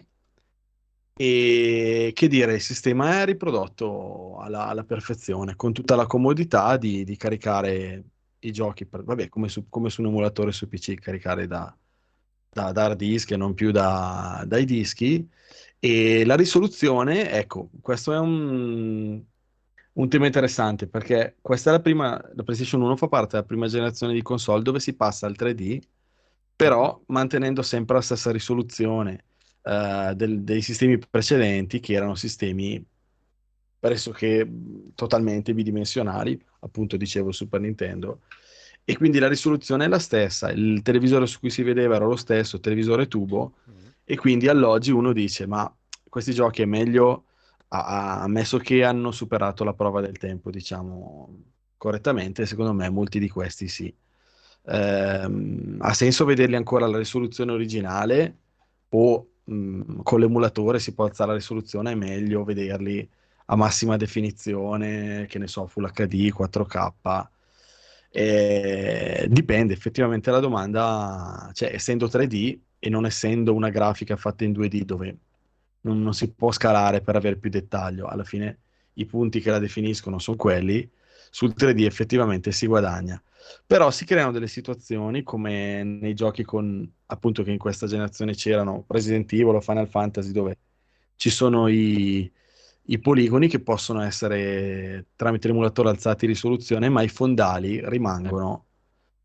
E 1.16 2.12
che 2.14 2.28
dire, 2.28 2.56
il 2.56 2.62
sistema 2.62 3.22
è 3.22 3.26
riprodotto 3.26 4.38
alla, 4.40 4.68
alla 4.68 4.84
perfezione, 4.84 5.56
con 5.56 5.72
tutta 5.72 5.96
la 5.96 6.08
comodità 6.08 6.78
di, 6.78 7.04
di 7.04 7.16
caricare 7.18 8.04
i 8.40 8.52
giochi, 8.52 8.86
per, 8.86 9.04
vabbè, 9.04 9.30
come 9.30 9.48
su, 9.48 9.68
come 9.70 9.90
su 9.90 10.02
un 10.02 10.08
emulatore 10.08 10.52
su 10.52 10.68
PC, 10.68 10.96
caricare 10.96 11.46
da, 11.46 11.76
da, 12.50 12.72
da 12.72 12.86
hard 12.86 12.98
disk 12.98 13.32
e 13.32 13.38
non 13.38 13.54
più 13.54 13.72
da, 13.72 14.44
dai 14.48 14.66
dischi. 14.66 15.28
E 15.86 16.24
la 16.24 16.36
risoluzione, 16.38 17.30
ecco, 17.30 17.70
questo 17.82 18.14
è 18.14 18.18
un, 18.18 19.22
un 19.94 20.10
tema 20.10 20.26
interessante 20.28 20.88
perché 20.88 21.36
questa 21.42 21.72
è 21.72 21.74
la 21.74 21.82
prima, 21.82 22.12
la 22.36 22.44
PlayStation 22.44 22.82
1 22.82 22.96
fa 22.96 23.10
parte 23.10 23.32
della 23.36 23.44
prima 23.44 23.68
generazione 23.68 24.14
di 24.14 24.22
console 24.22 24.64
dove 24.64 24.80
si 24.80 24.96
passa 24.96 25.28
al 25.28 25.36
3D, 25.38 25.82
però 26.56 27.02
mantenendo 27.08 27.62
sempre 27.64 27.96
la 27.96 28.02
stessa 28.02 28.32
risoluzione 28.32 29.26
eh, 29.64 30.14
del- 30.16 30.44
dei 30.44 30.62
sistemi 30.62 30.98
precedenti 30.98 31.82
che 31.82 31.94
erano 31.94 32.16
sistemi 32.16 32.82
pressoché 33.78 34.50
totalmente 34.96 35.54
bidimensionali, 35.54 36.42
appunto 36.62 36.96
dicevo 36.96 37.34
Super 37.34 37.60
Nintendo, 37.60 38.22
e 38.86 38.96
quindi 38.96 39.20
la 39.20 39.28
risoluzione 39.28 39.84
è 39.86 39.88
la 39.90 40.00
stessa, 40.00 40.50
il 40.52 40.82
televisore 40.82 41.26
su 41.28 41.40
cui 41.40 41.50
si 41.50 41.62
vedeva 41.64 41.96
era 41.96 42.06
lo 42.06 42.16
stesso, 42.16 42.62
televisore 42.62 43.08
tubo, 43.10 43.56
e 44.04 44.18
quindi 44.18 44.48
all'oggi 44.48 44.92
uno 44.92 45.14
dice, 45.14 45.46
ma 45.48 45.74
questi 46.10 46.34
giochi 46.34 46.62
è 46.62 46.66
meglio, 46.66 47.26
ammesso 47.70 48.58
che 48.60 48.84
hanno 48.84 49.12
superato 49.12 49.64
la 49.64 49.74
prova 49.74 50.02
del 50.02 50.18
tempo, 50.18 50.52
diciamo 50.52 51.44
correttamente, 51.78 52.46
secondo 52.46 52.74
me 52.74 52.90
molti 52.90 53.20
di 53.20 53.30
questi 53.30 53.68
sì. 53.68 53.94
Ehm, 54.66 55.78
ha 55.82 55.94
senso 55.94 56.24
vederli 56.26 56.56
ancora 56.56 56.86
alla 56.86 56.98
risoluzione 56.98 57.52
originale 57.52 58.38
o 58.90 59.28
mh, 59.44 60.02
con 60.04 60.20
l'emulatore 60.20 60.80
si 60.80 60.94
può 60.94 61.06
alzare 61.06 61.32
la 61.32 61.38
risoluzione, 61.38 61.92
è 61.92 61.96
meglio 61.96 62.44
vederli 62.44 63.10
a 63.48 63.56
massima 63.56 63.98
definizione, 63.98 65.26
che 65.28 65.38
ne 65.40 65.48
so, 65.48 65.68
Full 65.68 65.92
HD, 65.92 66.32
4K. 66.32 67.30
Eh, 68.16 69.26
dipende 69.30 69.74
effettivamente 69.74 70.30
la 70.32 70.40
domanda, 70.40 71.50
cioè 71.54 71.72
essendo 71.74 72.08
3D 72.08 72.60
e 72.84 72.90
non 72.90 73.06
essendo 73.06 73.54
una 73.54 73.70
grafica 73.70 74.18
fatta 74.18 74.44
in 74.44 74.52
2D 74.52 74.82
dove 74.82 75.18
non, 75.82 76.02
non 76.02 76.14
si 76.14 76.34
può 76.34 76.52
scalare 76.52 77.00
per 77.00 77.16
avere 77.16 77.38
più 77.38 77.50
dettaglio, 77.50 78.08
alla 78.08 78.26
fine 78.26 78.60
i 78.96 79.06
punti 79.06 79.40
che 79.40 79.52
la 79.52 79.60
definiscono 79.60 80.20
sono 80.20 80.36
quelli, 80.36 80.90
sul 81.30 81.54
3D 81.58 81.86
effettivamente 81.86 82.52
si 82.52 82.68
guadagna. 82.68 83.22
Però 83.66 83.90
si 83.90 84.04
creano 84.04 84.34
delle 84.34 84.48
situazioni 84.48 85.24
come 85.24 85.84
nei 85.84 86.14
giochi 86.14 86.44
con, 86.44 86.90
appunto, 87.06 87.42
che 87.44 87.52
in 87.52 87.58
questa 87.58 87.88
generazione 87.88 88.34
c'erano 88.34 88.84
Resident 88.90 89.32
Evil 89.32 89.56
o 89.56 89.62
Final 89.62 89.88
Fantasy, 89.88 90.32
dove 90.32 90.58
ci 91.16 91.30
sono 91.30 91.70
i, 91.70 92.30
i 92.84 93.00
poligoni 93.00 93.48
che 93.48 93.62
possono 93.62 94.02
essere 94.02 95.08
tramite 95.16 95.48
l'emulatore 95.48 95.88
alzati 95.88 96.26
in 96.26 96.32
risoluzione, 96.32 96.90
ma 96.90 97.02
i 97.02 97.08
fondali 97.08 97.82
rimangono 97.88 98.66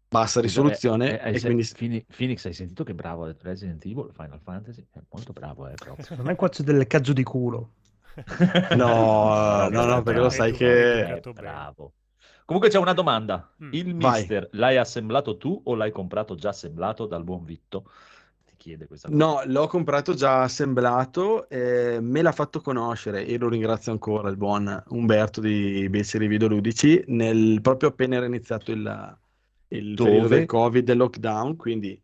bassa 0.09 0.41
risoluzione 0.41 1.21
eh, 1.21 1.23
hai 1.23 1.35
e 1.35 1.39
sen- 1.39 1.53
quindi 1.53 1.71
Phoenix, 1.77 2.05
Phoenix, 2.17 2.45
hai 2.47 2.55
sentito 2.55 2.83
che 2.85 2.95
bravo 2.95 3.25
ha 3.25 3.27
detto 3.27 3.47
Resident 3.47 3.85
Evil, 3.85 4.11
Final 4.13 4.41
Fantasy? 4.43 4.87
È 4.91 5.01
molto 5.11 5.33
bravo, 5.33 5.69
eh, 5.69 5.75
proprio. 5.75 6.05
Secondo 6.05 6.31
me 6.31 6.37
qua 6.37 6.49
c'è 6.49 6.63
del 6.63 6.87
cazzo 6.87 7.13
di 7.13 7.23
culo. 7.23 7.73
No, 8.75 9.69
no, 9.71 9.85
no, 9.85 10.03
perché 10.03 10.21
lo 10.21 10.31
sai 10.31 10.53
che... 10.53 11.21
bravo. 11.35 11.93
Comunque 12.45 12.71
c'è 12.71 12.79
una 12.79 12.95
domanda. 12.95 13.47
Mm. 13.63 13.73
Il 13.73 13.95
Vai. 13.97 14.21
Mister 14.21 14.49
l'hai 14.53 14.79
assemblato 14.79 15.37
tu 15.37 15.61
o 15.65 15.75
l'hai 15.75 15.91
comprato 15.91 16.35
già 16.35 16.49
assemblato 16.49 17.05
dal 17.05 17.23
buon 17.23 17.45
Vitto? 17.45 17.91
Ti 18.47 18.55
chiede 18.57 18.87
questa 18.87 19.09
cosa. 19.09 19.23
No, 19.23 19.43
l'ho 19.45 19.67
comprato 19.67 20.15
già 20.15 20.41
assemblato, 20.41 21.47
eh, 21.51 21.99
me 22.01 22.23
l'ha 22.23 22.33
fatto 22.33 22.63
conoscere 22.63 23.27
e 23.27 23.37
lo 23.37 23.51
ringrazio 23.51 23.93
ancora 23.93 24.31
il 24.31 24.39
buon 24.39 24.83
Umberto 24.89 25.43
di 25.43 25.87
Beceri 25.91 26.27
Videoludici, 26.27 27.05
nel, 27.09 27.61
proprio 27.61 27.91
appena 27.91 28.17
era 28.17 28.25
iniziato 28.25 28.73
il, 28.73 29.19
il 29.69 29.95
periodo 29.95 30.23
Dove? 30.23 30.37
del 30.39 30.47
Covid, 30.47 30.85
del 30.85 30.97
lockdown, 30.97 31.57
quindi 31.57 32.01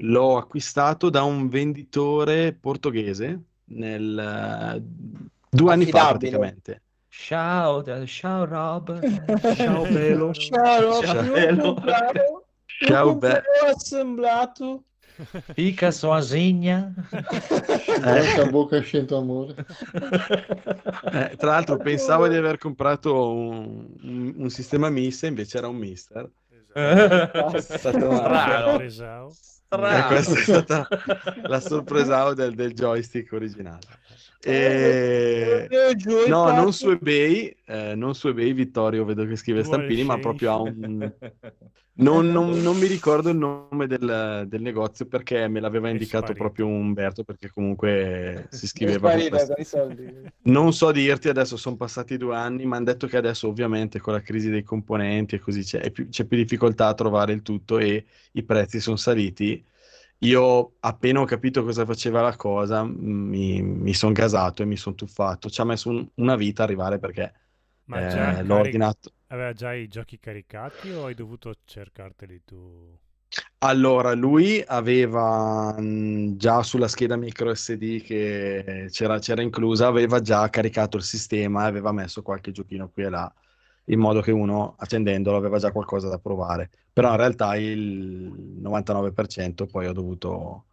l'ho 0.00 0.36
acquistato 0.36 1.10
da 1.10 1.22
un 1.24 1.48
venditore 1.48 2.52
portoghese 2.52 3.42
nel, 3.64 4.18
eh, 4.18 4.82
due 5.50 5.72
anni 5.72 5.86
fa 5.86 6.08
praticamente. 6.08 6.82
Ciao, 7.08 7.82
ciao 8.06 8.44
Rob. 8.44 9.00
Ciao, 9.54 9.82
bello. 9.90 10.32
Ciao, 10.32 10.80
Rob, 10.80 11.04
Ciao, 11.04 11.22
l'ho 11.22 11.50
Ciao, 12.86 13.04
comprato, 13.04 13.18
be- 13.18 13.42
l'ho 13.60 13.68
assemblato. 13.74 14.82
Fica 15.52 15.90
sozinha. 15.90 16.94
Bocca 18.00 18.42
a 18.42 18.50
bocca 18.50 18.80
scento 18.80 19.16
amore. 19.16 19.66
Eh, 21.12 21.34
tra 21.36 21.50
l'altro 21.50 21.76
pensavo 21.78 22.28
di 22.28 22.36
aver 22.36 22.58
comprato 22.58 23.30
un, 23.32 23.88
un- 24.02 24.34
un 24.36 24.50
sistema 24.50 24.90
Mister, 24.90 25.28
invece 25.28 25.58
era 25.58 25.66
un 25.66 25.76
Mister. 25.76 26.30
È 26.78 27.60
stata 27.60 28.06
una- 28.08 28.16
Strano. 28.18 28.68
Sorpresao. 28.70 29.36
E 29.70 30.04
questa 30.06 30.34
è 30.34 30.42
stata 30.42 30.88
la 31.42 31.60
sorpresa 31.60 32.32
del, 32.34 32.54
del 32.54 32.72
joystick 32.72 33.32
originale. 33.32 33.80
E... 34.40 35.68
No, 36.28 36.52
non 36.52 36.72
su 36.72 36.90
eBay, 36.90 37.56
eh, 37.66 37.94
non 37.94 38.14
su 38.14 38.28
eBay, 38.28 38.52
Vittorio 38.52 39.04
vedo 39.04 39.26
che 39.26 39.36
scrive 39.36 39.64
stampini, 39.64 40.04
ma 40.04 40.18
proprio 40.18 40.52
a 40.52 40.60
un... 40.60 41.12
Non, 41.98 42.30
non- 42.30 42.60
non 42.60 42.76
mi 42.78 42.86
ricordo 42.86 43.30
il 43.30 43.36
nome 43.36 43.88
del, 43.88 44.44
del 44.46 44.62
negozio 44.62 45.06
perché 45.06 45.48
me 45.48 45.58
l'aveva 45.58 45.88
indicato 45.88 46.26
sparito. 46.26 46.44
proprio 46.44 46.66
Umberto 46.68 47.24
perché 47.24 47.50
comunque 47.50 48.46
si 48.50 48.68
scriveva 48.68 49.16
soldi. 49.64 50.06
Non 50.42 50.72
so 50.72 50.92
dirti, 50.92 51.28
adesso 51.28 51.56
sono 51.56 51.74
passati 51.74 52.16
due 52.16 52.36
anni, 52.36 52.66
mi 52.66 52.74
hanno 52.76 52.84
detto 52.84 53.08
che 53.08 53.16
adesso 53.16 53.48
ovviamente 53.48 53.98
con 53.98 54.12
la 54.12 54.20
crisi 54.20 54.48
dei 54.48 54.62
componenti 54.62 55.34
e 55.34 55.38
così 55.40 55.62
c'è, 55.64 55.90
c'è 55.90 56.24
più 56.24 56.36
difficoltà 56.36 56.86
a 56.86 56.94
trovare 56.94 57.32
il 57.32 57.42
tutto 57.42 57.78
e 57.78 58.04
i 58.32 58.44
prezzi 58.44 58.78
sono 58.78 58.94
saliti. 58.96 59.64
Io 60.22 60.76
appena 60.80 61.20
ho 61.20 61.24
capito 61.24 61.62
cosa 61.62 61.84
faceva 61.86 62.20
la 62.22 62.34
cosa, 62.36 62.82
mi, 62.84 63.62
mi 63.62 63.94
sono 63.94 64.12
gasato 64.12 64.62
e 64.62 64.66
mi 64.66 64.76
sono 64.76 64.96
tuffato. 64.96 65.48
Ci 65.48 65.60
ha 65.60 65.64
messo 65.64 65.90
un- 65.90 66.08
una 66.16 66.34
vita 66.36 66.62
arrivare 66.64 66.98
perché 66.98 67.32
Ma 67.86 68.02
eh, 68.02 68.02
già 68.04 68.42
l'ho 68.44 68.56
cari- 68.56 68.56
ordinato. 68.56 69.12
aveva 69.26 69.52
già 69.52 69.74
i 69.74 69.88
giochi 69.88 70.20
caricati 70.20 70.92
o 70.92 71.06
hai 71.06 71.14
dovuto 71.14 71.56
cercarteli 71.64 72.44
tu? 72.44 72.96
Allora, 73.60 74.12
lui 74.14 74.62
aveva 74.66 75.74
mh, 75.78 76.36
già 76.36 76.62
sulla 76.62 76.88
scheda 76.88 77.16
micro 77.16 77.52
SD 77.54 78.00
che 78.02 78.86
c'era 78.90 79.18
c'era 79.18 79.42
inclusa, 79.42 79.86
aveva 79.86 80.20
già 80.20 80.48
caricato 80.48 80.96
il 80.96 81.02
sistema 81.02 81.64
e 81.64 81.66
aveva 81.68 81.92
messo 81.92 82.22
qualche 82.22 82.52
giochino 82.52 82.88
qui 82.90 83.02
e 83.04 83.08
là, 83.10 83.32
in 83.90 83.98
modo 83.98 84.20
che 84.20 84.30
uno 84.30 84.74
accendendolo 84.78 85.36
aveva 85.36 85.58
già 85.58 85.72
qualcosa 85.72 86.08
da 86.08 86.18
provare. 86.18 86.70
Però 86.92 87.10
in 87.10 87.16
realtà 87.16 87.56
il 87.56 88.58
99% 88.60 89.66
poi 89.66 89.86
ho 89.86 89.92
dovuto, 89.92 90.66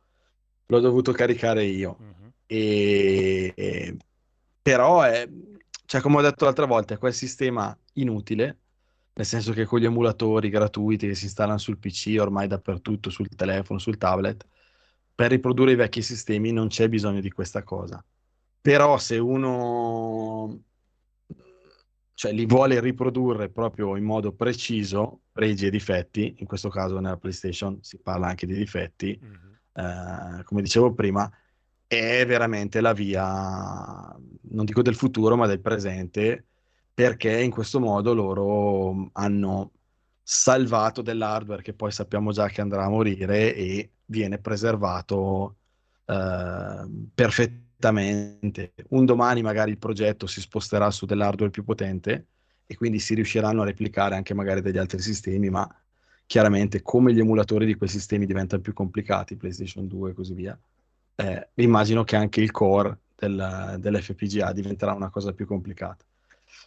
l'ho 0.65 0.79
dovuto 0.79 1.11
caricare 1.11 1.63
io. 1.65 1.97
Mhm. 1.99 2.33
E, 2.45 3.53
e- 3.55 3.97
però 4.61 5.01
è, 5.03 5.27
cioè 5.85 6.01
come 6.01 6.17
ho 6.17 6.21
detto 6.21 6.45
l'altra 6.45 6.65
volta, 6.65 6.95
è 6.95 6.97
quel 6.97 7.13
sistema 7.13 7.77
inutile, 7.93 8.59
nel 9.13 9.25
senso 9.25 9.53
che 9.53 9.65
con 9.65 9.79
gli 9.79 9.85
emulatori 9.85 10.49
gratuiti 10.49 11.07
che 11.07 11.15
si 11.15 11.25
installano 11.25 11.57
sul 11.57 11.77
PC 11.77 12.17
ormai 12.19 12.47
dappertutto, 12.47 13.09
sul 13.09 13.29
telefono, 13.29 13.79
sul 13.79 13.97
tablet, 13.97 14.45
per 15.13 15.29
riprodurre 15.29 15.71
i 15.71 15.75
vecchi 15.75 16.01
sistemi 16.01 16.51
non 16.51 16.67
c'è 16.67 16.89
bisogno 16.89 17.21
di 17.21 17.31
questa 17.31 17.63
cosa. 17.63 18.03
Però 18.59 18.97
se 18.97 19.17
uno 19.17 20.59
cioè, 22.15 22.31
li 22.31 22.45
vuole 22.45 22.79
riprodurre 22.79 23.49
proprio 23.49 23.97
in 23.97 24.05
modo 24.05 24.31
preciso, 24.31 25.19
pregi 25.33 25.65
e 25.65 25.69
difetti, 25.69 26.35
in 26.39 26.45
questo 26.45 26.69
caso 26.69 26.99
nella 26.99 27.17
PlayStation 27.17 27.77
si 27.81 27.97
parla 27.97 28.27
anche 28.27 28.47
di 28.47 28.55
difetti, 28.55 29.19
mm-hmm. 29.21 30.39
eh, 30.39 30.43
come 30.45 30.61
dicevo 30.61 30.93
prima, 30.93 31.29
è 31.85 32.25
veramente 32.25 32.79
la 32.79 32.93
via, 32.93 34.15
non 34.41 34.65
dico 34.65 34.81
del 34.81 34.95
futuro, 34.95 35.35
ma 35.35 35.45
del 35.45 35.59
presente, 35.59 36.45
perché 36.93 37.41
in 37.41 37.51
questo 37.51 37.81
modo 37.81 38.13
loro 38.13 39.09
hanno 39.11 39.71
salvato 40.23 41.01
dell'hardware 41.01 41.61
che 41.61 41.73
poi 41.73 41.91
sappiamo 41.91 42.31
già 42.31 42.47
che 42.47 42.61
andrà 42.61 42.85
a 42.85 42.89
morire 42.89 43.53
e 43.53 43.89
viene 44.05 44.37
preservato 44.39 45.57
eh, 46.05 46.87
perfettamente. 47.13 47.63
Un 48.89 49.06
domani 49.06 49.41
magari 49.41 49.72
il 49.72 49.77
progetto 49.77 50.27
si 50.27 50.41
sposterà 50.41 50.89
su 50.91 51.06
dell'hardware 51.06 51.52
più 51.52 51.64
potente 51.64 52.27
e 52.65 52.76
quindi 52.76 52.99
si 52.99 53.14
riusciranno 53.14 53.61
a 53.61 53.65
replicare 53.65 54.15
anche 54.15 54.34
magari 54.34 54.61
degli 54.61 54.77
altri 54.77 54.99
sistemi, 54.99 55.49
ma 55.49 55.68
chiaramente 56.26 56.81
come 56.81 57.14
gli 57.14 57.19
emulatori 57.19 57.65
di 57.65 57.76
quei 57.76 57.89
sistemi 57.89 58.26
diventano 58.26 58.61
più 58.61 58.73
complicati, 58.73 59.35
PlayStation 59.35 59.88
2 59.88 60.11
e 60.11 60.14
così 60.14 60.34
via, 60.34 60.60
eh, 61.15 61.49
immagino 61.56 62.03
che 62.03 62.15
anche 62.15 62.41
il 62.41 62.52
core 62.52 62.97
del, 63.15 63.77
dell'FPGA 63.80 64.52
diventerà 64.52 64.93
una 64.93 65.10
cosa 65.10 65.34
più 65.34 65.45
complicata. 65.45 66.03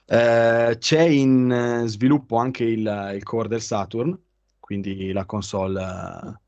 Eh, 0.05 0.76
c'è 0.78 1.02
in 1.02 1.85
sviluppo 1.86 2.36
anche 2.36 2.64
il, 2.64 3.12
il, 3.14 3.22
core 3.22 3.48
del 3.48 3.60
Saturn, 3.60 4.16
quindi 4.59 5.12
la 5.12 5.24
console 5.24 5.82
ah, 5.82 6.40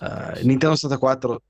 eh, 0.00 0.44
Nintendo 0.44 0.76
64 0.76 1.42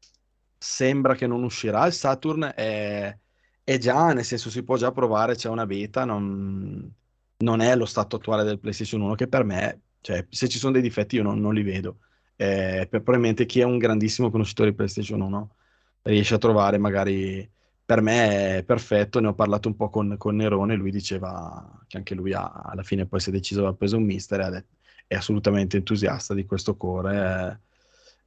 sembra 0.59 1.15
che 1.15 1.27
non 1.27 1.43
uscirà, 1.43 1.87
il 1.87 1.93
Saturn 1.93 2.53
è, 2.55 3.17
è, 3.63 3.79
già, 3.79 4.13
nel 4.13 4.25
senso 4.25 4.51
si 4.51 4.63
può 4.65 4.77
già 4.77 4.93
provare, 4.93 5.37
c'è 5.37 5.49
una 5.49 5.67
beta, 5.67 6.05
non, 6.05 6.93
non, 7.39 7.61
è 7.61 7.77
lo 7.77 7.87
stato 7.87 8.17
attuale 8.17 8.45
del 8.45 8.59
PlayStation 8.59 9.01
1 9.03 9.15
che 9.15 9.29
per 9.29 9.45
me, 9.45 9.83
cioè 10.01 10.27
se 10.29 10.49
ci 10.49 10.59
sono 10.59 10.73
dei 10.73 10.83
difetti 10.83 11.17
io 11.17 11.23
non, 11.23 11.41
non 11.41 11.55
li 11.55 11.63
vedo. 11.63 11.99
Eh, 12.37 12.87
probabilmente 12.91 13.47
chi 13.47 13.61
è 13.61 13.65
un 13.65 13.79
grandissimo 13.79 14.31
conoscitore 14.31 14.71
di 14.71 14.77
PlayStation 14.77 15.21
1 15.21 15.55
riesce 16.03 16.35
a 16.35 16.39
trovare 16.39 16.79
magari 16.79 17.49
per 17.89 18.03
me 18.03 18.59
è 18.59 18.65
perfetto, 18.65 19.19
ne 19.19 19.29
ho 19.29 19.35
parlato 19.35 19.69
un 19.69 19.75
po' 19.75 19.89
con, 19.89 20.17
con 20.19 20.37
Nerone, 20.37 20.75
lui 20.75 20.91
diceva 20.91 21.83
che 21.87 21.97
anche 21.97 22.15
lui 22.15 22.35
ha, 22.35 22.51
alla 22.51 22.83
fine 22.83 23.07
poi 23.07 23.19
si 23.19 23.31
è 23.31 23.33
deciso, 23.33 23.67
ha 23.67 23.73
preso 23.73 23.97
un 23.97 24.05
mister 24.05 24.41
e 24.41 24.67
è 25.07 25.15
assolutamente 25.15 25.79
entusiasta 25.79 26.35
di 26.35 26.45
questo 26.45 26.77
core. 26.77 27.63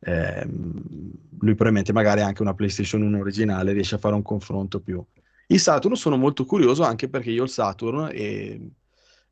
Eh, 0.03 0.11
eh, 0.11 0.47
lui 0.47 1.55
probabilmente 1.55 1.93
magari 1.93 2.21
anche 2.21 2.41
una 2.41 2.53
PlayStation 2.53 3.01
1 3.01 3.19
originale 3.19 3.73
riesce 3.73 3.95
a 3.95 3.97
fare 3.99 4.15
un 4.15 4.21
confronto 4.21 4.79
più. 4.79 5.03
Il 5.47 5.59
Saturn 5.59 5.95
sono 5.95 6.17
molto 6.17 6.45
curioso 6.45 6.83
anche 6.83 7.09
perché 7.09 7.31
io 7.31 7.43
il 7.43 7.49
Saturn 7.49 8.09
e 8.11 8.71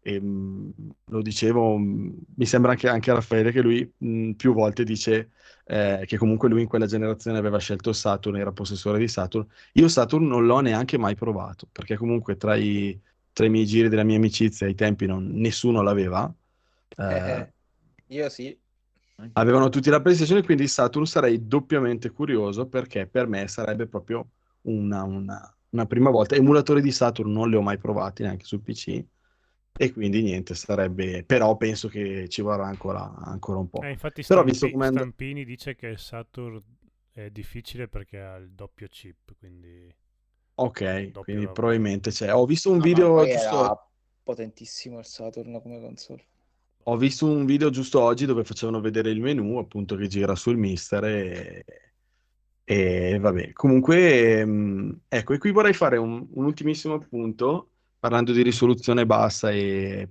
e, 0.02 0.20
mh, 0.20 0.74
lo 1.06 1.22
dicevo, 1.22 1.78
mh, 1.78 2.14
mi 2.36 2.46
sembra 2.46 2.72
anche, 2.72 2.88
anche 2.88 3.12
a 3.12 3.16
Raffaele 3.16 3.52
che 3.52 3.62
lui 3.62 3.92
mh, 3.98 4.32
più 4.32 4.54
volte 4.54 4.84
dice 4.84 5.32
eh, 5.66 6.04
che 6.06 6.18
comunque 6.18 6.50
lui 6.50 6.62
in 6.62 6.68
quella 6.68 6.86
generazione 6.86 7.38
aveva 7.38 7.60
scelto 7.60 7.94
Saturn, 7.94 8.38
era 8.38 8.52
possessore 8.52 8.98
di 8.98 9.08
Saturn. 9.08 9.46
Io 9.74 9.88
Saturn 9.88 10.26
non 10.28 10.46
l'ho 10.46 10.60
neanche 10.62 10.98
mai 10.98 11.16
provato, 11.16 11.68
perché 11.72 11.96
comunque 11.96 12.38
tra 12.38 12.56
i, 12.56 13.00
tra 13.34 13.46
i 13.46 13.50
miei 13.50 13.66
giri 13.66 13.90
della 13.90 14.04
mia 14.04 14.18
amicizia 14.18 14.66
ai 14.66 14.76
tempi 14.76 15.06
non, 15.06 15.30
nessuno 15.34 15.82
l'aveva. 15.82 16.34
Eh, 16.98 17.16
eh, 17.16 17.54
io 18.08 18.30
sì. 18.30 18.58
Avevano 19.34 19.70
tutti 19.70 19.90
la 19.90 20.02
PlayStation, 20.02 20.44
quindi 20.44 20.68
Saturn 20.68 21.06
sarei 21.06 21.48
doppiamente 21.48 22.12
curioso 22.12 22.68
perché 22.68 23.08
per 23.08 23.28
me 23.28 23.48
sarebbe 23.48 23.88
proprio 23.88 24.30
una, 24.62 25.04
una, 25.04 25.58
una 25.70 25.86
prima 25.86 26.10
volta. 26.10 26.36
Emulatore 26.36 26.82
di 26.82 26.92
Saturn 26.92 27.32
non 27.32 27.50
li 27.50 27.56
ho 27.56 27.62
mai 27.62 27.78
provati 27.78 28.24
neanche 28.24 28.46
sul 28.46 28.62
PC 28.62 29.04
e 29.72 29.94
quindi 29.94 30.22
niente, 30.22 30.56
sarebbe... 30.56 31.24
però 31.24 31.56
penso 31.56 31.88
che 31.88 32.28
ci 32.28 32.42
vorrà 32.42 32.66
ancora, 32.66 33.16
ancora 33.18 33.60
un 33.60 33.70
po'. 33.70 33.82
Eh, 33.82 33.92
infatti 33.92 34.24
però 34.26 34.42
Stampi... 34.42 34.52
visto 34.52 34.70
come 34.70 34.88
Stampini 34.88 35.46
dice 35.46 35.76
che 35.76 35.98
Saturn 35.98 36.62
è 37.12 37.30
difficile 37.30 37.88
perché 37.88 38.20
ha 38.20 38.36
il 38.36 38.52
doppio 38.52 38.88
chip, 38.88 39.36
quindi... 39.38 39.94
Ok, 40.56 41.12
quindi 41.12 41.44
lavoro. 41.44 41.52
probabilmente 41.54 42.12
c'è. 42.12 42.34
Ho 42.34 42.46
visto 42.46 42.70
un 42.70 42.78
no, 42.78 42.84
video 42.84 43.26
giusto... 43.26 43.92
potentissimo 44.24 45.00
il 45.00 45.06
Saturn 45.06 45.62
come 45.62 45.80
console. 45.80 46.26
Ho 46.92 46.98
visto 46.98 47.28
un 47.28 47.46
video 47.46 47.70
giusto 47.70 48.02
oggi 48.02 48.26
dove 48.26 48.44
facevano 48.44 48.82
vedere 48.82 49.12
il 49.12 49.22
menu, 49.22 49.58
appunto, 49.58 49.96
che 49.96 50.08
gira 50.08 50.36
sul 50.36 50.58
mister 50.58 51.04
e... 51.04 51.66
E 52.64 53.18
vabbè, 53.20 53.52
comunque, 53.54 54.40
ehm, 54.42 55.00
ecco, 55.08 55.34
e 55.34 55.38
qui 55.40 55.50
vorrei 55.52 55.74
fare 55.74 55.98
un, 55.98 56.28
un 56.32 56.46
ultimissimo 56.46 56.94
appunto 56.94 57.70
parlando 58.00 58.32
di 58.32 58.44
risoluzione 58.44 59.08
bassa 59.08 59.50
e, 59.50 60.10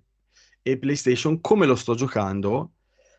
e 0.61 0.77
PlayStation, 0.77 1.41
come 1.41 1.67
lo 1.67 1.77
sto 1.77 1.95
giocando, 1.95 2.73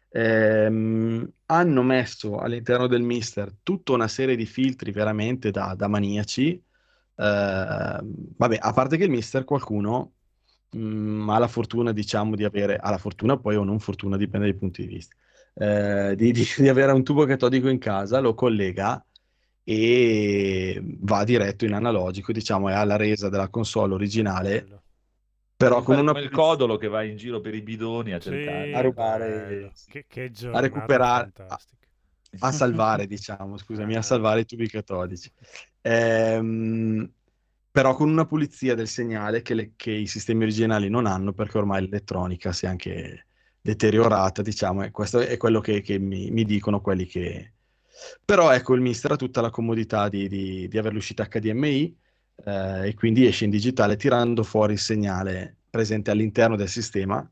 ehm, 0.10 1.26
hanno 1.46 1.84
messo 1.84 2.38
all'interno 2.38 2.88
del 2.88 3.02
Mister 3.02 3.54
tutta 3.64 3.94
una 3.94 4.10
serie 4.10 4.36
di 4.36 4.46
filtri 4.46 4.92
veramente 4.92 5.52
da, 5.52 5.74
da 5.74 5.88
maniaci. 5.88 6.52
Eh, 6.52 6.62
vabbè, 7.16 8.58
a 8.60 8.74
parte 8.74 8.98
che 8.98 9.06
il 9.06 9.10
Mister 9.10 9.46
qualcuno 9.46 10.16
mh, 10.72 10.80
mm, 10.80 11.30
ha 11.30 11.38
la 11.40 11.48
fortuna, 11.48 11.92
diciamo, 11.92 12.36
di 12.36 12.44
avere, 12.44 12.78
ha 12.78 12.90
la 12.90 12.98
fortuna 12.98 13.38
poi 13.38 13.56
o 13.56 13.64
non 13.64 13.80
fortuna, 13.80 14.18
dipende 14.18 14.50
dai 14.50 14.58
punti 14.58 14.86
di 14.86 14.94
vista, 14.94 15.16
eh, 15.56 16.16
di, 16.16 16.32
di, 16.32 16.46
di 16.58 16.68
avere 16.68 16.92
un 16.92 17.04
tubo 17.04 17.26
catodico 17.26 17.70
in 17.70 17.78
casa, 17.78 18.20
lo 18.20 18.34
collega 18.34 19.04
e 19.64 20.82
va 20.84 21.24
diretto 21.24 21.66
in 21.66 21.74
analogico, 21.74 22.32
diciamo, 22.32 22.70
è 22.70 22.74
alla 22.74 22.96
resa 22.96 23.30
della 23.30 23.50
console 23.50 23.94
originale. 23.94 24.62
Bello. 24.62 24.84
Però 25.56 25.84
con 25.84 25.98
una... 25.98 26.18
il 26.18 26.30
codolo 26.30 26.78
che 26.78 26.88
va 26.88 27.04
in 27.04 27.18
giro 27.18 27.42
per 27.42 27.54
i 27.54 27.62
bidoni 27.62 28.14
a 28.14 28.20
cercare, 28.20 28.68
sì, 28.68 28.74
a 28.74 28.82
rubare, 28.82 29.72
che, 29.90 30.06
che 30.08 30.32
a 30.54 30.60
recuperare, 30.62 31.34
a, 31.36 31.60
a, 32.40 32.52
salvare, 32.54 33.06
diciamo, 33.08 33.58
scusami, 33.58 33.96
a 33.96 34.02
salvare 34.02 34.40
i 34.40 34.46
tubi 34.46 34.70
catodici. 34.70 35.30
Ehm, 35.82 37.12
però 37.72 37.96
con 37.96 38.10
una 38.10 38.26
pulizia 38.26 38.76
del 38.76 38.88
segnale 38.88 39.42
che, 39.42 39.54
le, 39.54 39.72
che, 39.76 39.92
i 39.92 40.08
sistemi 40.08 40.44
originali 40.44 40.90
non 40.90 41.06
hanno, 41.06 41.34
perché 41.34 41.58
ormai 41.58 41.82
l'elettronica 41.82 42.52
si 42.52 42.66
è 42.66 42.70
anche 42.70 43.28
deteriorata, 43.62 44.42
diciamo, 44.42 44.84
e 44.84 44.92
questo 44.92 45.20
è 45.20 45.38
quello 45.38 45.60
che, 45.60 45.82
che 45.82 46.00
mi, 46.00 46.32
mi 46.32 46.46
dicono 46.46 46.82
quelli 46.82 47.06
che, 47.06 47.54
però 48.24 48.52
ecco, 48.52 48.74
il 48.76 48.82
Mister 48.82 49.12
ha 49.12 49.16
tutta 49.16 49.42
la 49.42 49.50
comodità 49.50 50.10
di, 50.10 50.28
di, 50.28 50.68
di 50.68 50.78
avere 50.78 50.94
l'uscita 50.94 51.28
HDMI 51.28 51.98
eh, 52.46 52.88
e 52.90 52.94
quindi 52.96 53.26
esce 53.26 53.46
in 53.46 53.52
digitale 53.52 53.96
tirando 53.96 54.44
fuori 54.44 54.74
il 54.74 54.80
segnale 54.80 55.58
presente 55.70 56.12
all'interno 56.12 56.56
del 56.56 56.70
sistema. 56.70 57.28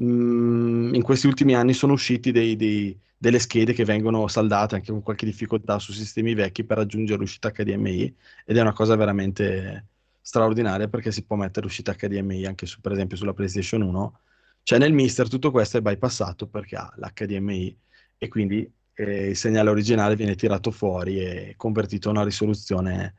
Mm, 0.00 0.94
in 0.94 1.02
questi 1.02 1.26
ultimi 1.26 1.54
anni 1.54 1.72
sono 1.72 1.92
usciti 1.92 2.32
dei, 2.32 2.56
dei, 2.56 2.98
delle 3.24 3.38
schede 3.38 3.72
che 3.72 3.86
vengono 3.86 4.28
saldate 4.28 4.74
anche 4.74 4.92
con 4.92 5.00
qualche 5.00 5.24
difficoltà 5.24 5.78
su 5.78 5.92
sistemi 5.92 6.34
vecchi 6.34 6.62
per 6.62 6.76
raggiungere 6.76 7.20
l'uscita 7.20 7.50
HDMI 7.50 8.14
ed 8.44 8.54
è 8.54 8.60
una 8.60 8.74
cosa 8.74 8.96
veramente 8.96 9.86
straordinaria 10.20 10.88
perché 10.88 11.10
si 11.10 11.24
può 11.24 11.34
mettere 11.34 11.64
l'uscita 11.64 11.94
HDMI 11.94 12.44
anche 12.44 12.66
su, 12.66 12.82
per 12.82 12.92
esempio 12.92 13.16
sulla 13.16 13.32
PlayStation 13.32 13.80
1. 13.80 14.20
Cioè 14.62 14.78
nel 14.78 14.92
Mister 14.92 15.26
tutto 15.26 15.50
questo 15.50 15.78
è 15.78 15.80
bypassato 15.80 16.48
perché 16.48 16.76
ha 16.76 16.92
l'HDMI 16.96 17.78
e 18.18 18.28
quindi 18.28 18.70
eh, 18.92 19.28
il 19.30 19.36
segnale 19.36 19.70
originale 19.70 20.16
viene 20.16 20.34
tirato 20.34 20.70
fuori 20.70 21.18
e 21.18 21.54
convertito 21.56 22.08
a 22.08 22.12
una 22.12 22.24
risoluzione 22.24 23.14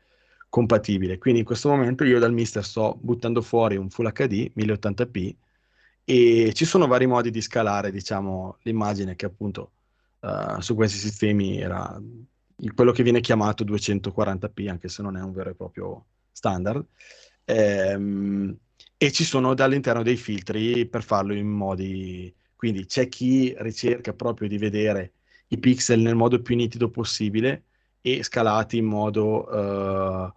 compatibile. 0.49 1.18
Quindi 1.18 1.40
in 1.40 1.45
questo 1.48 1.69
momento 1.69 2.03
io 2.03 2.19
dal 2.19 2.32
mister 2.32 2.64
sto 2.64 2.95
buttando 3.02 3.41
fuori 3.41 3.76
un 3.76 3.90
Full 3.90 4.11
HD 4.11 4.52
1080p 4.56 5.36
e 6.03 6.52
ci 6.53 6.65
sono 6.65 6.86
vari 6.86 7.07
modi 7.07 7.32
di 7.32 7.41
scalare, 7.41 7.90
diciamo, 7.90 8.60
l'immagine 8.61 9.15
che 9.15 9.26
appunto 9.26 9.72
uh, 10.26 10.60
su 10.60 10.76
questi 10.76 10.97
sistemi 10.97 11.60
era 11.60 12.02
quello 12.73 12.91
che 12.91 13.03
viene 13.03 13.22
chiamato 13.22 13.64
240p, 13.64 14.69
anche 14.69 14.88
se 14.88 15.02
non 15.02 15.18
è 15.18 15.22
un 15.22 15.34
vero 15.34 15.49
e 15.49 15.56
proprio 15.56 16.06
standard. 16.31 16.85
Ehm, 17.45 18.57
e 18.97 19.11
ci 19.11 19.23
sono 19.23 19.53
dall'interno 19.53 20.03
dei 20.03 20.18
filtri 20.18 20.85
per 20.88 21.03
farlo 21.03 21.34
in 21.34 21.47
modi... 21.47 22.34
Quindi 22.56 22.85
c'è 22.85 23.10
chi 23.10 23.53
ricerca 23.57 24.14
proprio 24.14 24.47
di 24.47 24.57
vedere 24.57 25.11
i 25.49 25.60
pixel 25.60 25.99
nel 25.99 26.15
modo 26.15 26.41
più 26.41 26.56
nitido 26.56 26.89
possibile 26.89 27.65
e 28.02 28.23
scalati 28.23 28.77
in 28.77 28.85
modo 28.85 29.45
uh, 29.45 30.34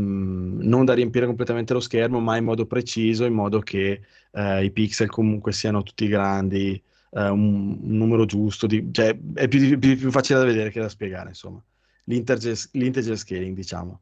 mh, 0.00 0.58
non 0.66 0.84
da 0.84 0.92
riempire 0.92 1.24
completamente 1.26 1.72
lo 1.72 1.80
schermo, 1.80 2.20
ma 2.20 2.36
in 2.36 2.44
modo 2.44 2.66
preciso, 2.66 3.24
in 3.24 3.32
modo 3.32 3.60
che 3.60 4.02
uh, 4.32 4.60
i 4.60 4.70
pixel 4.70 5.08
comunque 5.08 5.52
siano 5.52 5.82
tutti 5.82 6.08
grandi, 6.08 6.82
uh, 7.12 7.32
un, 7.32 7.78
un, 7.82 7.96
numero 7.96 8.24
giusto, 8.24 8.66
di, 8.66 8.88
cioè 8.92 9.16
è 9.34 9.48
più, 9.48 9.78
più, 9.78 9.96
più, 9.96 10.10
facile 10.10 10.38
da 10.40 10.44
vedere 10.44 10.70
che 10.70 10.80
da 10.80 10.88
spiegare, 10.88 11.30
insomma. 11.30 11.62
L'integer, 12.04 12.56
l'integer 12.72 13.16
scaling, 13.16 13.54
diciamo. 13.54 14.00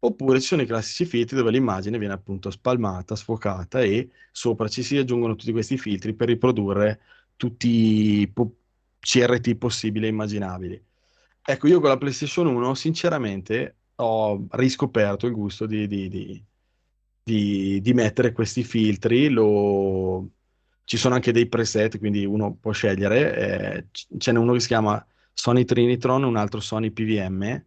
Oppure 0.00 0.40
ci 0.40 0.46
sono 0.46 0.62
i 0.62 0.66
classici 0.66 1.04
filtri 1.04 1.36
dove 1.36 1.50
l'immagine 1.50 1.98
viene 1.98 2.14
appunto 2.14 2.50
spalmata, 2.50 3.16
sfocata 3.16 3.80
e 3.80 4.10
sopra 4.30 4.68
ci 4.68 4.82
si 4.82 4.96
aggiungono 4.96 5.34
tutti 5.34 5.50
questi 5.50 5.76
filtri 5.76 6.14
per 6.14 6.28
riprodurre 6.28 7.00
tutti 7.36 8.20
i 8.20 8.28
po- 8.28 8.54
CRT 9.00 9.56
possibili 9.56 10.06
e 10.06 10.10
immaginabili. 10.10 10.84
Ecco, 11.44 11.66
io 11.66 11.80
con 11.80 11.88
la 11.88 11.96
PlayStation 11.96 12.46
1 12.46 12.74
sinceramente 12.74 13.76
ho 13.96 14.46
riscoperto 14.50 15.26
il 15.26 15.32
gusto 15.32 15.66
di- 15.66 15.86
di- 15.88 16.08
di- 16.08 17.80
di 17.80 17.92
mettere 17.94 18.32
questi 18.32 18.62
filtri. 18.62 19.28
Lo... 19.28 20.28
Ci 20.88 20.96
sono 20.96 21.14
anche 21.14 21.32
dei 21.32 21.48
preset, 21.48 21.98
quindi 21.98 22.24
uno 22.24 22.54
può 22.56 22.72
scegliere. 22.72 23.86
eh, 23.90 24.16
ce 24.18 24.32
n'è 24.32 24.38
uno 24.38 24.54
che 24.54 24.60
si 24.60 24.68
chiama 24.68 25.04
Sony 25.32 25.64
Trinitron, 25.64 26.22
un 26.24 26.36
altro 26.36 26.60
Sony 26.60 26.90
PVM 26.90 27.64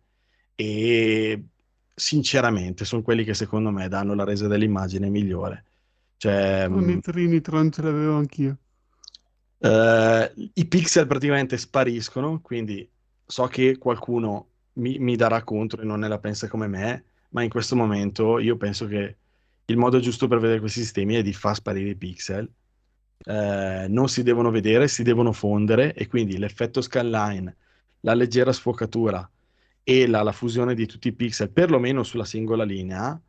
e 0.55 1.45
sinceramente 1.93 2.83
sono 2.85 3.01
quelli 3.03 3.23
che 3.23 3.33
secondo 3.35 3.69
me 3.71 3.87
danno 3.87 4.13
la 4.15 4.23
resa 4.23 4.47
dell'immagine 4.47 5.09
migliore. 5.09 5.65
Cioè, 6.17 6.67
mh, 6.67 6.89
i 6.89 6.99
Trinitron 6.99 7.71
ce 7.71 7.81
l'avevo 7.83 8.15
anch'io. 8.17 8.57
eh, 9.59 10.33
i 10.53 10.67
pixel 10.67 11.07
praticamente 11.07 11.57
spariscono, 11.57 12.41
quindi 12.41 12.89
so 13.25 13.47
che 13.47 13.77
qualcuno 13.77 14.49
mi, 14.73 14.97
mi 14.99 15.15
darà 15.15 15.43
contro 15.43 15.81
e 15.81 15.85
non 15.85 15.99
ne 15.99 16.07
la 16.07 16.19
pensa 16.19 16.47
come 16.47 16.67
me, 16.67 17.05
ma 17.29 17.43
in 17.43 17.49
questo 17.49 17.75
momento 17.75 18.39
io 18.39 18.57
penso 18.57 18.87
che 18.87 19.17
il 19.65 19.77
modo 19.77 19.99
giusto 19.99 20.27
per 20.27 20.39
vedere 20.39 20.59
questi 20.59 20.81
sistemi 20.81 21.15
è 21.15 21.21
di 21.21 21.33
far 21.33 21.55
sparire 21.55 21.89
i 21.91 21.95
pixel. 21.97 22.51
Eh, 23.23 23.85
non 23.89 24.09
si 24.09 24.23
devono 24.23 24.49
vedere, 24.51 24.87
si 24.87 25.03
devono 25.03 25.31
fondere 25.31 25.93
e 25.93 26.07
quindi 26.07 26.37
l'effetto 26.37 26.81
scanline, 26.81 27.55
la 28.01 28.13
leggera 28.13 28.51
sfocatura 28.51 29.29
e 29.83 30.07
la, 30.07 30.23
la 30.23 30.31
fusione 30.31 30.73
di 30.75 30.85
tutti 30.87 31.07
i 31.09 31.13
pixel, 31.13 31.51
perlomeno 31.51 32.03
sulla 32.03 32.25
singola 32.25 32.63
linea, 32.63 33.19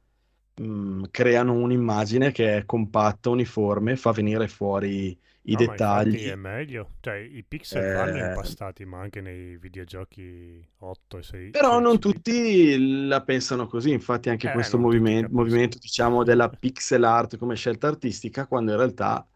mh, 0.54 1.04
creano 1.10 1.52
un'immagine 1.54 2.32
che 2.32 2.58
è 2.58 2.64
compatta, 2.64 3.30
uniforme, 3.30 3.96
fa 3.96 4.12
venire 4.12 4.48
fuori 4.48 5.18
i 5.42 5.54
No, 5.54 5.56
dettagli. 5.56 6.32
è 6.32 6.34
meglio. 6.34 6.96
Cioè, 7.00 7.14
i 7.14 7.44
pixel 7.44 7.86
vanno 7.88 8.16
Eh, 8.16 8.18
impastati, 8.18 8.84
ma 8.84 9.00
anche 9.00 9.20
nei 9.20 9.56
videogiochi 9.56 10.66
8 10.78 11.18
e 11.18 11.22
6, 11.22 11.54
Però 11.54 11.78
non 11.80 11.98
16 11.98 12.02
bit. 12.02 12.22
tutti 12.22 13.06
la 13.06 13.22
pensano 13.22 13.66
così, 13.66 13.90
infatti 13.90 14.30
anche 14.30 14.48
Eh, 14.48 14.50
questo 14.50 14.78
non 14.78 14.78
movimento, 14.78 15.30
movimento, 15.34 15.76
diciamo, 15.78 16.24
della 16.24 16.48
pixel 16.48 17.04
art 17.04 17.36
come 17.36 17.56
scelta 17.56 17.88
artistica, 17.88 18.46
quando 18.46 18.70
in 18.72 18.78
realtà 18.78 19.26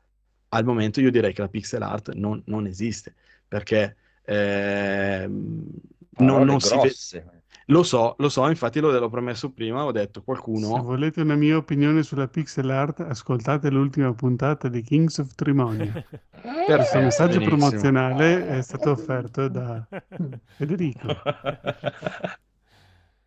al 0.57 0.65
momento 0.65 1.01
io 1.01 1.11
direi 1.11 1.33
che 1.33 1.43
la 1.43 1.49
pixel 1.49 1.83
art 1.83 2.13
non, 2.15 2.43
non 2.47 2.67
esiste, 2.67 3.15
perché 3.47 3.97
ehm, 4.25 5.65
non, 6.19 6.45
non 6.45 6.61
si 6.61 6.79
vede. 6.79 6.95
Lo 7.67 7.83
so, 7.83 8.15
lo 8.19 8.29
so, 8.29 8.49
infatti 8.49 8.79
lo- 8.81 8.97
l'ho 8.97 9.09
promesso 9.09 9.51
prima, 9.53 9.85
ho 9.85 9.93
detto 9.93 10.23
Se 10.23 10.25
qualcuno... 10.25 10.81
volete 10.81 11.21
una 11.21 11.37
mia 11.37 11.57
opinione 11.57 12.03
sulla 12.03 12.27
pixel 12.29 12.71
art, 12.71 13.01
ascoltate 13.01 13.71
l'ultima 13.71 14.13
puntata 14.15 14.69
di 14.69 14.83
Kings 14.83 15.19
of 15.19 15.35
Trimonia. 15.35 15.93
Questo 16.65 16.99
Perfetto, 16.99 17.01
messaggio 17.01 17.39
benissimo. 17.39 17.81
promozionale 17.81 18.47
è 18.49 18.63
stato 18.63 18.91
offerto 18.91 19.49
da 19.49 19.87
Federico. 20.57 21.09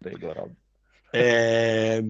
Prego, 0.02 0.34
Rob. 0.34 0.56
Eh, 1.12 2.04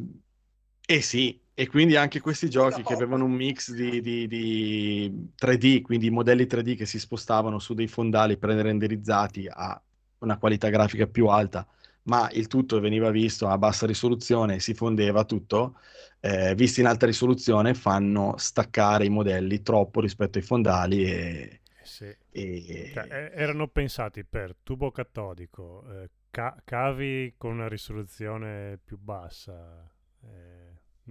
eh 0.87 1.01
sì, 1.01 1.39
e 1.61 1.67
quindi 1.67 1.95
anche 1.97 2.21
questi 2.21 2.49
giochi 2.49 2.83
che 2.83 2.93
avevano 2.93 3.25
un 3.25 3.31
mix 3.33 3.71
di, 3.73 3.99
di- 4.01 4.27
di 4.27 5.31
3D, 5.35 5.81
quindi 5.81 6.09
modelli 6.09 6.45
3D 6.47 6.75
che 6.75 6.85
si 6.85 6.99
spostavano 6.99 7.59
su 7.59 7.73
dei 7.73 7.87
fondali 7.87 8.37
pre-renderizzati 8.37 9.47
a 9.49 9.81
una 10.19 10.37
qualità 10.37 10.69
grafica 10.69 11.05
più 11.07 11.27
alta, 11.27 11.67
ma 12.03 12.29
il 12.31 12.47
tutto 12.47 12.79
veniva 12.79 13.09
visto 13.11 13.47
a 13.47 13.57
bassa 13.57 13.85
risoluzione 13.85 14.55
e 14.55 14.59
si 14.61 14.73
fondeva 14.73 15.25
tutto, 15.25 15.75
eh, 16.21 16.55
visti 16.55 16.79
in 16.79 16.87
alta 16.87 17.05
risoluzione 17.05 17.73
fanno 17.73 18.35
staccare 18.37 19.05
i 19.05 19.09
modelli 19.09 19.61
troppo 19.61 19.99
rispetto 19.99 20.37
ai 20.37 20.43
fondali 20.45 21.03
e... 21.03 21.59
Eh 21.81 21.85
sì. 21.85 22.15
e- 22.31 22.91
Cioè, 22.91 23.31
erano 23.33 23.67
pensati 23.67 24.23
per 24.25 24.55
tubo 24.63 24.91
catodico, 24.91 25.83
eh, 26.03 26.09
ca- 26.31 26.59
cavi 26.63 27.35
con 27.37 27.53
una 27.53 27.67
risoluzione 27.67 28.79
più 28.83 28.97
bassa, 28.97 29.89
eh, 30.23 30.58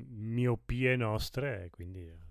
miopie 0.09 0.97
nostre, 0.97 1.69
quindi... 1.71 2.27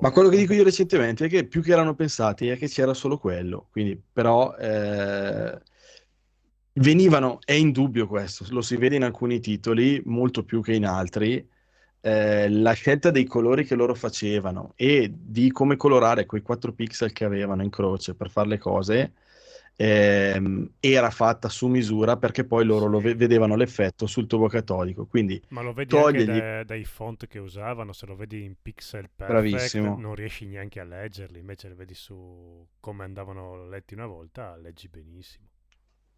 Ma 0.00 0.10
quello 0.10 0.28
che 0.28 0.36
dico 0.36 0.52
io 0.52 0.62
recentemente 0.62 1.24
è 1.24 1.28
che 1.28 1.46
più 1.46 1.60
che 1.60 1.72
erano 1.72 1.94
pensati 1.94 2.48
è 2.48 2.56
che 2.56 2.68
c'era 2.68 2.94
solo 2.94 3.18
quello, 3.18 3.68
quindi 3.70 4.00
però 4.12 4.54
eh, 4.54 5.58
venivano, 6.74 7.38
è 7.44 7.52
indubbio 7.52 8.06
questo, 8.06 8.44
lo 8.50 8.60
si 8.60 8.76
vede 8.76 8.96
in 8.96 9.02
alcuni 9.02 9.40
titoli 9.40 10.00
molto 10.04 10.44
più 10.44 10.62
che 10.62 10.74
in 10.74 10.86
altri, 10.86 11.44
eh, 12.00 12.48
la 12.50 12.72
scelta 12.72 13.10
dei 13.10 13.24
colori 13.24 13.64
che 13.64 13.74
loro 13.74 13.94
facevano 13.94 14.74
e 14.76 15.10
di 15.12 15.50
come 15.50 15.76
colorare 15.76 16.26
quei 16.26 16.42
4 16.42 16.72
pixel 16.72 17.12
che 17.12 17.24
avevano 17.24 17.62
in 17.62 17.70
croce 17.70 18.14
per 18.14 18.30
fare 18.30 18.48
le 18.48 18.58
cose 18.58 19.12
ehm, 19.76 20.74
era 20.80 21.10
fatta 21.10 21.48
su 21.48 21.66
misura 21.68 22.16
perché 22.16 22.44
poi 22.44 22.64
loro 22.64 22.86
lo 22.86 23.00
ve- 23.00 23.14
vedevano 23.14 23.56
l'effetto 23.56 24.06
sul 24.06 24.26
tubo 24.26 24.48
catodico, 24.48 25.06
quindi 25.06 25.40
Ma 25.48 25.62
lo 25.62 25.72
vedi 25.72 25.96
anche 25.96 26.22
togliergli... 26.22 26.22
da- 26.22 26.64
dai 26.64 26.84
font 26.84 27.26
che 27.26 27.38
usavano, 27.38 27.94
se 27.94 28.04
lo 28.04 28.14
vedi 28.14 28.44
in 28.44 28.56
pixel 28.60 29.08
perfect 29.08 29.86
Bravissimo. 29.86 29.92
non 29.94 30.14
riesci 30.14 30.44
neanche 30.44 30.80
a 30.80 30.84
leggerli, 30.84 31.38
invece 31.38 31.68
li 31.68 31.74
vedi 31.74 31.94
su 31.94 32.66
come 32.78 33.04
andavano 33.04 33.66
letti 33.66 33.94
una 33.94 34.04
volta, 34.06 34.54
leggi 34.56 34.88
benissimo. 34.88 35.48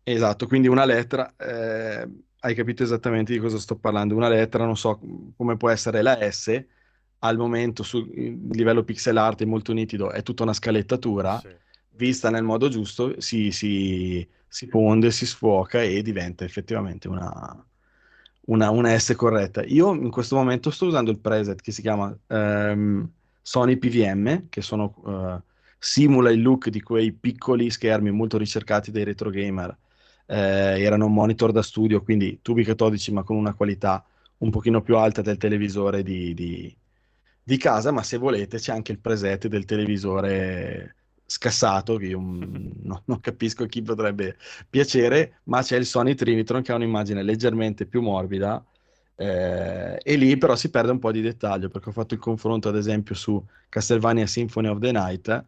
Esatto, 0.09 0.47
quindi 0.47 0.69
una 0.69 0.85
lettera, 0.85 1.35
eh, 1.37 2.09
hai 2.39 2.55
capito 2.55 2.85
esattamente 2.85 3.33
di 3.33 3.41
cosa 3.41 3.59
sto 3.59 3.77
parlando. 3.77 4.15
Una 4.15 4.29
lettera, 4.29 4.65
non 4.65 4.77
so 4.77 5.01
come 5.37 5.57
può 5.57 5.69
essere 5.69 6.01
la 6.01 6.31
S, 6.31 6.65
al 7.21 7.37
momento 7.37 7.83
sul 7.83 8.09
livello 8.53 8.85
pixel 8.85 9.17
art 9.17 9.43
è 9.43 9.45
molto 9.45 9.73
nitido, 9.73 10.11
è 10.13 10.23
tutta 10.23 10.45
una 10.45 10.53
scalettatura, 10.53 11.43
Sì. 11.43 11.51
Vista 11.97 12.31
nel 12.31 12.45
modo 12.45 12.69
giusto, 12.69 13.21
si, 13.21 13.51
si, 13.51 14.27
si 14.47 14.67
fonde, 14.69 15.11
si 15.11 15.27
sfuoca 15.27 15.83
e 15.83 16.03
diventa 16.03 16.45
effettivamente 16.45 17.09
una, 17.09 17.67
una, 18.47 18.71
una 18.71 18.99
S 18.99 19.15
corretta. 19.17 19.63
Io 19.65 19.95
in 19.95 20.11
questo 20.11 20.37
momento 20.37 20.71
sto 20.71 20.87
usando 20.87 21.11
il 21.11 21.19
preset 21.19 21.61
che 21.61 21.73
si 21.73 21.83
chiama 21.83 22.17
ehm, 22.29 23.09
Sony 23.43 23.77
PVM, 23.77 24.49
che 24.49 24.63
sono, 24.63 24.95
eh, 25.07 25.43
simula 25.79 26.31
il 26.31 26.43
look 26.43 26.69
di 26.69 26.81
quei 26.83 27.13
piccoli 27.13 27.71
schermi 27.71 28.11
molto 28.11 28.39
ricercati 28.39 28.91
dai 28.91 29.05
retro 29.05 29.31
gamer. 29.31 29.77
Eh, 30.27 30.83
erano 30.83 31.07
monitor 31.09 31.53
da 31.53 31.63
studio, 31.63 32.03
quindi 32.03 32.41
tubi 32.43 32.65
catodici, 32.65 33.13
ma 33.13 33.23
con 33.23 33.37
una 33.37 33.55
qualità 33.55 34.05
un 34.39 34.51
pochino 34.51 34.83
più 34.83 34.97
alta 34.97 35.23
del 35.23 35.37
televisore 35.39 36.03
di, 36.03 36.35
di- 36.35 36.77
di 37.43 37.57
casa, 37.59 37.93
ma 37.93 38.03
se 38.03 38.17
volete 38.19 38.59
c'è 38.59 38.73
anche 38.73 38.93
il 38.93 38.99
preset 38.99 39.47
del 39.47 39.65
televisore 39.65 40.97
scassato, 41.27 41.97
che 41.97 42.07
io 42.07 42.21
mm, 42.21 42.69
no- 42.83 43.03
non 43.07 43.21
capisco 43.21 43.67
chi 43.67 43.83
potrebbe 43.83 44.37
piacere, 44.71 45.41
ma 45.45 45.63
c'è 45.63 45.77
il 45.77 45.87
Sony 45.87 46.15
Trinitron 46.15 46.63
che 46.63 46.73
ha 46.73 46.77
un'immagine 46.77 47.23
leggermente 47.23 47.87
più 47.87 48.01
morbida, 48.01 48.65
eh, 49.17 49.99
e 50.03 50.17
lì 50.17 50.37
però 50.39 50.55
si 50.57 50.71
perde 50.71 50.93
un 50.93 50.99
po' 50.99 51.13
di 51.13 51.21
dettaglio, 51.21 51.69
perché 51.69 51.89
ho 51.89 51.93
fatto 51.93 52.15
il 52.15 52.21
confronto 52.21 52.69
ad 52.69 52.77
esempio 52.77 53.15
su 53.15 53.45
Castlevania 53.69 54.27
Symphony 54.27 54.69
of 54.69 54.79
the 54.79 54.93
Night, 54.93 55.45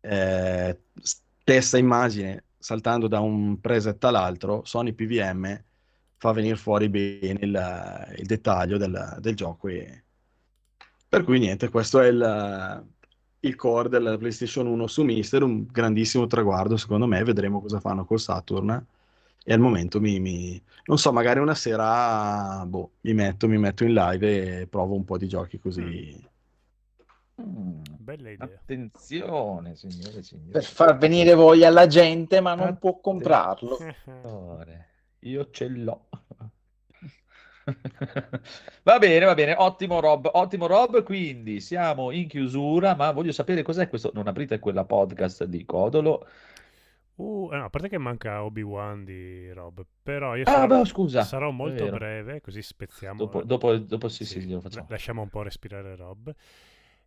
eh, 0.00 0.78
stessa 1.02 1.78
immagine 1.78 2.44
saltando 2.58 3.08
da 3.08 3.20
un 3.20 3.60
preset 3.60 4.02
all'altro, 4.04 4.64
Sony 4.64 4.92
PVM 4.92 5.64
fa 6.16 6.32
venire 6.32 6.56
fuori 6.56 6.88
bene 6.88 7.38
il, 7.40 8.14
il 8.18 8.26
dettaglio 8.26 8.78
del, 8.78 9.16
del 9.20 9.34
gioco. 9.36 9.68
E... 9.68 10.04
Per 11.08 11.22
cui 11.22 11.38
niente, 11.38 11.68
questo 11.68 12.00
è 12.00 12.08
il, 12.08 12.84
il 13.40 13.54
core 13.54 13.88
della 13.88 14.16
PlayStation 14.16 14.66
1 14.66 14.86
su 14.86 15.02
Mister, 15.02 15.42
un 15.42 15.66
grandissimo 15.66 16.26
traguardo 16.26 16.76
secondo 16.76 17.06
me, 17.06 17.22
vedremo 17.22 17.60
cosa 17.60 17.80
fanno 17.80 18.04
col 18.04 18.20
Saturn. 18.20 18.84
E 19.48 19.52
al 19.52 19.60
momento 19.60 20.00
mi, 20.00 20.18
mi- 20.18 20.60
non 20.86 20.98
so, 20.98 21.12
magari 21.12 21.38
una 21.38 21.54
sera 21.54 22.64
boh, 22.66 22.90
mi 23.02 23.14
metto, 23.14 23.46
mi 23.46 23.58
metto 23.58 23.84
in 23.84 23.92
live 23.92 24.60
e 24.62 24.66
provo 24.66 24.94
un 24.94 25.04
po' 25.04 25.18
di 25.18 25.28
giochi 25.28 25.58
così. 25.60 26.28
Mm, 27.40 27.82
Bella 27.98 28.30
idea. 28.30 28.46
Attenzione, 28.46 29.76
signore 29.76 30.18
e 30.18 30.22
signori. 30.22 30.50
Per 30.50 30.64
far 30.64 30.96
venire 30.96 31.34
voglia 31.34 31.68
alla 31.68 31.86
gente, 31.86 32.40
ma 32.40 32.54
non 32.54 32.78
può 32.78 32.98
comprarlo. 32.98 33.76
Attenzione, 33.78 34.86
Io 35.20 35.50
ce 35.50 35.68
l'ho. 35.68 36.08
Va 38.84 38.98
bene, 38.98 39.24
va 39.24 39.34
bene, 39.34 39.54
ottimo 39.56 39.98
Rob, 40.00 40.30
ottimo 40.34 40.66
Rob, 40.66 41.02
quindi 41.02 41.60
siamo 41.60 42.12
in 42.12 42.28
chiusura, 42.28 42.94
ma 42.94 43.10
voglio 43.10 43.32
sapere 43.32 43.62
cos'è 43.62 43.88
questo, 43.88 44.10
non 44.14 44.28
aprite 44.28 44.58
quella 44.60 44.84
podcast 44.84 45.44
di 45.44 45.64
Codolo. 45.64 46.26
Uh, 47.16 47.48
eh 47.52 47.56
no, 47.56 47.64
a 47.64 47.70
parte 47.70 47.88
che 47.88 47.98
manca 47.98 48.44
Obi-Wan 48.44 49.04
di 49.04 49.50
Rob, 49.52 49.84
però 50.02 50.36
io 50.36 50.44
Ah, 50.44 50.50
sarò, 50.50 50.80
beh, 50.80 50.84
scusa, 50.84 51.22
sarò 51.22 51.50
molto 51.50 51.88
breve, 51.88 52.40
così 52.40 52.62
spezziamo. 52.62 53.16
Dopo, 53.18 53.42
dopo, 53.42 53.74
dopo 53.78 54.08
sì, 54.08 54.24
sì, 54.24 54.40
sì, 54.42 54.48
la- 54.50 54.60
facciamo. 54.60 54.86
lasciamo 54.90 55.22
un 55.22 55.28
po' 55.30 55.42
respirare 55.42 55.96
Rob. 55.96 56.32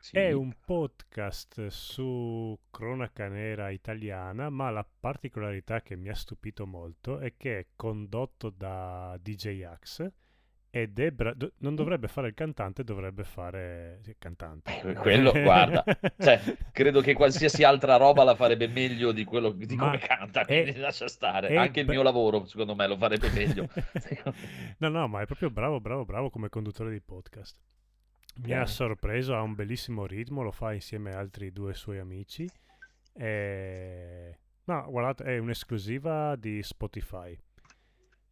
Sì. 0.02 0.16
È 0.18 0.32
un 0.32 0.54
podcast 0.66 1.68
su 1.68 2.58
cronaca 2.72 3.28
nera 3.28 3.70
italiana, 3.70 4.50
ma 4.50 4.70
la 4.72 4.86
particolarità 5.00 5.82
che 5.82 5.96
mi 5.96 6.10
ha 6.10 6.16
stupito 6.16 6.66
molto 6.66 7.20
è 7.20 7.36
che 7.38 7.60
è 7.60 7.66
condotto 7.76 8.50
da 8.50 9.18
DJ 9.22 9.62
Axe 9.64 10.14
ed 10.72 11.00
è 11.00 11.10
bra- 11.12 11.34
do- 11.34 11.54
non 11.60 11.74
dovrebbe 11.76 12.08
fare 12.08 12.28
il 12.28 12.34
cantante, 12.36 12.84
dovrebbe 12.84 13.24
fare 13.24 14.02
il 14.06 14.16
cantante. 14.20 14.80
Eh, 14.82 14.94
quello, 14.94 15.32
guarda, 15.32 15.84
cioè, 16.18 16.40
credo 16.72 17.02
che 17.02 17.14
qualsiasi 17.14 17.64
altra 17.64 17.96
roba 17.98 18.24
la 18.24 18.36
farebbe 18.36 18.68
meglio 18.68 19.12
di 19.12 19.24
quello 19.24 19.52
di 19.52 19.76
Ma 19.76 19.86
come 19.86 19.98
canta, 19.98 20.42
è- 20.42 20.46
quindi 20.64 20.80
lascia 20.80 21.08
stare. 21.08 21.48
è 21.48 21.56
Anche 21.56 21.80
il 21.80 21.88
mio 21.88 22.04
lavoro, 22.04 22.46
secondo 22.46 22.76
me, 22.76 22.88
lo 22.88 22.98
farebbe 22.98 23.30
meglio. 23.32 23.68
no, 24.78 24.90
no, 24.90 25.08
ma 25.08 25.22
è 25.22 25.26
proprio 25.26 25.50
bravo, 25.50 25.80
bravo, 25.82 26.06
bravo 26.06 26.30
come 26.30 26.50
conduttore 26.50 26.92
di 26.92 27.02
podcast. 27.02 27.58
Mi 28.44 28.54
ha 28.54 28.62
Ok. 28.62 28.70
sorpreso, 28.70 29.36
ha 29.36 29.42
un 29.42 29.56
bellissimo 29.56 30.06
ritmo, 30.06 30.44
lo 30.44 30.52
fa 30.52 30.72
insieme 30.74 31.12
a 31.14 31.18
altri 31.20 31.52
due 31.52 31.74
suoi 31.74 31.98
amici. 31.98 32.48
E... 33.14 34.38
No, 34.66 34.86
guardate, 34.90 35.24
è 35.24 35.38
un'esclusiva 35.40 36.36
di 36.36 36.62
Spotify. 36.64 37.38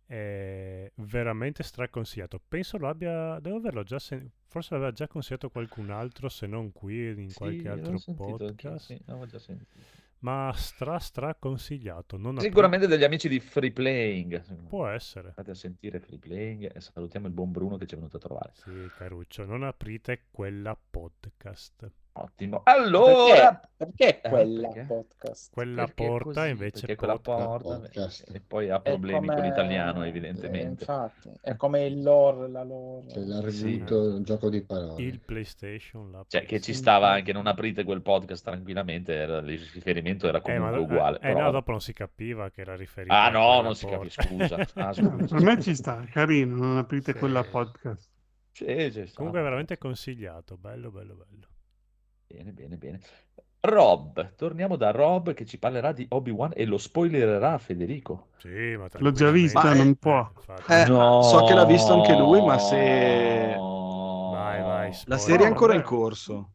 È 0.07 0.89
veramente 0.95 1.63
straconsigliato. 1.63 2.39
Penso 2.47 2.77
lo 2.77 2.87
abbia, 2.87 3.39
devo 3.41 3.57
averlo 3.57 3.83
già 3.83 3.99
sen- 3.99 4.29
forse 4.47 4.73
l'aveva 4.73 4.93
già 4.93 5.05
consigliato 5.07 5.49
qualcun 5.49 5.89
altro, 5.89 6.29
se 6.29 6.47
non 6.47 6.71
qui 6.71 7.09
in 7.09 7.29
Sì, 7.29 7.35
qualche 7.35 7.67
altro 7.67 7.99
podcast. 8.15 8.85
sì, 8.85 9.01
l'avevo 9.05 9.25
già 9.25 9.37
sentito. 9.37 9.69
Ma 10.19 10.51
stra 10.55 10.97
stra 10.97 11.35
consigliato. 11.35 12.17
Non 12.17 12.39
Sicuramente 12.39 12.87
degli 12.87 13.03
amici 13.03 13.27
di 13.29 13.39
Free 13.39 13.71
Playing. 13.71 14.65
Può 14.67 14.87
essere. 14.87 15.27
Andate 15.27 15.51
a 15.51 15.55
sentire 15.55 15.99
Free 15.99 16.17
Playing 16.17 16.71
e 16.75 16.79
salutiamo 16.81 17.27
il 17.27 17.33
buon 17.33 17.51
Bruno 17.51 17.77
che 17.77 17.85
ci 17.85 17.93
è 17.93 17.97
venuto 17.97 18.15
a 18.17 18.19
trovare. 18.21 18.51
Sì, 18.55 18.89
Caruccio, 18.97 19.45
non 19.45 19.61
aprite 19.63 20.23
quella 20.31 20.75
podcast. 20.75 21.91
Ottimo. 22.19 22.61
Allora, 22.63 23.59
Perché, 23.77 24.19
perché 24.19 24.21
Eh, 24.21 24.29
quella 24.29 24.67
perché? 24.69 24.85
podcast? 24.87 25.53
Quella 25.53 25.85
Perché 25.85 25.93
porta 26.05 26.39
così, 26.41 26.49
invece 26.49 26.79
perché 26.79 26.95
quella 26.95 27.19
porta 27.19 27.75
Podcast. 27.79 28.29
e 28.33 28.41
poi 28.45 28.69
ha 28.69 28.79
problemi 28.79 29.27
con 29.27 29.35
come- 29.35 29.47
l'italiano, 29.47 30.03
eh, 30.03 30.07
evidentemente. 30.07 30.83
infatti, 30.83 31.31
è 31.41 31.55
come 31.55 31.85
il 31.85 32.01
lore, 32.01 32.47
la 32.49 32.63
lore. 32.63 33.09
Cioè, 33.09 33.23
l'ha 33.23 33.49
Sì. 33.49 33.83
gioco 33.83 34.49
di 34.49 34.63
parole. 34.63 35.01
Il 35.01 35.19
PlayStation, 35.19 36.11
la 36.11 36.25
Cioè, 36.27 36.41
che 36.41 36.45
ci 36.59 36.71
PlayStation. 36.71 36.75
stava 36.81 37.09
anche, 37.11 37.33
non 37.33 37.45
aprite 37.47 37.83
quel 37.83 38.01
podcast 38.01 38.43
tranquillamente, 38.43 39.13
era- 39.13 39.37
il 39.37 39.59
riferimento 39.73 40.27
era 40.27 40.39
Eh, 40.39 40.41
comunque 40.41 40.71
ma, 40.71 40.79
uguale. 40.79 41.17
eh, 41.17 41.19
però- 41.33 41.41
no, 41.41 41.51
dopo 41.51 41.71
non 41.71 41.81
si 41.81 41.93
capiva 41.93 42.49
che 42.49 42.61
era 42.61 42.75
riferito 42.75 43.13
Ah 43.13 43.29
no, 43.29 43.61
non 43.61 43.75
si 43.75 43.85
capisce, 43.85 44.21
scusa. 44.23 44.55
Ah, 44.87 44.93
scusa, 44.93 45.35
per 45.35 45.41
me 45.43 45.61
ci 45.61 45.75
sta, 45.75 46.03
carino, 46.11 46.55
non 46.55 46.77
aprite 46.77 47.11
Sì. 47.13 47.19
quella 47.19 47.43
podcast. 47.43 48.09
Sì. 48.51 49.11
Comunque 49.13 49.39
è 49.39 49.43
veramente 49.43 49.77
consigliato, 49.77 50.57
bello, 50.57 50.89
bello, 50.89 51.13
bello. 51.13 51.47
Bene, 52.27 52.51
bene, 52.51 52.75
bene. 52.77 52.99
Rob, 53.61 54.35
torniamo 54.35 54.75
da 54.75 54.91
Rob 54.91 55.33
che 55.33 55.45
ci 55.45 55.57
parlerà 55.57 55.91
di 55.91 56.05
Obi-Wan 56.09 56.51
e 56.55 56.65
lo 56.65 56.77
spoilererà 56.77 57.57
Federico. 57.57 58.27
Sì, 58.37 58.75
ma 58.77 58.87
L'ho 58.97 59.11
già 59.11 59.31
vista, 59.31 59.63
Ma 59.63 59.71
è- 59.71 59.77
non 59.77 59.95
può. 59.95 60.29
infatti. 60.35 60.71
Eh, 60.73 60.85
No. 60.87 61.21
so 61.23 61.43
che 61.45 61.53
l'ha 61.53 61.65
visto 61.65 61.93
anche 61.93 62.15
lui, 62.15 62.41
ma 62.41 62.57
se 62.59 63.55
Vai, 63.57 64.61
vai, 64.61 64.97
la 65.05 65.17
serie 65.17 65.45
è 65.45 65.49
ancora 65.49 65.73
in 65.73 65.81
corso. 65.81 66.51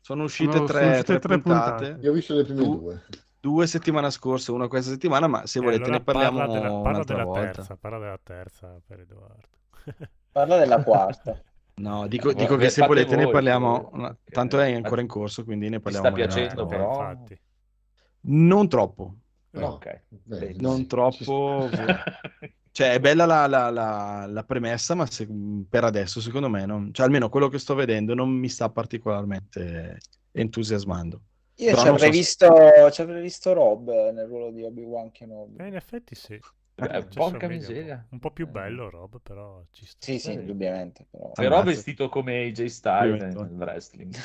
Sono 0.00 0.24
uscite 0.24 0.52
Sono- 0.52 0.66
tre, 0.66 0.78
sono 0.78 0.90
uscite 0.90 1.04
tre 1.04 1.18
tre 1.18 1.40
puntate, 1.40 1.84
puntate. 1.86 2.04
Io 2.06 2.10
ho 2.10 2.14
visto 2.14 2.34
le 2.34 2.44
prime 2.44 2.62
Tu- 2.62 2.78
due. 2.78 3.04
due 3.40 3.66
settimana 3.66 4.10
scorsa, 4.10 4.52
una 4.52 4.68
questa 4.68 4.90
settimana, 4.90 5.26
ma 5.26 5.46
se 5.46 5.58
E 5.58 5.62
volete 5.62 5.82
allora 5.84 5.98
ne 5.98 6.04
parliamo 6.04 6.38
parla 6.38 6.52
della, 6.52 6.68
parla 6.68 6.88
un'altra 6.90 7.14
della 7.16 7.26
volta. 7.26 7.40
terza, 7.50 7.76
parla 7.76 7.98
della 7.98 8.20
terza 8.22 8.80
per 8.86 9.00
Edoardo. 9.00 9.48
Parla 10.32 10.56
della 10.58 10.82
quarta. 10.82 11.42
No, 11.80 12.06
dico, 12.06 12.30
Eh, 12.30 12.34
dico 12.34 12.56
che 12.56 12.68
se 12.68 12.86
volete 12.86 13.16
ne 13.16 13.24
voi, 13.24 13.32
parliamo, 13.32 13.88
se- 13.90 13.96
una- 13.96 14.10
che- 14.22 14.30
tanto 14.32 14.60
è 14.60 14.72
ancora 14.72 15.00
in 15.00 15.06
corso, 15.06 15.44
quindi 15.44 15.68
ne 15.68 15.80
parliamo 15.80 16.06
sta 16.08 16.16
magari 16.16 16.34
piacendo, 16.34 16.64
Eh, 16.64 16.66
però? 16.68 16.90
infatti. 16.90 17.40
Non 18.22 18.68
troppo, 18.68 19.14
No. 19.52 19.66
Ok. 19.66 20.02
Beh, 20.08 20.38
Bene. 20.38 20.54
non 20.58 20.76
sì, 20.76 20.86
troppo. 20.86 21.68
ci 21.72 21.76
Cioè, 22.72 22.92
è 22.92 23.00
bella 23.00 23.24
la, 23.26 23.46
la- 23.48 23.70
la- 23.70 24.26
la 24.26 24.44
premessa, 24.44 24.94
ma 24.94 25.04
se- 25.06 25.26
per 25.68 25.82
adesso, 25.82 26.20
secondo 26.20 26.48
me, 26.48 26.66
non- 26.66 26.92
cioè, 26.92 27.04
almeno 27.06 27.28
quello 27.28 27.48
che 27.48 27.58
sto 27.58 27.74
vedendo 27.74 28.14
non 28.14 28.30
mi 28.30 28.48
sta 28.48 28.68
particolarmente 28.70 29.98
entusiasmando. 30.30 31.20
Io 31.56 31.74
ci 31.74 31.88
avrei, 31.88 31.96
so 31.96 32.04
se- 32.04 32.10
visto, 32.10 32.90
ci 32.92 33.00
avrei 33.02 33.22
visto 33.22 33.52
Rob 33.52 33.88
nel 34.12 34.26
ruolo 34.26 34.50
di 34.52 34.62
Obi-Wan 34.62 35.10
Kenobi. 35.10 35.56
Eh, 35.62 35.66
in 35.66 35.74
effetti 35.74 36.14
sì. 36.14 36.38
Eh, 36.88 37.08
Ci 37.08 37.18
porca 37.18 37.20
assomiglia 37.20 37.36
un 37.36 37.40
po'. 37.40 37.46
miseria. 37.48 38.06
Un 38.10 38.18
po' 38.18 38.30
più 38.30 38.46
Eh. 38.46 38.50
bello 38.50 38.90
Rob, 38.90 39.20
però 39.22 39.62
ci 39.70 39.86
sta. 39.86 39.98
Sì, 40.04 40.18
sì, 40.18 40.32
indubbiamente. 40.32 41.06
Però. 41.10 41.30
Però 41.32 41.62
vestito 41.62 42.08
come 42.08 42.44
AJ 42.46 42.64
Styles 42.66 43.34
nel 43.34 43.50
wrestling. 43.52 44.14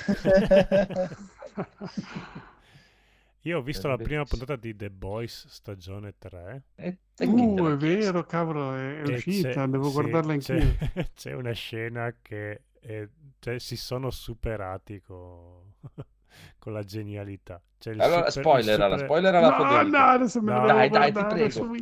Io 3.41 3.59
ho 3.59 3.61
visto 3.61 3.87
la 3.87 3.97
prima 3.97 4.23
puntata 4.25 4.55
di 4.55 4.75
The 4.75 4.89
Boys 4.89 5.45
stagione 5.47 6.15
3. 6.17 6.63
E, 6.75 6.85
e 7.15 7.25
chi 7.27 7.53
te 7.53 7.61
Uh, 7.61 7.67
è 7.67 7.75
vero, 7.77 8.23
cavolo, 8.25 8.73
è, 8.73 9.01
è 9.01 9.13
uscita, 9.13 9.49
c'è- 9.51 9.67
devo 9.67 9.85
sì, 9.87 9.93
guardarla 9.93 10.37
c'è- 10.37 10.59
anch'io. 10.59 10.77
C'è 11.13 11.33
una 11.33 11.51
scena 11.51 12.15
che 12.23 12.63
è- 12.79 13.07
cioè, 13.37 13.59
si 13.59 13.75
sono 13.77 14.09
superati 14.09 14.99
co- 15.01 15.73
con 16.57 16.73
la 16.73 16.83
genialità. 16.83 17.61
C'è 17.77 17.91
il 17.91 18.01
Allora, 18.01 18.29
super- 18.29 18.55
il 18.57 18.63
spoiler, 18.63 18.81
super- 18.89 19.05
spoiler 19.05 19.35
alla 19.35 19.57
No, 19.57 19.81
no, 19.89 19.97
adesso 19.97 20.41
me 20.41 20.53
No. 20.53 20.65
Dai, 20.65 20.89
dai, 20.89 21.11
ti 21.13 21.25
prego. 21.25 21.75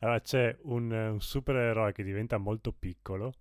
Allora, 0.00 0.20
c'è 0.20 0.56
un, 0.62 0.90
un 0.90 1.20
supereroe 1.20 1.92
che 1.92 2.02
diventa 2.02 2.38
molto 2.38 2.72
piccolo 2.72 3.32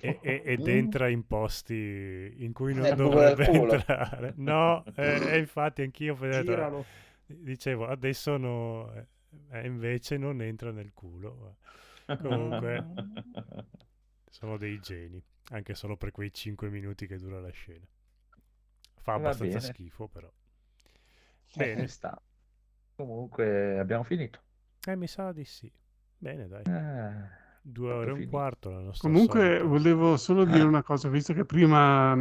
e- 0.00 0.18
e- 0.22 0.42
ed 0.44 0.60
Mm. 0.66 0.68
entra 0.68 1.08
in 1.08 1.26
posti 1.26 2.34
in 2.38 2.52
cui 2.52 2.74
non 2.74 2.94
dovrebbe 2.96 3.46
entrare. 3.48 4.32
No, 4.36 4.84
e 4.96 5.20
e 5.32 5.38
infatti 5.38 5.82
anch'io 5.82 6.16
Giralo. 6.18 6.84
dicevo 7.26 7.86
adesso 7.86 8.36
no, 8.36 8.92
eh, 9.52 9.66
invece 9.66 10.16
non 10.16 10.40
entra 10.42 10.72
nel 10.72 10.92
culo. 10.94 11.56
Comunque 12.20 12.84
sono 14.30 14.56
dei 14.56 14.80
geni, 14.80 15.22
anche 15.50 15.74
solo 15.74 15.96
per 15.96 16.10
quei 16.10 16.32
5 16.32 16.68
minuti 16.70 17.06
che 17.06 17.18
dura 17.18 17.40
la 17.40 17.50
scena. 17.50 17.86
Fa 19.02 19.16
Va 19.16 19.16
abbastanza 19.16 19.60
schifo 19.60 20.08
però. 20.08 20.30
Bene, 21.52 21.74
Bene. 21.74 21.88
sta. 21.88 22.20
Comunque 22.94 23.78
abbiamo 23.78 24.04
finito. 24.04 24.40
Eh, 24.86 24.96
mi 24.96 25.06
sa 25.06 25.32
di 25.32 25.44
sì. 25.44 25.70
Bene, 26.16 26.46
dai. 26.48 26.62
Eh, 26.64 27.38
Due 27.62 27.92
ore 27.92 28.10
e 28.10 28.14
un 28.14 28.26
quarto 28.26 28.70
la 28.70 28.80
nostra 28.80 29.08
Comunque 29.08 29.40
solita. 29.50 29.64
volevo 29.64 30.16
solo 30.16 30.44
dire 30.44 30.64
una 30.64 30.82
cosa, 30.82 31.08
visto 31.08 31.32
che 31.32 31.44
prima 31.44 32.14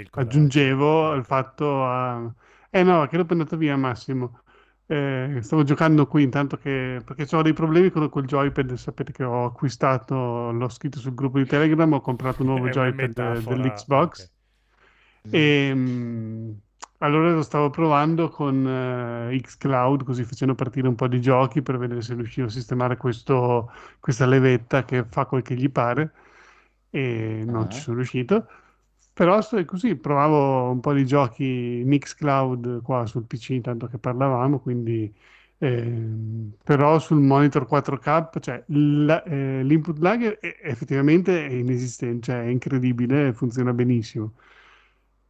il 0.00 0.10
coraggio. 0.10 0.20
aggiungevo 0.20 1.10
Ah, 1.10 1.14
il 1.14 1.24
fatto 1.24 1.84
a... 1.84 2.32
Eh 2.70 2.82
no, 2.82 3.06
che 3.06 3.16
è 3.16 3.24
andato 3.28 3.56
via 3.56 3.76
Massimo. 3.76 4.42
Eh, 4.86 5.38
stavo 5.42 5.62
giocando 5.64 6.06
qui 6.06 6.22
intanto 6.22 6.56
che... 6.56 7.00
perché 7.04 7.26
ho 7.36 7.42
dei 7.42 7.52
problemi 7.52 7.90
con 7.90 8.08
quel 8.08 8.26
joypad, 8.26 8.74
sapete 8.74 9.12
che 9.12 9.24
ho 9.24 9.44
acquistato, 9.46 10.50
l'ho 10.52 10.68
scritto 10.68 10.98
sul 10.98 11.14
gruppo 11.14 11.38
di 11.38 11.46
Telegram, 11.46 11.92
ho 11.92 12.00
comprato 12.00 12.42
un 12.42 12.48
nuovo 12.48 12.68
joypad 12.70 13.18
eh, 13.18 13.44
metafora, 13.44 13.56
dell'Xbox. 13.56 14.24
ok. 14.24 14.30
E 15.30 15.74
mh, 15.74 16.60
allora 16.98 17.30
lo 17.32 17.42
stavo 17.42 17.70
provando 17.70 18.28
con 18.30 18.66
eh, 19.30 19.38
xCloud, 19.40 20.02
così 20.04 20.24
facendo 20.24 20.54
partire 20.54 20.88
un 20.88 20.94
po' 20.94 21.06
di 21.08 21.20
giochi 21.20 21.62
per 21.62 21.76
vedere 21.78 22.00
se 22.02 22.14
riuscivo 22.14 22.46
a 22.46 22.50
sistemare 22.50 22.96
questo- 22.96 23.70
questa 24.00 24.26
levetta 24.26 24.84
che 24.84 25.04
fa 25.08 25.26
quel 25.26 25.42
che 25.42 25.54
gli 25.54 25.70
pare. 25.70 26.12
E 26.90 27.42
non 27.46 27.68
Ah. 27.68 27.68
ci 27.68 27.80
sono 27.80 27.96
riuscito. 27.96 28.46
Però 29.12 29.40
sto 29.42 29.62
così, 29.64 29.96
provavo 29.96 30.70
un 30.70 30.80
po' 30.80 30.92
di 30.92 31.04
giochi 31.04 31.80
in 31.80 31.98
xCloud 31.98 32.82
qua 32.82 33.04
sul 33.06 33.24
PC, 33.26 33.50
intanto 33.50 33.86
che 33.88 33.98
parlavamo, 33.98 34.60
quindi 34.60 35.12
ehm, 35.58 36.52
però 36.62 36.98
sul 37.00 37.18
monitor 37.20 37.66
4K, 37.66 38.38
cioè 38.40 38.62
la- 38.68 39.22
eh, 39.24 39.62
l'input 39.64 39.98
lag 39.98 40.22
è- 40.22 40.38
è- 40.38 40.68
effettivamente 40.70 41.46
è 41.46 41.50
inesistente, 41.52 42.22
cioè 42.32 42.42
è 42.44 42.46
incredibile, 42.48 43.32
funziona 43.32 43.72
benissimo 43.72 44.34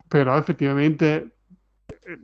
però 0.09 0.37
effettivamente 0.39 1.37
eh, 1.87 2.21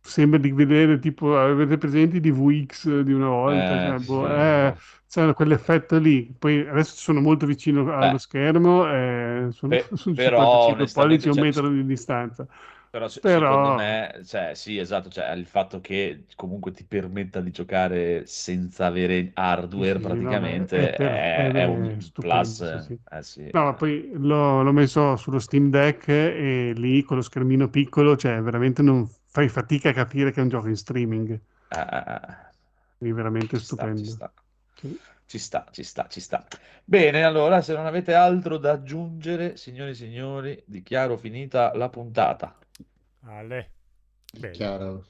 sembra 0.00 0.38
di 0.38 0.52
vedere 0.52 0.98
tipo 0.98 1.38
avete 1.38 1.76
presenti 1.78 2.16
i 2.16 2.20
DVX 2.20 3.00
di 3.00 3.12
una 3.12 3.28
volta 3.28 3.78
Eh, 3.78 3.94
cioè, 3.96 3.98
boh, 3.98 4.28
sì. 4.28 4.28
eh, 4.28 4.74
c'è 5.08 5.32
quell'effetto 5.34 5.98
lì 5.98 6.34
poi 6.38 6.66
adesso 6.66 6.94
sono 6.96 7.20
molto 7.20 7.46
vicino 7.46 7.92
allo 7.92 8.18
Beh. 8.18 8.18
schermo 8.18 8.90
eh, 8.90 9.48
sono 9.50 9.76
Pe- 9.76 9.88
su 9.94 10.14
però, 10.14 10.68
55 10.68 10.72
onestamente, 10.72 10.88
pollici 10.88 11.28
a 11.28 11.32
un 11.32 11.38
cioè, 11.38 11.46
metro 11.46 11.68
di 11.70 11.84
distanza 11.84 12.46
Però, 12.90 13.06
se- 13.08 13.22
Però- 13.22 13.26
secondo 13.26 13.72
me, 13.72 14.20
cioè, 14.24 14.54
sì, 14.54 14.78
esatto, 14.78 15.10
cioè, 15.10 15.30
il 15.32 15.46
fatto 15.46 15.80
che 15.80 16.24
comunque 16.36 16.72
ti 16.72 16.84
permetta 16.86 17.40
di 17.40 17.50
giocare 17.50 18.24
senza 18.26 18.86
avere 18.86 19.30
hardware 19.34 20.00
Sì, 20.00 20.20
no, 20.20 20.40
praticamente 20.40 20.94
è 20.94 20.94
per- 20.94 21.52
è, 21.52 21.52
è 21.52 21.64
è 21.64 21.64
un 21.64 21.98
stupendo, 22.00 22.56
plus. 22.58 22.60
sì, 22.78 22.98
sì. 23.20 23.46
eh. 23.46 23.50
No, 23.50 23.74
poi 23.74 24.10
l'ho, 24.14 24.62
l'ho 24.62 24.72
messo 24.72 25.16
sullo 25.16 25.38
Steam 25.38 25.70
Deck 25.70 26.08
e 26.08 26.72
lì 26.76 27.02
con 27.02 27.16
lo 27.16 27.22
schermino 27.22 27.68
piccolo, 27.70 28.16
cioè 28.16 28.40
veramente 28.42 28.82
non 28.82 29.08
fai 29.26 29.48
fatica 29.48 29.90
a 29.90 29.92
capire 29.92 30.30
che 30.32 30.40
è 30.40 30.42
un 30.42 30.48
gioco 30.50 30.68
in 30.68 30.76
streaming. 30.76 31.40
Eh, 31.70 31.76
eh, 31.80 32.04
eh. 32.06 32.36
Quindi 32.96 33.16
veramente 33.16 33.58
Ci 33.58 33.64
sta, 33.64 33.92
stupendo. 33.94 33.94
ci 33.94 34.06
sta. 34.06 34.32
Ci 35.26 35.38
sta, 35.38 35.66
ci 35.70 35.82
sta, 35.84 36.06
ci 36.08 36.20
sta. 36.20 36.46
Bene, 36.84 37.22
allora, 37.24 37.60
se 37.62 37.74
non 37.74 37.86
avete 37.86 38.14
altro 38.14 38.56
da 38.58 38.72
aggiungere, 38.72 39.56
signori 39.56 39.90
e 39.90 39.94
signori, 39.94 40.62
dichiaro 40.66 41.16
finita 41.18 41.74
la 41.74 41.88
puntata. 41.90 42.56
Ale. 43.28 43.72
Bene. 44.38 44.52
Chiaro. 44.52 45.04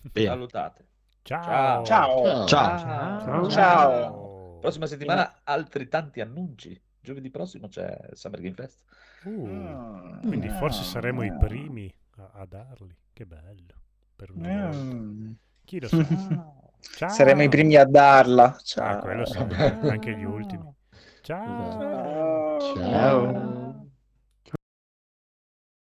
Bene. 0.00 0.26
Salutate. 0.26 0.86
Ciao. 1.22 1.84
Ciao. 1.84 2.46
Ciao. 2.46 2.46
Ciao. 2.46 2.78
Ciao. 3.20 3.48
Ciao. 3.50 4.58
Prossima 4.60 4.86
settimana 4.86 5.40
altri 5.44 5.88
tanti 5.88 6.20
annunci. 6.20 6.78
Giovedì 7.00 7.30
prossimo 7.30 7.68
c'è 7.68 7.96
Summer 8.12 8.40
Game 8.40 8.54
Fest. 8.54 8.82
Uh, 9.24 9.46
Ah. 9.46 10.18
quindi 10.22 10.48
forse 10.50 10.80
Ah. 10.80 10.84
saremo 10.84 11.22
i 11.22 11.34
primi 11.36 11.92
a, 12.16 12.30
a 12.40 12.46
darli. 12.46 12.94
Che 13.12 13.26
bello. 13.26 13.74
Per. 14.16 14.32
Mm. 14.36 15.32
Chi 15.64 15.80
lo 15.80 15.88
sa? 15.88 16.04
Ciao. 16.96 17.08
Saremo 17.08 17.42
i 17.42 17.48
primi 17.48 17.76
a 17.76 17.84
darla. 17.84 18.54
Ah, 18.54 18.58
Ciao. 18.62 19.00
quello 19.00 19.24
sì, 19.24 19.38
anche 19.38 20.14
gli 20.16 20.24
ultimi. 20.24 20.70
Ciao. 21.22 22.58
Ciao. 22.60 22.74
Ciao. 22.76 23.63